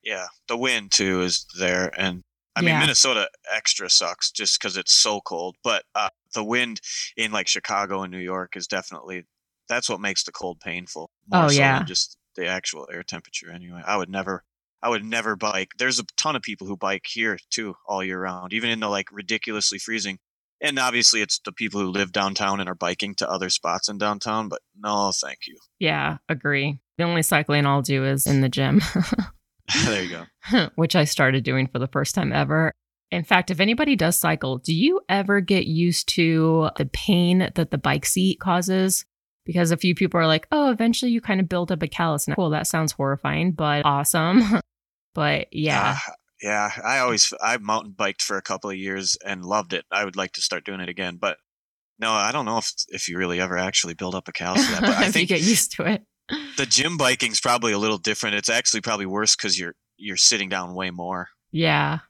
Yeah, 0.03 0.27
the 0.49 0.57
wind 0.57 0.93
too 0.93 1.23
is 1.23 1.47
there 1.59 1.93
and 1.99 2.23
I 2.55 2.61
mean 2.63 2.79
Minnesota 2.79 3.29
extra 3.53 3.91
sucks 3.91 4.31
just 4.31 4.61
cuz 4.61 4.77
it's 4.77 4.93
so 4.93 5.21
cold, 5.21 5.57
but 5.65 5.85
uh, 5.95 6.11
the 6.35 6.45
wind 6.45 6.81
in 7.17 7.33
like 7.33 7.49
Chicago 7.49 8.03
and 8.03 8.13
New 8.13 8.19
York 8.19 8.57
is 8.57 8.67
definitely 8.67 9.25
that's 9.69 9.89
what 9.89 10.01
makes 10.01 10.23
the 10.25 10.33
cold 10.33 10.61
painful. 10.61 11.11
Oh, 11.33 11.49
so 11.49 11.55
yeah. 11.55 11.79
than 11.79 11.87
just 11.87 12.17
the 12.37 12.47
actual 12.47 12.89
air 12.93 13.03
temperature 13.03 13.51
anyway. 13.51 13.83
I 13.85 13.97
would 13.97 14.11
never 14.11 14.45
I 14.83 14.89
would 14.89 15.05
never 15.05 15.37
bike. 15.37 15.73
There's 15.79 16.01
a 16.01 16.05
ton 16.17 16.37
of 16.37 16.43
people 16.43 16.67
who 16.67 16.77
bike 16.77 17.07
here 17.07 17.39
too 17.51 17.75
all 17.87 18.03
year 18.03 18.21
round, 18.21 18.53
even 18.53 18.71
in 18.71 18.81
the 18.81 18.89
like 18.89 19.09
ridiculously 19.13 19.79
freezing. 19.79 20.19
And 20.63 20.79
obviously 20.79 21.21
it's 21.21 21.41
the 21.45 21.53
people 21.53 21.81
who 21.81 21.89
live 21.89 22.13
downtown 22.13 22.61
and 22.61 22.69
are 22.69 22.75
biking 22.75 23.17
to 23.17 23.29
other 23.29 23.51
spots 23.51 23.89
in 23.89 23.99
downtown, 23.99 24.49
but 24.49 24.61
no, 24.79 25.11
thank 25.13 25.39
you. 25.49 25.57
Yeah, 25.81 26.19
agree. 26.29 26.79
The 26.99 27.05
only 27.05 27.23
cycling 27.23 27.67
I'll 27.67 27.83
do 27.83 28.05
is 28.05 28.27
in 28.27 28.41
the 28.43 28.49
gym. 28.49 28.81
there 29.85 30.03
you 30.03 30.25
go. 30.51 30.69
which 30.77 30.95
I 30.95 31.05
started 31.05 31.45
doing 31.45 31.67
for 31.67 31.79
the 31.79 31.89
first 31.89 32.15
time 32.15 32.33
ever. 32.33 32.73
In 33.11 33.25
fact, 33.25 33.51
if 33.51 33.61
anybody 33.61 33.97
does 33.97 34.19
cycle, 34.19 34.59
do 34.59 34.73
you 34.73 35.01
ever 35.09 35.41
get 35.41 35.67
used 35.67 36.09
to 36.11 36.71
the 36.79 36.87
pain 36.87 37.51
that 37.55 37.71
the 37.71 37.79
bike 37.79 38.07
seat 38.07 38.41
causes? 38.41 39.05
Because 39.45 39.71
a 39.71 39.77
few 39.77 39.95
people 39.95 40.21
are 40.21 40.27
like, 40.27 40.47
oh, 40.53 40.71
eventually 40.71 41.11
you 41.11 41.21
kind 41.21 41.41
of 41.41 41.49
build 41.49 41.73
up 41.73 41.83
a 41.83 41.89
callus. 41.89 42.27
And 42.27 42.37
well, 42.37 42.51
that 42.51 42.67
sounds 42.67 42.93
horrifying, 42.93 43.53
but 43.53 43.85
awesome. 43.85 44.43
but 45.15 45.49
yeah, 45.53 45.97
Ah, 45.97 46.13
yeah. 46.43 46.71
I 46.85 46.99
always 46.99 47.33
I 47.41 47.57
mountain 47.59 47.95
biked 47.97 48.23
for 48.23 48.37
a 48.37 48.43
couple 48.43 48.71
of 48.71 48.77
years 48.77 49.17
and 49.25 49.45
loved 49.45 49.73
it. 49.73 49.85
I 49.91 50.05
would 50.05 50.17
like 50.17 50.33
to 50.33 50.43
start 50.43 50.65
doing 50.65 50.81
it 50.81 50.89
again, 50.89 51.19
but 51.21 51.39
no, 51.99 52.11
I 52.11 52.33
don't 52.33 52.45
know 52.45 52.59
if 52.59 52.73
if 52.89 53.09
you 53.09 53.17
really 53.17 53.41
ever 53.41 53.57
actually 53.57 53.95
build 53.95 54.15
up 54.15 54.29
a 54.29 54.33
callus 54.33 54.67
to 54.67 54.73
that. 54.73 54.81
But 54.81 54.91
I 54.91 55.01
if 55.03 55.07
you 55.07 55.13
think 55.13 55.29
get 55.29 55.43
used 55.43 55.77
to 55.77 55.85
it. 55.85 56.03
the 56.57 56.67
gym 56.67 56.99
biking's 56.99 57.41
probably 57.41 57.73
a 57.73 57.79
little 57.79 57.99
different. 57.99 58.37
It's 58.37 58.49
actually 58.49 58.81
probably 58.81 59.07
worse 59.07 59.37
because 59.37 59.59
you're 59.59 59.75
you're 59.97 60.17
sitting 60.17 60.49
down 60.49 60.75
way 60.75 60.91
more. 60.91 61.29
Yeah. 61.53 62.01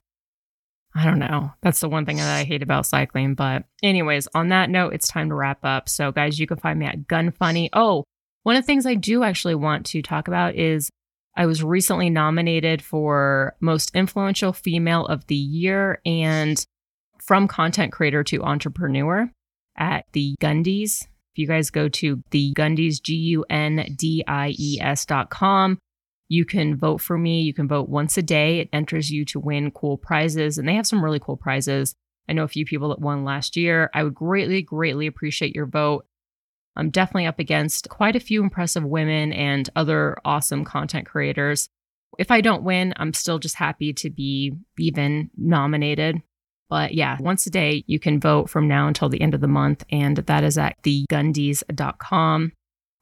I 0.94 1.06
don't 1.06 1.18
know. 1.18 1.52
That's 1.62 1.80
the 1.80 1.88
one 1.88 2.04
thing 2.04 2.18
that 2.18 2.36
I 2.36 2.44
hate 2.44 2.62
about 2.62 2.84
cycling. 2.84 3.34
But, 3.34 3.64
anyways, 3.82 4.28
on 4.34 4.50
that 4.50 4.68
note, 4.68 4.92
it's 4.92 5.08
time 5.08 5.30
to 5.30 5.34
wrap 5.34 5.64
up. 5.64 5.88
So, 5.88 6.12
guys, 6.12 6.38
you 6.38 6.46
can 6.46 6.58
find 6.58 6.78
me 6.78 6.84
at 6.84 7.06
Gun 7.06 7.30
Funny. 7.30 7.70
Oh, 7.72 8.04
one 8.42 8.56
of 8.56 8.62
the 8.62 8.66
things 8.66 8.84
I 8.84 8.94
do 8.94 9.22
actually 9.22 9.54
want 9.54 9.86
to 9.86 10.02
talk 10.02 10.28
about 10.28 10.54
is 10.54 10.90
I 11.34 11.46
was 11.46 11.64
recently 11.64 12.10
nominated 12.10 12.82
for 12.82 13.54
Most 13.60 13.94
Influential 13.94 14.52
Female 14.52 15.06
of 15.06 15.26
the 15.26 15.34
Year 15.34 16.00
and 16.04 16.64
from 17.20 17.48
content 17.48 17.92
creator 17.92 18.22
to 18.24 18.42
entrepreneur 18.42 19.30
at 19.76 20.04
the 20.12 20.34
Gundies. 20.40 21.02
If 21.02 21.38
you 21.38 21.46
guys 21.46 21.70
go 21.70 21.88
to 21.88 22.22
the 22.30 22.52
Gundies, 22.52 23.00
G 23.02 23.14
U 23.14 23.44
N 23.48 23.94
D 23.96 24.22
I 24.28 24.54
E 24.58 24.78
S 24.80 25.06
dot 25.06 25.30
com, 25.30 25.78
you 26.28 26.44
can 26.44 26.76
vote 26.76 27.00
for 27.00 27.16
me. 27.16 27.40
You 27.40 27.54
can 27.54 27.68
vote 27.68 27.88
once 27.88 28.18
a 28.18 28.22
day. 28.22 28.58
It 28.58 28.68
enters 28.72 29.10
you 29.10 29.24
to 29.26 29.40
win 29.40 29.70
cool 29.70 29.96
prizes, 29.96 30.58
and 30.58 30.68
they 30.68 30.74
have 30.74 30.86
some 30.86 31.02
really 31.02 31.20
cool 31.20 31.38
prizes. 31.38 31.94
I 32.28 32.34
know 32.34 32.44
a 32.44 32.48
few 32.48 32.66
people 32.66 32.90
that 32.90 33.00
won 33.00 33.24
last 33.24 33.56
year. 33.56 33.90
I 33.94 34.04
would 34.04 34.14
greatly, 34.14 34.60
greatly 34.60 35.06
appreciate 35.06 35.54
your 35.54 35.66
vote. 35.66 36.04
I'm 36.76 36.90
definitely 36.90 37.26
up 37.26 37.38
against 37.38 37.88
quite 37.88 38.16
a 38.16 38.20
few 38.20 38.42
impressive 38.42 38.84
women 38.84 39.32
and 39.32 39.68
other 39.76 40.16
awesome 40.24 40.64
content 40.64 41.06
creators. 41.06 41.68
If 42.18 42.30
I 42.30 42.40
don't 42.40 42.62
win, 42.62 42.94
I'm 42.96 43.14
still 43.14 43.38
just 43.38 43.56
happy 43.56 43.92
to 43.94 44.10
be 44.10 44.54
even 44.78 45.30
nominated. 45.36 46.22
But 46.68 46.94
yeah, 46.94 47.18
once 47.20 47.46
a 47.46 47.50
day, 47.50 47.84
you 47.86 47.98
can 47.98 48.20
vote 48.20 48.48
from 48.48 48.66
now 48.68 48.88
until 48.88 49.10
the 49.10 49.20
end 49.20 49.34
of 49.34 49.42
the 49.42 49.48
month, 49.48 49.84
and 49.90 50.16
that 50.16 50.44
is 50.44 50.56
at 50.56 50.80
thegundies.com. 50.82 52.52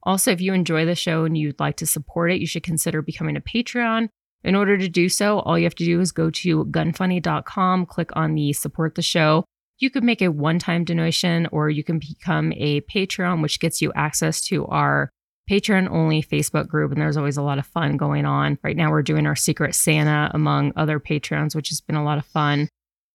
Also, 0.02 0.30
if 0.32 0.40
you 0.40 0.52
enjoy 0.55 0.84
the 0.84 0.94
show 0.94 1.24
and 1.24 1.36
you'd 1.36 1.60
like 1.60 1.76
to 1.76 1.86
support 1.86 2.32
it, 2.32 2.40
you 2.40 2.47
should 2.47 2.62
consider 2.62 3.02
becoming 3.02 3.36
a 3.36 3.40
Patreon. 3.40 4.09
In 4.42 4.55
order 4.55 4.78
to 4.78 4.88
do 4.88 5.09
so, 5.09 5.40
all 5.40 5.59
you 5.59 5.64
have 5.64 5.74
to 5.76 5.84
do 5.84 6.01
is 6.01 6.12
go 6.12 6.30
to 6.30 6.64
gunfunny.com, 6.66 7.86
click 7.86 8.10
on 8.14 8.34
the 8.34 8.52
support 8.52 8.94
the 8.94 9.02
show. 9.02 9.44
You 9.81 9.90
could 9.90 10.05
make 10.05 10.23
a 10.23 10.31
one 10.31 10.59
time 10.59 10.85
donation 10.85 11.48
or 11.52 11.70
you 11.70 11.82
can 11.82 11.98
become 11.98 12.52
a 12.52 12.82
Patreon, 12.82 13.43
which 13.43 13.61
gets 13.61 13.81
you 13.81 13.93
access 13.94 14.40
to 14.43 14.66
our 14.66 15.11
Patreon 15.51 15.90
only 15.90 16.23
Facebook 16.23 16.69
group. 16.69 16.93
And 16.93 17.01
there's 17.01 17.16
always 17.16 17.39
a 17.39 17.43
lot 17.43 17.59
of 17.59 17.66
fun 17.66 17.97
going 17.97 18.27
on. 18.27 18.59
Right 18.62 18.77
now, 18.77 18.90
we're 18.90 19.02
doing 19.02 19.27
our 19.27 19.35
Secret 19.35 19.74
Santa 19.74 20.31
among 20.32 20.73
other 20.77 21.01
Patreons, 21.01 21.57
which 21.57 21.70
has 21.70 21.81
been 21.81 21.97
a 21.97 22.05
lot 22.05 22.19
of 22.19 22.27
fun. 22.27 22.69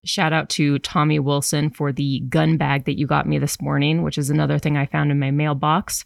Shout 0.06 0.34
out 0.34 0.50
to 0.50 0.80
Tommy 0.80 1.20
Wilson 1.20 1.70
for 1.70 1.92
the 1.92 2.20
gun 2.30 2.58
bag 2.58 2.86
that 2.86 2.98
you 2.98 3.08
got 3.08 3.28
me 3.28 3.38
this 3.38 3.62
morning, 3.62 4.04
which 4.04 4.18
is 4.18 4.30
another 4.30 4.60
thing 4.60 4.76
I 4.76 4.86
found 4.86 5.12
in 5.12 5.20
my 5.20 5.32
mailbox. 5.32 6.04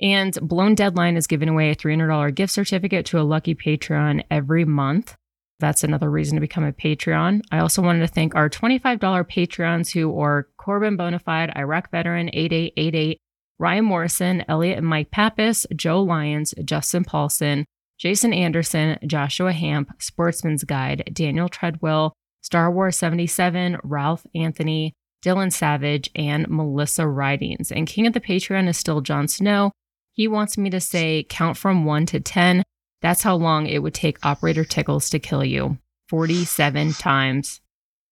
And 0.00 0.36
Blown 0.42 0.74
Deadline 0.74 1.16
is 1.16 1.26
giving 1.26 1.48
away 1.48 1.70
a 1.70 1.76
$300 1.76 2.34
gift 2.34 2.52
certificate 2.52 3.06
to 3.06 3.20
a 3.20 3.22
lucky 3.22 3.54
Patreon 3.54 4.24
every 4.30 4.64
month. 4.64 5.16
That's 5.58 5.84
another 5.84 6.10
reason 6.10 6.36
to 6.36 6.40
become 6.40 6.64
a 6.64 6.72
Patreon. 6.72 7.40
I 7.50 7.60
also 7.60 7.80
wanted 7.80 8.00
to 8.00 8.08
thank 8.08 8.34
our 8.34 8.50
$25 8.50 8.98
Patreons 9.00 9.92
who 9.92 10.18
are 10.20 10.48
Corbin 10.58 10.98
Bonafide, 10.98 11.56
Iraq 11.56 11.90
Veteran 11.90 12.28
8888, 12.32 13.18
Ryan 13.58 13.84
Morrison, 13.84 14.44
Elliot 14.48 14.78
and 14.78 14.86
Mike 14.86 15.10
Pappas, 15.10 15.66
Joe 15.74 16.02
Lyons, 16.02 16.54
Justin 16.64 17.04
Paulson, 17.04 17.64
Jason 17.98 18.34
Anderson, 18.34 18.98
Joshua 19.06 19.52
Hamp, 19.52 19.90
Sportsman's 19.98 20.64
Guide, 20.64 21.10
Daniel 21.14 21.48
Treadwell, 21.48 22.12
Star 22.42 22.70
Wars 22.70 22.96
77, 22.98 23.78
Ralph 23.82 24.26
Anthony, 24.34 24.92
Dylan 25.24 25.52
Savage, 25.52 26.10
and 26.14 26.46
Melissa 26.48 27.08
Ridings. 27.08 27.72
And 27.72 27.86
King 27.86 28.06
of 28.06 28.12
the 28.12 28.20
Patreon 28.20 28.68
is 28.68 28.76
still 28.76 29.00
Jon 29.00 29.26
Snow. 29.26 29.72
He 30.12 30.28
wants 30.28 30.58
me 30.58 30.68
to 30.70 30.80
say 30.80 31.26
count 31.28 31.56
from 31.56 31.84
one 31.84 32.04
to 32.06 32.20
10. 32.20 32.62
That's 33.02 33.22
how 33.22 33.36
long 33.36 33.66
it 33.66 33.82
would 33.82 33.94
take 33.94 34.24
Operator 34.24 34.64
Tickles 34.64 35.10
to 35.10 35.18
kill 35.18 35.44
you 35.44 35.78
47 36.08 36.92
times. 36.94 37.60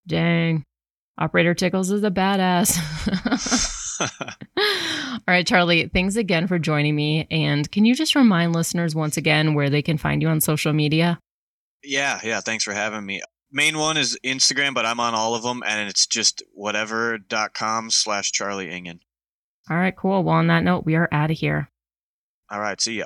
Dang. 0.07 0.63
Operator 1.17 1.53
Tickles 1.53 1.91
is 1.91 2.03
a 2.03 2.11
badass. 2.11 2.77
All 4.57 5.19
right, 5.27 5.47
Charlie, 5.47 5.87
thanks 5.87 6.15
again 6.17 6.47
for 6.47 6.59
joining 6.59 6.95
me. 6.95 7.27
And 7.31 7.71
can 7.71 7.85
you 7.85 7.95
just 7.95 8.15
remind 8.15 8.53
listeners 8.53 8.93
once 8.93 9.17
again 9.17 9.53
where 9.53 9.69
they 9.69 9.81
can 9.81 9.97
find 9.97 10.21
you 10.21 10.27
on 10.27 10.41
social 10.41 10.73
media? 10.73 11.19
yeah, 11.85 12.19
yeah. 12.23 12.41
Thanks 12.41 12.63
for 12.63 12.73
having 12.73 13.05
me. 13.05 13.21
Main 13.51 13.77
one 13.77 13.95
is 13.95 14.17
Instagram, 14.23 14.73
but 14.73 14.85
I'm 14.85 14.99
on 14.99 15.13
all 15.13 15.35
of 15.35 15.43
them, 15.43 15.63
and 15.65 15.87
it's 15.87 16.07
just 16.07 16.43
whatever.com 16.53 17.91
slash 17.91 18.31
Charlie 18.31 18.69
Engen. 18.69 18.99
All 19.69 19.77
right, 19.77 19.95
cool. 19.95 20.23
Well, 20.23 20.35
on 20.35 20.47
that 20.47 20.63
note, 20.63 20.85
we 20.85 20.95
are 20.95 21.07
out 21.11 21.31
of 21.31 21.37
here. 21.37 21.69
All 22.49 22.59
right. 22.59 22.79
See 22.79 22.95
ya. 22.95 23.05